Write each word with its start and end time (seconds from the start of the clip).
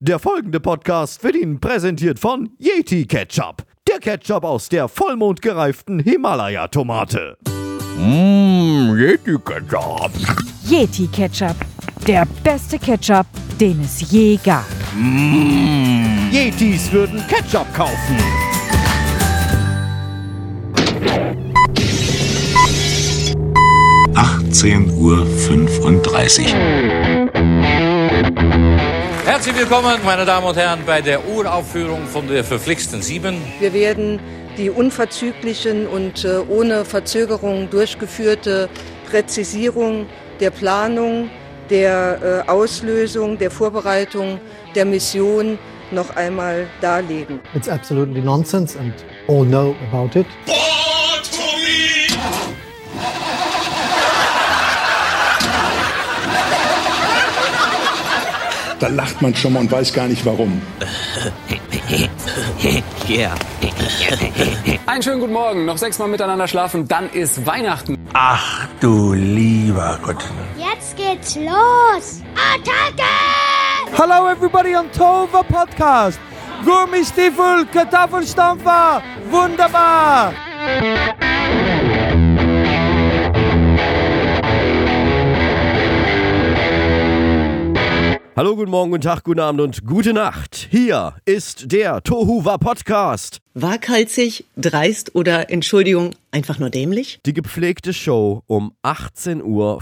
Der 0.00 0.18
folgende 0.18 0.60
Podcast 0.60 1.24
wird 1.24 1.36
Ihnen 1.36 1.58
präsentiert 1.58 2.18
von 2.18 2.50
Yeti 2.58 3.06
Ketchup. 3.06 3.64
Der 3.88 3.98
Ketchup 3.98 4.44
aus 4.44 4.68
der 4.68 4.88
vollmondgereiften 4.88 6.00
Himalaya-Tomate. 6.00 7.38
Mmm, 7.96 8.94
Yeti 8.98 9.38
Ketchup. 9.42 10.10
Yeti 10.68 11.06
Ketchup. 11.06 11.56
Der 12.06 12.26
beste 12.44 12.78
Ketchup, 12.78 13.24
den 13.58 13.80
es 13.80 14.10
je 14.12 14.38
gab. 14.44 14.66
Yetis 16.30 16.92
würden 16.92 17.24
Ketchup 17.26 17.66
kaufen. 17.74 18.18
Uhr. 24.98 25.24
35. 25.24 26.54
Herzlich 29.26 29.56
willkommen, 29.56 29.98
meine 30.04 30.24
Damen 30.24 30.46
und 30.46 30.56
Herren, 30.56 30.84
bei 30.86 31.00
der 31.00 31.26
Uraufführung 31.26 32.06
von 32.06 32.28
der 32.28 32.44
verflixten 32.44 33.02
Sieben. 33.02 33.42
Wir 33.58 33.72
werden 33.72 34.20
die 34.56 34.70
unverzüglichen 34.70 35.88
und 35.88 36.24
äh, 36.24 36.38
ohne 36.48 36.84
Verzögerung 36.84 37.68
durchgeführte 37.68 38.68
Präzisierung 39.10 40.06
der 40.38 40.50
Planung, 40.50 41.28
der 41.70 42.44
äh, 42.46 42.48
Auslösung, 42.48 43.36
der 43.36 43.50
Vorbereitung 43.50 44.38
der 44.76 44.84
Mission 44.84 45.58
noch 45.90 46.14
einmal 46.14 46.68
darlegen. 46.80 47.40
It's 47.52 47.68
absolutely 47.68 48.20
nonsense 48.20 48.78
and 48.78 48.94
all 49.26 49.44
know 49.44 49.74
about 49.90 50.16
it. 50.16 50.26
Da 58.86 58.92
lacht 58.92 59.20
man 59.20 59.34
schon 59.34 59.52
mal 59.52 59.58
und 59.58 59.72
weiß 59.72 59.92
gar 59.92 60.06
nicht 60.06 60.24
warum. 60.24 60.62
Einen 64.86 65.02
schönen 65.02 65.18
guten 65.18 65.32
Morgen. 65.32 65.64
Noch 65.64 65.76
sechsmal 65.76 66.06
miteinander 66.06 66.46
schlafen, 66.46 66.86
dann 66.86 67.10
ist 67.10 67.44
Weihnachten. 67.44 67.98
Ach 68.12 68.68
du 68.78 69.12
lieber 69.12 69.98
Gott. 70.04 70.24
Jetzt 70.56 70.96
geht's 70.96 71.34
los. 71.34 72.22
Attacke! 72.36 73.02
Hello 73.96 74.28
everybody 74.28 74.76
on 74.76 74.88
Tova 74.92 75.42
Podcast. 75.42 76.20
Gummistiefel, 76.64 77.66
Kartoffelstampfer, 77.72 79.02
wunderbar. 79.32 80.32
Hallo, 88.38 88.54
guten 88.54 88.70
Morgen, 88.70 88.90
guten 88.90 89.02
Tag, 89.02 89.24
guten 89.24 89.40
Abend 89.40 89.62
und 89.62 89.86
gute 89.86 90.12
Nacht. 90.12 90.68
Hier 90.70 91.14
ist 91.24 91.72
der 91.72 92.02
Tohuwa 92.02 92.58
Podcast. 92.58 93.38
Waghalsig, 93.54 94.44
dreist 94.58 95.14
oder, 95.14 95.48
Entschuldigung, 95.48 96.10
einfach 96.32 96.58
nur 96.58 96.68
dämlich? 96.68 97.18
Die 97.24 97.32
gepflegte 97.32 97.94
Show 97.94 98.42
um 98.46 98.74
18.35 98.82 99.42
Uhr. 99.42 99.80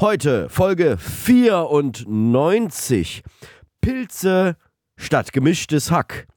Heute 0.00 0.48
Folge 0.48 0.96
94. 0.96 3.24
Pilze 3.80 4.54
statt 4.96 5.32
gemischtes 5.32 5.90
Hack. 5.90 6.28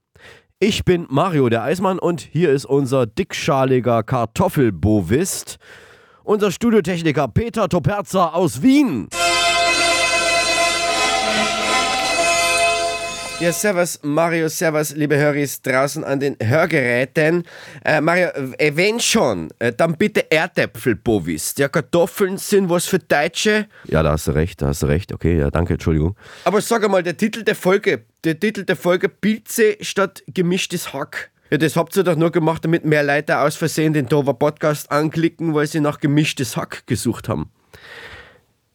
Ich 0.58 0.84
bin 0.84 1.06
Mario 1.12 1.50
der 1.50 1.62
Eismann 1.62 2.00
und 2.00 2.22
hier 2.22 2.52
ist 2.52 2.66
unser 2.66 3.06
dickschaliger 3.06 4.02
Kartoffelbovist, 4.02 5.60
unser 6.24 6.50
Studiotechniker 6.50 7.28
Peter 7.28 7.70
Toperza 7.70 8.30
aus 8.30 8.64
Wien. 8.64 9.10
Ja, 13.42 13.52
servus 13.52 14.00
Mario, 14.04 14.48
servus 14.50 14.96
liebe 14.96 15.18
Höris 15.18 15.64
draußen 15.64 16.04
an 16.04 16.20
den 16.20 16.38
Hörgeräten. 16.40 17.44
Äh, 17.84 18.00
Mario, 18.00 18.28
äh, 18.60 18.72
wenn 18.76 19.00
schon, 19.00 19.50
äh, 19.58 19.74
dann 19.74 19.98
bitte 19.98 20.30
Erdäpfelbovis. 20.30 21.56
Ja, 21.58 21.68
Kartoffeln 21.68 22.38
sind 22.38 22.70
was 22.70 22.86
für 22.86 23.00
Deutsche. 23.00 23.66
Ja, 23.86 24.04
da 24.04 24.12
hast 24.12 24.28
du 24.28 24.34
recht, 24.34 24.62
da 24.62 24.68
hast 24.68 24.84
du 24.84 24.86
recht. 24.86 25.12
Okay, 25.12 25.40
ja, 25.40 25.50
danke, 25.50 25.74
Entschuldigung. 25.74 26.16
Aber 26.44 26.62
sag 26.62 26.84
einmal, 26.84 27.02
der 27.02 27.18
Titel 27.18 27.42
der 27.42 27.56
Folge, 27.56 28.04
der 28.24 28.40
Titel 28.40 28.64
der 28.64 28.76
Folge 28.76 29.10
Pilze 29.10 29.76
statt 29.82 30.22
gemischtes 30.28 30.94
Hack. 30.94 31.32
Ja, 31.50 31.58
das 31.58 31.76
habt 31.76 31.98
ihr 31.98 32.04
doch 32.04 32.16
nur 32.16 32.32
gemacht, 32.32 32.64
damit 32.64 32.86
mehr 32.86 33.02
Leute 33.02 33.40
aus 33.40 33.56
Versehen 33.56 33.94
den 33.94 34.08
Dover 34.08 34.36
Podcast 34.36 34.92
anklicken, 34.92 35.56
weil 35.56 35.66
sie 35.66 35.80
nach 35.80 36.00
gemischtes 36.00 36.56
Hack 36.58 36.84
gesucht 36.86 37.28
haben. 37.28 37.50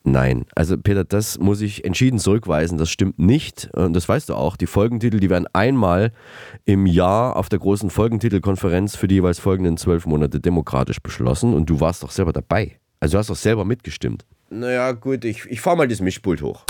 Nein, 0.09 0.47
also 0.55 0.79
Peter, 0.79 1.03
das 1.03 1.37
muss 1.41 1.61
ich 1.61 1.85
entschieden 1.85 2.21
zurückweisen. 2.21 2.79
Das 2.79 2.91
stimmt 2.91 3.19
nicht. 3.19 3.69
Und 3.73 3.93
das 3.93 4.09
weißt 4.09 4.29
du 4.29 4.35
auch. 4.35 4.57
Die 4.57 4.69
Folgentitel, 4.69 5.19
die 5.19 5.29
werden 5.29 5.49
einmal 5.53 6.13
im 6.65 6.87
Jahr 6.87 7.35
auf 7.35 7.49
der 7.49 7.59
großen 7.59 7.91
Folgentitelkonferenz 7.91 8.95
für 8.95 9.09
die 9.09 9.17
jeweils 9.17 9.41
folgenden 9.41 9.77
zwölf 9.77 10.07
Monate 10.07 10.39
demokratisch 10.39 11.01
beschlossen. 11.01 11.55
Und 11.55 11.69
du 11.69 11.81
warst 11.81 12.05
doch 12.05 12.13
selber 12.13 12.33
dabei. 12.33 12.79
Also 13.01 13.15
du 13.15 13.19
hast 13.19 13.31
doch 13.31 13.37
selber 13.37 13.65
mitgestimmt. 13.65 14.25
Naja, 14.49 14.93
gut, 14.93 15.25
ich, 15.25 15.45
ich 15.47 15.61
fahr 15.61 15.75
mal 15.75 15.89
das 15.89 16.01
Mischpult 16.01 16.41
hoch. 16.41 16.65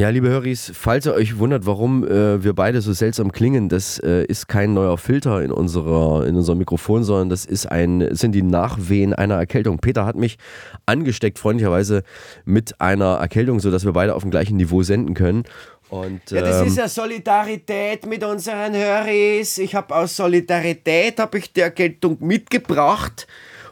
Ja, 0.00 0.08
liebe 0.08 0.30
Höris, 0.30 0.72
falls 0.74 1.04
ihr 1.04 1.12
euch 1.12 1.36
wundert, 1.36 1.66
warum 1.66 2.08
äh, 2.08 2.42
wir 2.42 2.54
beide 2.54 2.80
so 2.80 2.94
seltsam 2.94 3.32
klingen, 3.32 3.68
das 3.68 3.98
äh, 3.98 4.24
ist 4.24 4.48
kein 4.48 4.72
neuer 4.72 4.96
Filter 4.96 5.42
in, 5.42 5.52
unserer, 5.52 6.26
in 6.26 6.36
unserem 6.36 6.56
Mikrofon, 6.56 7.04
sondern 7.04 7.28
das 7.28 7.44
ist 7.44 7.66
ein, 7.66 8.08
sind 8.16 8.32
die 8.32 8.40
Nachwehen 8.40 9.12
einer 9.12 9.34
Erkältung. 9.34 9.76
Peter 9.76 10.06
hat 10.06 10.16
mich 10.16 10.38
angesteckt, 10.86 11.38
freundlicherweise, 11.38 12.02
mit 12.46 12.80
einer 12.80 13.16
Erkältung, 13.16 13.60
sodass 13.60 13.84
wir 13.84 13.92
beide 13.92 14.14
auf 14.14 14.22
dem 14.22 14.30
gleichen 14.30 14.56
Niveau 14.56 14.82
senden 14.82 15.12
können. 15.12 15.42
Und, 15.90 16.30
ja, 16.30 16.40
das 16.40 16.62
ähm, 16.62 16.68
ist 16.68 16.78
ja 16.78 16.88
Solidarität 16.88 18.06
mit 18.06 18.24
unseren 18.24 18.72
Höris. 18.72 19.58
Ich 19.58 19.74
habe 19.74 19.94
aus 19.94 20.16
Solidarität 20.16 21.20
habe 21.20 21.36
ich 21.36 21.52
die 21.52 21.60
Erkältung 21.60 22.16
mitgebracht 22.20 23.26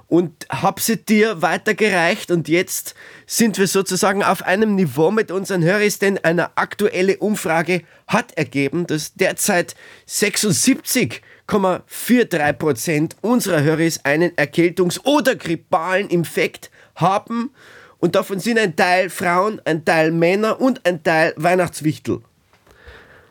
und 0.08 0.46
habe 0.50 0.80
sie 0.80 0.96
dir 0.96 1.42
weitergereicht 1.42 2.30
und 2.30 2.48
jetzt 2.48 2.94
sind 3.26 3.58
wir 3.58 3.66
sozusagen 3.66 4.22
auf 4.22 4.42
einem 4.42 4.74
Niveau 4.74 5.10
mit 5.10 5.30
unseren 5.30 5.62
Hörers, 5.62 5.98
denn 5.98 6.16
eine 6.24 6.56
aktuelle 6.56 7.18
Umfrage 7.18 7.82
hat 8.06 8.32
ergeben, 8.36 8.86
dass 8.86 9.12
derzeit 9.14 9.74
76,43 10.08 12.52
Prozent 12.54 13.16
unserer 13.20 13.62
Hörers 13.62 14.04
einen 14.04 14.30
Erkältungs- 14.32 15.04
oder 15.04 15.36
grippalen 15.36 16.08
Infekt 16.08 16.70
haben 16.94 17.50
und 17.98 18.14
davon 18.14 18.40
sind 18.40 18.58
ein 18.58 18.76
Teil 18.76 19.10
Frauen, 19.10 19.60
ein 19.64 19.84
Teil 19.84 20.10
Männer 20.10 20.60
und 20.60 20.86
ein 20.86 21.02
Teil 21.02 21.34
Weihnachtswichtel. 21.36 22.20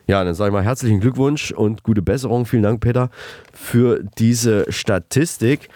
Ja, 0.06 0.24
dann 0.24 0.34
sage 0.34 0.48
ich 0.48 0.52
mal 0.54 0.64
herzlichen 0.64 1.00
Glückwunsch 1.00 1.50
und 1.50 1.82
gute 1.82 2.00
Besserung. 2.00 2.46
Vielen 2.46 2.62
Dank, 2.62 2.80
Peter, 2.80 3.10
für 3.52 4.02
diese 4.18 4.70
Statistik. 4.72 5.68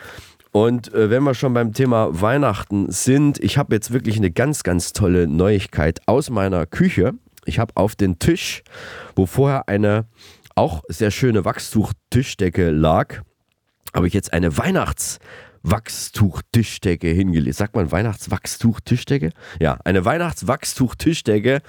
Und 0.52 0.92
äh, 0.92 1.10
wenn 1.10 1.22
wir 1.24 1.34
schon 1.34 1.54
beim 1.54 1.72
Thema 1.72 2.20
Weihnachten 2.20 2.90
sind, 2.90 3.42
ich 3.42 3.58
habe 3.58 3.74
jetzt 3.74 3.92
wirklich 3.92 4.16
eine 4.18 4.30
ganz, 4.30 4.62
ganz 4.62 4.92
tolle 4.92 5.26
Neuigkeit 5.26 6.00
aus 6.06 6.30
meiner 6.30 6.66
Küche. 6.66 7.14
Ich 7.46 7.58
habe 7.58 7.72
auf 7.74 7.96
den 7.96 8.18
Tisch, 8.18 8.62
wo 9.16 9.26
vorher 9.26 9.68
eine 9.68 10.06
auch 10.54 10.82
sehr 10.88 11.10
schöne 11.10 11.44
Wachstuchtischdecke 11.44 12.70
lag, 12.70 13.22
habe 13.94 14.06
ich 14.06 14.14
jetzt 14.14 14.32
eine 14.32 14.58
Weihnachts- 14.58 15.18
Wachstuch-Tischdecke 15.62 17.08
hingelegt. 17.08 17.56
Sagt 17.56 17.76
man 17.76 17.90
Weihnachtswachstuch-Tischdecke? 17.90 19.30
Ja, 19.60 19.78
eine 19.84 20.04
Weihnachtswachstuch-Tischdecke. 20.04 21.62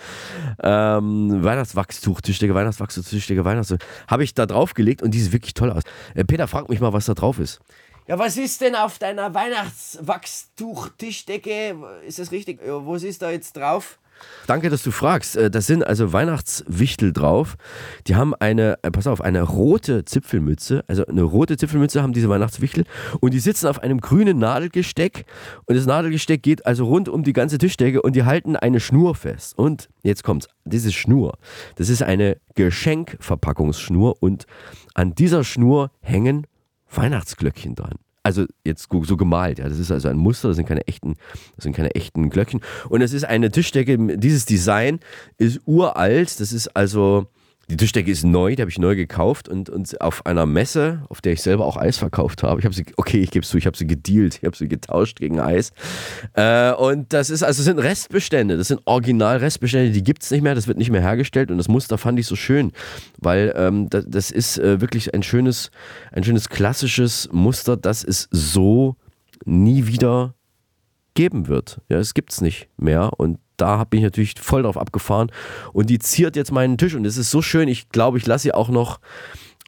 Ähm, 0.61 1.44
Weihnachtswachstuch-Tischdecke, 1.44 2.55
Weihnachtswachstuch-Tischdecke, 2.55 3.45
Weihnachts... 3.45 3.75
Habe 4.07 4.23
ich 4.23 4.33
da 4.33 4.45
draufgelegt 4.45 5.03
und 5.03 5.11
die 5.11 5.19
sieht 5.19 5.33
wirklich 5.33 5.53
toll 5.53 5.71
aus. 5.71 5.83
Äh, 6.15 6.25
Peter, 6.25 6.47
frag 6.47 6.69
mich 6.69 6.79
mal, 6.79 6.94
was 6.94 7.05
da 7.05 7.13
drauf 7.13 7.39
ist. 7.39 7.59
Ja, 8.08 8.19
was 8.19 8.38
ist 8.38 8.62
denn 8.62 8.75
auf 8.75 9.00
deiner 9.00 9.34
Weihnachtswachstuch-Tischdecke? 9.34 11.75
Ist 12.06 12.19
das 12.19 12.31
richtig? 12.31 12.60
Was 12.66 13.04
ist 13.04 13.22
da 13.22 13.31
jetzt 13.31 13.56
drauf? 13.56 13.98
Danke, 14.48 14.69
dass 14.69 14.83
du 14.83 14.92
fragst. 14.92 15.36
Äh, 15.36 15.50
Da 15.50 15.62
sind 15.62 15.86
also 15.86 16.13
Weihnachtswichtel 16.13 17.13
drauf. 17.13 17.56
Die 18.07 18.16
haben 18.16 18.33
eine, 18.36 18.77
äh, 18.81 18.92
pass 18.92 19.07
auf, 19.07 19.22
eine 19.22 19.42
rote 19.42 20.06
Zipfelmütze. 20.06 20.83
Also 20.88 21.06
eine 21.06 21.24
rote 21.24 21.57
Zipfelmütze 21.57 22.01
haben 22.01 22.13
diese 22.13 22.30
Weihnachtswichtel. 22.30 22.86
Und 23.19 23.33
die 23.33 23.39
sitzen 23.39 23.68
auf 23.68 23.80
einem 23.80 24.01
grünen 24.01 24.38
Nadelgesteck. 24.38 25.25
Und 25.66 25.75
das 25.75 25.86
Nadelgesteck 25.86 26.44
geht 26.44 26.66
also 26.66 26.86
rund 26.86 27.10
um 27.10 27.24
die 27.24 27.33
ganze 27.33 27.57
Tischdecke 27.57 28.01
und 28.01 28.16
die 28.16 28.24
halten 28.24 28.56
eine 28.56 28.80
Schnur 28.80 29.16
fest. 29.16 29.57
Und 29.57 29.89
jetzt 30.04 30.24
kommt's. 30.24 30.48
Diese 30.66 30.92
Schnur, 30.92 31.38
das 31.75 31.89
ist 31.89 32.04
eine 32.04 32.38
Geschenkverpackungsschnur. 32.56 34.22
Und 34.22 34.45
an 34.94 35.16
dieser 35.16 35.44
Schnur 35.44 35.92
hängen 36.01 36.48
Weihnachtsglöckchen 36.89 37.75
dran. 37.75 37.95
Also 38.24 38.46
jetzt 38.64 38.88
so 38.90 39.18
gemalt, 39.18 39.60
ja. 39.60 39.68
Das 39.68 39.80
ist 39.80 39.92
also 39.92 40.08
ein 40.08 40.18
Muster, 40.18 40.48
das 40.48 40.56
sind 40.56 40.66
keine 40.66 40.88
echten, 40.88 41.16
das 41.56 41.64
sind 41.64 41.75
keine 41.75 41.94
echten 41.94 42.30
Glöckchen. 42.30 42.62
Und 42.88 43.02
es 43.02 43.12
ist 43.12 43.25
eine 43.25 43.52
Tischdecke, 43.52 44.18
dieses 44.18 44.46
Design 44.46 45.02
ist 45.38 45.60
uralt, 45.66 46.40
das 46.40 46.54
ist 46.54 46.70
also, 46.70 47.28
Die 47.74 47.78
Tischdecke 47.78 48.12
ist 48.12 48.24
neu, 48.24 48.56
die 48.56 48.62
habe 48.62 48.70
ich 48.70 48.78
neu 48.78 48.96
gekauft 48.96 49.50
und, 49.50 49.68
und 49.68 50.00
auf 50.00 50.28
einer 50.28 50.46
Messe, 50.46 51.02
auf 51.10 51.22
der 51.22 51.34
ich 51.34 51.42
selber 51.42 51.66
auch 51.66 51.75
Eis 51.75 51.98
verkauft 51.98 52.44
habe. 52.44 52.60
Ich 52.60 52.66
habe 52.66 52.75
sie, 52.75 52.86
okay, 52.98 53.20
ich 53.20 53.31
gebe 53.31 53.42
es 53.42 53.50
zu, 53.50 53.58
ich 53.58 53.66
habe 53.66 53.75
sie 53.75 53.88
gedealt, 53.88 54.38
ich 54.40 54.46
habe 54.46 54.56
sie 54.56 54.68
getauscht 54.68 55.20
gegen 55.20 55.40
Eis. 55.40 55.72
Äh, 56.34 56.74
und 56.74 57.14
das 57.14 57.31
ist, 57.31 57.42
also 57.42 57.58
das 57.58 57.66
sind 57.66 57.80
Restbestände, 57.80 58.58
das 58.58 58.68
sind 58.68 58.81
Original-Restbestände, 58.86 59.90
die 59.90 60.04
gibt 60.04 60.22
es 60.22 60.30
nicht 60.30 60.44
mehr, 60.44 60.54
das 60.54 60.68
wird 60.68 60.78
nicht 60.78 60.92
mehr 60.92 61.02
hergestellt 61.02 61.50
und 61.50 61.58
das 61.58 61.68
Muster 61.68 61.98
fand 61.98 62.20
ich 62.20 62.28
so 62.28 62.36
schön, 62.36 62.74
weil 63.18 63.52
ähm, 63.56 63.90
das, 63.90 64.06
das 64.08 64.30
ist 64.30 64.60
äh, 64.60 64.80
wirklich 64.80 65.12
ein 65.16 65.24
schönes, 65.24 65.72
ein 66.12 66.24
schönes 66.24 66.50
klassisches 66.50 67.28
Muster, 67.31 67.75
das 67.75 68.04
es 68.04 68.28
so 68.30 68.98
nie 69.46 69.88
wieder 69.88 70.36
geben 71.16 71.48
wird. 71.48 71.81
Ja, 71.90 71.98
es 71.98 72.14
gibt 72.14 72.34
es 72.34 72.42
nicht 72.42 72.70
mehr 72.78 73.14
und 73.18 73.40
da 73.57 73.83
bin 73.83 74.00
ich 74.00 74.03
natürlich 74.03 74.35
voll 74.39 74.63
drauf 74.63 74.77
abgefahren 74.77 75.31
und 75.73 75.89
die 75.89 76.00
ziert 76.00 76.35
jetzt 76.35 76.51
meinen 76.51 76.77
Tisch 76.77 76.95
und 76.95 77.05
es 77.05 77.17
ist 77.17 77.31
so 77.31 77.41
schön, 77.41 77.67
ich 77.67 77.89
glaube, 77.89 78.17
ich 78.17 78.25
lasse 78.25 78.44
sie 78.44 78.53
auch 78.53 78.69
noch 78.69 79.00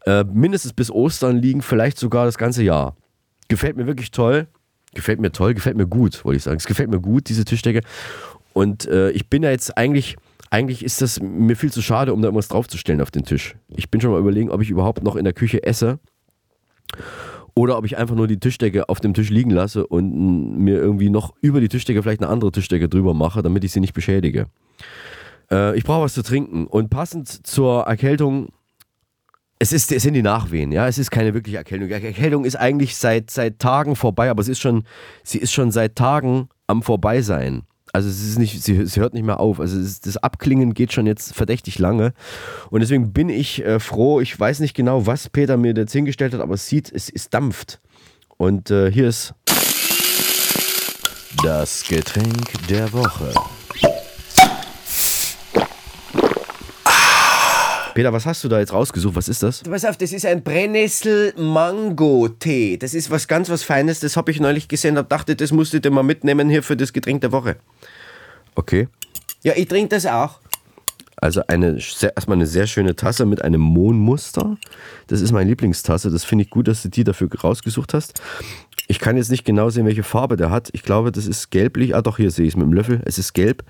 äh, 0.05 0.23
mindestens 0.23 0.73
bis 0.73 0.91
Ostern 0.91 1.37
liegen, 1.37 1.61
vielleicht 1.61 1.97
sogar 1.97 2.25
das 2.25 2.37
ganze 2.37 2.63
Jahr. 2.63 2.95
Gefällt 3.47 3.77
mir 3.77 3.87
wirklich 3.87 4.11
toll, 4.11 4.47
gefällt 4.93 5.19
mir 5.19 5.31
toll, 5.31 5.53
gefällt 5.53 5.77
mir 5.77 5.87
gut, 5.87 6.23
wollte 6.25 6.37
ich 6.37 6.43
sagen. 6.43 6.57
Es 6.57 6.65
gefällt 6.65 6.89
mir 6.89 6.99
gut, 6.99 7.29
diese 7.29 7.45
Tischdecke 7.45 7.81
und 8.53 8.87
äh, 8.87 9.11
ich 9.11 9.29
bin 9.29 9.43
ja 9.43 9.51
jetzt 9.51 9.77
eigentlich 9.77 10.15
eigentlich 10.51 10.85
ist 10.85 11.01
das 11.01 11.19
mir 11.19 11.55
viel 11.57 11.71
zu 11.71 11.81
schade, 11.81 12.13
um 12.13 12.21
da 12.21 12.27
irgendwas 12.27 12.47
draufzustellen 12.47 13.01
auf 13.01 13.11
den 13.11 13.23
Tisch. 13.23 13.55
Ich 13.75 13.89
bin 13.89 13.99
schon 13.99 14.11
mal 14.11 14.19
überlegen, 14.19 14.51
ob 14.51 14.61
ich 14.61 14.69
überhaupt 14.69 15.03
noch 15.03 15.15
in 15.15 15.25
der 15.25 15.33
Küche 15.33 15.63
esse 15.63 15.99
oder 17.56 17.78
ob 17.78 17.86
ich 17.86 17.98
einfach 17.98 18.16
nur 18.16 18.28
die 18.28 18.40
Tischdecke 18.40 18.90
auf 18.90 19.00
dem 19.00 19.13
Tisch 19.13 19.30
liegen 19.30 19.52
lasse 19.52 19.88
und 19.88 20.57
mir 20.57 20.78
irgendwie 20.78 21.10
noch 21.10 21.34
über 21.42 21.62
die 21.62 21.69
Tischdecke 21.69 22.04
vielleicht 22.04 22.22
eine 22.22 22.30
andere 22.30 22.52
Tischdecke 22.52 22.90
drüber 22.90 23.13
mache, 23.13 23.42
damit 23.42 23.63
ich 23.63 23.72
sie 23.72 23.80
nicht 23.80 23.94
beschädige. 23.94 24.48
Äh, 25.50 25.78
ich 25.78 25.84
brauche 25.86 26.04
was 26.04 26.13
zu 26.13 26.22
trinken 26.22 26.68
und 26.68 26.90
passend 26.90 27.48
zur 27.48 27.84
Erkältung, 27.84 28.50
es, 29.57 29.72
ist, 29.72 29.92
es 29.92 30.04
sind 30.04 30.16
die 30.16 30.22
Nachwehen, 30.22 30.74
ja, 30.74 30.88
es 30.88 30.98
ist 30.98 31.12
keine 31.12 31.34
wirkliche 31.34 31.57
Erkältung. 31.57 31.90
Erkältung 31.90 32.44
ist 32.44 32.57
eigentlich 32.57 32.98
seit, 32.98 33.31
seit 33.31 33.60
Tagen 33.60 33.96
vorbei, 33.96 34.30
aber 34.30 34.42
es 34.42 34.50
ist 34.50 34.60
schon, 34.60 34.84
sie 35.24 35.38
ist 35.38 35.54
schon 35.54 35.72
seit 35.72 35.96
Tagen 35.96 36.50
am 36.68 36.81
Vorbeisein. 36.81 37.63
Also 37.95 38.09
es 38.09 38.21
ist 38.21 38.38
nicht, 38.38 38.62
sie, 38.62 38.86
sie 38.86 39.00
hört 39.00 39.13
nicht 39.13 39.25
mehr 39.25 39.39
auf. 39.39 39.62
Also 39.62 39.80
ist, 39.80 40.06
das 40.06 40.18
Abklingen 40.18 40.74
geht 40.74 40.92
schon 40.92 41.07
jetzt 41.07 41.33
verdächtig 41.33 41.80
lange. 41.80 42.13
Und 42.69 42.81
deswegen 42.81 43.13
bin 43.13 43.30
ich 43.30 43.63
äh, 43.63 43.80
froh. 43.80 44.19
Ich 44.19 44.38
weiß 44.38 44.59
nicht 44.59 44.74
genau, 44.74 45.07
was 45.07 45.30
Peter 45.30 45.56
mir 45.56 45.74
jetzt 45.74 45.94
hingestellt 45.94 46.33
hat, 46.33 46.42
aber 46.42 46.56
es 46.56 46.68
sieht, 46.68 46.92
es, 46.92 47.09
es 47.09 47.30
dampft. 47.30 47.80
Und 48.36 48.69
äh, 48.69 48.92
hier 48.92 49.07
ist 49.07 49.33
das 51.42 51.86
Getränk 51.88 52.68
der 52.68 52.92
Woche. 52.92 53.33
Peter, 57.95 58.12
was 58.12 58.25
hast 58.25 58.44
du 58.44 58.50
da 58.50 58.59
jetzt 58.59 58.74
rausgesucht? 58.74 59.15
Was 59.15 59.30
ist 59.30 59.42
das? 59.42 59.63
Pass 59.63 59.86
auf, 59.86 59.95
das 59.95 60.12
ist 60.12 60.25
ein 60.25 60.44
Brennnessel-Mango-Tee. 60.44 62.75
Das 62.75 62.94
ist 62.94 63.09
was 63.09 63.30
ganz 63.30 63.50
was 63.50 63.63
Feines. 63.63 64.01
Das 64.01 64.18
habe 64.18 64.31
ich 64.31 64.42
neulich 64.42 64.68
gesehen 64.68 64.97
und 64.97 65.13
dachte, 65.13 65.38
das 65.38 65.53
musst 65.53 65.71
du 65.71 65.80
dir 65.80 65.92
mal 65.92 66.03
mitnehmen 66.03 66.50
hier 66.50 66.62
für 66.62 66.75
das 66.75 66.92
Getränk 66.92 67.21
der 67.21 67.31
Woche. 67.31 67.56
Okay. 68.56 68.88
Ja, 69.44 69.54
ich 69.56 69.68
trinke 69.68 69.90
das 69.90 70.06
auch. 70.06 70.40
Also 71.18 71.42
eine, 71.48 71.78
erstmal 71.78 72.38
eine 72.38 72.46
sehr 72.46 72.68
schöne 72.68 72.96
Tasse 72.96 73.25
mit 73.25 73.42
einem 73.42 73.62
Mohnmuster. 73.62 74.57
Das 75.07 75.22
ist 75.22 75.31
meine 75.31 75.50
Lieblingstasse. 75.50 76.12
Das 76.12 76.24
finde 76.24 76.44
ich 76.44 76.50
gut, 76.50 76.68
dass 76.68 76.81
du 76.84 76.90
die 76.90 77.04
dafür 77.04 77.30
rausgesucht 77.34 77.94
hast. 77.94 78.22
Ich 78.88 79.00
kann 79.00 79.18
jetzt 79.18 79.31
nicht 79.31 79.46
genau 79.46 79.69
sehen, 79.69 79.86
welche 79.86 80.04
Farbe 80.04 80.36
der 80.36 80.52
hat. 80.52 80.69
Ich 80.74 80.84
glaube, 80.84 81.12
das 81.12 81.25
ist 81.25 81.52
gelblich. 81.52 81.96
Ah, 81.96 82.02
doch, 82.02 82.18
hier 82.18 82.31
sehe 82.31 82.46
ich 82.46 82.54
es 82.54 82.57
mit 82.57 82.66
dem 82.66 82.74
Löffel. 82.74 83.02
Es 83.06 83.18
ist 83.18 83.34
gelb. 83.34 83.63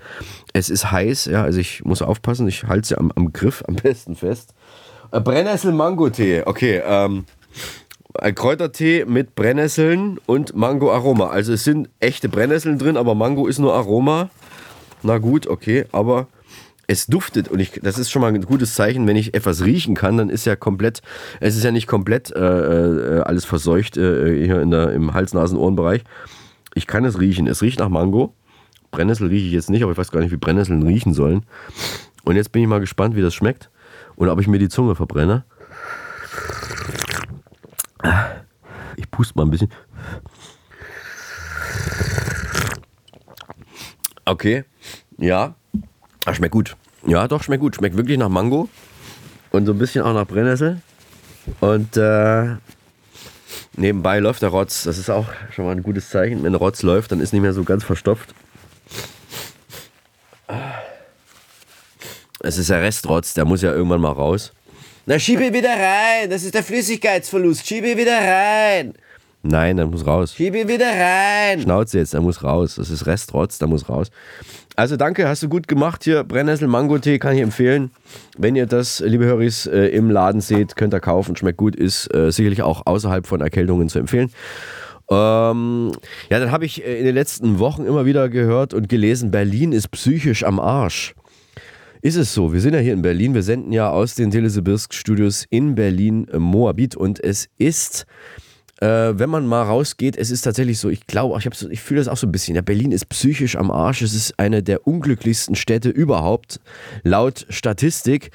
Es 0.52 0.68
ist 0.68 0.90
heiß. 0.90 1.26
Ja, 1.26 1.44
also 1.44 1.58
ich 1.58 1.84
muss 1.84 2.02
aufpassen. 2.02 2.48
Ich 2.48 2.64
halte 2.64 2.88
sie 2.88 2.98
am, 2.98 3.12
am 3.14 3.32
Griff 3.32 3.62
am 3.66 3.76
besten 3.76 4.16
fest. 4.16 4.52
Äh, 5.12 5.20
Brennnessel-Mango-Tee. 5.20 6.42
Okay, 6.44 6.82
ähm, 6.84 7.24
ein 8.18 8.34
Kräutertee 8.34 9.04
mit 9.04 9.34
Brennnesseln 9.34 10.18
und 10.26 10.54
Mango-Aroma. 10.54 11.28
Also 11.28 11.52
es 11.52 11.64
sind 11.64 11.88
echte 12.00 12.28
Brennnesseln 12.28 12.78
drin, 12.78 12.96
aber 12.96 13.14
Mango 13.14 13.46
ist 13.46 13.58
nur 13.58 13.74
Aroma. 13.74 14.30
Na 15.02 15.18
gut, 15.18 15.46
okay, 15.46 15.86
aber 15.92 16.26
es 16.86 17.06
duftet 17.06 17.48
und 17.48 17.58
ich, 17.58 17.80
das 17.82 17.98
ist 17.98 18.10
schon 18.10 18.22
mal 18.22 18.32
ein 18.32 18.40
gutes 18.42 18.74
Zeichen, 18.74 19.06
wenn 19.06 19.16
ich 19.16 19.34
etwas 19.34 19.64
riechen 19.64 19.94
kann, 19.94 20.16
dann 20.16 20.30
ist 20.30 20.44
ja 20.44 20.56
komplett, 20.56 21.02
es 21.40 21.56
ist 21.56 21.64
ja 21.64 21.72
nicht 21.72 21.86
komplett 21.86 22.30
äh, 22.30 22.38
äh, 22.40 23.20
alles 23.22 23.44
verseucht 23.44 23.96
äh, 23.96 24.44
hier 24.44 24.62
in 24.62 24.70
der, 24.70 24.92
im 24.92 25.12
Hals-Nasen-Ohren-Bereich. 25.12 26.04
Ich 26.74 26.86
kann 26.86 27.04
es 27.04 27.18
riechen. 27.18 27.46
Es 27.46 27.62
riecht 27.62 27.80
nach 27.80 27.88
Mango. 27.88 28.34
Brennnessel 28.90 29.28
rieche 29.28 29.46
ich 29.46 29.52
jetzt 29.52 29.70
nicht, 29.70 29.82
aber 29.82 29.92
ich 29.92 29.98
weiß 29.98 30.10
gar 30.10 30.20
nicht, 30.20 30.30
wie 30.30 30.36
Brennnesseln 30.36 30.82
riechen 30.82 31.12
sollen. 31.14 31.44
Und 32.24 32.36
jetzt 32.36 32.52
bin 32.52 32.62
ich 32.62 32.68
mal 32.68 32.80
gespannt, 32.80 33.16
wie 33.16 33.22
das 33.22 33.34
schmeckt 33.34 33.70
und 34.14 34.28
ob 34.28 34.40
ich 34.40 34.46
mir 34.46 34.58
die 34.58 34.68
Zunge 34.68 34.94
verbrenne. 34.94 35.44
Ich 38.96 39.10
puste 39.10 39.34
mal 39.36 39.44
ein 39.44 39.50
bisschen. 39.50 39.70
Okay, 44.26 44.64
ja, 45.18 45.54
Ah, 46.26 46.34
schmeckt 46.34 46.52
gut. 46.52 46.76
Ja, 47.06 47.28
doch, 47.28 47.44
schmeckt 47.44 47.60
gut. 47.60 47.76
Schmeckt 47.76 47.96
wirklich 47.96 48.18
nach 48.18 48.28
Mango. 48.28 48.68
Und 49.52 49.64
so 49.64 49.72
ein 49.72 49.78
bisschen 49.78 50.02
auch 50.02 50.12
nach 50.12 50.26
Brennnessel. 50.26 50.82
Und 51.60 51.96
äh, 51.96 52.56
nebenbei 53.76 54.18
läuft 54.18 54.42
der 54.42 54.48
Rotz. 54.48 54.82
Das 54.82 54.98
ist 54.98 55.08
auch 55.08 55.26
schon 55.54 55.66
mal 55.66 55.70
ein 55.70 55.84
gutes 55.84 56.10
Zeichen. 56.10 56.42
Wenn 56.42 56.56
Rotz 56.56 56.82
läuft, 56.82 57.12
dann 57.12 57.20
ist 57.20 57.32
nicht 57.32 57.42
mehr 57.42 57.52
so 57.52 57.62
ganz 57.62 57.84
verstopft. 57.84 58.34
Es 62.40 62.58
ist 62.58 62.70
der 62.70 62.82
Restrotz, 62.82 63.34
der 63.34 63.44
muss 63.44 63.62
ja 63.62 63.72
irgendwann 63.72 64.00
mal 64.00 64.10
raus. 64.10 64.52
Na, 65.06 65.20
schiebe 65.20 65.52
wieder 65.52 65.70
rein. 65.70 66.28
Das 66.28 66.42
ist 66.42 66.54
der 66.54 66.64
Flüssigkeitsverlust. 66.64 67.64
Schiebe 67.64 67.96
wieder 67.96 68.18
rein. 68.18 68.94
Nein, 69.48 69.76
der 69.76 69.86
muss 69.86 70.06
raus. 70.06 70.34
Schiebe 70.34 70.66
wieder 70.66 70.86
rein. 70.88 71.60
Schnauze 71.60 71.98
jetzt, 71.98 72.14
der 72.14 72.20
muss 72.20 72.42
raus. 72.42 72.74
Das 72.76 72.90
ist 72.90 73.06
Restrotz, 73.06 73.58
der 73.58 73.68
muss 73.68 73.88
raus. 73.88 74.10
Also 74.74 74.96
danke, 74.96 75.28
hast 75.28 75.42
du 75.42 75.48
gut 75.48 75.68
gemacht 75.68 76.04
hier. 76.04 76.24
Brennnessel 76.24 76.68
Mango 76.68 76.98
Tee 76.98 77.18
kann 77.18 77.36
ich 77.36 77.42
empfehlen. 77.42 77.90
Wenn 78.36 78.56
ihr 78.56 78.66
das, 78.66 79.00
liebe 79.00 79.24
Höris, 79.24 79.66
äh, 79.66 79.86
im 79.88 80.10
Laden 80.10 80.40
seht, 80.40 80.76
könnt 80.76 80.94
ihr 80.94 81.00
kaufen. 81.00 81.36
Schmeckt 81.36 81.58
gut, 81.58 81.76
ist 81.76 82.12
äh, 82.12 82.32
sicherlich 82.32 82.62
auch 82.62 82.82
außerhalb 82.86 83.26
von 83.26 83.40
Erkältungen 83.40 83.88
zu 83.88 84.00
empfehlen. 84.00 84.30
Ähm, 85.08 85.92
ja, 86.28 86.40
dann 86.40 86.50
habe 86.50 86.64
ich 86.64 86.84
äh, 86.84 86.98
in 86.98 87.04
den 87.04 87.14
letzten 87.14 87.60
Wochen 87.60 87.86
immer 87.86 88.04
wieder 88.04 88.28
gehört 88.28 88.74
und 88.74 88.88
gelesen, 88.88 89.30
Berlin 89.30 89.72
ist 89.72 89.92
psychisch 89.92 90.42
am 90.42 90.58
Arsch. 90.58 91.14
Ist 92.02 92.16
es 92.16 92.34
so? 92.34 92.52
Wir 92.52 92.60
sind 92.60 92.74
ja 92.74 92.80
hier 92.80 92.92
in 92.92 93.02
Berlin. 93.02 93.34
Wir 93.34 93.42
senden 93.42 93.72
ja 93.72 93.90
aus 93.90 94.14
den 94.16 94.30
Telesibirsk 94.30 94.92
Studios 94.92 95.46
in 95.48 95.76
Berlin 95.76 96.26
äh, 96.32 96.38
Moabit 96.38 96.96
und 96.96 97.22
es 97.22 97.48
ist 97.58 98.06
äh, 98.80 99.18
wenn 99.18 99.30
man 99.30 99.46
mal 99.46 99.62
rausgeht, 99.62 100.16
es 100.16 100.30
ist 100.30 100.42
tatsächlich 100.42 100.78
so, 100.78 100.88
ich 100.88 101.06
glaube, 101.06 101.38
ich, 101.38 101.48
so, 101.54 101.68
ich 101.70 101.80
fühle 101.80 102.00
das 102.00 102.08
auch 102.08 102.16
so 102.16 102.26
ein 102.26 102.32
bisschen. 102.32 102.56
Ja, 102.56 102.62
Berlin 102.62 102.92
ist 102.92 103.08
psychisch 103.08 103.56
am 103.56 103.70
Arsch. 103.70 104.02
Es 104.02 104.14
ist 104.14 104.38
eine 104.38 104.62
der 104.62 104.86
unglücklichsten 104.86 105.54
Städte 105.54 105.88
überhaupt, 105.88 106.60
laut 107.02 107.46
Statistik. 107.48 108.30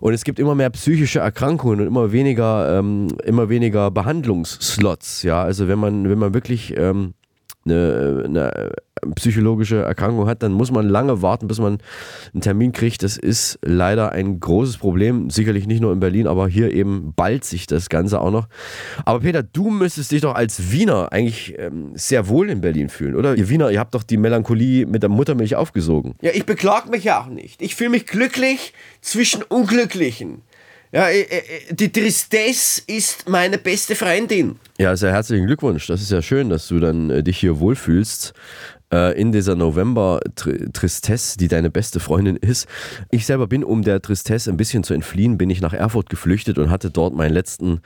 Und 0.00 0.12
es 0.12 0.24
gibt 0.24 0.38
immer 0.38 0.54
mehr 0.54 0.70
psychische 0.70 1.20
Erkrankungen 1.20 1.80
und 1.80 1.86
immer 1.86 2.12
weniger, 2.12 2.78
ähm, 2.78 3.08
immer 3.24 3.48
weniger 3.48 3.90
Behandlungsslots. 3.90 5.22
Ja, 5.22 5.42
also 5.42 5.68
wenn 5.68 5.78
man, 5.78 6.08
wenn 6.08 6.18
man 6.18 6.34
wirklich 6.34 6.76
ähm, 6.76 7.14
eine, 7.66 8.22
eine 8.24 8.72
psychologische 9.14 9.82
Erkrankung 9.82 10.26
hat, 10.26 10.42
dann 10.42 10.52
muss 10.52 10.70
man 10.70 10.88
lange 10.88 11.20
warten, 11.22 11.48
bis 11.48 11.58
man 11.58 11.78
einen 12.32 12.40
Termin 12.40 12.72
kriegt. 12.72 13.02
Das 13.02 13.16
ist 13.16 13.58
leider 13.62 14.12
ein 14.12 14.40
großes 14.40 14.78
Problem. 14.78 15.28
Sicherlich 15.30 15.66
nicht 15.66 15.80
nur 15.80 15.92
in 15.92 16.00
Berlin, 16.00 16.26
aber 16.26 16.48
hier 16.48 16.72
eben 16.72 17.12
bald 17.14 17.44
sich 17.44 17.66
das 17.66 17.88
Ganze 17.88 18.20
auch 18.20 18.30
noch. 18.30 18.48
Aber 19.04 19.20
Peter, 19.20 19.42
du 19.42 19.70
müsstest 19.70 20.12
dich 20.12 20.22
doch 20.22 20.34
als 20.34 20.72
Wiener 20.72 21.12
eigentlich 21.12 21.54
ähm, 21.58 21.92
sehr 21.94 22.28
wohl 22.28 22.48
in 22.48 22.60
Berlin 22.60 22.88
fühlen, 22.88 23.14
oder? 23.14 23.36
Ihr 23.36 23.48
Wiener, 23.48 23.70
ihr 23.70 23.80
habt 23.80 23.94
doch 23.94 24.02
die 24.02 24.16
Melancholie 24.16 24.86
mit 24.86 25.02
der 25.02 25.10
Muttermilch 25.10 25.56
aufgesogen. 25.56 26.14
Ja, 26.22 26.30
ich 26.32 26.46
beklag 26.46 26.88
mich 26.88 27.04
ja 27.04 27.20
auch 27.20 27.28
nicht. 27.28 27.60
Ich 27.60 27.74
fühle 27.76 27.90
mich 27.90 28.06
glücklich 28.06 28.72
zwischen 29.00 29.42
Unglücklichen. 29.42 30.42
Ja, 30.92 31.08
äh, 31.08 31.22
äh, 31.22 31.40
die 31.70 31.90
Tristesse 31.90 32.82
ist 32.86 33.28
meine 33.28 33.58
beste 33.58 33.94
Freundin. 33.94 34.56
Ja, 34.78 34.96
sehr 34.96 35.12
herzlichen 35.12 35.46
Glückwunsch. 35.46 35.86
Das 35.86 36.00
ist 36.00 36.10
ja 36.10 36.22
schön, 36.22 36.48
dass 36.48 36.68
du 36.68 36.78
dann 36.78 37.10
äh, 37.10 37.22
dich 37.22 37.38
hier 37.38 37.58
wohlfühlst 37.58 38.34
äh, 38.92 39.20
in 39.20 39.32
dieser 39.32 39.56
November-Tristesse, 39.56 41.38
die 41.38 41.48
deine 41.48 41.70
beste 41.70 41.98
Freundin 41.98 42.36
ist. 42.36 42.68
Ich 43.10 43.26
selber 43.26 43.46
bin, 43.46 43.64
um 43.64 43.82
der 43.82 44.00
Tristesse 44.00 44.50
ein 44.50 44.56
bisschen 44.56 44.84
zu 44.84 44.94
entfliehen, 44.94 45.38
bin 45.38 45.50
ich 45.50 45.60
nach 45.60 45.72
Erfurt 45.72 46.08
geflüchtet 46.08 46.58
und 46.58 46.70
hatte 46.70 46.90
dort 46.90 47.14
meinen 47.14 47.32
letzten, 47.32 47.80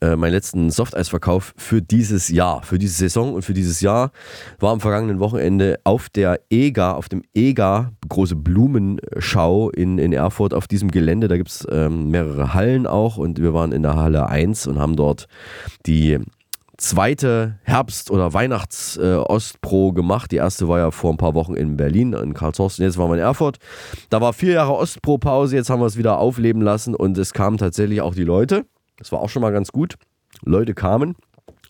äh, 0.00 0.16
meinen 0.16 0.32
letzten 0.32 0.70
Softeisverkauf 0.70 1.54
für 1.56 1.80
dieses 1.80 2.28
Jahr, 2.28 2.62
für 2.62 2.78
diese 2.78 2.94
Saison 2.94 3.32
und 3.32 3.42
für 3.42 3.54
dieses 3.54 3.80
Jahr 3.80 4.10
war 4.58 4.72
am 4.72 4.80
vergangenen 4.80 5.20
Wochenende 5.20 5.78
auf 5.84 6.08
der 6.08 6.40
EGA, 6.50 6.92
auf 6.92 7.08
dem 7.08 7.22
EGA, 7.34 7.92
große 8.08 8.36
Blumenschau 8.36 9.70
in, 9.70 9.98
in 9.98 10.12
Erfurt 10.12 10.52
auf 10.52 10.68
diesem 10.68 10.90
Gelände. 10.90 11.28
Da 11.28 11.36
gibt 11.36 11.48
es 11.48 11.66
ähm, 11.70 12.10
mehrere 12.10 12.52
Hallen 12.52 12.86
auch 12.86 13.16
und 13.16 13.40
wir 13.40 13.54
waren 13.54 13.72
in 13.72 13.82
der 13.82 13.96
Halle 13.96 14.28
1 14.28 14.66
und 14.66 14.78
haben 14.78 14.96
dort 14.96 15.28
die 15.86 16.18
zweite 16.76 17.58
Herbst- 17.62 18.10
oder 18.10 18.34
Weihnachts-Ostpro 18.34 19.92
gemacht. 19.92 20.30
Die 20.30 20.36
erste 20.36 20.68
war 20.68 20.78
ja 20.78 20.90
vor 20.90 21.12
ein 21.12 21.16
paar 21.16 21.34
Wochen 21.34 21.54
in 21.54 21.76
Berlin, 21.76 22.12
in 22.12 22.34
Karlshorst. 22.34 22.78
Jetzt 22.78 22.98
waren 22.98 23.10
wir 23.10 23.14
in 23.14 23.20
Erfurt. 23.20 23.58
Da 24.10 24.20
war 24.20 24.32
vier 24.32 24.52
Jahre 24.52 24.74
Ostpro-Pause. 24.74 25.56
Jetzt 25.56 25.70
haben 25.70 25.80
wir 25.80 25.86
es 25.86 25.96
wieder 25.96 26.18
aufleben 26.18 26.60
lassen 26.60 26.94
und 26.94 27.16
es 27.18 27.32
kamen 27.32 27.56
tatsächlich 27.56 28.02
auch 28.02 28.14
die 28.14 28.24
Leute. 28.24 28.66
Das 28.96 29.12
war 29.12 29.20
auch 29.20 29.28
schon 29.28 29.42
mal 29.42 29.52
ganz 29.52 29.72
gut. 29.72 29.94
Leute 30.42 30.74
kamen. 30.74 31.16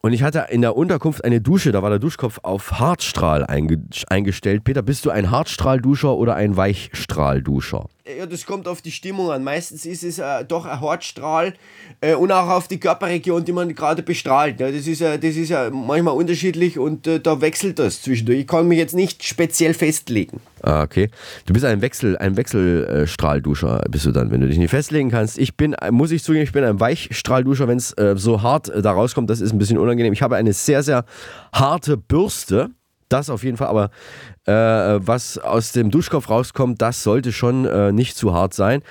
Und 0.02 0.12
ich 0.12 0.23
hatte 0.23 0.47
in 0.50 0.61
der 0.61 0.76
Unterkunft 0.76 1.25
eine 1.25 1.40
Dusche, 1.40 1.73
da 1.73 1.83
war 1.83 1.90
der 1.90 1.99
Duschkopf 1.99 2.38
auf 2.42 2.78
Hartstrahl 2.78 3.45
einge 3.45 3.83
eingestellt. 4.09 4.62
Peter, 4.64 4.83
bist 4.83 5.04
du 5.04 5.11
ein 5.11 5.30
Hartstrahlduscher 5.30 6.14
oder 6.14 6.35
ein 6.35 6.56
Weichstrahlduscher? 6.56 7.87
Ja, 8.07 8.25
das 8.25 8.47
kommt 8.47 8.69
auf 8.69 8.83
die 8.83 8.93
Stimmung 8.93 9.33
an. 9.33 9.43
Meistens 9.43 9.85
ist 9.85 10.05
es 10.05 10.21
äh, 10.21 10.45
doch 10.45 10.65
ein 10.65 10.81
Hartstrahl 10.81 11.55
äh, 12.01 12.15
und 12.15 12.31
auch 12.31 12.49
auf 12.49 12.69
die 12.69 12.79
Körperregion, 12.79 13.45
die 13.45 13.51
man 13.51 13.75
gerade 13.75 14.05
bestrahlt. 14.05 14.61
Ja, 14.61 14.71
das, 14.71 14.87
ist, 14.87 15.01
äh, 15.01 15.19
das 15.19 15.35
ist 15.35 15.49
ja 15.49 15.71
manchmal 15.71 16.15
unterschiedlich 16.15 16.79
und 16.79 17.09
äh, 17.09 17.19
da 17.19 17.41
wechselt 17.41 17.81
das 17.81 18.03
zwischendurch. 18.03 18.41
Ich 18.41 18.47
kann 18.47 18.69
mich 18.69 18.79
jetzt 18.79 18.95
nicht 18.95 19.25
speziell 19.25 19.75
festlegen. 19.75 20.41
Ah, 20.63 20.83
okay. 20.83 21.11
Du 21.47 21.53
bist 21.53 21.65
ein 21.65 21.81
Wechsel, 21.81 22.17
ein 22.19 22.37
Wechselstrahlduscher, 22.37 23.85
bist 23.91 24.07
du 24.07 24.13
dann, 24.13 24.31
wenn 24.31 24.41
du 24.41 24.47
dich 24.47 24.59
nicht 24.59 24.71
festlegen 24.71 25.11
kannst. 25.11 25.37
Ich 25.37 25.57
bin, 25.57 25.75
muss 25.91 26.13
ich 26.13 26.23
zugeben, 26.23 26.45
ich 26.45 26.53
bin 26.53 26.63
ein 26.63 26.79
Weichstrahlduscher, 26.79 27.67
wenn 27.67 27.79
es 27.79 27.93
äh, 27.99 28.15
so 28.17 28.41
hart 28.41 28.69
äh, 28.69 28.83
da 28.83 28.93
rauskommt, 28.93 29.31
das 29.31 29.41
ist 29.41 29.53
ein 29.53 29.59
bisschen 29.59 29.79
unangenehm. 29.79 30.13
Ich 30.13 30.23
habe 30.23 30.37
eine 30.37 30.53
sehr, 30.53 30.85
sehr 30.85 31.05
harte 31.53 31.97
Bürste. 31.97 32.71
Das 33.09 33.31
auf 33.31 33.45
jeden 33.45 33.57
Fall, 33.57 33.69
aber 33.69 33.91
äh, 34.47 34.53
was 34.53 35.37
aus 35.38 35.73
dem 35.73 35.91
Duschkopf 35.91 36.31
rauskommt, 36.31 36.81
das 36.81 37.03
sollte 37.03 37.33
schon 37.33 37.65
äh, 37.67 37.91
nicht 37.93 38.17
zu 38.17 38.33
hart 38.33 38.55
sein. 38.55 38.83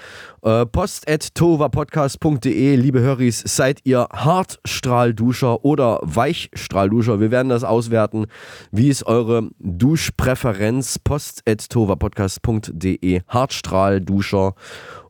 Äh, 0.44 0.66
post.tovapodcast.de, 0.66 2.76
liebe 2.76 3.00
Höris, 3.00 3.42
seid 3.46 3.80
ihr 3.84 4.10
Hartstrahlduscher 4.12 5.64
oder 5.66 6.00
Weichstrahlduscher? 6.04 7.20
Wir 7.20 7.32
werden 7.32 7.50
das 7.50 7.64
auswerten. 7.64 8.28
Wie 8.72 8.90
ist 8.90 9.08
eure 9.08 9.50
Duschpräferenz? 9.60 11.00
post.tovapodcast.de, 11.00 13.22
Hartstrahlduscher 13.28 14.54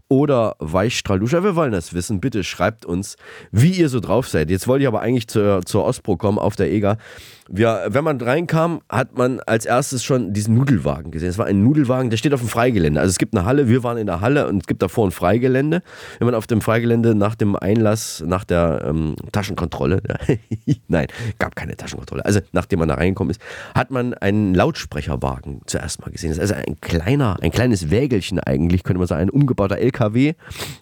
oder 0.07 0.55
Weichstrahlduscher? 0.59 1.43
Wir 1.43 1.55
wollen 1.55 1.71
das 1.71 1.93
wissen. 1.93 2.19
Bitte 2.21 2.43
schreibt 2.43 2.85
uns, 2.85 3.15
wie 3.51 3.71
ihr 3.71 3.89
so 3.89 3.99
drauf 3.99 4.29
seid. 4.29 4.51
Jetzt 4.51 4.67
wollte 4.67 4.83
ich 4.83 4.87
aber 4.87 5.01
eigentlich 5.01 5.27
zur, 5.27 5.65
zur 5.65 5.85
Ostpro 5.85 6.17
kommen 6.17 6.37
auf 6.37 6.55
der 6.55 6.71
EGA. 6.71 6.99
Wir, 7.47 7.85
wenn 7.89 8.03
man 8.03 8.19
reinkam, 8.19 8.81
hat 8.89 9.15
man 9.17 9.39
als 9.41 9.65
erstes 9.65 10.03
schon 10.03 10.33
diesen 10.33 10.55
Nudelwagen 10.55 11.11
gesehen. 11.11 11.29
Es 11.29 11.37
war 11.37 11.45
ein 11.45 11.63
Nudelwagen, 11.63 12.09
der 12.09 12.17
steht 12.17 12.33
auf 12.33 12.39
dem 12.39 12.49
Freigelände. 12.49 12.99
Also 12.99 13.11
es 13.11 13.19
gibt 13.19 13.35
eine 13.35 13.45
Halle, 13.45 13.67
wir 13.67 13.83
waren 13.83 13.99
in 13.99 14.07
der 14.07 14.19
Halle 14.21 14.47
und 14.47 14.63
es 14.63 14.67
gibt 14.67 14.81
davor 14.81 15.07
ein 15.07 15.11
Freigelände. 15.11 15.83
Wenn 16.17 16.25
man 16.25 16.33
auf 16.33 16.47
dem 16.47 16.61
Freigelände 16.61 17.13
nach 17.13 17.35
dem 17.35 17.55
Einlass, 17.55 18.23
nach 18.25 18.45
der 18.45 18.85
ähm, 18.87 19.15
Taschenkontrolle, 19.31 20.01
nein, 20.87 21.05
gab 21.37 21.55
keine 21.55 21.75
Taschenkontrolle, 21.75 22.25
also 22.25 22.39
nachdem 22.51 22.79
man 22.79 22.87
da 22.87 22.95
reingekommen 22.95 23.29
ist, 23.29 23.41
hat 23.75 23.91
man 23.91 24.15
einen 24.15 24.55
Lautsprecherwagen 24.55 25.61
zuerst 25.67 26.01
mal 26.01 26.09
gesehen. 26.09 26.29
Das 26.29 26.39
ist 26.39 26.51
also 26.51 26.65
ein 26.67 26.81
kleiner, 26.81 27.37
ein 27.41 27.51
kleines 27.51 27.91
Wägelchen 27.91 28.39
eigentlich, 28.39 28.83
könnte 28.83 28.97
man 28.97 29.07
sagen, 29.07 29.21
ein 29.21 29.29
umgebauter 29.29 29.77
LKW, 29.77 30.33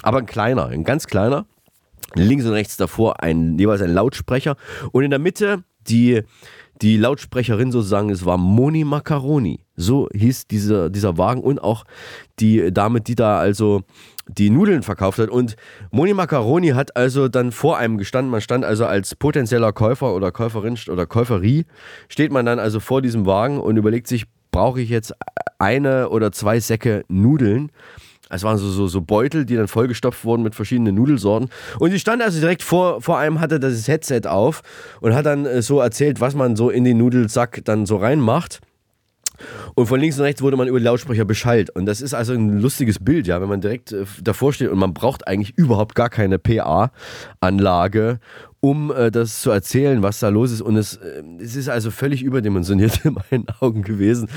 aber 0.01 0.19
ein 0.19 0.25
kleiner, 0.25 0.67
ein 0.67 0.85
ganz 0.85 1.07
kleiner. 1.07 1.45
Links 2.15 2.45
und 2.45 2.51
rechts 2.51 2.77
davor 2.77 3.23
ein, 3.23 3.57
jeweils 3.57 3.81
ein 3.81 3.91
Lautsprecher 3.91 4.55
und 4.91 5.03
in 5.03 5.09
der 5.09 5.19
Mitte 5.19 5.63
die, 5.87 6.21
die 6.81 6.97
Lautsprecherin 6.97 7.71
sozusagen, 7.71 8.09
es 8.09 8.25
war 8.25 8.37
Moni 8.37 8.83
Macaroni. 8.83 9.59
So 9.75 10.07
hieß 10.13 10.47
dieser, 10.47 10.89
dieser 10.89 11.17
Wagen 11.17 11.41
und 11.41 11.63
auch 11.63 11.83
die 12.39 12.71
Dame, 12.71 13.01
die 13.01 13.15
da 13.15 13.39
also 13.39 13.83
die 14.27 14.49
Nudeln 14.49 14.83
verkauft 14.83 15.19
hat. 15.19 15.29
Und 15.29 15.55
Moni 15.91 16.13
Macaroni 16.13 16.69
hat 16.69 16.95
also 16.95 17.27
dann 17.27 17.51
vor 17.51 17.77
einem 17.77 17.97
gestanden. 17.97 18.31
Man 18.31 18.41
stand 18.41 18.65
also 18.65 18.85
als 18.85 19.15
potenzieller 19.15 19.73
Käufer 19.73 20.13
oder 20.13 20.31
Käuferin 20.31 20.77
oder 20.89 21.05
Käuferie, 21.05 21.65
steht 22.07 22.31
man 22.31 22.45
dann 22.45 22.59
also 22.59 22.79
vor 22.79 23.01
diesem 23.01 23.25
Wagen 23.25 23.59
und 23.59 23.77
überlegt 23.77 24.07
sich, 24.07 24.25
brauche 24.51 24.81
ich 24.81 24.89
jetzt 24.89 25.13
eine 25.59 26.09
oder 26.09 26.31
zwei 26.31 26.59
Säcke 26.59 27.03
Nudeln? 27.07 27.71
Es 28.33 28.43
waren 28.43 28.57
so, 28.57 28.69
so, 28.69 28.87
so 28.87 29.01
Beutel, 29.01 29.45
die 29.45 29.55
dann 29.55 29.67
vollgestopft 29.67 30.25
wurden 30.25 30.43
mit 30.43 30.55
verschiedenen 30.55 30.95
Nudelsorten. 30.95 31.49
Und 31.79 31.91
sie 31.91 31.99
stand 31.99 32.21
also 32.21 32.39
direkt 32.39 32.63
vor, 32.63 33.01
vor 33.01 33.19
einem, 33.19 33.39
hatte 33.39 33.59
das 33.59 33.87
Headset 33.87 34.21
auf 34.27 34.61
und 35.01 35.13
hat 35.13 35.25
dann 35.25 35.45
äh, 35.45 35.61
so 35.61 35.79
erzählt, 35.79 36.21
was 36.21 36.35
man 36.35 36.55
so 36.55 36.69
in 36.69 36.83
den 36.83 36.97
Nudelsack 36.97 37.61
dann 37.65 37.85
so 37.85 37.97
reinmacht. 37.97 38.61
Und 39.75 39.87
von 39.87 39.99
links 39.99 40.17
und 40.17 40.23
rechts 40.23 40.41
wurde 40.41 40.57
man 40.57 40.67
über 40.67 40.79
die 40.79 40.85
Lautsprecher 40.85 41.25
beschallt. 41.25 41.69
Und 41.71 41.85
das 41.85 42.01
ist 42.01 42.13
also 42.13 42.33
ein 42.33 42.59
lustiges 42.59 43.03
Bild, 43.03 43.27
ja, 43.27 43.41
wenn 43.41 43.49
man 43.49 43.61
direkt 43.61 43.91
äh, 43.91 44.05
davor 44.21 44.53
steht 44.53 44.69
und 44.69 44.79
man 44.79 44.93
braucht 44.93 45.27
eigentlich 45.27 45.57
überhaupt 45.57 45.95
gar 45.95 46.09
keine 46.09 46.39
PA-Anlage, 46.39 48.19
um 48.63 48.93
äh, 48.95 49.11
das 49.11 49.41
zu 49.41 49.51
erzählen, 49.51 50.03
was 50.03 50.19
da 50.19 50.29
los 50.29 50.53
ist. 50.53 50.61
Und 50.61 50.77
es, 50.77 50.95
äh, 50.95 51.21
es 51.37 51.57
ist 51.57 51.67
also 51.67 51.91
völlig 51.91 52.23
überdimensioniert 52.23 53.01
in 53.03 53.17
meinen 53.29 53.45
Augen 53.59 53.81
gewesen, 53.81 54.29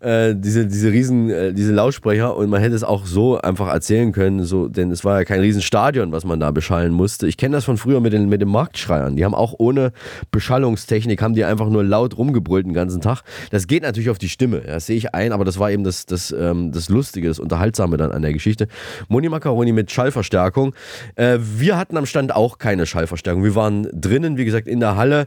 äh, 0.00 0.34
diese, 0.36 0.66
diese 0.66 0.90
riesen, 0.90 1.30
äh, 1.30 1.52
diese 1.52 1.72
Lautsprecher. 1.72 2.36
Und 2.36 2.50
man 2.50 2.60
hätte 2.60 2.74
es 2.74 2.82
auch 2.82 3.06
so 3.06 3.40
einfach 3.40 3.68
erzählen 3.68 4.10
können, 4.10 4.42
so, 4.42 4.66
denn 4.66 4.90
es 4.90 5.04
war 5.04 5.20
ja 5.20 5.24
kein 5.24 5.38
Riesenstadion, 5.38 6.10
was 6.10 6.24
man 6.24 6.40
da 6.40 6.50
beschallen 6.50 6.92
musste. 6.92 7.28
Ich 7.28 7.36
kenne 7.36 7.54
das 7.54 7.64
von 7.64 7.76
früher 7.76 8.00
mit 8.00 8.12
den, 8.12 8.28
mit 8.28 8.40
den 8.40 8.48
Marktschreiern. 8.48 9.14
Die 9.14 9.24
haben 9.24 9.34
auch 9.36 9.54
ohne 9.58 9.92
Beschallungstechnik, 10.32 11.22
haben 11.22 11.34
die 11.34 11.44
einfach 11.44 11.68
nur 11.68 11.84
laut 11.84 12.18
rumgebrüllt 12.18 12.66
den 12.66 12.74
ganzen 12.74 13.00
Tag. 13.00 13.22
Das 13.52 13.68
geht 13.68 13.84
natürlich 13.84 14.10
auf 14.10 14.18
die 14.18 14.28
Stimme, 14.28 14.58
das 14.58 14.86
sehe 14.86 14.96
ich 14.96 15.14
ein, 15.14 15.30
aber 15.30 15.44
das 15.44 15.60
war 15.60 15.70
eben 15.70 15.84
das, 15.84 16.04
das, 16.04 16.32
ähm, 16.32 16.72
das 16.72 16.88
Lustige, 16.88 17.28
das 17.28 17.38
Unterhaltsame 17.38 17.96
dann 17.96 18.10
an 18.10 18.22
der 18.22 18.32
Geschichte. 18.32 18.66
Moni 19.06 19.28
Macaroni 19.28 19.70
mit 19.70 19.92
Schallverstärkung. 19.92 20.74
Äh, 21.14 21.38
wir 21.40 21.78
hatten 21.78 21.96
am 21.96 22.06
Stand 22.06 22.34
auch 22.34 22.58
keine 22.58 22.84
Schallverstärkung. 22.84 23.44
Wir 23.44 23.54
waren 23.54 23.67
drinnen, 23.70 24.36
wie 24.36 24.44
gesagt, 24.44 24.66
in 24.66 24.80
der 24.80 24.96
Halle 24.96 25.26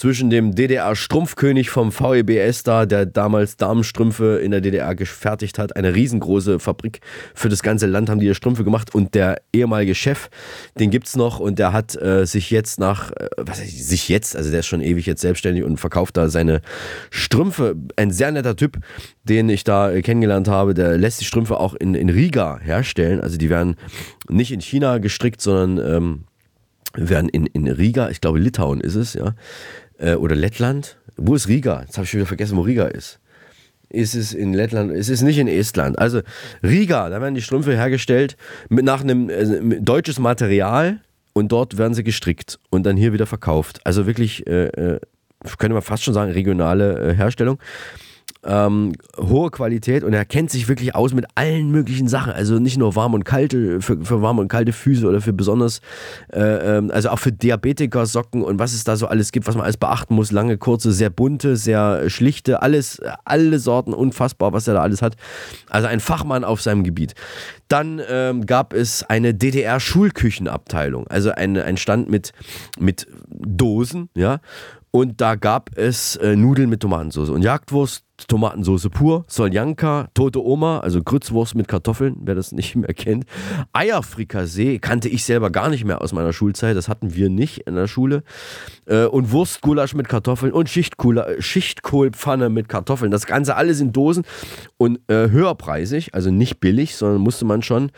zwischen 0.00 0.30
dem 0.30 0.54
DDR-Strumpfkönig 0.54 1.68
vom 1.68 1.92
VEBS 1.92 2.62
da, 2.62 2.86
der 2.86 3.04
damals 3.04 3.58
Damenstrümpfe 3.58 4.40
in 4.42 4.50
der 4.50 4.62
DDR 4.62 4.94
gefertigt 4.94 5.58
hat. 5.58 5.76
Eine 5.76 5.94
riesengroße 5.94 6.58
Fabrik 6.58 7.00
für 7.34 7.50
das 7.50 7.62
ganze 7.62 7.84
Land 7.84 8.08
haben 8.08 8.18
die 8.18 8.34
Strümpfe 8.34 8.64
gemacht 8.64 8.94
und 8.94 9.14
der 9.14 9.42
ehemalige 9.52 9.94
Chef, 9.94 10.30
den 10.78 10.88
gibt 10.88 11.06
es 11.06 11.16
noch 11.16 11.38
und 11.38 11.58
der 11.58 11.74
hat 11.74 12.00
äh, 12.00 12.24
sich 12.24 12.50
jetzt 12.50 12.80
nach, 12.80 13.10
äh, 13.10 13.28
was 13.36 13.60
heißt 13.60 13.88
sich 13.88 14.08
jetzt, 14.08 14.36
also 14.36 14.50
der 14.50 14.60
ist 14.60 14.68
schon 14.68 14.80
ewig 14.80 15.04
jetzt 15.04 15.20
selbstständig 15.20 15.64
und 15.64 15.76
verkauft 15.76 16.16
da 16.16 16.30
seine 16.30 16.62
Strümpfe. 17.10 17.76
Ein 17.96 18.10
sehr 18.10 18.32
netter 18.32 18.56
Typ, 18.56 18.78
den 19.24 19.50
ich 19.50 19.64
da 19.64 19.90
äh, 19.90 20.00
kennengelernt 20.00 20.48
habe, 20.48 20.72
der 20.72 20.96
lässt 20.96 21.20
die 21.20 21.26
Strümpfe 21.26 21.60
auch 21.60 21.74
in, 21.74 21.94
in 21.94 22.08
Riga 22.08 22.58
herstellen. 22.58 23.20
Also 23.20 23.36
die 23.36 23.50
werden 23.50 23.76
nicht 24.30 24.50
in 24.50 24.62
China 24.62 24.96
gestrickt, 24.96 25.42
sondern 25.42 25.94
ähm, 25.94 26.24
werden 26.94 27.28
in, 27.28 27.46
in 27.46 27.66
Riga, 27.68 28.10
ich 28.10 28.20
glaube 28.20 28.38
Litauen 28.38 28.80
ist 28.80 28.94
es, 28.94 29.14
ja, 29.14 29.34
äh, 29.98 30.14
oder 30.14 30.34
Lettland. 30.34 30.96
Wo 31.16 31.34
ist 31.34 31.48
Riga? 31.48 31.82
Jetzt 31.82 31.96
habe 31.96 32.04
ich 32.04 32.10
schon 32.10 32.18
wieder 32.18 32.28
vergessen, 32.28 32.56
wo 32.56 32.62
Riga 32.62 32.86
ist. 32.86 33.20
Ist 33.88 34.14
es 34.14 34.32
in 34.32 34.54
Lettland? 34.54 34.92
Ist 34.92 35.08
es 35.08 35.22
nicht 35.22 35.38
in 35.38 35.48
Estland? 35.48 35.98
Also 35.98 36.20
Riga, 36.62 37.10
da 37.10 37.20
werden 37.20 37.34
die 37.34 37.42
Strümpfe 37.42 37.74
hergestellt 37.74 38.36
mit 38.68 38.84
nach 38.84 39.02
einem 39.02 39.28
äh, 39.28 39.80
deutsches 39.80 40.18
Material 40.18 41.00
und 41.32 41.50
dort 41.50 41.76
werden 41.76 41.94
sie 41.94 42.04
gestrickt 42.04 42.58
und 42.70 42.84
dann 42.86 42.96
hier 42.96 43.12
wieder 43.12 43.26
verkauft. 43.26 43.80
Also 43.84 44.06
wirklich, 44.06 44.46
äh, 44.46 44.66
äh 44.66 45.00
könnte 45.56 45.72
man 45.72 45.82
fast 45.82 46.04
schon 46.04 46.14
sagen, 46.14 46.32
regionale 46.32 47.12
äh, 47.12 47.14
Herstellung 47.14 47.58
ähm, 48.44 48.92
hohe 49.18 49.50
Qualität 49.50 50.02
und 50.02 50.12
er 50.12 50.24
kennt 50.24 50.50
sich 50.50 50.68
wirklich 50.68 50.94
aus 50.94 51.12
mit 51.12 51.26
allen 51.34 51.70
möglichen 51.70 52.08
Sachen. 52.08 52.32
Also 52.32 52.58
nicht 52.58 52.78
nur 52.78 52.96
warm 52.96 53.14
und 53.14 53.24
kalte, 53.24 53.80
für, 53.82 54.02
für 54.02 54.22
warme 54.22 54.40
und 54.40 54.48
kalte 54.48 54.72
Füße 54.72 55.06
oder 55.06 55.20
für 55.20 55.32
besonders, 55.32 55.80
äh, 56.32 56.78
ähm, 56.78 56.90
also 56.90 57.10
auch 57.10 57.18
für 57.18 57.32
Diabetiker 57.32 58.06
Socken 58.06 58.42
und 58.42 58.58
was 58.58 58.72
es 58.72 58.84
da 58.84 58.96
so 58.96 59.06
alles 59.06 59.32
gibt, 59.32 59.46
was 59.46 59.56
man 59.56 59.64
alles 59.64 59.76
beachten 59.76 60.14
muss. 60.14 60.32
Lange, 60.32 60.56
kurze, 60.56 60.92
sehr 60.92 61.10
bunte, 61.10 61.56
sehr 61.56 62.08
schlichte, 62.08 62.62
alles, 62.62 63.00
alle 63.24 63.58
Sorten, 63.58 63.92
unfassbar, 63.92 64.52
was 64.52 64.66
er 64.68 64.74
da 64.74 64.82
alles 64.82 65.02
hat. 65.02 65.16
Also 65.68 65.88
ein 65.88 66.00
Fachmann 66.00 66.44
auf 66.44 66.62
seinem 66.62 66.82
Gebiet. 66.82 67.14
Dann 67.68 68.00
ähm, 68.08 68.46
gab 68.46 68.72
es 68.72 69.04
eine 69.04 69.34
DDR-Schulküchenabteilung, 69.34 71.06
also 71.08 71.30
ein, 71.30 71.56
ein 71.56 71.76
Stand 71.76 72.08
mit, 72.08 72.32
mit 72.78 73.06
Dosen, 73.28 74.08
ja. 74.14 74.40
Und 74.92 75.20
da 75.20 75.36
gab 75.36 75.70
es 75.76 76.16
äh, 76.16 76.34
Nudeln 76.34 76.68
mit 76.68 76.80
Tomatensauce 76.80 77.30
und 77.30 77.42
Jagdwurst, 77.42 78.04
Tomatensauce 78.26 78.88
pur, 78.90 79.24
Soljanka, 79.28 80.08
tote 80.14 80.44
Oma, 80.44 80.80
also 80.80 81.00
Grützwurst 81.02 81.54
mit 81.54 81.68
Kartoffeln, 81.68 82.16
wer 82.22 82.34
das 82.34 82.50
nicht 82.52 82.74
mehr 82.74 82.92
kennt. 82.92 83.24
Eierfrikassee 83.72 84.78
kannte 84.78 85.08
ich 85.08 85.24
selber 85.24 85.50
gar 85.50 85.68
nicht 85.68 85.84
mehr 85.84 86.02
aus 86.02 86.12
meiner 86.12 86.32
Schulzeit, 86.32 86.76
das 86.76 86.88
hatten 86.88 87.14
wir 87.14 87.30
nicht 87.30 87.58
in 87.68 87.76
der 87.76 87.86
Schule. 87.86 88.24
Äh, 88.86 89.04
und 89.04 89.30
Wurstgulasch 89.30 89.94
mit 89.94 90.08
Kartoffeln 90.08 90.52
und 90.52 90.68
Schichtkohlpfanne 90.68 92.48
mit 92.48 92.68
Kartoffeln. 92.68 93.12
Das 93.12 93.26
Ganze 93.26 93.54
alles 93.54 93.80
in 93.80 93.92
Dosen 93.92 94.24
und 94.76 94.98
äh, 95.08 95.30
höherpreisig, 95.30 96.14
also 96.14 96.30
nicht 96.30 96.58
billig, 96.58 96.96
sondern 96.96 97.20
musste 97.20 97.44
man 97.44 97.62
schon 97.62 97.92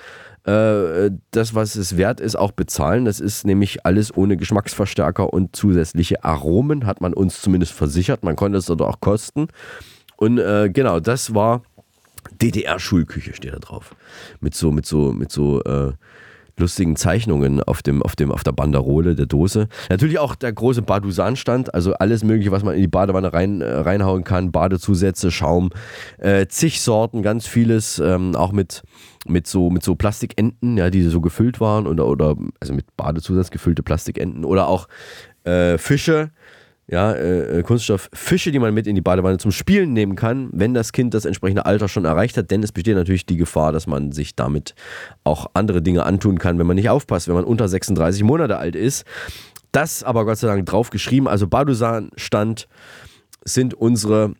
äh, 0.44 1.10
das, 1.30 1.54
was 1.54 1.76
es 1.76 1.96
wert 1.96 2.20
ist, 2.20 2.36
auch 2.36 2.52
bezahlen. 2.52 3.04
Das 3.04 3.20
ist 3.20 3.46
nämlich 3.46 3.86
alles 3.86 4.16
ohne 4.16 4.36
Geschmacksverstärker 4.36 5.32
und 5.32 5.54
zusätzliche 5.54 6.24
Aromen, 6.24 6.86
hat 6.86 7.00
man 7.00 7.14
uns 7.14 7.40
zumindest 7.40 7.72
versichert. 7.72 8.24
Man 8.24 8.36
konnte 8.36 8.58
es 8.58 8.66
dort 8.66 8.82
auch 8.82 9.00
kosten. 9.00 9.48
Und 10.16 10.38
äh, 10.38 10.70
genau, 10.72 11.00
das 11.00 11.34
war 11.34 11.62
DDR-Schulküche, 12.40 13.34
steht 13.34 13.52
da 13.52 13.58
drauf. 13.58 13.94
Mit 14.40 14.54
so, 14.54 14.72
mit 14.72 14.86
so, 14.86 15.12
mit 15.12 15.30
so 15.30 15.62
äh, 15.62 15.92
lustigen 16.58 16.96
Zeichnungen 16.96 17.62
auf, 17.62 17.82
dem, 17.82 18.02
auf, 18.02 18.16
dem, 18.16 18.30
auf 18.30 18.44
der 18.44 18.52
Banderole 18.52 19.14
der 19.14 19.26
Dose. 19.26 19.68
Natürlich 19.90 20.18
auch 20.18 20.34
der 20.34 20.52
große 20.52 20.82
Badusan-Stand, 20.82 21.74
also 21.74 21.94
alles 21.94 22.24
Mögliche, 22.24 22.52
was 22.52 22.62
man 22.62 22.74
in 22.74 22.82
die 22.82 22.88
Badewanne 22.88 23.32
rein, 23.32 23.60
äh, 23.60 23.70
reinhauen 23.70 24.24
kann. 24.24 24.52
Badezusätze, 24.52 25.30
Schaum, 25.30 25.70
äh, 26.18 26.46
zig 26.46 26.80
Sorten, 26.80 27.22
ganz 27.22 27.46
vieles, 27.46 27.98
ähm, 27.98 28.36
auch 28.36 28.52
mit, 28.52 28.82
mit, 29.26 29.46
so, 29.46 29.70
mit 29.70 29.82
so 29.82 29.94
Plastikenten, 29.94 30.76
ja, 30.76 30.90
die 30.90 31.02
so 31.02 31.20
gefüllt 31.20 31.60
waren 31.60 31.86
oder, 31.86 32.06
oder 32.06 32.36
also 32.60 32.74
mit 32.74 32.96
Badezusatz 32.96 33.50
gefüllte 33.50 33.82
Plastikenten 33.82 34.44
oder 34.44 34.68
auch 34.68 34.88
äh, 35.44 35.78
Fische 35.78 36.30
ja, 36.88 37.14
äh, 37.14 37.62
Kunststofffische, 37.62 38.50
die 38.50 38.58
man 38.58 38.74
mit 38.74 38.86
in 38.86 38.94
die 38.94 39.00
Badewanne 39.00 39.38
zum 39.38 39.52
Spielen 39.52 39.92
nehmen 39.92 40.16
kann, 40.16 40.50
wenn 40.52 40.74
das 40.74 40.92
Kind 40.92 41.14
das 41.14 41.24
entsprechende 41.24 41.64
Alter 41.64 41.88
schon 41.88 42.04
erreicht 42.04 42.36
hat, 42.36 42.50
denn 42.50 42.62
es 42.62 42.72
besteht 42.72 42.96
natürlich 42.96 43.24
die 43.24 43.36
Gefahr, 43.36 43.72
dass 43.72 43.86
man 43.86 44.12
sich 44.12 44.34
damit 44.34 44.74
auch 45.24 45.46
andere 45.54 45.80
Dinge 45.80 46.04
antun 46.04 46.38
kann, 46.38 46.58
wenn 46.58 46.66
man 46.66 46.76
nicht 46.76 46.90
aufpasst, 46.90 47.28
wenn 47.28 47.34
man 47.34 47.44
unter 47.44 47.68
36 47.68 48.24
Monate 48.24 48.58
alt 48.58 48.74
ist. 48.74 49.04
Das 49.70 50.02
aber 50.02 50.26
Gott 50.26 50.38
sei 50.38 50.48
Dank 50.48 50.66
drauf 50.66 50.90
geschrieben, 50.90 51.28
also 51.28 51.46
Badusan-Stand 51.46 52.68
sind 53.44 53.74
unsere 53.74 54.34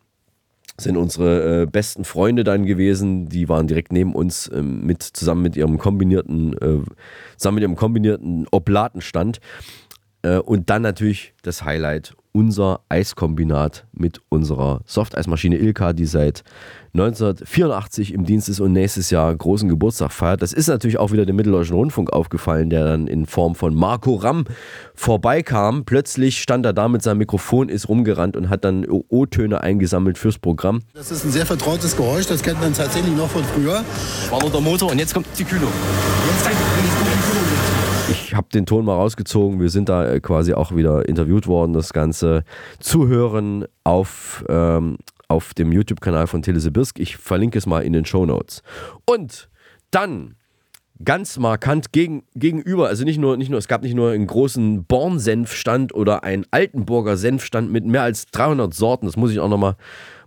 sind 0.75 0.97
unsere 0.97 1.61
äh, 1.61 1.65
besten 1.67 2.03
Freunde 2.03 2.43
dann 2.43 2.65
gewesen, 2.65 3.29
die 3.29 3.47
waren 3.47 3.67
direkt 3.67 3.91
neben 3.91 4.15
uns 4.15 4.47
äh, 4.47 4.63
mit 4.63 5.03
zusammen 5.03 5.43
mit 5.43 5.55
ihrem 5.55 5.77
kombinierten 5.77 6.53
äh, 6.53 6.79
zusammen 7.37 7.55
mit 7.55 7.61
ihrem 7.61 7.75
kombinierten 7.75 8.47
Oblatenstand. 8.51 9.39
Äh, 10.23 10.37
und 10.37 10.71
dann 10.71 10.81
natürlich 10.81 11.35
das 11.43 11.63
Highlight 11.63 12.15
unser 12.33 12.81
Eiskombinat 12.89 13.85
mit 13.93 14.19
unserer 14.29 14.81
Softeismaschine 14.85 15.57
Ilka, 15.57 15.93
die 15.93 16.05
seit 16.05 16.43
1984 16.95 18.13
im 18.13 18.25
Dienst 18.25 18.49
ist 18.49 18.59
und 18.59 18.73
nächstes 18.73 19.09
Jahr 19.09 19.33
großen 19.33 19.69
Geburtstag 19.69 20.11
feiert. 20.11 20.41
Das 20.41 20.51
ist 20.51 20.67
natürlich 20.67 20.97
auch 20.99 21.11
wieder 21.11 21.25
dem 21.25 21.35
Mitteldeutschen 21.35 21.75
Rundfunk 21.75 22.11
aufgefallen, 22.11 22.69
der 22.69 22.83
dann 22.83 23.07
in 23.07 23.25
Form 23.25 23.55
von 23.55 23.73
Marco 23.73 24.15
Ramm 24.15 24.45
vorbeikam. 24.95 25.85
Plötzlich 25.85 26.41
stand 26.41 26.65
er 26.65 26.73
da 26.73 26.87
mit 26.87 27.01
seinem 27.01 27.19
Mikrofon, 27.19 27.69
ist 27.69 27.87
rumgerannt 27.87 28.35
und 28.35 28.49
hat 28.49 28.65
dann 28.65 28.85
O-Töne 28.87 29.61
eingesammelt 29.61 30.17
fürs 30.17 30.39
Programm. 30.39 30.81
Das 30.93 31.11
ist 31.11 31.23
ein 31.23 31.31
sehr 31.31 31.45
vertrautes 31.45 31.95
Geräusch, 31.95 32.27
das 32.27 32.41
kennt 32.43 32.59
man 32.59 32.73
tatsächlich 32.73 33.15
noch 33.15 33.29
von 33.29 33.43
früher. 33.43 33.83
War 34.29 34.41
nur 34.41 34.51
der 34.51 34.61
Motor 34.61 34.91
und 34.91 34.99
jetzt 34.99 35.13
kommt 35.13 35.27
die 35.37 35.43
Kühlung. 35.43 35.71
Jetzt 36.27 36.43
kommt 36.43 36.55
die 36.59 36.63
Kühlung. 36.63 36.72
Ich 38.13 38.35
habe 38.35 38.47
den 38.53 38.65
Ton 38.65 38.85
mal 38.85 38.95
rausgezogen. 38.95 39.59
Wir 39.59 39.69
sind 39.69 39.89
da 39.89 40.07
äh, 40.07 40.19
quasi 40.19 40.53
auch 40.53 40.75
wieder 40.75 41.07
interviewt 41.07 41.47
worden, 41.47 41.73
das 41.73 41.93
Ganze 41.93 42.43
zu 42.79 43.07
hören 43.07 43.65
auf, 43.83 44.45
ähm, 44.49 44.97
auf 45.27 45.53
dem 45.53 45.71
YouTube-Kanal 45.71 46.27
von 46.27 46.41
Telesibirsk. 46.41 46.99
Ich 46.99 47.17
verlinke 47.17 47.57
es 47.57 47.65
mal 47.65 47.81
in 47.81 47.93
den 47.93 48.05
Show 48.05 48.25
Notes. 48.25 48.61
Und 49.05 49.49
dann 49.91 50.35
ganz 51.03 51.37
markant 51.37 51.91
gegen, 51.91 52.23
gegenüber, 52.35 52.87
also 52.87 53.03
nicht 53.03 53.17
nur, 53.17 53.35
nicht 53.35 53.49
nur, 53.49 53.57
es 53.57 53.67
gab 53.67 53.81
nicht 53.81 53.95
nur 53.95 54.11
einen 54.11 54.27
großen 54.27 54.85
Born-Senfstand 54.85 55.93
oder 55.93 56.23
einen 56.23 56.45
Altenburger 56.51 57.17
Senfstand 57.17 57.71
mit 57.71 57.83
mehr 57.85 58.03
als 58.03 58.27
300 58.27 58.73
Sorten, 58.73 59.07
das 59.07 59.17
muss 59.17 59.31
ich 59.31 59.39
auch 59.39 59.49
nochmal 59.49 59.75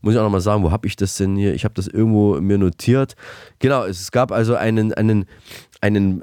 muss 0.03 0.15
ich 0.15 0.21
auch 0.21 0.31
noch 0.31 0.39
sagen, 0.39 0.63
wo 0.63 0.71
habe 0.71 0.87
ich 0.87 0.95
das 0.95 1.17
denn 1.17 1.35
hier? 1.35 1.55
Ich 1.55 1.65
habe 1.65 1.75
das 1.75 1.89
irgendwo 1.89 2.41
mir 2.41 2.59
notiert. 2.59 3.15
Genau, 3.59 3.85
es 3.85 4.13
gab 4.13 4.31
also 4.31 4.55
einen, 4.55 4.93
einen, 4.93 5.25
einen 5.81 6.23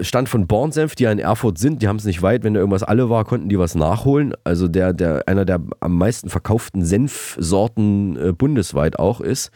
Stand 0.00 0.28
von 0.28 0.46
Bornsenf, 0.46 0.94
die 0.94 1.04
ja 1.04 1.12
in 1.12 1.18
Erfurt 1.18 1.58
sind, 1.58 1.82
die 1.82 1.88
haben 1.88 1.96
es 1.96 2.04
nicht 2.04 2.22
weit. 2.22 2.44
Wenn 2.44 2.54
da 2.54 2.60
irgendwas 2.60 2.82
alle 2.82 3.10
war, 3.10 3.24
konnten 3.24 3.48
die 3.48 3.58
was 3.58 3.74
nachholen. 3.74 4.34
Also 4.44 4.68
der, 4.68 4.92
der 4.92 5.24
einer 5.26 5.44
der 5.44 5.60
am 5.80 5.98
meisten 5.98 6.30
verkauften 6.30 6.84
Senfsorten 6.84 8.16
äh, 8.16 8.32
bundesweit 8.32 8.98
auch 8.98 9.20
ist. 9.20 9.50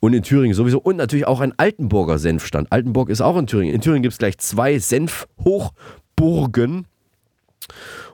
Und 0.00 0.14
in 0.14 0.22
Thüringen 0.22 0.54
sowieso. 0.54 0.78
Und 0.78 0.96
natürlich 0.96 1.26
auch 1.26 1.40
ein 1.40 1.52
Altenburger 1.56 2.18
Senfstand. 2.18 2.72
Altenburg 2.72 3.10
ist 3.10 3.20
auch 3.20 3.36
in 3.36 3.46
Thüringen. 3.46 3.74
In 3.74 3.80
Thüringen 3.80 4.02
gibt 4.02 4.12
es 4.12 4.18
gleich 4.18 4.38
zwei 4.38 4.78
Senfhochburgen. 4.78 6.86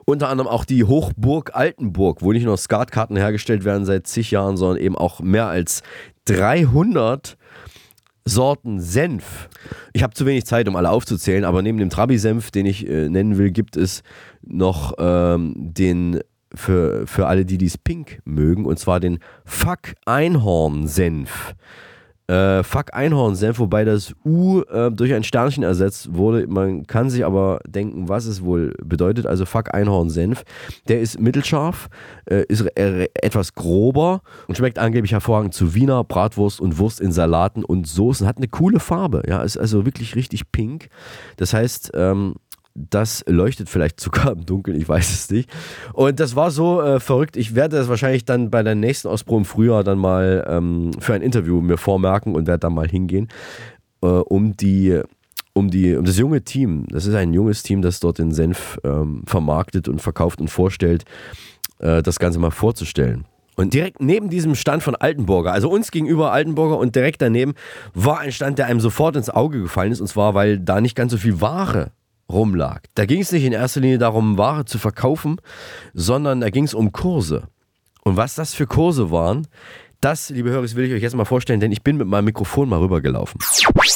Unter 0.05 0.29
anderem 0.29 0.49
auch 0.49 0.65
die 0.65 0.83
Hochburg 0.83 1.55
Altenburg, 1.55 2.21
wo 2.21 2.31
nicht 2.31 2.45
nur 2.45 2.57
Skatkarten 2.57 3.15
hergestellt 3.15 3.63
werden 3.63 3.85
seit 3.85 4.07
zig 4.07 4.31
Jahren, 4.31 4.57
sondern 4.57 4.77
eben 4.77 4.97
auch 4.97 5.21
mehr 5.21 5.47
als 5.47 5.81
300 6.25 7.37
Sorten 8.25 8.81
Senf. 8.81 9.49
Ich 9.93 10.03
habe 10.03 10.13
zu 10.13 10.25
wenig 10.25 10.45
Zeit, 10.45 10.67
um 10.67 10.75
alle 10.75 10.89
aufzuzählen, 10.89 11.45
aber 11.45 11.61
neben 11.61 11.77
dem 11.77 11.89
Trabi-Senf, 11.89 12.51
den 12.51 12.65
ich 12.65 12.87
äh, 12.87 13.07
nennen 13.07 13.37
will, 13.37 13.51
gibt 13.51 13.77
es 13.77 14.01
noch 14.41 14.93
ähm, 14.97 15.53
den 15.55 16.21
für, 16.53 17.05
für 17.05 17.27
alle, 17.27 17.45
die 17.45 17.57
dies 17.57 17.77
pink 17.77 18.19
mögen, 18.25 18.65
und 18.65 18.79
zwar 18.79 18.99
den 18.99 19.19
Fuck 19.45 19.93
Einhorn-Senf 20.05 21.53
äh, 22.27 22.63
Fuck 22.63 22.93
Einhorn-Senf, 22.93 23.59
wobei 23.59 23.85
das 23.85 24.15
U 24.25 24.61
äh, 24.61 24.91
durch 24.91 25.13
ein 25.13 25.23
Sternchen 25.23 25.63
ersetzt 25.63 26.13
wurde. 26.13 26.47
Man 26.47 26.87
kann 26.87 27.09
sich 27.09 27.25
aber 27.25 27.59
denken, 27.67 28.09
was 28.09 28.25
es 28.25 28.43
wohl 28.43 28.73
bedeutet. 28.83 29.25
Also 29.25 29.45
Fuck 29.45 29.73
Einhorn-Senf. 29.73 30.43
Der 30.87 31.01
ist 31.01 31.19
mittelscharf, 31.19 31.89
äh, 32.25 32.43
ist 32.47 32.65
etwas 32.75 33.53
grober 33.53 34.21
und 34.47 34.57
schmeckt 34.57 34.79
angeblich 34.79 35.11
hervorragend 35.11 35.53
zu 35.53 35.75
Wiener, 35.75 36.03
Bratwurst 36.03 36.59
und 36.59 36.77
Wurst 36.79 36.99
in 36.99 37.11
Salaten 37.11 37.63
und 37.63 37.87
Soßen. 37.87 38.25
Hat 38.27 38.37
eine 38.37 38.47
coole 38.47 38.79
Farbe, 38.79 39.23
ja, 39.27 39.43
ist 39.43 39.57
also 39.57 39.85
wirklich 39.85 40.15
richtig 40.15 40.51
pink. 40.51 40.89
Das 41.37 41.53
heißt, 41.53 41.91
ähm, 41.93 42.35
das 42.75 43.23
leuchtet 43.27 43.69
vielleicht 43.69 43.99
sogar 44.01 44.33
im 44.33 44.45
Dunkeln, 44.45 44.79
ich 44.79 44.87
weiß 44.87 45.11
es 45.11 45.31
nicht. 45.31 45.49
Und 45.93 46.19
das 46.19 46.35
war 46.35 46.51
so 46.51 46.81
äh, 46.81 46.99
verrückt. 46.99 47.37
Ich 47.37 47.55
werde 47.55 47.77
das 47.77 47.87
wahrscheinlich 47.87 48.25
dann 48.25 48.51
bei 48.51 48.61
der 48.61 48.75
nächsten 48.75 49.07
Ostpro 49.07 49.37
im 49.37 49.45
Frühjahr 49.45 49.83
dann 49.83 49.97
mal 49.97 50.45
ähm, 50.47 50.91
für 50.99 51.13
ein 51.13 51.21
Interview 51.21 51.61
mir 51.61 51.77
vormerken 51.77 52.35
und 52.35 52.47
werde 52.47 52.59
dann 52.59 52.73
mal 52.73 52.87
hingehen, 52.87 53.29
äh, 54.01 54.07
um 54.07 54.55
die 54.55 55.01
um, 55.57 55.71
die, 55.71 55.95
um 55.95 56.03
das 56.03 56.17
junge 56.17 56.41
Team, 56.41 56.85
das 56.89 57.05
ist 57.05 57.15
ein 57.15 57.31
junges 57.31 57.63
Team, 57.63 57.81
das 57.81 58.01
dort 58.01 58.17
den 58.17 58.33
Senf 58.33 58.77
ähm, 58.83 59.23
vermarktet 59.25 59.87
und 59.87 60.01
verkauft 60.01 60.41
und 60.41 60.49
vorstellt, 60.49 61.05
äh, 61.79 62.03
das 62.03 62.19
Ganze 62.19 62.39
mal 62.39 62.51
vorzustellen. 62.51 63.23
Und 63.55 63.73
direkt 63.73 64.01
neben 64.01 64.29
diesem 64.29 64.55
Stand 64.55 64.83
von 64.83 64.97
Altenburger, 64.97 65.53
also 65.53 65.69
uns 65.69 65.91
gegenüber 65.91 66.33
Altenburger 66.33 66.77
und 66.77 66.93
direkt 66.93 67.21
daneben, 67.21 67.53
war 67.93 68.19
ein 68.19 68.33
Stand, 68.33 68.59
der 68.59 68.65
einem 68.65 68.81
sofort 68.81 69.15
ins 69.15 69.29
Auge 69.29 69.61
gefallen 69.61 69.93
ist. 69.93 70.01
Und 70.01 70.07
zwar, 70.07 70.33
weil 70.33 70.59
da 70.59 70.81
nicht 70.81 70.93
ganz 70.93 71.13
so 71.13 71.17
viel 71.17 71.39
Ware 71.39 71.91
rumlag. 72.29 72.81
Da 72.95 73.05
ging 73.05 73.21
es 73.21 73.31
nicht 73.31 73.43
in 73.43 73.53
erster 73.53 73.81
Linie 73.81 73.97
darum, 73.97 74.37
Ware 74.37 74.65
zu 74.65 74.79
verkaufen, 74.79 75.39
sondern 75.93 76.41
da 76.41 76.49
ging 76.49 76.65
es 76.65 76.73
um 76.73 76.91
Kurse. 76.91 77.47
Und 78.03 78.17
was 78.17 78.35
das 78.35 78.53
für 78.53 78.67
Kurse 78.67 79.11
waren, 79.11 79.47
das, 80.01 80.29
liebe 80.29 80.51
Hörer, 80.51 80.61
will 80.75 80.85
ich 80.85 80.93
euch 80.93 81.01
jetzt 81.01 81.15
mal 81.15 81.25
vorstellen, 81.25 81.59
denn 81.59 81.71
ich 81.71 81.81
bin 81.81 81.97
mit 81.97 82.07
meinem 82.07 82.25
Mikrofon 82.25 82.69
mal 82.69 82.79
rübergelaufen. 82.79 83.41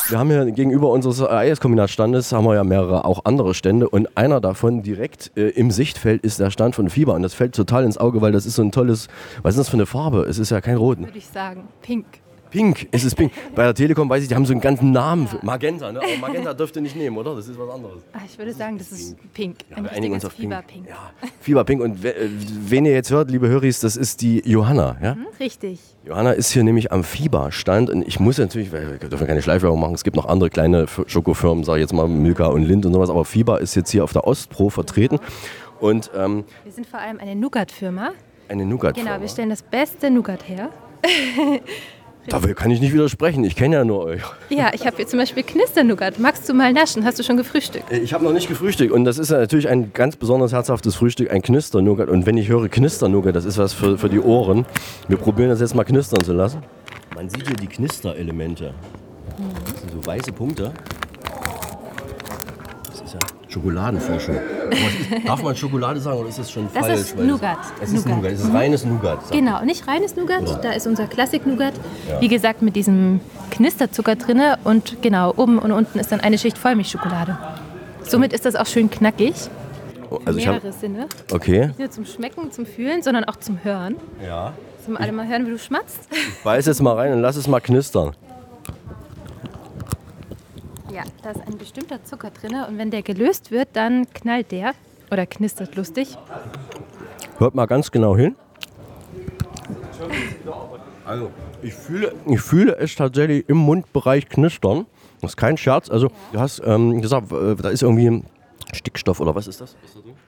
Wir 0.08 0.18
haben 0.18 0.32
hier 0.32 0.50
gegenüber 0.50 0.90
unseres 0.90 1.22
AES-Kombinatstandes 1.22 2.32
haben 2.32 2.46
wir 2.46 2.56
ja 2.56 2.64
mehrere 2.64 3.06
auch 3.06 3.26
andere 3.26 3.54
Stände 3.54 3.88
und 3.88 4.18
einer 4.18 4.42
davon 4.42 4.82
direkt 4.82 5.32
äh, 5.38 5.50
im 5.50 5.70
Sichtfeld 5.70 6.24
ist 6.24 6.40
der 6.40 6.50
Stand 6.50 6.74
von 6.74 6.90
Fieber 6.90 7.14
und 7.14 7.22
das 7.22 7.36
fällt 7.36 7.54
total 7.54 7.84
ins 7.84 8.00
Auge, 8.00 8.22
weil 8.22 8.32
das 8.32 8.48
ist 8.48 8.56
so 8.56 8.64
ein 8.64 8.72
tolles, 8.72 9.08
was 9.44 9.54
ist 9.54 9.60
das 9.60 9.70
für 9.70 9.78
eine 9.78 9.86
Farbe? 9.86 10.24
Es 10.24 10.40
ist 10.40 10.50
ja 10.50 10.62
kein 10.62 10.78
Rot. 10.78 10.98
Würde 10.98 11.16
ich 11.16 11.28
sagen, 11.28 11.68
pink. 11.84 12.06
Pink, 12.52 12.88
ist 12.92 13.04
es 13.04 13.14
pink. 13.14 13.32
Bei 13.54 13.64
der 13.64 13.74
Telekom 13.74 14.10
weiß 14.10 14.24
ich, 14.24 14.30
die 14.30 14.36
haben 14.36 14.46
so 14.46 14.54
einen 14.54 14.62
ganzen 14.62 14.92
Namen. 14.92 15.28
Für 15.28 15.44
Magenta, 15.46 15.92
ne? 15.92 16.00
Aber 16.00 16.18
Magenta 16.20 16.54
dürfte 16.54 16.82
nicht 16.82 16.96
nehmen, 16.96 17.18
oder? 17.18 17.36
Das 17.36 17.48
ist 17.48 17.60
was 17.60 17.70
anderes. 17.70 18.02
Ach, 18.14 18.22
ich 18.26 18.38
würde 18.38 18.54
sagen, 18.54 18.78
das 18.78 18.92
ist 18.92 19.16
pink. 19.34 19.58
Ja, 19.70 19.78
Ein 19.78 19.84
wir 19.84 19.92
einigen 19.92 20.14
uns 20.14 20.26
auf 20.26 20.34
Fieberpink. 20.34 20.86
Pink. 20.86 20.90
Ja, 20.90 21.12
Fieberpink. 21.42 21.82
Und 21.82 22.00
wen 22.02 22.86
ihr 22.86 22.94
jetzt 22.94 23.12
hört, 23.12 23.30
liebe 23.30 23.48
Höris, 23.48 23.80
das 23.80 23.96
ist 23.96 24.22
die 24.22 24.42
Johanna. 24.46 24.98
Ja? 25.02 25.16
Mhm, 25.16 25.28
richtig. 25.40 25.80
Johanna 26.06 26.32
ist 26.32 26.52
hier 26.52 26.64
nämlich 26.64 26.92
am 26.92 27.04
Fieberstand. 27.04 27.90
Und 27.90 28.08
ich 28.08 28.20
muss 28.20 28.38
natürlich, 28.38 28.72
weil 28.72 29.00
wir 29.00 29.10
dürfen 29.10 29.28
keine 29.28 29.42
Schleifwerbung 29.42 29.80
machen, 29.80 29.94
es 29.94 30.04
gibt 30.04 30.16
noch 30.16 30.26
andere 30.26 30.50
kleine 30.50 30.88
Schokofirmen, 31.08 31.64
sage 31.64 31.80
ich 31.80 31.84
jetzt 31.84 31.94
mal 31.94 32.08
Milka 32.08 32.48
und 32.48 32.64
Lind 32.64 32.86
und 32.86 32.94
sowas. 32.94 33.10
Aber 33.10 33.26
Fieber 33.26 33.62
ist 33.62 33.76
jetzt 33.76 33.92
hier 33.92 34.04
auf 34.04 34.14
der 34.14 34.26
Ostpro 34.26 34.70
vertreten. 34.70 35.20
Und, 35.80 36.10
ähm, 36.16 36.44
wir 36.64 36.72
sind 36.72 36.88
vor 36.88 37.00
allem 37.00 37.20
eine 37.20 37.36
Nougat-Firma. 37.36 38.12
Eine 38.48 38.66
Nougat-Firma. 38.66 39.12
Genau, 39.12 39.22
wir 39.22 39.30
stellen 39.30 39.50
das 39.50 39.62
beste 39.62 40.10
Nougat 40.10 40.48
her. 40.50 40.70
Da 42.30 42.40
kann 42.54 42.72
ich 42.72 42.80
nicht 42.80 42.94
widersprechen. 42.94 43.44
Ich 43.44 43.56
kenne 43.56 43.76
ja 43.76 43.84
nur 43.84 44.04
euch. 44.04 44.22
Ja, 44.50 44.72
ich 44.74 44.86
habe 44.86 44.98
hier 44.98 45.08
zum 45.08 45.20
Beispiel 45.20 45.44
Knisternougat. 45.44 46.20
Magst 46.20 46.48
du 46.48 46.54
mal 46.54 46.72
naschen? 46.72 47.04
Hast 47.04 47.18
du 47.18 47.24
schon 47.24 47.38
gefrühstückt? 47.38 47.92
Ich 47.92 48.14
habe 48.14 48.24
noch 48.24 48.34
nicht 48.34 48.48
gefrühstückt. 48.48 48.92
Und 48.92 49.06
das 49.06 49.18
ist 49.18 49.32
ja 49.32 49.38
natürlich 49.38 49.68
ein 49.68 49.94
ganz 49.94 50.16
besonders 50.16 50.54
herzhaftes 50.54 50.96
Frühstück, 50.96 51.32
ein 51.32 51.42
Knisternougat. 51.42 52.10
Und 52.10 52.26
wenn 52.26 52.38
ich 52.38 52.48
höre 52.48 52.70
Knisternougat, 52.70 53.36
das 53.36 53.46
ist 53.46 53.58
was 53.58 53.74
für, 53.74 53.98
für 53.98 54.10
die 54.10 54.20
Ohren. 54.20 54.66
Wir 55.08 55.18
probieren 55.18 55.50
das 55.50 55.60
jetzt 55.60 55.76
mal 55.76 55.84
knistern 55.84 56.24
zu 56.24 56.34
lassen. 56.34 56.62
Man 57.16 57.30
sieht 57.30 57.48
hier 57.48 57.56
die 57.56 57.68
Knisterelemente. 57.68 58.74
Das 59.66 59.82
sind 59.82 59.92
so 59.92 60.06
weiße 60.06 60.32
Punkte. 60.32 60.72
Schokoladenforschung. 63.50 64.36
Darf 65.26 65.42
man 65.42 65.56
Schokolade 65.56 66.00
sagen 66.00 66.20
oder 66.20 66.30
ist 66.30 66.38
das 66.38 66.52
schon 66.52 66.70
das 66.74 66.86
falsch? 66.86 67.00
Ist 67.00 67.18
Nougat. 67.18 67.58
Es 67.82 67.92
ist 67.92 68.08
Nougat. 68.08 68.32
Es 68.32 68.44
ist 68.44 68.54
reines 68.54 68.86
Nougat. 68.86 69.32
Genau, 69.32 69.66
nicht 69.66 69.88
reines 69.88 70.16
Nougat. 70.16 70.44
Oder? 70.44 70.56
Da 70.58 70.72
ist 70.72 70.86
unser 70.86 71.08
Klassik-Nougat. 71.08 71.74
Ja. 72.08 72.22
Wie 72.22 72.28
gesagt, 72.28 72.62
mit 72.62 72.76
diesem 72.76 73.22
Knisterzucker 73.50 74.16
drin. 74.16 74.42
Und 74.64 75.02
genau, 75.02 75.34
oben 75.36 75.58
und 75.58 75.72
unten 75.72 75.98
ist 75.98 76.12
dann 76.12 76.20
eine 76.20 76.38
Schicht 76.38 76.58
Vollmilchschokolade. 76.60 77.38
Somit 78.04 78.34
ist 78.34 78.46
das 78.46 78.56
auch 78.56 78.68
schön 78.68 78.90
knackig. 78.90 79.34
Also 80.26 80.40
ich 80.40 80.46
mehrere 80.46 80.68
hab, 80.68 80.80
Sinne. 80.80 81.08
Okay. 81.32 81.68
Nicht 81.68 81.80
nur 81.80 81.92
zum 81.92 82.06
Schmecken, 82.06 82.52
zum 82.52 82.66
Fühlen, 82.66 83.02
sondern 83.02 83.24
auch 83.24 83.36
zum 83.38 83.64
Hören. 83.64 83.96
Ja. 84.26 84.54
Zum 84.86 84.96
alle 84.98 85.12
mal 85.12 85.28
hören, 85.28 85.46
wie 85.46 85.52
du 85.52 85.60
schmatzt. 85.60 86.08
Ich 86.12 86.44
beiß 86.44 86.66
jetzt 86.66 86.82
mal 86.82 86.96
rein 86.96 87.14
und 87.14 87.22
lass 87.22 87.36
es 87.36 87.48
mal 87.48 87.60
knistern. 87.60 88.14
Ja, 90.92 91.04
da 91.24 91.32
ist 91.32 91.42
ein 91.48 91.58
bestimmter 91.58 92.04
Zucker 92.04 92.32
drin 92.32 92.56
und 92.68 92.78
wenn 92.78 92.90
der 92.92 93.04
gelöst 93.04 93.52
wird, 93.52 93.70
dann 93.74 94.08
knallt 94.14 94.52
der 94.52 94.74
oder 95.12 95.26
knistert 95.26 95.76
lustig. 95.76 96.18
Hört 97.38 97.56
mal 97.56 97.66
ganz 97.68 97.92
genau 97.92 98.16
hin. 98.18 98.36
Also, 101.06 101.32
ich 101.62 101.74
fühle, 101.74 102.14
ich 102.28 102.42
fühle 102.42 102.78
es 102.78 102.96
tatsächlich 102.96 103.48
im 103.50 103.58
Mundbereich 103.58 104.30
knistern. 104.30 104.86
Das 105.22 105.32
ist 105.32 105.38
kein 105.38 105.58
Scherz. 105.58 105.90
Also, 105.90 106.10
du 106.32 106.40
hast 106.40 106.62
ähm, 106.66 107.02
gesagt, 107.02 107.32
äh, 107.32 107.56
da 107.56 107.70
ist 107.70 107.82
irgendwie 107.82 108.24
Stickstoff 108.74 109.20
oder 109.20 109.34
was 109.36 109.48
ist 109.48 109.62
das? 109.62 109.76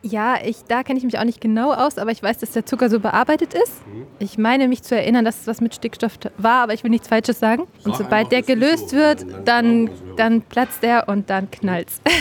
Ja, 0.03 0.37
ich, 0.43 0.63
da 0.67 0.81
kenne 0.81 0.97
ich 0.97 1.05
mich 1.05 1.19
auch 1.19 1.23
nicht 1.23 1.41
genau 1.41 1.73
aus, 1.73 1.99
aber 1.99 2.11
ich 2.11 2.23
weiß, 2.23 2.39
dass 2.39 2.51
der 2.51 2.65
Zucker 2.65 2.89
so 2.89 2.99
bearbeitet 2.99 3.53
ist. 3.53 3.81
Ich 4.17 4.37
meine 4.37 4.67
mich 4.67 4.81
zu 4.81 4.95
erinnern, 4.95 5.25
dass 5.25 5.41
es 5.41 5.47
was 5.47 5.61
mit 5.61 5.75
Stickstoff 5.75 6.13
war, 6.37 6.63
aber 6.63 6.73
ich 6.73 6.83
will 6.83 6.89
nichts 6.89 7.07
Falsches 7.07 7.39
sagen. 7.39 7.67
Und 7.83 7.95
sobald 7.95 8.31
der 8.31 8.41
gelöst 8.41 8.93
wird, 8.93 9.25
dann, 9.45 9.91
dann 10.17 10.41
platzt 10.41 10.81
der 10.81 11.07
und 11.07 11.29
dann 11.29 11.49
knallt's. 11.51 12.01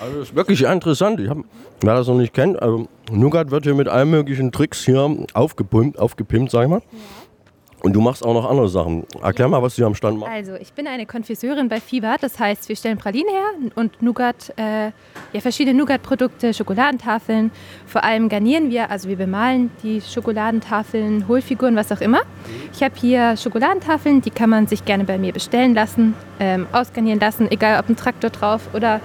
Also 0.00 0.18
das 0.18 0.28
ist 0.30 0.34
wirklich 0.34 0.62
interessant. 0.62 1.20
Ich 1.20 1.28
hab, 1.28 1.38
wer 1.80 1.94
das 1.94 2.08
noch 2.08 2.16
nicht 2.16 2.34
kennt, 2.34 2.60
also 2.60 2.88
Nougat 3.12 3.52
wird 3.52 3.64
hier 3.64 3.74
mit 3.74 3.88
allen 3.88 4.10
möglichen 4.10 4.50
Tricks 4.50 4.84
hier 4.84 5.16
aufgepumpt, 5.34 5.98
aufgepimpt, 5.98 6.50
sag 6.50 6.64
ich 6.64 6.68
mal. 6.68 6.82
Und 7.84 7.92
du 7.92 8.00
machst 8.00 8.24
auch 8.24 8.32
noch 8.32 8.48
andere 8.48 8.66
Sachen. 8.66 9.04
Erklär 9.22 9.46
mal, 9.46 9.60
was 9.60 9.76
du 9.76 9.84
am 9.84 9.94
Stand 9.94 10.18
machst. 10.18 10.32
Also, 10.32 10.54
ich 10.54 10.72
bin 10.72 10.86
eine 10.86 11.04
Konfiseurin 11.04 11.68
bei 11.68 11.80
Fibat. 11.80 12.22
Das 12.22 12.38
heißt, 12.38 12.66
wir 12.70 12.76
stellen 12.76 12.96
Pralinen 12.96 13.28
her 13.28 13.70
und 13.74 14.00
Nougat, 14.00 14.54
äh, 14.56 14.86
ja, 15.34 15.40
verschiedene 15.42 15.76
Nougat-Produkte, 15.76 16.54
Schokoladentafeln. 16.54 17.50
Vor 17.86 18.02
allem 18.02 18.30
garnieren 18.30 18.70
wir, 18.70 18.90
also 18.90 19.10
wir 19.10 19.16
bemalen 19.16 19.70
die 19.82 20.00
Schokoladentafeln, 20.00 21.28
Hohlfiguren, 21.28 21.76
was 21.76 21.92
auch 21.92 22.00
immer. 22.00 22.22
Ich 22.72 22.82
habe 22.82 22.94
hier 22.98 23.36
Schokoladentafeln, 23.36 24.22
die 24.22 24.30
kann 24.30 24.48
man 24.48 24.66
sich 24.66 24.86
gerne 24.86 25.04
bei 25.04 25.18
mir 25.18 25.34
bestellen 25.34 25.74
lassen, 25.74 26.14
ähm, 26.40 26.66
ausgarnieren 26.72 27.20
lassen, 27.20 27.50
egal 27.50 27.78
ob 27.78 27.90
ein 27.90 27.96
Traktor 27.96 28.30
drauf 28.30 28.62
oder 28.72 29.02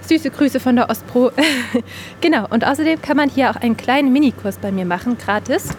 süße 0.00 0.30
Grüße 0.30 0.60
von 0.60 0.76
der 0.76 0.88
Ostpro. 0.88 1.30
genau, 2.22 2.46
und 2.48 2.66
außerdem 2.66 3.02
kann 3.02 3.18
man 3.18 3.28
hier 3.28 3.50
auch 3.50 3.56
einen 3.56 3.76
kleinen 3.76 4.14
Minikurs 4.14 4.56
bei 4.56 4.72
mir 4.72 4.86
machen, 4.86 5.18
gratis. 5.18 5.76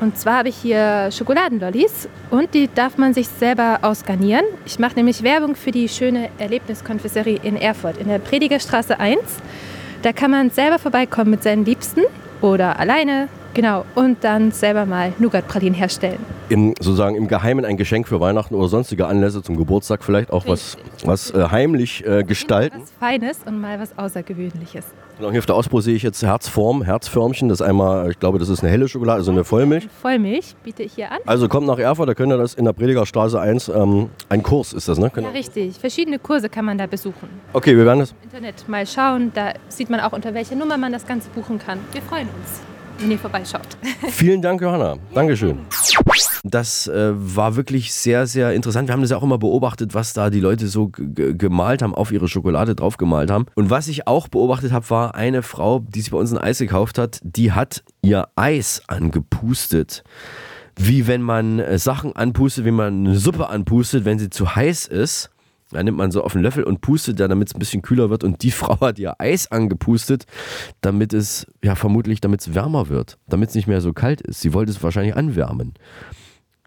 Und 0.00 0.18
zwar 0.18 0.38
habe 0.38 0.50
ich 0.50 0.56
hier 0.56 1.10
Schokoladenlollis 1.10 2.08
und 2.30 2.52
die 2.52 2.68
darf 2.72 2.98
man 2.98 3.14
sich 3.14 3.28
selber 3.28 3.78
ausgarnieren. 3.82 4.44
Ich 4.66 4.78
mache 4.78 4.94
nämlich 4.94 5.22
Werbung 5.22 5.56
für 5.56 5.70
die 5.70 5.88
schöne 5.88 6.28
Erlebniskonfisserie 6.38 7.40
in 7.42 7.56
Erfurt 7.56 7.96
in 7.96 8.08
der 8.08 8.18
Predigerstraße 8.18 9.00
1. 9.00 9.18
Da 10.02 10.12
kann 10.12 10.30
man 10.30 10.50
selber 10.50 10.78
vorbeikommen 10.78 11.30
mit 11.30 11.42
seinen 11.42 11.64
Liebsten 11.64 12.02
oder 12.42 12.78
alleine, 12.78 13.28
genau, 13.54 13.86
und 13.94 14.22
dann 14.22 14.52
selber 14.52 14.84
mal 14.84 15.14
Nougat-Pralinen 15.18 15.74
herstellen. 15.74 16.18
Im, 16.50 16.74
sozusagen 16.78 17.16
im 17.16 17.26
Geheimen 17.26 17.64
ein 17.64 17.78
Geschenk 17.78 18.06
für 18.06 18.20
Weihnachten 18.20 18.54
oder 18.54 18.68
sonstige 18.68 19.06
Anlässe 19.06 19.42
zum 19.42 19.56
Geburtstag 19.56 20.04
vielleicht 20.04 20.30
auch 20.30 20.46
was, 20.46 20.76
was 21.04 21.30
äh, 21.30 21.48
heimlich 21.50 22.06
äh, 22.06 22.22
gestalten. 22.22 22.82
Was 22.82 22.92
Feines 23.00 23.38
und 23.46 23.60
mal 23.60 23.80
was 23.80 23.96
Außergewöhnliches. 23.96 24.84
Genau, 25.18 25.30
hier 25.30 25.38
auf 25.38 25.46
der 25.46 25.54
Ausbau 25.54 25.80
sehe 25.80 25.94
ich 25.94 26.02
jetzt 26.02 26.22
Herzform, 26.22 26.82
Herzförmchen. 26.82 27.48
Das 27.48 27.60
ist 27.60 27.66
einmal, 27.66 28.10
ich 28.10 28.18
glaube, 28.18 28.38
das 28.38 28.50
ist 28.50 28.62
eine 28.62 28.70
helle 28.70 28.86
Schokolade, 28.86 29.18
also 29.18 29.30
eine 29.30 29.44
Vollmilch. 29.44 29.88
Vollmilch 30.02 30.54
biete 30.62 30.82
ich 30.82 30.92
hier 30.92 31.10
an. 31.10 31.18
Also 31.24 31.48
kommt 31.48 31.66
nach 31.66 31.78
Erfurt, 31.78 32.08
da 32.10 32.14
könnt 32.14 32.32
ihr 32.32 32.36
das 32.36 32.52
in 32.52 32.66
der 32.66 32.74
Predigerstraße 32.74 33.40
1, 33.40 33.70
ähm, 33.70 34.10
ein 34.28 34.42
Kurs 34.42 34.74
ist 34.74 34.88
das, 34.88 34.98
ne? 34.98 35.10
Ja, 35.16 35.28
richtig. 35.30 35.78
Verschiedene 35.78 36.18
Kurse 36.18 36.50
kann 36.50 36.66
man 36.66 36.76
da 36.76 36.86
besuchen. 36.86 37.30
Okay, 37.54 37.74
wir 37.74 37.86
werden 37.86 38.00
das. 38.00 38.10
Im 38.10 38.16
Internet 38.24 38.68
mal 38.68 38.86
schauen, 38.86 39.32
da 39.34 39.54
sieht 39.68 39.88
man 39.88 40.00
auch, 40.00 40.12
unter 40.12 40.34
welcher 40.34 40.54
Nummer 40.54 40.76
man 40.76 40.92
das 40.92 41.06
Ganze 41.06 41.30
buchen 41.30 41.58
kann. 41.58 41.78
Wir 41.92 42.02
freuen 42.02 42.28
uns, 42.38 42.60
wenn 42.98 43.10
ihr 43.10 43.18
vorbeischaut. 43.18 43.68
Vielen 44.10 44.42
Dank, 44.42 44.60
Johanna. 44.60 44.96
Dankeschön. 45.14 45.60
Das 46.50 46.86
äh, 46.86 47.12
war 47.14 47.56
wirklich 47.56 47.92
sehr, 47.92 48.26
sehr 48.26 48.52
interessant. 48.52 48.88
Wir 48.88 48.92
haben 48.92 49.00
das 49.00 49.10
ja 49.10 49.16
auch 49.16 49.22
immer 49.22 49.38
beobachtet, 49.38 49.94
was 49.94 50.12
da 50.12 50.30
die 50.30 50.40
Leute 50.40 50.68
so 50.68 50.90
gemalt 50.90 51.82
haben, 51.82 51.94
auf 51.94 52.12
ihre 52.12 52.28
Schokolade 52.28 52.74
drauf 52.74 52.96
gemalt 52.96 53.30
haben. 53.30 53.46
Und 53.54 53.70
was 53.70 53.88
ich 53.88 54.06
auch 54.06 54.28
beobachtet 54.28 54.72
habe, 54.72 54.88
war 54.90 55.14
eine 55.14 55.42
Frau, 55.42 55.80
die 55.80 56.00
sich 56.00 56.10
bei 56.10 56.18
uns 56.18 56.32
ein 56.32 56.38
Eis 56.38 56.58
gekauft 56.58 56.98
hat, 56.98 57.20
die 57.22 57.52
hat 57.52 57.82
ihr 58.02 58.28
Eis 58.36 58.82
angepustet. 58.86 60.04
Wie 60.78 61.06
wenn 61.06 61.22
man 61.22 61.58
äh, 61.58 61.78
Sachen 61.78 62.14
anpustet, 62.14 62.64
wie 62.64 62.70
man 62.70 63.06
eine 63.06 63.18
Suppe 63.18 63.48
anpustet, 63.48 64.04
wenn 64.04 64.18
sie 64.18 64.30
zu 64.30 64.54
heiß 64.54 64.86
ist. 64.86 65.30
Da 65.72 65.82
nimmt 65.82 65.98
man 65.98 66.12
so 66.12 66.22
auf 66.22 66.32
den 66.32 66.42
Löffel 66.42 66.62
und 66.62 66.80
pustet 66.80 67.18
da, 67.18 67.26
damit 67.26 67.48
es 67.48 67.54
ein 67.54 67.58
bisschen 67.58 67.82
kühler 67.82 68.08
wird. 68.08 68.22
Und 68.22 68.42
die 68.42 68.50
Frau 68.52 68.78
hat 68.80 68.98
ihr 68.98 69.20
Eis 69.20 69.50
angepustet, 69.50 70.26
damit 70.80 71.12
es, 71.12 71.46
ja, 71.64 71.74
vermutlich, 71.74 72.20
damit 72.20 72.42
es 72.42 72.54
wärmer 72.54 72.88
wird. 72.88 73.18
Damit 73.26 73.48
es 73.48 73.54
nicht 73.54 73.66
mehr 73.66 73.80
so 73.80 73.92
kalt 73.92 74.20
ist. 74.20 74.40
Sie 74.40 74.52
wollte 74.52 74.70
es 74.70 74.82
wahrscheinlich 74.82 75.16
anwärmen. 75.16 75.74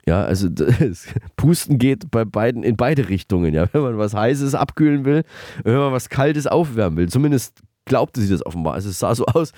Ja, 0.06 0.24
also 0.24 0.50
das 0.50 1.08
Pusten 1.36 1.78
geht 1.78 2.12
bei 2.12 2.26
beiden 2.26 2.64
in 2.64 2.76
beide 2.78 3.10
Richtungen. 3.10 3.54
Ja, 3.54 3.68
wenn 3.72 3.82
man 3.82 3.98
was 3.98 4.14
Heißes 4.14 4.56
abkühlen 4.56 5.06
will, 5.06 5.24
wenn 5.64 5.78
man 5.78 5.92
was 5.92 6.10
Kaltes 6.10 6.48
aufwärmen 6.48 6.98
will. 6.98 7.10
Zumindest 7.10 7.62
glaubte 7.86 8.22
sie 8.22 8.32
das 8.32 8.46
offenbar. 8.46 8.74
Also 8.76 8.90
es 8.90 9.00
sah 9.00 9.14
so 9.16 9.26
aus, 9.26 9.52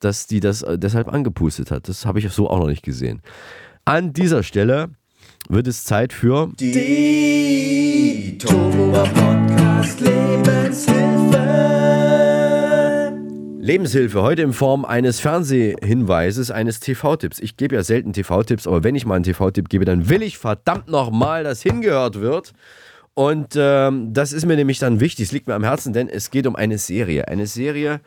dass 0.00 0.26
die 0.26 0.40
das 0.40 0.62
äh, 0.62 0.78
deshalb 0.78 1.12
angepustet 1.12 1.70
hat. 1.70 1.88
Das 1.88 2.06
habe 2.06 2.18
ich 2.18 2.30
so 2.30 2.48
auch 2.48 2.58
noch 2.58 2.68
nicht 2.68 2.82
gesehen. 2.82 3.22
An 3.84 4.12
dieser 4.12 4.42
Stelle 4.42 4.90
wird 5.48 5.66
es 5.66 5.84
Zeit 5.84 6.12
für 6.12 6.50
die 6.58 8.38
Tohuwa 8.38 9.04
Podcast 9.04 10.00
Lebenshilfe. 10.00 11.83
Lebenshilfe, 13.64 14.20
heute 14.20 14.42
in 14.42 14.52
Form 14.52 14.84
eines 14.84 15.20
Fernsehhinweises, 15.20 16.50
eines 16.50 16.80
TV-Tipps. 16.80 17.38
Ich 17.40 17.56
gebe 17.56 17.76
ja 17.76 17.82
selten 17.82 18.12
TV-Tipps, 18.12 18.66
aber 18.66 18.84
wenn 18.84 18.94
ich 18.94 19.06
mal 19.06 19.14
einen 19.14 19.24
TV-Tipp 19.24 19.70
gebe, 19.70 19.86
dann 19.86 20.10
will 20.10 20.22
ich 20.22 20.36
verdammt 20.36 20.88
nochmal, 20.88 21.44
dass 21.44 21.62
hingehört 21.62 22.20
wird. 22.20 22.52
Und 23.14 23.54
ähm, 23.56 24.12
das 24.12 24.34
ist 24.34 24.44
mir 24.44 24.56
nämlich 24.56 24.80
dann 24.80 25.00
wichtig, 25.00 25.24
es 25.24 25.32
liegt 25.32 25.46
mir 25.46 25.54
am 25.54 25.64
Herzen, 25.64 25.94
denn 25.94 26.10
es 26.10 26.30
geht 26.30 26.46
um 26.46 26.56
eine 26.56 26.76
Serie. 26.76 27.26
Eine 27.28 27.46
Serie, 27.46 28.02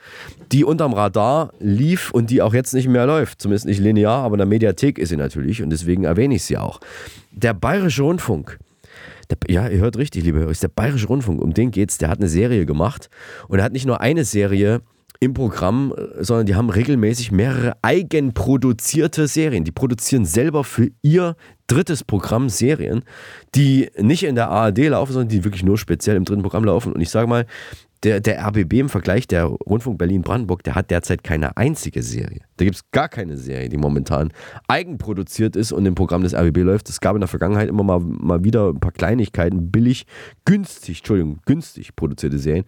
die 0.52 0.63
unterm 0.63 0.93
Radar 0.93 1.52
lief 1.60 2.12
und 2.12 2.30
die 2.30 2.43
auch 2.43 2.54
jetzt 2.54 2.76
nicht 2.76 2.88
mehr 2.88 3.08
läuft. 3.08 3.41
Zumindest 3.41 3.65
nicht 3.65 3.80
linear, 3.80 4.24
aber 4.24 4.36
in 4.36 4.39
der 4.39 4.46
Mediathek 4.46 5.00
ist 5.00 5.10
sie 5.10 5.17
natürlich 5.17 5.63
und 5.63 5.72
deswegen 5.72 6.04
erwähne 6.04 6.36
ich 6.36 6.43
sie 6.43 6.60
auch. 6.60 6.80
Der 7.32 7.56
Bayerische 7.56 8.04
Rundfunk. 8.04 8.60
Der, 9.32 9.38
ja, 9.48 9.67
ihr 9.67 9.80
hört 9.80 9.98
richtig, 9.98 10.24
liebe 10.24 10.38
Hörer, 10.38 10.52
der 10.52 10.67
Bayerische 10.67 11.08
Rundfunk, 11.08 11.41
um 11.41 11.56
den 11.56 11.72
geht's. 11.72 11.98
Der 11.98 12.10
hat 12.10 12.20
eine 12.20 12.30
Serie 12.30 12.67
gemacht 12.67 13.10
und 13.48 13.58
er 13.58 13.65
hat 13.65 13.74
nicht 13.74 13.88
nur 13.88 14.02
eine 14.02 14.24
Serie 14.24 14.82
im 15.19 15.34
Programm, 15.34 15.93
sondern 16.19 16.45
die 16.45 16.56
haben 16.56 16.69
regelmäßig 16.69 17.32
mehrere 17.32 17.73
eigenproduzierte 17.82 19.27
Serien. 19.27 19.63
Die 19.63 19.71
produzieren 19.71 20.25
selber 20.25 20.63
für 20.63 20.89
ihr 21.01 21.36
drittes 21.67 22.03
Programm 22.03 22.49
Serien, 22.49 23.03
die 23.56 23.89
nicht 23.97 24.23
in 24.23 24.36
der 24.36 24.49
ARD 24.49 24.88
laufen, 24.89 25.13
sondern 25.13 25.30
die 25.30 25.43
wirklich 25.43 25.63
nur 25.63 25.77
speziell 25.77 26.15
im 26.15 26.25
dritten 26.25 26.43
Programm 26.43 26.63
laufen. 26.63 26.93
Und 26.93 27.01
ich 27.01 27.10
sage 27.10 27.27
mal, 27.27 27.45
der, 28.03 28.19
der 28.19 28.45
RBB 28.45 28.73
im 28.73 28.89
Vergleich, 28.89 29.27
der 29.27 29.45
Rundfunk 29.45 29.97
Berlin-Brandenburg, 29.97 30.63
der 30.63 30.75
hat 30.75 30.91
derzeit 30.91 31.23
keine 31.23 31.58
einzige 31.58 32.03
Serie. 32.03 32.41
Da 32.58 32.65
gibt 32.65 32.77
es 32.77 32.91
gar 32.91 33.10
keine 33.10 33.38
Serie, 33.38 33.69
die 33.69 33.77
momentan 33.77 34.32
eigenproduziert 34.67 35.56
ist 35.56 35.71
und 35.71 35.86
im 35.86 35.95
Programm 35.95 36.21
des 36.23 36.36
RBB 36.36 36.58
läuft. 36.60 36.89
Es 36.89 36.99
gab 36.99 37.15
in 37.15 37.21
der 37.21 37.27
Vergangenheit 37.27 37.69
immer 37.69 37.84
mal, 37.84 37.99
mal 37.99 38.43
wieder 38.43 38.69
ein 38.69 38.80
paar 38.80 38.91
Kleinigkeiten, 38.91 39.71
billig, 39.71 40.06
günstig, 40.45 40.99
Entschuldigung, 40.99 41.39
günstig 41.45 41.95
produzierte 41.95 42.38
Serien 42.38 42.65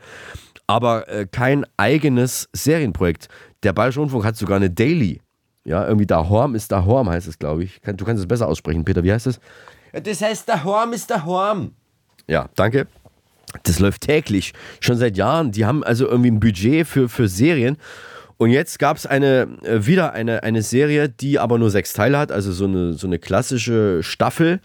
aber 0.70 1.10
äh, 1.10 1.26
kein 1.26 1.66
eigenes 1.78 2.48
Serienprojekt. 2.54 3.28
Der 3.64 3.74
Bayerische 3.74 4.02
Rundfunk 4.02 4.24
hat 4.24 4.38
sogar 4.38 4.58
eine 4.58 4.70
Daily. 4.70 5.20
Ja, 5.66 5.84
irgendwie 5.84 6.06
da 6.06 6.30
Horm 6.30 6.54
ist 6.54 6.72
da 6.72 6.86
Horm, 6.86 7.10
heißt 7.10 7.28
es, 7.28 7.40
glaube 7.40 7.64
ich. 7.64 7.82
Du 7.82 8.06
kannst 8.06 8.22
es 8.22 8.28
besser 8.28 8.48
aussprechen, 8.48 8.86
Peter. 8.86 9.04
Wie 9.04 9.12
heißt 9.12 9.26
es? 9.26 9.40
Das 9.94 10.22
heißt, 10.22 10.48
der 10.48 10.64
Horm 10.64 10.94
ist 10.94 11.10
der 11.10 11.26
Horm. 11.26 11.72
Ja, 12.28 12.50
danke. 12.56 12.86
Das 13.64 13.80
läuft 13.80 14.02
täglich, 14.02 14.54
schon 14.80 14.96
seit 14.96 15.18
Jahren. 15.18 15.52
Die 15.52 15.66
haben 15.66 15.84
also 15.84 16.08
irgendwie 16.08 16.30
ein 16.30 16.40
Budget 16.40 16.86
für, 16.86 17.10
für 17.10 17.28
Serien. 17.28 17.78
Und 18.38 18.52
jetzt 18.52 18.78
gab 18.78 18.96
es 18.96 19.08
eine, 19.08 19.48
äh, 19.64 19.88
wieder 19.88 20.14
eine, 20.14 20.44
eine 20.44 20.62
Serie, 20.62 21.10
die 21.10 21.40
aber 21.40 21.58
nur 21.58 21.72
sechs 21.72 21.94
Teile 21.94 22.20
hat, 22.20 22.32
also 22.32 22.52
so 22.52 22.66
eine, 22.66 22.94
so 22.94 23.08
eine 23.08 23.18
klassische 23.18 24.04
Staffel 24.04 24.60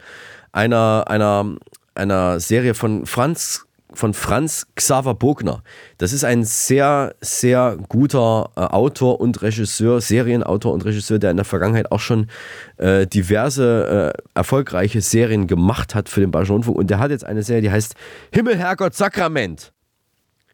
einer, 0.52 1.04
einer, 1.06 1.56
einer 1.94 2.40
Serie 2.40 2.74
von 2.74 3.06
Franz 3.06 3.64
von 3.96 4.14
Franz 4.14 4.66
Xaver 4.74 5.14
Bogner. 5.14 5.62
Das 5.98 6.12
ist 6.12 6.24
ein 6.24 6.44
sehr, 6.44 7.14
sehr 7.20 7.76
guter 7.88 8.50
äh, 8.56 8.60
Autor 8.60 9.20
und 9.20 9.42
Regisseur, 9.42 10.00
Serienautor 10.00 10.72
und 10.72 10.84
Regisseur, 10.84 11.18
der 11.18 11.30
in 11.30 11.36
der 11.36 11.44
Vergangenheit 11.44 11.90
auch 11.92 12.00
schon 12.00 12.28
äh, 12.76 13.06
diverse 13.06 14.12
äh, 14.14 14.22
erfolgreiche 14.34 15.00
Serien 15.00 15.46
gemacht 15.46 15.94
hat 15.94 16.08
für 16.08 16.20
den 16.20 16.30
Bayerischen 16.30 16.52
Rundfunk. 16.52 16.76
Und 16.76 16.90
der 16.90 16.98
hat 16.98 17.10
jetzt 17.10 17.24
eine 17.24 17.42
Serie, 17.42 17.62
die 17.62 17.70
heißt 17.70 17.94
Himmel, 18.32 18.56
Herrgott, 18.56 18.94
Sakrament. 18.94 19.72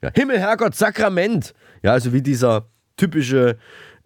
Ja, 0.02 0.10
Himmel, 0.14 0.38
Herrgott, 0.38 0.74
Sakrament. 0.74 1.54
Ja, 1.82 1.92
also 1.92 2.12
wie 2.12 2.22
dieser 2.22 2.66
typische 2.96 3.56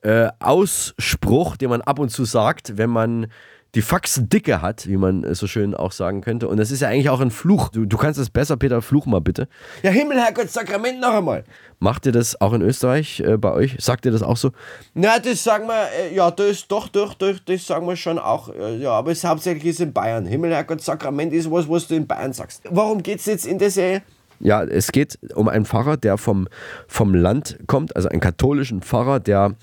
äh, 0.02 0.28
Ausspruch, 0.38 1.56
den 1.56 1.70
man 1.70 1.80
ab 1.80 1.98
und 1.98 2.10
zu 2.10 2.24
sagt, 2.24 2.76
wenn 2.76 2.90
man 2.90 3.26
die 3.74 3.82
Faxendicke 3.82 4.62
hat, 4.62 4.86
wie 4.86 4.96
man 4.96 5.34
so 5.34 5.46
schön 5.46 5.74
auch 5.74 5.92
sagen 5.92 6.20
könnte. 6.20 6.48
Und 6.48 6.58
das 6.58 6.70
ist 6.70 6.80
ja 6.80 6.88
eigentlich 6.88 7.08
auch 7.08 7.20
ein 7.20 7.30
Fluch. 7.30 7.68
Du, 7.70 7.84
du 7.84 7.96
kannst 7.96 8.20
es 8.20 8.30
besser, 8.30 8.56
Peter, 8.56 8.82
fluch 8.82 9.06
mal 9.06 9.20
bitte. 9.20 9.48
Ja, 9.82 9.90
Himmel, 9.90 10.18
Herrgott, 10.20 10.50
Sakrament 10.50 11.00
noch 11.00 11.14
einmal. 11.14 11.44
Macht 11.80 12.06
ihr 12.06 12.12
das 12.12 12.40
auch 12.40 12.52
in 12.52 12.62
Österreich 12.62 13.20
äh, 13.20 13.36
bei 13.36 13.52
euch? 13.52 13.76
Sagt 13.80 14.06
ihr 14.06 14.12
das 14.12 14.22
auch 14.22 14.36
so? 14.36 14.52
Na, 14.94 15.18
das 15.18 15.42
sagen 15.42 15.66
wir, 15.66 15.88
äh, 15.98 16.14
ja, 16.14 16.30
das 16.30 16.68
doch, 16.68 16.88
doch, 16.88 17.14
doch, 17.14 17.38
das 17.44 17.66
sagen 17.66 17.86
wir 17.86 17.96
schon 17.96 18.18
auch. 18.18 18.48
Äh, 18.48 18.78
ja, 18.78 18.92
aber 18.92 19.10
es 19.10 19.24
hauptsächlich 19.24 19.66
ist 19.66 19.80
in 19.80 19.92
Bayern. 19.92 20.24
Himmel, 20.26 20.52
Herrgott, 20.52 20.80
Sakrament 20.80 21.32
ist 21.32 21.50
was, 21.50 21.68
was 21.68 21.88
du 21.88 21.96
in 21.96 22.06
Bayern 22.06 22.32
sagst. 22.32 22.62
Worum 22.70 23.02
geht 23.02 23.18
es 23.18 23.26
jetzt 23.26 23.46
in 23.46 23.58
der 23.58 23.70
Serie? 23.70 24.02
Ja, 24.40 24.62
es 24.62 24.92
geht 24.92 25.18
um 25.34 25.48
einen 25.48 25.64
Pfarrer, 25.64 25.96
der 25.96 26.18
vom, 26.18 26.48
vom 26.86 27.14
Land 27.14 27.58
kommt, 27.66 27.96
also 27.96 28.08
einen 28.08 28.20
katholischen 28.20 28.82
Pfarrer, 28.82 29.20
der 29.20 29.54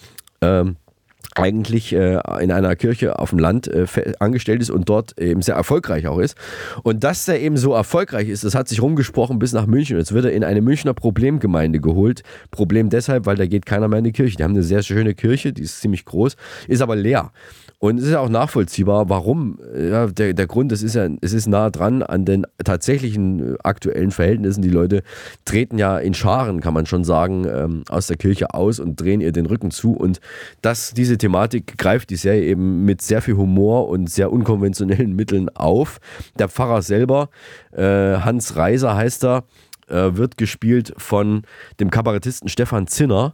ähm, 0.41 0.77
eigentlich 1.35 1.93
äh, 1.93 2.19
in 2.41 2.51
einer 2.51 2.75
Kirche 2.75 3.19
auf 3.19 3.29
dem 3.29 3.39
Land 3.39 3.67
äh, 3.67 3.85
angestellt 4.19 4.61
ist 4.61 4.69
und 4.69 4.89
dort 4.89 5.19
eben 5.19 5.41
sehr 5.41 5.55
erfolgreich 5.55 6.07
auch 6.07 6.19
ist. 6.19 6.35
Und 6.83 7.03
dass 7.03 7.25
der 7.25 7.41
eben 7.41 7.57
so 7.57 7.73
erfolgreich 7.73 8.29
ist, 8.29 8.43
das 8.43 8.55
hat 8.55 8.67
sich 8.67 8.81
rumgesprochen 8.81 9.39
bis 9.39 9.53
nach 9.53 9.65
München. 9.65 9.97
Jetzt 9.97 10.13
wird 10.13 10.25
er 10.25 10.33
in 10.33 10.43
eine 10.43 10.61
Münchner 10.61 10.93
Problemgemeinde 10.93 11.79
geholt. 11.79 12.23
Problem 12.51 12.89
deshalb, 12.89 13.25
weil 13.25 13.35
da 13.35 13.45
geht 13.45 13.65
keiner 13.65 13.87
mehr 13.87 13.99
in 13.99 14.05
die 14.05 14.11
Kirche. 14.11 14.37
Die 14.37 14.43
haben 14.43 14.53
eine 14.53 14.63
sehr 14.63 14.83
schöne 14.83 15.13
Kirche, 15.13 15.53
die 15.53 15.63
ist 15.63 15.81
ziemlich 15.81 16.05
groß, 16.05 16.35
ist 16.67 16.81
aber 16.81 16.95
leer. 16.95 17.31
Und 17.83 17.97
es 17.97 18.05
ist 18.05 18.13
auch 18.13 18.29
nachvollziehbar, 18.29 19.09
warum. 19.09 19.57
Ja, 19.75 20.05
der, 20.05 20.35
der 20.35 20.45
Grund, 20.45 20.71
es 20.71 20.83
ist 20.83 20.93
ja, 20.93 21.07
es 21.21 21.33
ist 21.33 21.47
nah 21.47 21.71
dran 21.71 22.03
an 22.03 22.25
den 22.25 22.45
tatsächlichen 22.63 23.55
äh, 23.55 23.57
aktuellen 23.63 24.11
Verhältnissen. 24.11 24.61
Die 24.61 24.69
Leute 24.69 25.01
treten 25.45 25.79
ja 25.79 25.97
in 25.97 26.13
Scharen, 26.13 26.61
kann 26.61 26.75
man 26.75 26.85
schon 26.85 27.03
sagen, 27.03 27.47
ähm, 27.51 27.83
aus 27.89 28.05
der 28.05 28.17
Kirche 28.17 28.53
aus 28.53 28.79
und 28.79 29.01
drehen 29.01 29.19
ihr 29.19 29.31
den 29.31 29.47
Rücken 29.47 29.71
zu. 29.71 29.93
Und 29.93 30.21
das, 30.61 30.93
diese 30.93 31.17
Thematik 31.17 31.75
greift 31.79 32.11
die 32.11 32.17
Serie 32.17 32.43
eben 32.43 32.85
mit 32.85 33.01
sehr 33.01 33.23
viel 33.23 33.35
Humor 33.35 33.89
und 33.89 34.11
sehr 34.11 34.31
unkonventionellen 34.31 35.15
Mitteln 35.15 35.49
auf. 35.49 35.99
Der 36.37 36.49
Pfarrer 36.49 36.83
selber, 36.83 37.29
äh, 37.71 38.17
Hans 38.17 38.55
Reiser 38.57 38.95
heißt 38.95 39.23
er, 39.23 39.43
äh, 39.87 40.15
wird 40.17 40.37
gespielt 40.37 40.93
von 40.97 41.41
dem 41.79 41.89
Kabarettisten 41.89 42.47
Stefan 42.47 42.85
Zinner. 42.85 43.33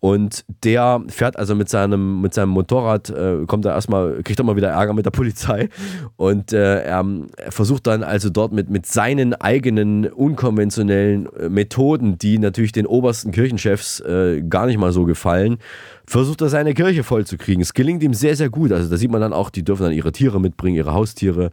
Und 0.00 0.46
der 0.64 1.02
fährt 1.08 1.36
also 1.36 1.54
mit 1.54 1.68
seinem, 1.68 2.22
mit 2.22 2.32
seinem 2.32 2.48
Motorrad, 2.48 3.10
äh, 3.10 3.44
kommt 3.46 3.66
er 3.66 3.74
erstmal, 3.74 4.22
kriegt 4.22 4.40
er 4.40 4.44
mal 4.44 4.56
wieder 4.56 4.70
Ärger 4.70 4.94
mit 4.94 5.04
der 5.04 5.10
Polizei. 5.10 5.68
Und 6.16 6.54
äh, 6.54 6.82
er, 6.84 7.04
er, 7.36 7.52
versucht 7.52 7.86
dann 7.86 8.02
also 8.02 8.30
dort 8.30 8.52
mit, 8.52 8.70
mit 8.70 8.86
seinen 8.86 9.34
eigenen 9.34 10.06
unkonventionellen 10.06 11.28
äh, 11.36 11.50
Methoden, 11.50 12.16
die 12.16 12.38
natürlich 12.38 12.72
den 12.72 12.86
obersten 12.86 13.30
Kirchenchefs 13.30 14.00
äh, 14.00 14.40
gar 14.40 14.66
nicht 14.66 14.78
mal 14.78 14.92
so 14.92 15.04
gefallen, 15.04 15.58
versucht 16.06 16.40
er 16.40 16.48
seine 16.48 16.72
Kirche 16.72 17.04
voll 17.04 17.26
zu 17.26 17.36
kriegen. 17.36 17.60
Es 17.60 17.74
gelingt 17.74 18.02
ihm 18.02 18.14
sehr, 18.14 18.36
sehr 18.36 18.48
gut. 18.48 18.72
Also 18.72 18.88
da 18.88 18.96
sieht 18.96 19.10
man 19.10 19.20
dann 19.20 19.34
auch, 19.34 19.50
die 19.50 19.62
dürfen 19.62 19.82
dann 19.82 19.92
ihre 19.92 20.12
Tiere 20.12 20.40
mitbringen, 20.40 20.76
ihre 20.76 20.94
Haustiere. 20.94 21.50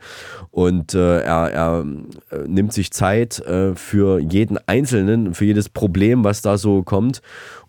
Und 0.52 0.94
äh, 0.94 1.20
er, 1.20 1.52
er 1.52 1.86
äh, 2.32 2.48
nimmt 2.48 2.72
sich 2.72 2.92
Zeit 2.92 3.44
für 3.76 4.20
jeden 4.20 4.58
Einzelnen, 4.68 5.34
für 5.34 5.46
jedes 5.46 5.70
Problem, 5.70 6.24
was 6.24 6.42
da 6.42 6.58
so 6.58 6.84
kommt. 6.84 7.22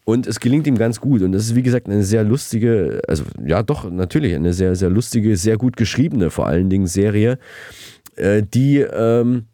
Und 0.08 0.26
es 0.26 0.40
gelingt 0.40 0.66
ihm 0.66 0.78
ganz 0.78 1.02
gut. 1.02 1.20
Und 1.20 1.32
das 1.32 1.42
ist, 1.42 1.54
wie 1.54 1.62
gesagt, 1.62 1.86
eine 1.86 2.02
sehr 2.02 2.24
lustige, 2.24 3.02
also 3.06 3.24
ja, 3.44 3.62
doch, 3.62 3.90
natürlich, 3.90 4.34
eine 4.34 4.54
sehr, 4.54 4.74
sehr 4.74 4.88
lustige, 4.88 5.36
sehr 5.36 5.58
gut 5.58 5.76
geschriebene, 5.76 6.30
vor 6.30 6.46
allen 6.46 6.70
Dingen 6.70 6.86
Serie, 6.86 7.38
äh, 8.16 8.42
die. 8.42 8.78
Ähm, 8.78 9.44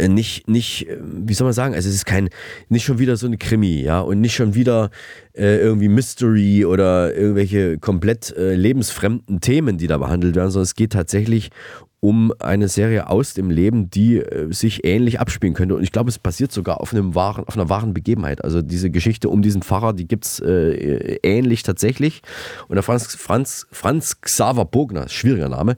nicht, 0.00 0.48
nicht, 0.48 0.86
wie 1.00 1.34
soll 1.34 1.46
man 1.46 1.54
sagen, 1.54 1.74
also 1.74 1.88
es 1.88 1.94
ist 1.94 2.04
kein, 2.04 2.28
nicht 2.68 2.84
schon 2.84 2.98
wieder 2.98 3.16
so 3.16 3.26
ein 3.26 3.38
Krimi, 3.38 3.82
ja, 3.82 4.00
und 4.00 4.20
nicht 4.20 4.34
schon 4.34 4.54
wieder 4.54 4.90
äh, 5.32 5.58
irgendwie 5.58 5.88
Mystery 5.88 6.64
oder 6.64 7.14
irgendwelche 7.14 7.78
komplett 7.78 8.36
äh, 8.36 8.54
lebensfremden 8.54 9.40
Themen, 9.40 9.78
die 9.78 9.86
da 9.86 9.98
behandelt 9.98 10.36
werden, 10.36 10.50
sondern 10.50 10.64
es 10.64 10.74
geht 10.74 10.92
tatsächlich 10.92 11.50
um 12.00 12.32
eine 12.38 12.68
Serie 12.68 13.08
aus 13.08 13.34
dem 13.34 13.50
Leben, 13.50 13.90
die 13.90 14.18
äh, 14.18 14.52
sich 14.52 14.84
ähnlich 14.84 15.18
abspielen 15.18 15.54
könnte. 15.54 15.74
Und 15.74 15.82
ich 15.82 15.90
glaube, 15.90 16.10
es 16.10 16.18
basiert 16.18 16.52
sogar 16.52 16.80
auf, 16.80 16.92
einem 16.92 17.16
wahren, 17.16 17.44
auf 17.44 17.56
einer 17.56 17.68
wahren 17.68 17.92
Begebenheit. 17.92 18.44
Also 18.44 18.62
diese 18.62 18.90
Geschichte 18.90 19.28
um 19.28 19.42
diesen 19.42 19.62
Pfarrer, 19.62 19.92
die 19.92 20.06
gibt 20.06 20.24
es 20.24 20.40
äh, 20.40 21.18
ähnlich 21.22 21.64
tatsächlich. 21.64 22.22
Und 22.68 22.76
der 22.76 22.84
Franz, 22.84 23.16
Franz, 23.16 23.66
Franz 23.72 24.20
Xaver 24.20 24.64
Bogner, 24.64 25.08
schwieriger 25.08 25.48
Name, 25.48 25.76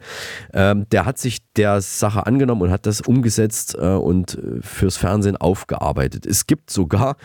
ähm, 0.53 0.87
der 0.93 1.07
hat 1.07 1.19
sich 1.19 1.39
der 1.57 1.81
Sache 1.81 2.27
angenommen 2.27 2.63
und 2.63 2.71
hat 2.71 2.85
das 2.85 3.01
umgesetzt 3.01 3.75
äh, 3.81 3.95
und 3.95 4.35
äh, 4.35 4.61
fürs 4.61 4.99
Fernsehen 4.99 5.39
aufgearbeitet. 5.39 6.27
Es 6.27 6.47
gibt 6.47 6.71
sogar, 6.71 7.17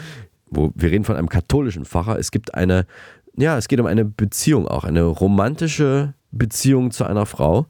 wo 0.50 0.72
wir 0.74 0.92
reden 0.92 1.04
von 1.04 1.18
einem 1.18 1.30
katholischen 1.30 1.84
Pfarrer, 1.84 2.18
es 2.18 2.32
gibt 2.32 2.54
eine, 2.54 2.86
ja, 3.36 3.58
es 3.58 3.68
geht 3.68 3.82
um 3.82 3.88
eine 3.88 4.06
Beziehung 4.06 4.70
auch, 4.70 4.86
eine 4.86 5.04
romantische 5.04 6.14
Beziehung 6.32 6.92
zu 6.92 7.04
einer 7.04 7.26
Frau, 7.26 7.68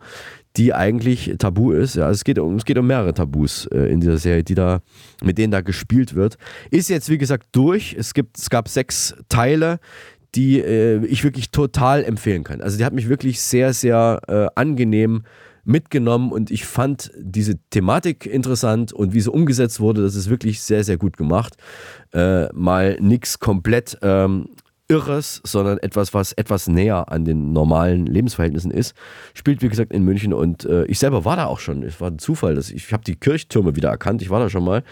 die 0.57 0.73
eigentlich 0.73 1.33
tabu 1.37 1.71
ist. 1.71 1.95
Ja, 1.95 2.09
es 2.09 2.23
geht 2.23 2.39
um, 2.39 2.55
es 2.55 2.65
geht 2.65 2.77
um 2.77 2.87
mehrere 2.87 3.13
Tabus 3.13 3.67
äh, 3.67 3.91
in 3.91 3.99
dieser 3.99 4.17
Serie, 4.17 4.43
die 4.43 4.55
da, 4.55 4.81
mit 5.23 5.37
denen 5.37 5.51
da 5.51 5.61
gespielt 5.61 6.15
wird. 6.15 6.37
Ist 6.71 6.89
jetzt, 6.89 7.09
wie 7.09 7.17
gesagt, 7.17 7.47
durch. 7.51 7.95
Es, 7.97 8.13
gibt, 8.13 8.37
es 8.37 8.49
gab 8.49 8.69
sechs 8.69 9.15
Teile, 9.29 9.79
die 10.35 10.59
äh, 10.59 11.03
ich 11.05 11.23
wirklich 11.23 11.51
total 11.51 12.03
empfehlen 12.03 12.43
kann. 12.43 12.61
Also 12.61 12.77
die 12.77 12.85
hat 12.85 12.93
mich 12.93 13.09
wirklich 13.09 13.41
sehr, 13.41 13.73
sehr 13.73 14.21
äh, 14.27 14.47
angenehm 14.55 15.23
mitgenommen 15.65 16.31
und 16.31 16.51
ich 16.51 16.65
fand 16.65 17.11
diese 17.17 17.55
Thematik 17.71 18.27
interessant 18.27 18.93
und 18.93 19.13
wie 19.13 19.21
sie 19.21 19.31
umgesetzt 19.31 19.79
wurde, 19.79 20.03
das 20.03 20.15
ist 20.15 20.29
wirklich 20.29 20.61
sehr, 20.61 20.83
sehr 20.83 20.97
gut 20.97 21.17
gemacht. 21.17 21.55
Äh, 22.13 22.53
mal 22.53 22.97
nichts 23.01 23.39
komplett 23.39 23.97
ähm, 24.03 24.49
Irres, 24.87 25.41
sondern 25.43 25.79
etwas, 25.79 26.13
was 26.13 26.31
etwas 26.33 26.67
näher 26.67 27.11
an 27.11 27.25
den 27.25 27.53
normalen 27.53 28.05
Lebensverhältnissen 28.05 28.69
ist. 28.69 28.95
Spielt, 29.33 29.61
wie 29.63 29.69
gesagt, 29.69 29.91
in 29.91 30.03
München 30.03 30.33
und 30.33 30.65
äh, 30.65 30.85
ich 30.85 30.99
selber 30.99 31.25
war 31.25 31.35
da 31.35 31.45
auch 31.45 31.59
schon. 31.59 31.81
Es 31.81 31.99
war 31.99 32.11
ein 32.11 32.19
Zufall, 32.19 32.53
dass 32.53 32.69
ich, 32.69 32.85
ich 32.85 32.93
habe 32.93 33.03
die 33.03 33.15
Kirchtürme 33.15 33.75
wieder 33.75 33.89
erkannt, 33.89 34.21
ich 34.21 34.29
war 34.29 34.39
da 34.39 34.49
schon 34.49 34.63
mal. 34.63 34.83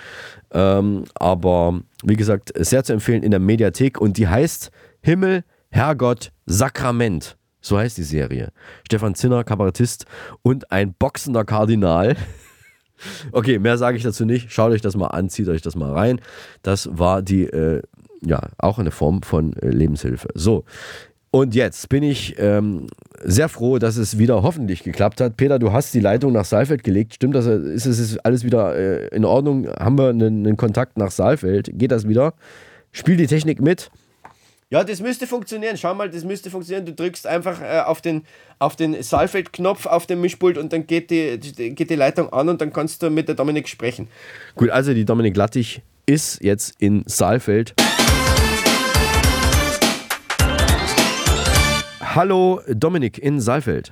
Ähm, 0.52 1.04
aber 1.14 1.82
wie 2.04 2.16
gesagt, 2.16 2.52
sehr 2.56 2.84
zu 2.84 2.94
empfehlen 2.94 3.22
in 3.22 3.32
der 3.32 3.40
Mediathek 3.40 4.02
und 4.02 4.18
die 4.18 4.28
heißt 4.28 4.72
Himmel, 5.02 5.44
Herrgott, 5.70 6.32
Sakrament. 6.46 7.38
So 7.62 7.78
heißt 7.78 7.98
die 7.98 8.04
Serie. 8.04 8.52
Stefan 8.86 9.16
Zinner, 9.16 9.44
Kabarettist 9.44 10.06
und 10.42 10.72
ein 10.72 10.94
boxender 10.94 11.46
Kardinal. 11.46 12.16
Okay, 13.34 13.60
mehr 13.60 13.78
sage 13.78 13.98
ich 13.98 14.04
dazu 14.04 14.24
nicht. 14.24 14.52
Schaut 14.52 14.72
euch 14.72 14.80
das 14.80 14.96
mal 14.96 15.08
an, 15.08 15.28
zieht 15.28 15.50
euch 15.50 15.62
das 15.62 15.76
mal 15.76 15.92
rein. 15.92 16.22
Das 16.62 16.88
war 16.92 17.22
die 17.22 17.44
äh, 17.44 17.82
ja, 18.26 18.42
auch 18.58 18.80
eine 18.80 18.92
Form 18.92 19.22
von 19.24 19.54
äh, 19.58 19.70
Lebenshilfe. 19.70 20.30
So. 20.34 20.64
Und 21.32 21.56
jetzt 21.56 21.90
bin 21.90 22.04
ich 22.04 22.36
ähm, 22.38 22.86
sehr 23.24 23.50
froh, 23.50 23.80
dass 23.80 23.98
es 23.98 24.20
wieder 24.20 24.44
hoffentlich 24.44 24.84
geklappt 24.84 25.20
hat. 25.20 25.36
Peter, 25.36 25.58
du 25.58 25.72
hast 25.72 25.92
die 25.94 26.00
Leitung 26.00 26.32
nach 26.32 26.46
Saalfeld 26.46 26.84
gelegt. 26.84 27.16
Stimmt 27.16 27.34
das? 27.34 27.48
Ist 27.48 27.88
es 27.88 28.20
alles 28.20 28.44
wieder 28.44 28.76
äh, 28.76 29.08
in 29.08 29.26
Ordnung? 29.26 29.68
Haben 29.68 29.98
wir 29.98 30.10
einen, 30.10 30.46
einen 30.46 30.58
Kontakt 30.58 30.98
nach 30.98 31.10
Saalfeld? 31.10 31.72
Geht 31.74 31.92
das 31.92 32.08
wieder? 32.08 32.36
Spielt 32.92 33.20
die 33.20 33.26
Technik 33.26 33.62
mit? 33.62 33.90
Ja, 34.70 34.84
das 34.84 35.02
müsste 35.02 35.26
funktionieren. 35.26 35.78
Schau 35.78 35.94
mal, 35.96 36.10
das 36.10 36.24
müsste 36.24 36.50
funktionieren. 36.52 36.86
Du 36.86 36.94
drückst 36.94 37.26
einfach 37.26 37.62
äh, 37.62 37.80
auf 37.80 38.02
den, 38.02 38.24
auf 38.60 38.76
den 38.76 39.02
Saalfeld-Knopf 39.02 39.88
auf 39.88 40.06
dem 40.06 40.22
Mischpult 40.22 40.58
und 40.58 40.72
dann 40.72 40.88
geht 40.88 41.10
die, 41.10 41.40
die, 41.40 41.76
geht 41.76 41.90
die 41.90 41.96
Leitung 41.96 42.32
an 42.32 42.50
und 42.50 42.62
dann 42.62 42.72
kannst 42.72 43.02
du 43.02 43.10
mit 43.10 43.28
der 43.28 43.36
Dominik 43.36 43.68
sprechen. 43.68 44.08
Gut, 44.56 44.70
also 44.70 44.94
die 44.94 45.06
Dominik 45.06 45.36
Lattig 45.36 45.82
ist 46.06 46.44
jetzt 46.44 46.76
in 46.80 47.04
Saalfeld. 47.08 47.74
Hallo 52.16 52.62
Dominik 52.68 53.18
in 53.18 53.42
Saalfeld. 53.42 53.92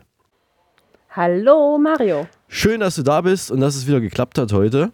Hallo 1.10 1.80
Mario. 1.80 2.28
Schön, 2.48 2.80
dass 2.82 2.94
du 2.94 3.02
da 3.02 3.22
bist 3.22 3.50
und 3.50 3.62
dass 3.62 3.76
es 3.76 3.88
wieder 3.88 4.00
geklappt 4.00 4.38
hat 4.38 4.54
heute. 4.54 4.92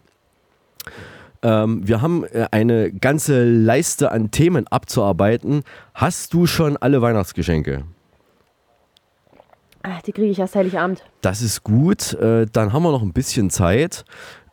Ähm, 1.42 1.86
wir 1.86 2.02
haben 2.02 2.24
äh, 2.24 2.48
eine 2.52 2.90
ganze 2.90 3.44
Leiste 3.44 4.14
an 4.14 4.32
Themen 4.32 4.66
abzuarbeiten. 4.70 5.64
Hast 5.94 6.34
du 6.34 6.46
schon 6.46 6.78
alle 6.78 7.02
Weihnachtsgeschenke? 7.02 7.84
Ach, 9.84 10.02
die 10.04 10.14
kriege 10.14 10.32
ich 10.32 10.40
erst 10.40 10.56
Heiligabend. 10.56 11.04
Das 11.20 11.42
ist 11.42 11.64
gut. 11.64 12.14
Äh, 12.14 12.46
dann 12.46 12.72
haben 12.72 12.84
wir 12.84 12.94
noch 12.94 13.04
ein 13.04 13.12
bisschen 13.12 13.50
Zeit. 13.50 14.06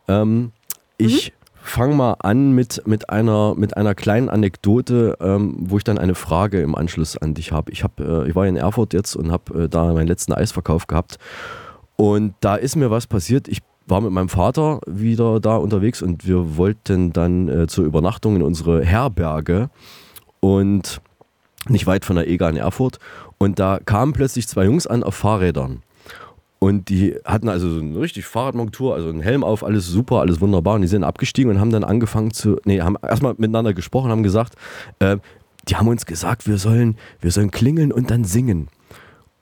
Ähm, 0.09 0.51
ich 0.97 1.31
fange 1.67 1.95
mal 1.95 2.15
an 2.19 2.51
mit, 2.51 2.83
mit, 2.85 3.09
einer, 3.09 3.55
mit 3.55 3.77
einer 3.77 3.95
kleinen 3.95 4.29
Anekdote, 4.29 5.17
ähm, 5.19 5.55
wo 5.59 5.77
ich 5.77 5.83
dann 5.83 5.97
eine 5.97 6.15
Frage 6.15 6.61
im 6.61 6.75
Anschluss 6.75 7.17
an 7.17 7.33
dich 7.33 7.51
habe. 7.51 7.71
Ich, 7.71 7.83
hab, 7.83 7.99
äh, 7.99 8.27
ich 8.27 8.35
war 8.35 8.47
in 8.47 8.55
Erfurt 8.55 8.93
jetzt 8.93 9.15
und 9.15 9.31
habe 9.31 9.63
äh, 9.63 9.69
da 9.69 9.93
meinen 9.93 10.07
letzten 10.07 10.33
Eisverkauf 10.33 10.87
gehabt. 10.87 11.17
Und 11.95 12.33
da 12.41 12.55
ist 12.55 12.75
mir 12.75 12.91
was 12.91 13.07
passiert. 13.07 13.47
Ich 13.47 13.61
war 13.87 14.01
mit 14.01 14.11
meinem 14.11 14.29
Vater 14.29 14.81
wieder 14.85 15.39
da 15.39 15.57
unterwegs 15.57 16.01
und 16.01 16.27
wir 16.27 16.57
wollten 16.57 17.13
dann 17.13 17.47
äh, 17.47 17.67
zur 17.67 17.85
Übernachtung 17.85 18.35
in 18.35 18.41
unsere 18.41 18.83
Herberge 18.83 19.69
und 20.39 21.01
nicht 21.69 21.87
weit 21.87 22.05
von 22.05 22.15
der 22.15 22.27
EGA 22.27 22.49
in 22.49 22.57
Erfurt. 22.57 22.99
Und 23.37 23.59
da 23.59 23.79
kamen 23.83 24.13
plötzlich 24.13 24.47
zwei 24.47 24.65
Jungs 24.65 24.87
an 24.87 25.03
auf 25.03 25.15
Fahrrädern. 25.15 25.81
Und 26.65 26.89
die 26.89 27.15
hatten 27.25 27.47
also 27.47 27.69
so 27.69 27.79
eine 27.79 27.99
richtig 27.99 28.25
Fahrradmontur, 28.25 28.95
also 28.95 29.09
einen 29.09 29.21
Helm 29.21 29.43
auf, 29.43 29.63
alles 29.63 29.85
super, 29.85 30.21
alles 30.21 30.41
wunderbar. 30.41 30.73
Und 30.73 30.81
die 30.81 30.87
sind 30.87 31.03
abgestiegen 31.03 31.51
und 31.51 31.59
haben 31.59 31.69
dann 31.69 31.83
angefangen 31.83 32.31
zu, 32.31 32.59
nee, 32.65 32.81
haben 32.81 32.97
erstmal 33.03 33.35
miteinander 33.37 33.75
gesprochen, 33.75 34.09
haben 34.09 34.23
gesagt, 34.23 34.55
äh, 34.97 35.17
die 35.67 35.75
haben 35.75 35.87
uns 35.87 36.07
gesagt, 36.07 36.47
wir 36.47 36.57
sollen, 36.57 36.97
wir 37.21 37.29
sollen 37.29 37.51
klingeln 37.51 37.91
und 37.91 38.09
dann 38.09 38.23
singen. 38.23 38.69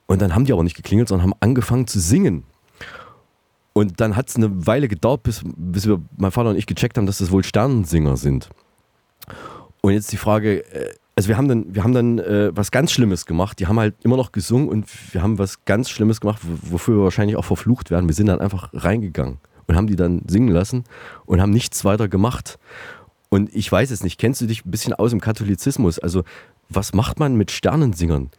Und 0.04 0.20
dann 0.20 0.34
haben 0.34 0.44
die 0.44 0.52
aber 0.52 0.64
nicht 0.64 0.76
geklingelt, 0.76 1.08
sondern 1.08 1.30
haben 1.30 1.38
angefangen 1.40 1.86
zu 1.86 1.98
singen. 1.98 2.44
Und 3.72 4.02
dann 4.02 4.16
hat 4.16 4.28
es 4.28 4.36
eine 4.36 4.66
Weile 4.66 4.86
gedauert, 4.86 5.22
bis, 5.22 5.40
bis 5.56 5.86
wir, 5.86 6.02
mein 6.18 6.30
Vater 6.30 6.50
und 6.50 6.56
ich 6.56 6.66
gecheckt 6.66 6.98
haben, 6.98 7.06
dass 7.06 7.16
das 7.16 7.30
wohl 7.30 7.42
Sternensinger 7.42 8.18
sind. 8.18 8.50
Und 9.80 9.94
jetzt 9.94 10.12
die 10.12 10.18
Frage, 10.18 10.62
äh, 10.74 10.92
also 11.16 11.28
wir 11.28 11.36
haben 11.36 11.48
dann, 11.48 11.74
wir 11.74 11.84
haben 11.84 11.94
dann 11.94 12.18
äh, 12.18 12.50
was 12.54 12.70
ganz 12.70 12.90
Schlimmes 12.90 13.24
gemacht. 13.26 13.60
Die 13.60 13.66
haben 13.66 13.78
halt 13.78 13.94
immer 14.02 14.16
noch 14.16 14.32
gesungen 14.32 14.68
und 14.68 14.86
wir 15.12 15.22
haben 15.22 15.38
was 15.38 15.64
ganz 15.64 15.88
Schlimmes 15.90 16.20
gemacht, 16.20 16.40
wofür 16.42 16.96
wir 16.96 17.04
wahrscheinlich 17.04 17.36
auch 17.36 17.44
verflucht 17.44 17.90
werden. 17.90 18.08
Wir 18.08 18.14
sind 18.14 18.26
dann 18.26 18.40
einfach 18.40 18.70
reingegangen 18.72 19.38
und 19.66 19.76
haben 19.76 19.86
die 19.86 19.96
dann 19.96 20.22
singen 20.26 20.48
lassen 20.48 20.84
und 21.24 21.40
haben 21.40 21.50
nichts 21.50 21.84
weiter 21.84 22.08
gemacht. 22.08 22.58
Und 23.28 23.54
ich 23.54 23.70
weiß 23.70 23.90
es 23.90 24.02
nicht, 24.02 24.18
kennst 24.18 24.40
du 24.40 24.46
dich 24.46 24.64
ein 24.64 24.70
bisschen 24.70 24.92
aus 24.92 25.12
im 25.12 25.20
Katholizismus? 25.20 25.98
Also, 25.98 26.24
was 26.68 26.94
macht 26.94 27.18
man 27.18 27.36
mit 27.36 27.50
Sternensingern? 27.50 28.30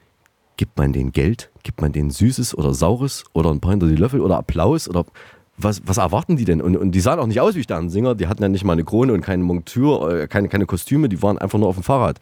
Gibt 0.57 0.77
man 0.77 0.93
denen 0.93 1.11
Geld? 1.11 1.51
Gibt 1.63 1.81
man 1.81 1.91
denen 1.91 2.11
Süßes 2.11 2.57
oder 2.57 2.73
Saures 2.73 3.23
oder 3.33 3.51
ein 3.51 3.59
paar 3.59 3.71
hinter 3.71 3.87
die 3.87 3.95
Löffel 3.95 4.21
oder 4.21 4.37
Applaus? 4.37 4.87
Oder 4.87 5.05
was, 5.57 5.81
was 5.85 5.97
erwarten 5.97 6.37
die 6.37 6.45
denn? 6.45 6.61
Und, 6.61 6.77
und 6.77 6.91
die 6.91 6.99
sahen 6.99 7.19
auch 7.19 7.27
nicht 7.27 7.41
aus 7.41 7.55
wie 7.55 7.63
Sternensinger, 7.63 8.15
die 8.15 8.27
hatten 8.27 8.41
ja 8.41 8.49
nicht 8.49 8.63
mal 8.63 8.73
eine 8.73 8.83
Krone 8.83 9.13
und 9.13 9.21
keine 9.21 9.43
Montur, 9.43 10.13
äh, 10.13 10.27
keine, 10.27 10.49
keine 10.49 10.65
Kostüme, 10.65 11.09
die 11.09 11.21
waren 11.21 11.37
einfach 11.37 11.59
nur 11.59 11.67
auf 11.67 11.75
dem 11.75 11.83
Fahrrad. 11.83 12.19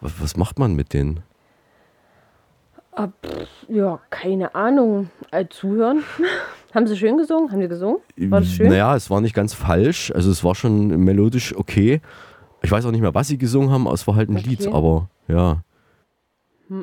Was, 0.00 0.12
was 0.20 0.36
macht 0.36 0.58
man 0.58 0.74
mit 0.74 0.92
denen? 0.92 1.20
Ah, 2.92 3.08
pff, 3.08 3.48
ja, 3.68 4.00
keine 4.10 4.54
Ahnung. 4.54 5.10
Äh, 5.30 5.46
zuhören. 5.48 6.02
Haben 6.74 6.86
sie 6.86 6.96
schön 6.96 7.18
gesungen? 7.18 7.50
Haben 7.50 7.60
sie 7.60 7.68
gesungen? 7.68 7.98
War 8.16 8.40
das 8.40 8.50
schön? 8.50 8.68
Naja, 8.68 8.94
es 8.94 9.10
war 9.10 9.20
nicht 9.20 9.34
ganz 9.34 9.54
falsch. 9.54 10.12
Also 10.14 10.30
es 10.30 10.44
war 10.44 10.54
schon 10.54 10.88
melodisch 11.04 11.56
okay. 11.56 12.00
Ich 12.62 12.70
weiß 12.70 12.84
auch 12.84 12.90
nicht 12.90 13.00
mehr, 13.00 13.14
was 13.14 13.28
sie 13.28 13.38
gesungen 13.38 13.70
haben, 13.70 13.86
es 13.88 14.06
war 14.06 14.16
halt 14.16 14.28
ein 14.28 14.36
Okay. 14.36 14.48
Lied, 14.50 14.68
aber 14.68 15.08
ja. 15.28 15.62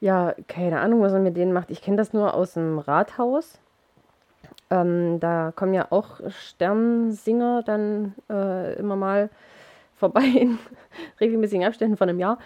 ja, 0.00 0.34
keine 0.46 0.80
Ahnung, 0.80 1.02
was 1.02 1.12
er 1.12 1.18
mit 1.18 1.36
denen 1.36 1.52
macht. 1.52 1.70
Ich 1.70 1.82
kenne 1.82 1.96
das 1.96 2.12
nur 2.12 2.34
aus 2.34 2.54
dem 2.54 2.78
Rathaus. 2.78 3.58
Ähm, 4.70 5.18
da 5.20 5.52
kommen 5.54 5.74
ja 5.74 5.88
auch 5.90 6.20
Sternsinger 6.28 7.62
dann 7.64 8.14
äh, 8.30 8.74
immer 8.78 8.96
mal 8.96 9.30
vorbei 9.98 10.24
in 10.40 10.58
regelmäßigen 11.20 11.64
Abständen 11.64 11.96
von 11.96 12.08
einem 12.08 12.18
Jahr. 12.18 12.38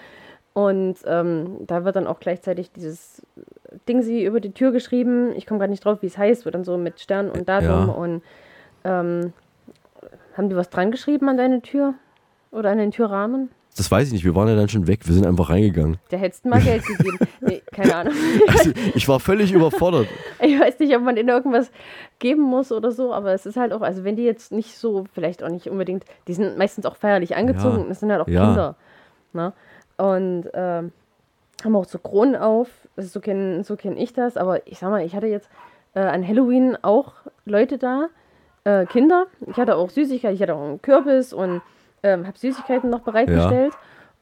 Und 0.54 0.96
ähm, 1.06 1.66
da 1.66 1.84
wird 1.84 1.96
dann 1.96 2.06
auch 2.06 2.20
gleichzeitig 2.20 2.70
dieses 2.72 3.22
Ding 3.88 4.02
sie 4.02 4.24
über 4.24 4.38
die 4.40 4.52
Tür 4.52 4.70
geschrieben. 4.70 5.32
Ich 5.34 5.46
komme 5.46 5.58
gerade 5.58 5.70
nicht 5.70 5.84
drauf, 5.84 6.02
wie 6.02 6.06
es 6.06 6.18
heißt, 6.18 6.44
wird 6.44 6.54
dann 6.54 6.64
so 6.64 6.76
mit 6.76 7.00
Stern 7.00 7.30
und 7.30 7.48
Datum 7.48 7.68
Ja. 7.88 7.92
und 7.94 8.22
ähm, 8.84 9.32
haben 10.36 10.48
die 10.50 10.56
was 10.56 10.68
dran 10.68 10.90
geschrieben 10.90 11.28
an 11.28 11.36
deine 11.38 11.62
Tür? 11.62 11.94
Oder 12.50 12.70
an 12.70 12.78
den 12.78 12.90
Türrahmen? 12.90 13.50
Das 13.76 13.90
weiß 13.90 14.08
ich 14.08 14.12
nicht, 14.12 14.24
wir 14.24 14.34
waren 14.34 14.48
ja 14.48 14.54
dann 14.54 14.68
schon 14.68 14.86
weg, 14.86 15.06
wir 15.06 15.14
sind 15.14 15.26
einfach 15.26 15.48
reingegangen. 15.48 15.96
Der 16.10 16.18
hättest 16.18 16.44
mal 16.44 16.60
Geld 16.60 16.84
gegeben. 16.84 17.18
Nee, 17.40 17.60
keine 17.72 17.94
Ahnung. 17.96 18.14
Also 18.46 18.70
ich 18.94 19.08
war 19.08 19.18
völlig 19.18 19.52
überfordert. 19.52 20.06
Ich 20.40 20.60
weiß 20.60 20.78
nicht, 20.78 20.94
ob 20.94 21.02
man 21.02 21.16
ihnen 21.16 21.28
irgendwas 21.28 21.72
geben 22.20 22.42
muss 22.42 22.70
oder 22.70 22.92
so, 22.92 23.12
aber 23.12 23.32
es 23.32 23.46
ist 23.46 23.56
halt 23.56 23.72
auch, 23.72 23.80
also 23.80 24.04
wenn 24.04 24.14
die 24.14 24.22
jetzt 24.22 24.52
nicht 24.52 24.76
so, 24.76 25.06
vielleicht 25.12 25.42
auch 25.42 25.48
nicht 25.48 25.68
unbedingt, 25.68 26.04
die 26.28 26.34
sind 26.34 26.56
meistens 26.56 26.86
auch 26.86 26.94
feierlich 26.94 27.34
angezogen, 27.34 27.76
Ja, 27.76 27.82
und 27.82 27.88
das 27.88 28.00
sind 28.00 28.12
halt 28.12 28.20
auch 28.20 28.28
ja. 28.28 28.44
Kinder. 28.44 28.76
Ne? 29.32 29.52
Und 29.96 30.44
ähm, 30.54 30.92
haben 31.64 31.76
auch 31.76 31.84
so 31.84 31.98
Kronen 31.98 32.36
auf, 32.36 32.68
so 32.96 33.20
kenne 33.20 33.64
so 33.64 33.76
kenn 33.76 33.96
ich 33.96 34.12
das, 34.12 34.36
aber 34.36 34.66
ich 34.66 34.78
sag 34.78 34.90
mal, 34.90 35.04
ich 35.04 35.16
hatte 35.16 35.26
jetzt 35.26 35.48
äh, 35.94 36.00
an 36.00 36.26
Halloween 36.26 36.76
auch 36.82 37.14
Leute 37.44 37.78
da, 37.78 38.08
äh, 38.64 38.86
Kinder, 38.86 39.26
ich 39.50 39.56
hatte 39.56 39.76
auch 39.76 39.90
Süßigkeiten, 39.90 40.36
ich 40.36 40.42
hatte 40.42 40.54
auch 40.54 40.62
einen 40.62 40.82
Kürbis 40.82 41.32
und 41.32 41.60
ähm, 42.02 42.26
habe 42.26 42.38
Süßigkeiten 42.38 42.90
noch 42.90 43.00
bereitgestellt 43.00 43.74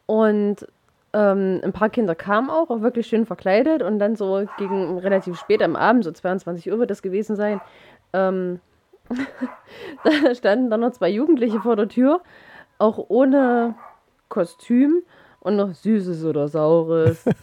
und 0.07 0.67
ähm, 1.13 1.61
ein 1.63 1.73
paar 1.73 1.91
Kinder 1.91 2.15
kamen 2.15 2.51
auch, 2.51 2.71
auch 2.71 2.83
wirklich 2.83 3.07
schön 3.07 3.27
verkleidet 3.27 3.83
und 3.83 3.99
dann 3.99 4.17
so 4.17 4.47
gegen 4.59 4.99
relativ 4.99 5.39
spät 5.39 5.63
am 5.63 5.77
Abend, 5.77 6.05
so 6.05 6.13
22 6.13 6.71
Uhr 6.71 6.79
wird 6.79 6.91
das 6.91 7.03
gewesen 7.03 7.37
sein, 7.37 7.61
ähm, 8.13 8.61
da 10.05 10.35
standen 10.35 10.71
dann 10.71 10.81
noch 10.81 10.93
zwei 10.93 11.11
Jugendliche 11.11 11.61
vor 11.61 11.77
der 11.77 11.89
Tür, 11.89 12.21
auch 12.79 13.07
ohne 13.09 13.75
Kostüm 14.29 15.03
und 15.41 15.57
noch 15.57 15.75
Süßes 15.75 16.25
oder 16.25 16.49
Saures. 16.49 17.25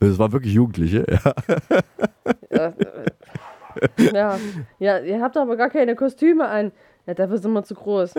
Es 0.00 0.18
war 0.18 0.32
wirklich 0.32 0.54
Jugendliche, 0.54 1.06
ja. 1.08 1.34
ja, 2.50 2.66
äh, 2.66 4.12
ja, 4.12 4.38
ja, 4.80 4.98
ihr 4.98 5.20
habt 5.20 5.36
aber 5.36 5.56
gar 5.56 5.70
keine 5.70 5.94
Kostüme 5.94 6.48
an. 6.48 6.72
Ja, 7.08 7.14
dafür 7.14 7.38
sind 7.38 7.52
wir 7.54 7.62
zu 7.64 7.74
groß. 7.74 8.12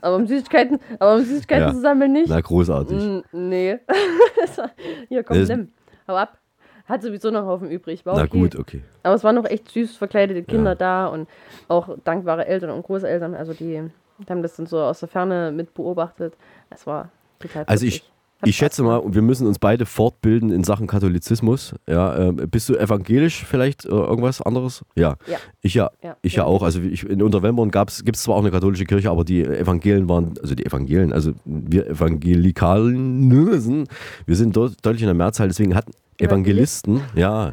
Aber 0.00 0.14
um 0.14 0.24
Süßigkeiten, 0.26 0.78
aber 1.00 1.16
um 1.16 1.22
Süßigkeiten 1.24 1.66
Ja. 1.66 1.72
zu 1.74 1.80
sammeln 1.80 2.12
nicht. 2.12 2.28
Na, 2.28 2.40
großartig. 2.40 2.96
Mm, 2.96 3.18
nee. 3.32 3.78
Hier, 5.08 5.24
komm, 5.24 5.36
es- 5.38 5.48
nimm. 5.48 5.72
Hau 6.06 6.14
ab. 6.14 6.38
Hat 6.86 7.02
sowieso 7.02 7.30
noch 7.32 7.44
Haufen 7.44 7.70
übrig. 7.70 8.06
War 8.06 8.16
Na 8.16 8.22
okay. 8.22 8.38
gut, 8.38 8.56
okay. 8.56 8.82
Aber 9.02 9.14
es 9.16 9.24
waren 9.24 9.34
noch 9.34 9.44
echt 9.46 9.68
süß 9.70 9.96
verkleidete 9.96 10.42
Kinder 10.44 10.74
da 10.76 11.06
und 11.06 11.28
auch 11.68 11.88
dankbare 12.04 12.46
Eltern 12.46 12.70
und 12.70 12.82
Großeltern. 12.84 13.34
Also 13.34 13.52
die, 13.52 13.82
die 14.18 14.26
haben 14.30 14.42
das 14.42 14.56
dann 14.56 14.66
so 14.66 14.80
aus 14.80 15.00
der 15.00 15.08
Ferne 15.08 15.52
mit 15.52 15.74
beobachtet. 15.74 16.34
Das 16.68 16.86
war 16.86 17.10
total 17.40 17.64
Also 17.66 17.84
ich, 17.86 18.08
ich 18.44 18.56
schätze 18.56 18.82
mal, 18.82 19.02
wir 19.06 19.22
müssen 19.22 19.46
uns 19.46 19.58
beide 19.58 19.86
fortbilden 19.86 20.50
in 20.50 20.64
Sachen 20.64 20.86
Katholizismus. 20.86 21.74
Ja, 21.88 22.28
äh, 22.28 22.32
bist 22.32 22.68
du 22.68 22.76
evangelisch 22.76 23.44
vielleicht 23.44 23.84
äh, 23.84 23.88
irgendwas 23.88 24.40
anderes? 24.42 24.84
Ja. 24.96 25.16
Ja. 25.26 25.38
Ich 25.62 25.74
ja, 25.74 25.90
Ja. 26.02 26.16
ich 26.22 26.34
ja 26.34 26.44
auch. 26.44 26.62
Also 26.62 26.80
ich, 26.80 27.04
in 27.04 27.22
Unterwelmbborn 27.22 27.70
gibt 27.70 28.16
es 28.16 28.22
zwar 28.22 28.36
auch 28.36 28.40
eine 28.40 28.50
katholische 28.50 28.84
Kirche, 28.84 29.10
aber 29.10 29.24
die 29.24 29.44
Evangelien 29.44 30.08
waren, 30.08 30.34
also 30.40 30.54
die 30.54 30.64
Evangelien, 30.64 31.12
also 31.12 31.32
wir 31.44 31.86
Evangelikalen, 31.88 33.30
wir 34.26 34.36
sind 34.36 34.56
dort 34.56 34.74
deutlich 34.84 35.02
in 35.02 35.08
der 35.08 35.14
Mehrzahl, 35.14 35.48
deswegen 35.48 35.74
hatten 35.74 35.92
Evangelisten, 36.20 37.00
ja, 37.14 37.52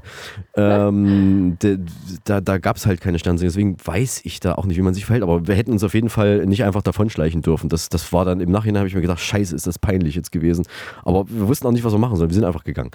ähm, 0.56 1.58
de, 1.62 1.80
da, 2.26 2.42
da 2.42 2.58
gab 2.58 2.78
es 2.78 2.86
halt 2.86 3.02
keine 3.02 3.20
Sternsinger, 3.20 3.50
deswegen 3.50 3.78
weiß 3.84 4.22
ich 4.24 4.40
da 4.40 4.56
auch 4.56 4.66
nicht, 4.66 4.78
wie 4.78 4.82
man 4.82 4.94
sich 4.94 5.06
verhält, 5.06 5.24
aber 5.24 5.48
wir 5.48 5.56
hätten 5.56 5.72
uns 5.72 5.84
auf 5.84 5.94
jeden 5.94 6.10
Fall 6.10 6.46
nicht 6.46 6.64
einfach 6.64 6.82
davonschleichen 6.82 7.42
dürfen. 7.42 7.70
Das, 7.70 7.90
das 7.90 8.12
war 8.14 8.26
dann 8.26 8.40
im 8.40 8.52
Nachhinein, 8.52 8.80
habe 8.80 8.88
ich 8.88 8.96
mir 8.96 9.02
gedacht, 9.02 9.20
scheiße, 9.20 9.56
ist 9.56 9.68
das 9.68 9.80
peinlich 9.80 10.16
jetzt 10.16 10.32
gewesen. 10.32 10.66
Aber 11.04 11.26
wir 11.30 11.48
wussten 11.48 11.68
auch 11.68 11.72
nicht, 11.72 11.84
was 11.84 11.94
wir 11.94 12.00
machen 12.00 12.16
sollen, 12.18 12.30
wir 12.30 12.36
sind 12.36 12.46
einfach 12.46 12.64
gegangen. 12.64 12.92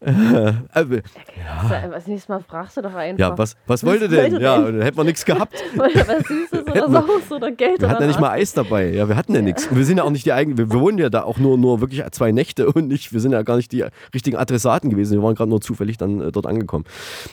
Äh, 0.00 0.10
äh, 0.10 0.54
Ja. 0.74 1.88
Das 1.88 2.06
nächste 2.06 2.32
Mal 2.32 2.40
fragst 2.40 2.76
du 2.76 2.82
doch 2.82 2.94
einfach. 2.94 3.18
ja, 3.18 3.38
was, 3.38 3.56
was 3.66 3.84
wollt 3.84 4.02
ihr 4.02 4.08
denn? 4.08 4.40
Ja, 4.40 4.60
dann 4.60 4.82
hätten 4.82 4.96
wir 4.96 5.04
nichts 5.04 5.24
gehabt. 5.24 5.54
Was 5.76 5.92
Süßes 6.26 6.66
oder 6.70 6.90
Saus 6.90 7.30
oder 7.30 7.50
Geld 7.52 7.80
Wir 7.80 7.88
hatten 7.88 8.02
ja 8.02 8.08
nicht 8.08 8.20
mal 8.20 8.28
was? 8.28 8.40
Eis 8.40 8.52
dabei. 8.52 8.90
Ja, 8.92 9.08
wir 9.08 9.16
hatten 9.16 9.34
ja 9.34 9.42
nichts. 9.42 9.66
Und 9.66 9.76
wir 9.76 9.84
sind 9.84 9.98
ja 9.98 10.04
auch 10.04 10.10
nicht 10.10 10.26
die 10.26 10.32
eigenen. 10.32 10.58
Wir, 10.58 10.70
wir 10.70 10.80
wohnen 10.80 10.98
ja 10.98 11.08
da 11.10 11.22
auch 11.22 11.38
nur, 11.38 11.56
nur 11.58 11.80
wirklich 11.80 12.02
zwei 12.12 12.32
Nächte 12.32 12.70
und 12.70 12.88
nicht, 12.88 13.12
wir 13.12 13.20
sind 13.20 13.32
ja 13.32 13.42
gar 13.42 13.56
nicht 13.56 13.72
die 13.72 13.84
richtigen 14.14 14.36
Adressaten 14.36 14.90
gewesen. 14.90 15.07
Wir 15.16 15.22
waren 15.22 15.34
gerade 15.34 15.50
nur 15.50 15.60
zufällig 15.60 15.96
dann 15.98 16.20
äh, 16.20 16.32
dort 16.32 16.46
angekommen. 16.46 16.84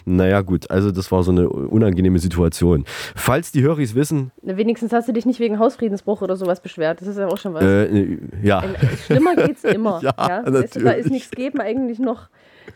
Naja, 0.06 0.42
gut. 0.42 0.70
Also, 0.72 0.92
das 0.92 1.12
war 1.12 1.24
so 1.24 1.32
eine 1.32 1.50
unangenehme 1.50 2.20
Situation. 2.20 2.86
Falls 3.16 3.52
die 3.52 3.62
Höris 3.62 3.96
wissen, 3.96 4.32
Na, 4.42 4.58
Wenigstens 4.58 4.92
hast 4.94 5.08
du 5.08 5.14
dich 5.14 5.26
nicht 5.26 5.40
wegen 5.40 5.60
Hausfriedensbruch 5.60 6.22
oder 6.22 6.36
sowas 6.36 6.62
beschwert. 6.62 7.02
Das 7.02 7.08
ist 7.08 7.18
ja 7.18 7.28
auch 7.28 7.38
schon 7.38 7.54
was. 7.54 7.64
äh, 7.64 8.18
ja. 8.44 8.60
Ein- 8.60 8.76
Schlimmer 9.06 9.36
geht's 9.36 9.64
immer. 9.64 10.00
Ja, 10.02 10.14
ja? 10.18 10.44
Weißt 10.46 10.76
du, 10.76 10.80
Da 10.82 10.92
ist 10.92 11.10
nichts 11.10 11.32
geben 11.32 11.60
eigentlich 11.60 12.00
noch 12.00 12.28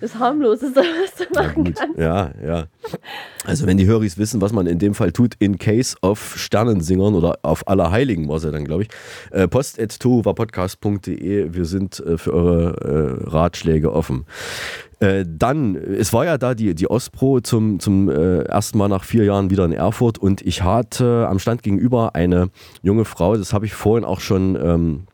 das 0.01 0.19
harmloseste, 0.19 0.79
was 0.81 1.15
du 1.27 1.33
machen 1.33 1.73
kannst. 1.73 1.97
Ja, 1.97 2.31
ja. 2.45 2.65
Also 3.45 3.65
wenn 3.65 3.77
die 3.77 3.87
Höris 3.87 4.17
wissen, 4.19 4.39
was 4.39 4.53
man 4.53 4.67
in 4.67 4.77
dem 4.79 4.93
Fall 4.93 5.11
tut, 5.11 5.33
in 5.39 5.57
case 5.57 5.97
of 6.01 6.35
Sternensingern 6.37 7.15
oder 7.15 7.39
auf 7.41 7.67
Allerheiligen 7.67 8.27
war 8.29 8.37
es 8.37 8.43
ja 8.43 8.51
dann, 8.51 8.65
glaube 8.65 8.83
ich. 8.83 8.89
Äh, 9.31 9.47
post.towapodcast.de, 9.47 11.53
wir 11.53 11.65
sind 11.65 11.99
äh, 11.99 12.17
für 12.17 12.33
eure 12.33 13.19
äh, 13.25 13.29
Ratschläge 13.29 13.91
offen. 13.91 14.25
Äh, 14.99 15.25
dann, 15.27 15.75
es 15.75 16.11
war 16.11 16.25
ja 16.25 16.37
da 16.37 16.53
die, 16.53 16.75
die 16.75 16.89
Ostpro 16.89 17.39
zum, 17.39 17.79
zum 17.79 18.09
äh, 18.09 18.41
ersten 18.41 18.77
Mal 18.77 18.89
nach 18.89 19.05
vier 19.05 19.23
Jahren 19.23 19.49
wieder 19.49 19.63
in 19.63 19.71
Erfurt 19.71 20.17
und 20.17 20.41
ich 20.41 20.63
hatte 20.63 21.27
am 21.29 21.39
Stand 21.39 21.63
gegenüber 21.63 22.15
eine 22.15 22.49
junge 22.81 23.05
Frau, 23.05 23.37
das 23.37 23.53
habe 23.53 23.65
ich 23.65 23.73
vorhin 23.73 24.03
auch 24.03 24.19
schon 24.19 24.57
ähm, 24.61 25.07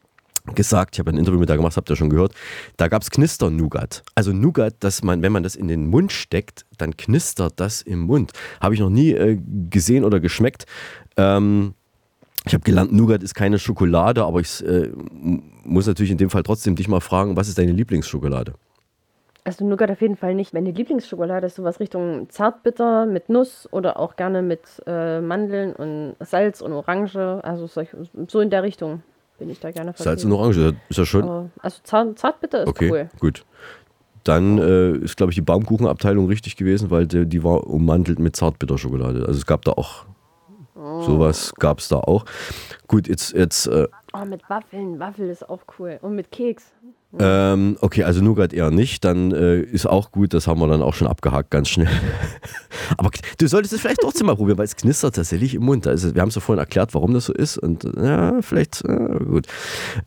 gesagt, 0.56 0.96
ich 0.96 1.00
habe 1.00 1.12
ein 1.12 1.18
Interview 1.18 1.40
mit 1.40 1.50
der 1.50 1.58
gemacht, 1.58 1.78
habt 1.78 1.90
ihr 1.90 1.96
schon 1.96 2.10
gehört, 2.10 2.34
da 2.78 2.88
gab 2.88 3.04
es 3.04 3.12
Knister-Nougat. 3.12 4.04
Also 4.16 4.32
Nougat, 4.32 4.76
dass 4.80 5.04
man, 5.04 5.22
wenn 5.22 5.32
man 5.32 5.44
das 5.44 5.56
in 5.56 5.68
den 5.68 5.88
Mund 5.88 6.12
steckt, 6.12 6.66
dann 6.78 6.98
knistert 6.98 7.54
das 7.58 7.82
im 7.84 8.00
Mund. 8.00 8.32
Habe 8.62 8.74
ich 8.74 8.80
noch 8.80 8.90
nie 8.90 9.12
äh, 9.12 9.40
gesehen 9.70 10.04
oder 10.04 10.20
geschmeckt. 10.20 10.66
Ähm, 11.18 11.74
ich 12.46 12.54
habe 12.54 12.64
gelernt, 12.64 12.92
Nougat 12.92 13.24
ist 13.24 13.34
keine 13.34 13.58
Schokolade, 13.58 14.24
aber 14.24 14.40
ich 14.40 14.64
äh, 14.64 14.92
muss 15.64 15.88
natürlich 15.88 16.12
in 16.12 16.18
dem 16.18 16.30
Fall 16.30 16.44
trotzdem 16.44 16.76
dich 16.76 16.88
mal 16.88 17.00
fragen, 17.00 17.36
was 17.36 17.48
ist 17.48 17.58
deine 17.58 17.72
Lieblingsschokolade? 17.72 18.54
Also 19.48 19.64
Nougat 19.64 19.92
auf 19.92 20.02
jeden 20.02 20.16
Fall 20.18 20.34
nicht. 20.34 20.54
Meine 20.56 20.72
Lieblingsschokolade 20.72 21.46
ist 21.46 21.56
sowas 21.56 21.80
Richtung 21.80 22.28
Zartbitter 22.30 23.06
mit 23.06 23.30
Nuss 23.30 23.70
oder 23.72 24.00
auch 24.00 24.16
gerne 24.16 24.42
mit 24.42 24.62
äh, 24.88 25.22
Mandeln 25.22 25.74
und 25.74 26.16
Salz 26.20 26.62
und 26.62 26.74
Orange. 26.74 27.40
Also 27.44 27.68
solch, 27.68 27.90
so 28.28 28.40
in 28.40 28.50
der 28.50 28.64
Richtung 28.64 29.04
bin 29.38 29.50
ich 29.52 29.60
da 29.60 29.70
gerne 29.70 29.94
Salz 29.96 30.24
und 30.26 30.32
Orange, 30.32 30.74
ist 30.90 30.98
ja 30.98 31.06
schön. 31.06 31.24
Aber, 31.24 31.50
also 31.62 31.80
Zart, 31.84 32.18
Zartbitter 32.18 32.64
ist 32.64 32.70
okay, 32.70 32.90
cool. 32.92 33.10
gut. 33.20 33.46
Dann 34.24 34.58
äh, 34.58 34.92
ist, 34.98 35.16
glaube 35.16 35.32
ich, 35.32 35.36
die 35.36 35.42
Baumkuchenabteilung 35.44 36.26
richtig 36.26 36.56
gewesen, 36.58 36.90
weil 36.90 37.06
die, 37.06 37.28
die 37.28 37.44
war 37.44 37.68
ummantelt 37.68 38.18
mit 38.18 38.36
Zartbitterschokolade. 38.36 39.20
Also 39.20 39.34
es 39.38 39.46
gab 39.46 39.64
da 39.64 39.74
auch 39.74 40.06
Oh. 40.78 41.02
sowas, 41.04 41.54
gab 41.58 41.80
es 41.80 41.88
da 41.88 41.96
auch. 42.00 42.26
Gut, 42.88 43.08
jetzt, 43.08 43.32
jetzt 43.34 43.66
äh, 43.68 43.88
Oh, 44.14 44.26
mit 44.26 44.42
Waffeln. 44.50 45.00
Waffel 45.00 45.30
ist 45.30 45.50
auch 45.50 45.62
cool. 45.80 46.00
Und 46.02 46.16
mit 46.16 46.32
Keks. 46.32 46.70
Ähm, 47.18 47.78
okay, 47.80 48.04
also 48.04 48.22
Nougat 48.22 48.52
eher 48.54 48.72
nicht, 48.72 49.06
dann 49.06 49.32
äh, 49.32 49.60
ist 49.60 49.86
auch 49.86 50.12
gut, 50.12 50.34
das 50.34 50.48
haben 50.48 50.60
wir 50.60 50.68
dann 50.68 50.82
auch 50.82 50.94
schon 50.94 51.08
abgehakt, 51.08 51.50
ganz 51.50 51.70
schnell. 51.70 51.88
Aber 52.98 53.10
du 53.38 53.48
solltest 53.48 53.74
es 53.74 53.80
vielleicht 53.80 54.02
trotzdem 54.02 54.28
mal 54.28 54.36
probieren, 54.36 54.58
weil 54.58 54.66
es 54.66 54.76
knistert 54.76 55.16
tatsächlich 55.16 55.56
im 55.56 55.64
Mund. 55.64 55.88
Also, 55.88 56.14
wir 56.14 56.22
haben 56.22 56.30
es 56.30 56.36
ja 56.36 56.42
vorhin 56.42 56.60
erklärt, 56.60 56.94
warum 56.94 57.14
das 57.14 57.26
so 57.26 57.34
ist 57.34 57.58
und 57.58 57.86
ja, 57.98 58.42
vielleicht, 58.42 58.84
äh, 58.84 58.96
gut. 59.24 59.48